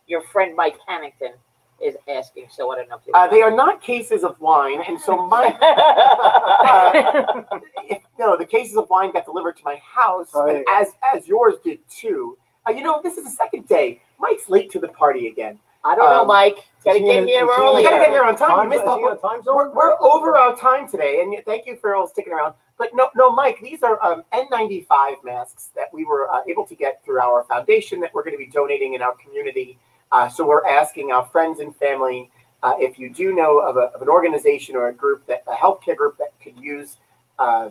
Your 0.08 0.22
friend 0.22 0.56
Mike 0.56 0.78
Hannington 0.90 1.34
is 1.82 1.96
asking, 2.10 2.48
so 2.52 2.72
I 2.72 2.76
don't 2.76 2.90
know 2.90 2.96
if 2.98 3.02
you. 3.08 3.14
Uh, 3.14 3.28
they 3.28 3.42
are 3.42 3.52
not 3.52 3.82
cases 3.82 4.24
of 4.24 4.40
wine, 4.42 4.82
and 4.88 5.00
so 5.00 5.26
my 5.28 5.46
uh, 5.62 7.44
if, 7.90 8.02
no, 8.20 8.38
the 8.38 8.46
cases 8.46 8.78
of 8.78 8.90
wine 8.90 9.12
got 9.12 9.26
delivered 9.26 9.58
to 9.58 9.64
my 9.64 9.76
house, 9.78 10.30
Oh, 10.34 10.46
there 10.46 10.58
and 10.58 10.66
you 10.68 10.74
as 10.74 10.88
as 11.16 11.28
yours 11.28 11.56
did 11.64 11.80
too. 11.90 12.38
Uh, 12.68 12.72
you 12.72 12.84
know, 12.84 13.00
this 13.02 13.18
is 13.18 13.24
the 13.24 13.30
second 13.32 13.68
day. 13.68 14.02
Mike's 14.20 14.50
late 14.50 14.70
to 14.72 14.80
the 14.80 14.88
party 14.90 15.28
again. 15.28 15.58
I 15.84 15.96
don't 15.96 16.10
know, 16.12 16.22
um, 16.22 16.28
Mike. 16.28 16.58
Gotta 16.86 16.98
is 17.00 17.04
get 17.06 17.16
in- 17.24 17.28
here 17.28 17.44
is 17.46 17.50
he 17.50 17.56
in- 17.56 17.62
early. 17.64 17.84
Gotta 17.84 17.96
get 17.98 18.10
here 18.10 18.24
on 18.24 18.36
time. 18.36 18.50
Time, 18.50 18.64
You 18.66 18.70
missed 18.70 18.84
the 18.86 18.92
whole- 18.92 19.16
time 19.16 19.42
zone? 19.44 19.56
We're, 19.56 19.72
we're 19.74 20.00
over 20.02 20.38
our 20.38 20.56
time 20.56 20.88
today, 20.88 21.22
and 21.22 21.34
thank 21.46 21.66
you 21.66 21.76
for 21.78 21.96
all 21.96 22.08
sticking 22.08 22.34
around. 22.34 22.54
But 22.82 22.96
no, 22.96 23.12
no, 23.16 23.32
Mike, 23.32 23.60
these 23.62 23.84
are 23.84 24.04
um, 24.04 24.24
N95 24.34 25.24
masks 25.24 25.70
that 25.76 25.94
we 25.94 26.04
were 26.04 26.34
uh, 26.34 26.40
able 26.48 26.66
to 26.66 26.74
get 26.74 27.06
through 27.06 27.20
our 27.20 27.44
foundation 27.44 28.00
that 28.00 28.12
we're 28.12 28.24
going 28.24 28.34
to 28.34 28.44
be 28.44 28.50
donating 28.50 28.96
in 28.96 29.04
our 29.04 29.14
community. 29.24 29.78
Uh, 30.12 30.28
so 30.28 30.48
we're 30.48 30.66
asking 30.66 31.12
our 31.12 31.24
friends 31.28 31.60
and 31.60 31.76
family 31.76 32.32
uh, 32.64 32.74
if 32.80 32.98
you 32.98 33.12
do 33.14 33.36
know 33.36 33.60
of, 33.60 33.78
a, 33.78 33.94
of 33.94 34.02
an 34.02 34.10
organization 34.10 34.76
or 34.76 34.88
a 34.88 34.94
group 34.94 35.24
that 35.28 35.44
a 35.48 35.54
healthcare 35.54 35.96
group 35.96 36.18
that 36.18 36.34
could 36.44 36.58
use 36.58 36.98
uh, 37.38 37.70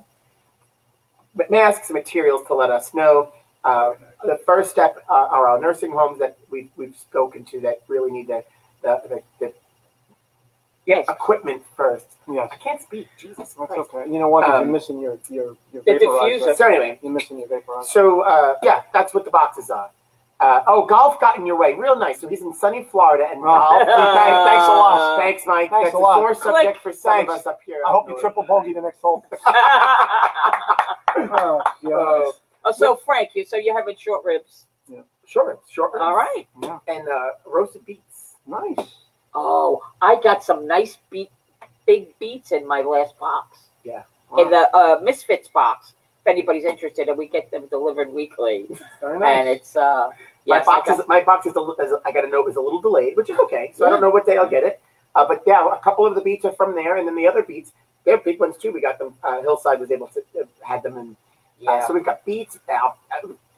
masks 1.51 1.91
and 1.91 1.97
materials 1.97 2.47
to 2.47 2.55
let 2.55 2.70
us 2.70 2.95
know. 2.95 3.32
Uh, 3.65 3.95
the 4.23 4.39
first 4.47 4.70
step 4.70 5.05
are 5.09 5.49
our 5.49 5.61
nursing 5.61 5.91
homes 5.91 6.20
that 6.20 6.39
we've, 6.51 6.70
we've 6.77 6.97
spoken 6.97 7.45
to 7.47 7.59
that 7.59 7.81
really 7.89 8.12
need 8.12 8.28
the, 8.28 8.45
the, 8.82 9.03
the, 9.09 9.23
the 9.41 9.53
Yes. 10.86 11.07
equipment 11.09 11.62
first. 11.77 12.07
Yes. 12.28 12.48
I 12.52 12.57
can't 12.57 12.81
speak. 12.81 13.07
Jesus 13.19 13.36
That's 13.39 13.55
Christ. 13.55 13.73
okay. 13.94 14.11
You 14.11 14.19
know 14.19 14.28
what? 14.28 14.44
'Cause 14.44 14.55
Um, 14.55 14.65
you're 14.65 14.73
missing 14.73 14.98
your 14.98 15.19
your 15.28 15.57
your 15.73 15.82
The 15.85 15.93
vaporizer. 15.93 16.40
diffuser. 16.40 16.57
So 16.57 16.66
anyway, 16.66 16.98
You're 17.02 17.12
missing 17.12 17.39
your 17.39 17.48
vaporizer. 17.48 17.85
so 17.85 18.20
uh, 18.23 18.55
yeah, 18.62 18.82
that's 18.93 19.12
what 19.15 19.24
the 19.24 19.31
boxes 19.31 19.70
are. 19.70 19.90
Uh, 20.40 20.62
oh, 20.66 20.86
golf 20.86 21.20
got 21.20 21.36
in 21.36 21.44
your 21.44 21.57
way. 21.57 21.74
Real 21.74 21.97
nice. 21.97 22.19
So 22.20 22.27
he's 22.27 22.40
in 22.40 22.55
sunny 22.55 22.82
Florida 22.90 23.27
and 23.31 23.40
Oh. 23.40 23.44
golf. 23.44 23.82
Thanks- 23.86 24.48
thanks 24.48 24.65
a 24.66 24.69
lot. 24.70 25.19
Thanks, 25.20 25.43
Mike. 25.47 25.69
Thanks 25.70 25.89
that's 25.89 25.94
a 25.94 25.98
lot. 25.98 26.15
sore 26.16 26.35
subject 26.35 26.78
for 26.82 26.93
some 26.93 27.12
Thanks. 27.12 27.32
of 27.35 27.39
us 27.40 27.47
up 27.47 27.61
here. 27.65 27.82
I 27.86 27.90
hope 27.90 28.09
you 28.09 28.19
triple 28.19 28.43
bogey 28.44 28.73
the 28.73 28.81
next 28.81 29.01
hole. 29.02 29.24
Oh, 31.16 31.62
yeah. 31.82 31.90
Uh, 31.94 32.32
oh, 32.65 32.73
so 32.74 32.97
Frank, 32.97 33.31
you 33.35 33.44
so 33.44 33.57
you're 33.57 33.77
having 33.77 33.97
short 33.97 34.24
ribs. 34.24 34.66
sure, 35.27 35.59
sure. 35.69 35.98
All 36.01 36.15
right. 36.16 36.47
yeah. 36.62 36.78
And 36.89 37.09
uh, 37.09 37.31
roasted 37.44 37.85
beets. 37.85 38.36
Nice. 38.47 38.94
Oh, 39.35 39.82
I 40.02 40.20
got 40.23 40.43
some 40.43 40.66
nice 40.66 40.98
beet, 41.11 41.31
big 41.86 42.19
beets 42.19 42.52
in 42.52 42.66
my 42.66 42.81
last 42.81 43.19
box. 43.19 43.59
Yeah. 43.85 44.02
In 44.39 44.51
the 44.51 44.69
uh, 44.74 45.01
Misfits 45.02 45.48
box. 45.48 45.94
If 46.24 46.31
anybody's 46.31 46.65
interested, 46.65 47.09
and 47.09 47.16
we 47.16 47.28
get 47.28 47.51
them 47.51 47.66
delivered 47.69 48.12
weekly, 48.12 48.66
Very 49.01 49.15
and 49.24 49.48
it's 49.48 49.74
uh, 49.74 50.11
My 50.47 50.57
yes, 50.57 50.69
I 50.69 50.78
box 50.78 50.90
is 50.90 51.01
my 51.09 51.23
box 51.23 51.47
is, 51.47 51.57
a, 51.57 51.61
is 51.82 51.94
I 52.05 52.12
got 52.12 52.23
to 52.23 52.28
know 52.28 52.47
is 52.47 52.57
a 52.57 52.61
little 52.61 52.81
delayed, 52.81 53.16
which 53.16 53.31
is 53.31 53.39
okay. 53.39 53.73
So 53.74 53.86
I 53.86 53.90
don't 53.90 54.01
know 54.01 54.11
what 54.11 54.27
day 54.27 54.36
I'll 54.36 54.48
get 54.48 54.62
it. 54.62 54.82
Uh, 55.15 55.27
but 55.27 55.43
yeah, 55.47 55.66
a 55.73 55.78
couple 55.78 56.07
of 56.07 56.15
the 56.15 56.20
beets 56.20 56.44
are 56.44 56.52
from 56.52 56.74
there, 56.74 56.97
and 56.98 57.07
then 57.07 57.16
the 57.16 57.27
other 57.27 57.43
beets, 57.43 57.73
they're 58.05 58.19
big 58.19 58.39
ones 58.39 58.57
too. 58.59 58.70
We 58.70 58.81
got 58.81 58.98
them. 58.98 59.15
Uh, 59.23 59.40
Hillside 59.43 59.81
was 59.81 59.90
able 59.90 60.09
to 60.09 60.20
uh, 60.40 60.44
had 60.62 60.82
them, 60.82 60.97
and 60.98 61.12
uh, 61.12 61.30
yeah. 61.61 61.87
so 61.87 61.95
we've 61.95 62.05
got 62.05 62.24
beets 62.24 62.59
now. 62.69 62.95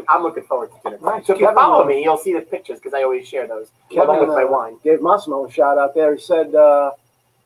I'm 0.08 0.22
looking 0.22 0.42
forward 0.44 0.70
to 0.72 0.76
dinner. 0.82 0.98
Right, 1.00 1.24
So 1.24 1.34
if 1.34 1.40
you 1.40 1.46
Kevin, 1.46 1.56
follow 1.56 1.84
uh, 1.84 1.86
me, 1.86 2.02
you'll 2.02 2.16
see 2.18 2.32
the 2.34 2.40
pictures 2.40 2.78
because 2.78 2.92
I 2.94 3.02
always 3.04 3.26
share 3.26 3.46
those 3.46 3.70
Kevin 3.90 4.18
with 4.18 4.28
my 4.28 4.42
uh, 4.42 4.50
wine. 4.50 4.78
gave 4.82 5.00
Massimo 5.02 5.46
a 5.46 5.50
shout 5.50 5.78
out 5.78 5.94
there. 5.94 6.14
He 6.14 6.20
said 6.20 6.54
uh, 6.54 6.90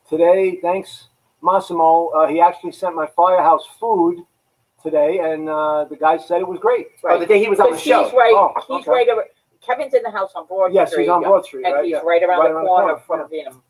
today, 0.09 0.57
thanks 0.61 1.07
Massimo. 1.41 2.07
Uh, 2.07 2.27
he 2.27 2.41
actually 2.41 2.71
sent 2.71 2.95
my 2.95 3.07
firehouse 3.15 3.65
food 3.79 4.23
today, 4.81 5.19
and 5.19 5.47
uh, 5.49 5.85
the 5.85 5.95
guy 5.95 6.17
said 6.17 6.41
it 6.41 6.47
was 6.47 6.59
great. 6.59 6.87
Oh, 7.03 7.19
the 7.19 7.25
day 7.25 7.39
he 7.39 7.47
was 7.49 7.59
on 7.59 7.67
the 7.67 7.71
Because 7.71 7.83
show. 7.83 8.03
he's 8.05 8.13
right. 8.13 8.33
Oh, 8.35 8.53
he's 8.67 8.81
okay. 8.81 8.91
right 8.91 9.09
over. 9.09 9.25
Kevin's 9.65 9.93
in 9.93 10.01
the 10.03 10.11
house 10.11 10.31
on 10.35 10.47
Broad 10.47 10.67
Street. 10.69 10.75
Yes, 10.75 10.89
Street. 10.91 11.03
he's 11.03 11.09
on 11.09 11.21
Broad 11.23 11.45
Street, 11.45 11.65
and 11.65 11.73
right? 11.75 11.83
he's 11.83 11.91
yeah. 11.91 11.99
right 11.99 12.23
around 12.23 12.39
Right 12.39 12.49
the 12.49 12.55
around 12.55 12.63
the 12.63 12.69
corner 12.69 12.95
corner, 12.95 13.27
from 13.27 13.29
Venom. 13.29 13.61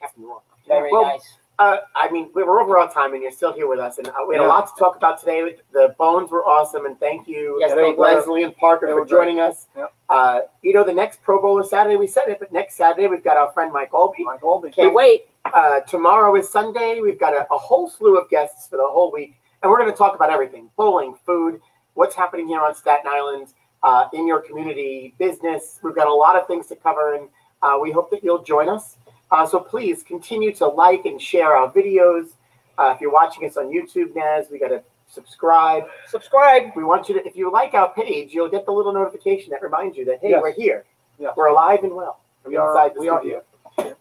Captain 0.00 0.24
Rourke. 0.24 0.42
Very 0.66 0.92
Well, 0.92 1.02
nice. 1.02 1.36
Uh, 1.58 1.78
I 1.96 2.08
mean, 2.10 2.30
we 2.34 2.44
were 2.44 2.60
over 2.60 2.78
our 2.78 2.92
time, 2.92 3.14
and 3.14 3.22
you're 3.22 3.32
still 3.32 3.52
here 3.52 3.66
with 3.66 3.80
us, 3.80 3.98
and 3.98 4.06
uh, 4.08 4.12
we 4.28 4.36
had 4.36 4.44
a 4.44 4.46
lot 4.46 4.68
to 4.68 4.78
talk 4.78 4.96
about 4.96 5.18
today. 5.18 5.56
The 5.72 5.92
Bohns 5.98 6.30
were 6.30 6.44
awesome, 6.44 6.86
and 6.86 6.98
thank 7.00 7.26
you, 7.26 7.56
Yes, 7.60 7.74
were. 7.74 7.94
Leslie 7.96 8.44
and 8.44 8.56
Parker, 8.56 8.86
for 8.86 9.04
great. 9.04 9.08
joining 9.10 9.40
us. 9.40 9.66
Yep. 9.76 9.92
Uh, 10.08 10.40
you 10.62 10.72
know, 10.72 10.84
the 10.84 10.92
next 10.92 11.20
Pro 11.22 11.42
Bowl 11.42 11.60
is 11.60 11.68
Saturday. 11.68 11.96
We 11.96 12.06
said 12.06 12.28
it, 12.28 12.38
but 12.38 12.52
next 12.52 12.76
Saturday 12.76 13.08
we've 13.08 13.24
got 13.24 13.36
our 13.36 13.50
friend 13.52 13.72
Mike 13.72 13.90
Aulby. 13.90 14.20
Mike 14.24 14.42
Aulby. 14.42 14.72
Can't 14.72 14.94
wait. 14.94 15.26
Uh, 15.52 15.80
tomorrow 15.80 16.36
is 16.36 16.48
Sunday. 16.48 17.00
We've 17.00 17.18
got 17.18 17.34
a, 17.34 17.52
a 17.52 17.58
whole 17.58 17.90
slew 17.90 18.16
of 18.18 18.30
guests 18.30 18.68
for 18.68 18.76
the 18.76 18.86
whole 18.86 19.10
week, 19.10 19.34
and 19.62 19.70
we're 19.70 19.78
going 19.78 19.90
to 19.90 19.96
talk 19.96 20.14
about 20.14 20.30
everything: 20.30 20.70
bowling, 20.76 21.16
food, 21.26 21.60
what's 21.94 22.14
happening 22.14 22.46
here 22.46 22.60
on 22.60 22.72
Staten 22.76 23.06
Island, 23.08 23.48
uh, 23.82 24.04
in 24.12 24.28
your 24.28 24.40
community, 24.42 25.12
business. 25.18 25.80
We've 25.82 25.94
got 25.94 26.06
a 26.06 26.14
lot 26.14 26.36
of 26.36 26.46
things 26.46 26.68
to 26.68 26.76
cover, 26.76 27.14
and 27.16 27.28
uh, 27.62 27.78
we 27.82 27.90
hope 27.90 28.12
that 28.12 28.22
you'll 28.22 28.44
join 28.44 28.68
us. 28.68 28.96
Uh, 29.30 29.46
so 29.46 29.60
please 29.60 30.02
continue 30.02 30.52
to 30.54 30.66
like 30.66 31.04
and 31.04 31.20
share 31.20 31.54
our 31.56 31.70
videos. 31.72 32.30
Uh, 32.78 32.92
if 32.94 33.00
you're 33.00 33.12
watching 33.12 33.44
us 33.46 33.56
on 33.56 33.66
YouTube, 33.66 34.14
Naz, 34.14 34.46
we 34.50 34.58
got 34.58 34.68
to 34.68 34.82
subscribe. 35.08 35.84
Subscribe. 36.06 36.70
We 36.76 36.84
want 36.84 37.08
you 37.08 37.14
to, 37.20 37.26
if 37.26 37.36
you 37.36 37.50
like 37.52 37.74
our 37.74 37.92
page, 37.92 38.32
you'll 38.32 38.48
get 38.48 38.64
the 38.66 38.72
little 38.72 38.92
notification 38.92 39.50
that 39.50 39.62
reminds 39.62 39.96
you 39.96 40.04
that 40.06 40.18
hey, 40.22 40.30
Yes. 40.30 40.40
we're 40.42 40.52
here. 40.52 40.84
Yes. 41.18 41.34
We're 41.36 41.48
alive 41.48 41.80
and 41.82 41.94
well. 41.94 42.20
We 42.46 42.56
are- 42.56 42.70
inside 42.70 42.94
the 42.94 43.00
we 43.00 43.08
are 43.08 43.20
studio. 43.20 43.42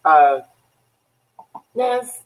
Uh, 0.06 0.40
Naz, 1.76 2.22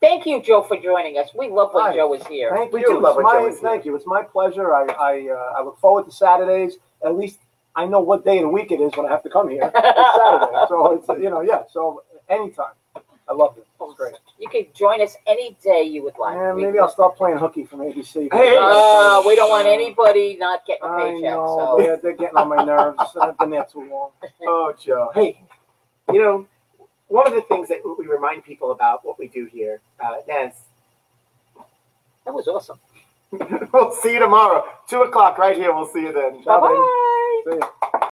Thank 0.00 0.24
you, 0.24 0.40
Joe, 0.42 0.62
for 0.62 0.78
joining 0.78 1.18
us. 1.18 1.28
We 1.36 1.48
love 1.50 1.74
when 1.74 1.84
Hi. 1.84 1.94
Joe 1.94 2.14
is 2.14 2.26
here. 2.26 2.50
Thank 2.54 2.72
We 2.72 2.80
you. 2.80 2.86
do 2.86 3.00
love 3.00 3.16
It's 3.18 3.24
when 3.24 3.34
Joe 3.34 3.42
my- 3.42 3.48
is 3.48 3.60
here. 3.60 3.68
Thank 3.70 3.84
you. 3.84 3.94
It's 3.96 4.06
my 4.06 4.22
pleasure. 4.22 4.74
I 4.74 4.84
I, 4.86 5.28
uh, 5.28 5.54
I 5.58 5.62
look 5.62 5.78
forward 5.78 6.06
to 6.06 6.10
Saturdays. 6.10 6.78
At 7.04 7.16
least 7.18 7.38
I 7.76 7.84
know 7.84 8.00
what 8.00 8.24
day 8.24 8.38
of 8.38 8.44
the 8.44 8.48
week 8.48 8.72
it 8.72 8.80
is 8.80 8.96
when 8.96 9.04
I 9.06 9.10
have 9.10 9.22
to 9.24 9.28
come 9.30 9.50
here. 9.50 9.70
It's 9.74 9.74
Saturday. 9.76 10.64
So 10.68 10.92
it's 10.94 11.08
uh, 11.10 11.16
you 11.16 11.28
know 11.28 11.42
yeah. 11.42 11.64
So 11.70 12.02
anytime. 12.30 12.72
I 12.96 13.32
love 13.32 13.56
it. 13.58 13.66
It's 13.80 13.94
great. 13.96 14.14
You 14.40 14.48
can 14.48 14.66
join 14.74 15.00
us 15.00 15.16
any 15.26 15.56
day 15.62 15.82
you 15.82 16.02
would 16.02 16.18
like. 16.18 16.36
And 16.36 16.56
maybe 16.58 16.78
I'll 16.80 16.88
stop 16.90 17.16
playing 17.16 17.38
hooky 17.38 17.64
from 17.64 17.80
ABC. 17.80 18.28
Hey, 18.32 18.56
Uh, 18.58 19.22
we 19.24 19.36
don't 19.36 19.50
want 19.50 19.68
anybody 19.68 20.36
not 20.36 20.66
getting 20.66 20.82
a 20.82 20.86
I 20.88 20.98
paycheck, 21.12 21.22
know, 21.22 21.76
so. 21.78 21.82
they're, 21.82 21.96
they're 21.98 22.16
getting 22.16 22.36
on 22.36 22.48
my 22.48 22.64
nerves. 22.64 22.98
I've 23.20 23.38
been 23.38 23.50
there 23.50 23.66
too 23.70 23.88
long. 23.88 24.10
Oh, 24.42 24.74
Joe. 24.82 25.10
Hey, 25.14 25.40
you 26.12 26.20
know, 26.20 26.46
one 27.06 27.26
of 27.28 27.34
the 27.34 27.42
things 27.42 27.68
that 27.68 27.78
we 27.98 28.06
remind 28.06 28.44
people 28.44 28.72
about 28.72 29.04
what 29.04 29.16
we 29.18 29.28
do 29.28 29.44
here, 29.46 29.80
uh, 30.04 30.16
Naz, 30.26 30.54
That 32.24 32.34
was 32.34 32.48
awesome. 32.48 32.80
we'll 33.72 33.92
see 33.92 34.14
you 34.14 34.18
tomorrow, 34.18 34.64
two 34.88 35.02
o'clock, 35.02 35.38
right 35.38 35.56
here. 35.56 35.72
We'll 35.72 35.86
see 35.86 36.00
you 36.00 36.12
then. 36.12 36.42
Bye-bye. 36.42 37.44
See 37.48 37.58
ya. 37.58 37.98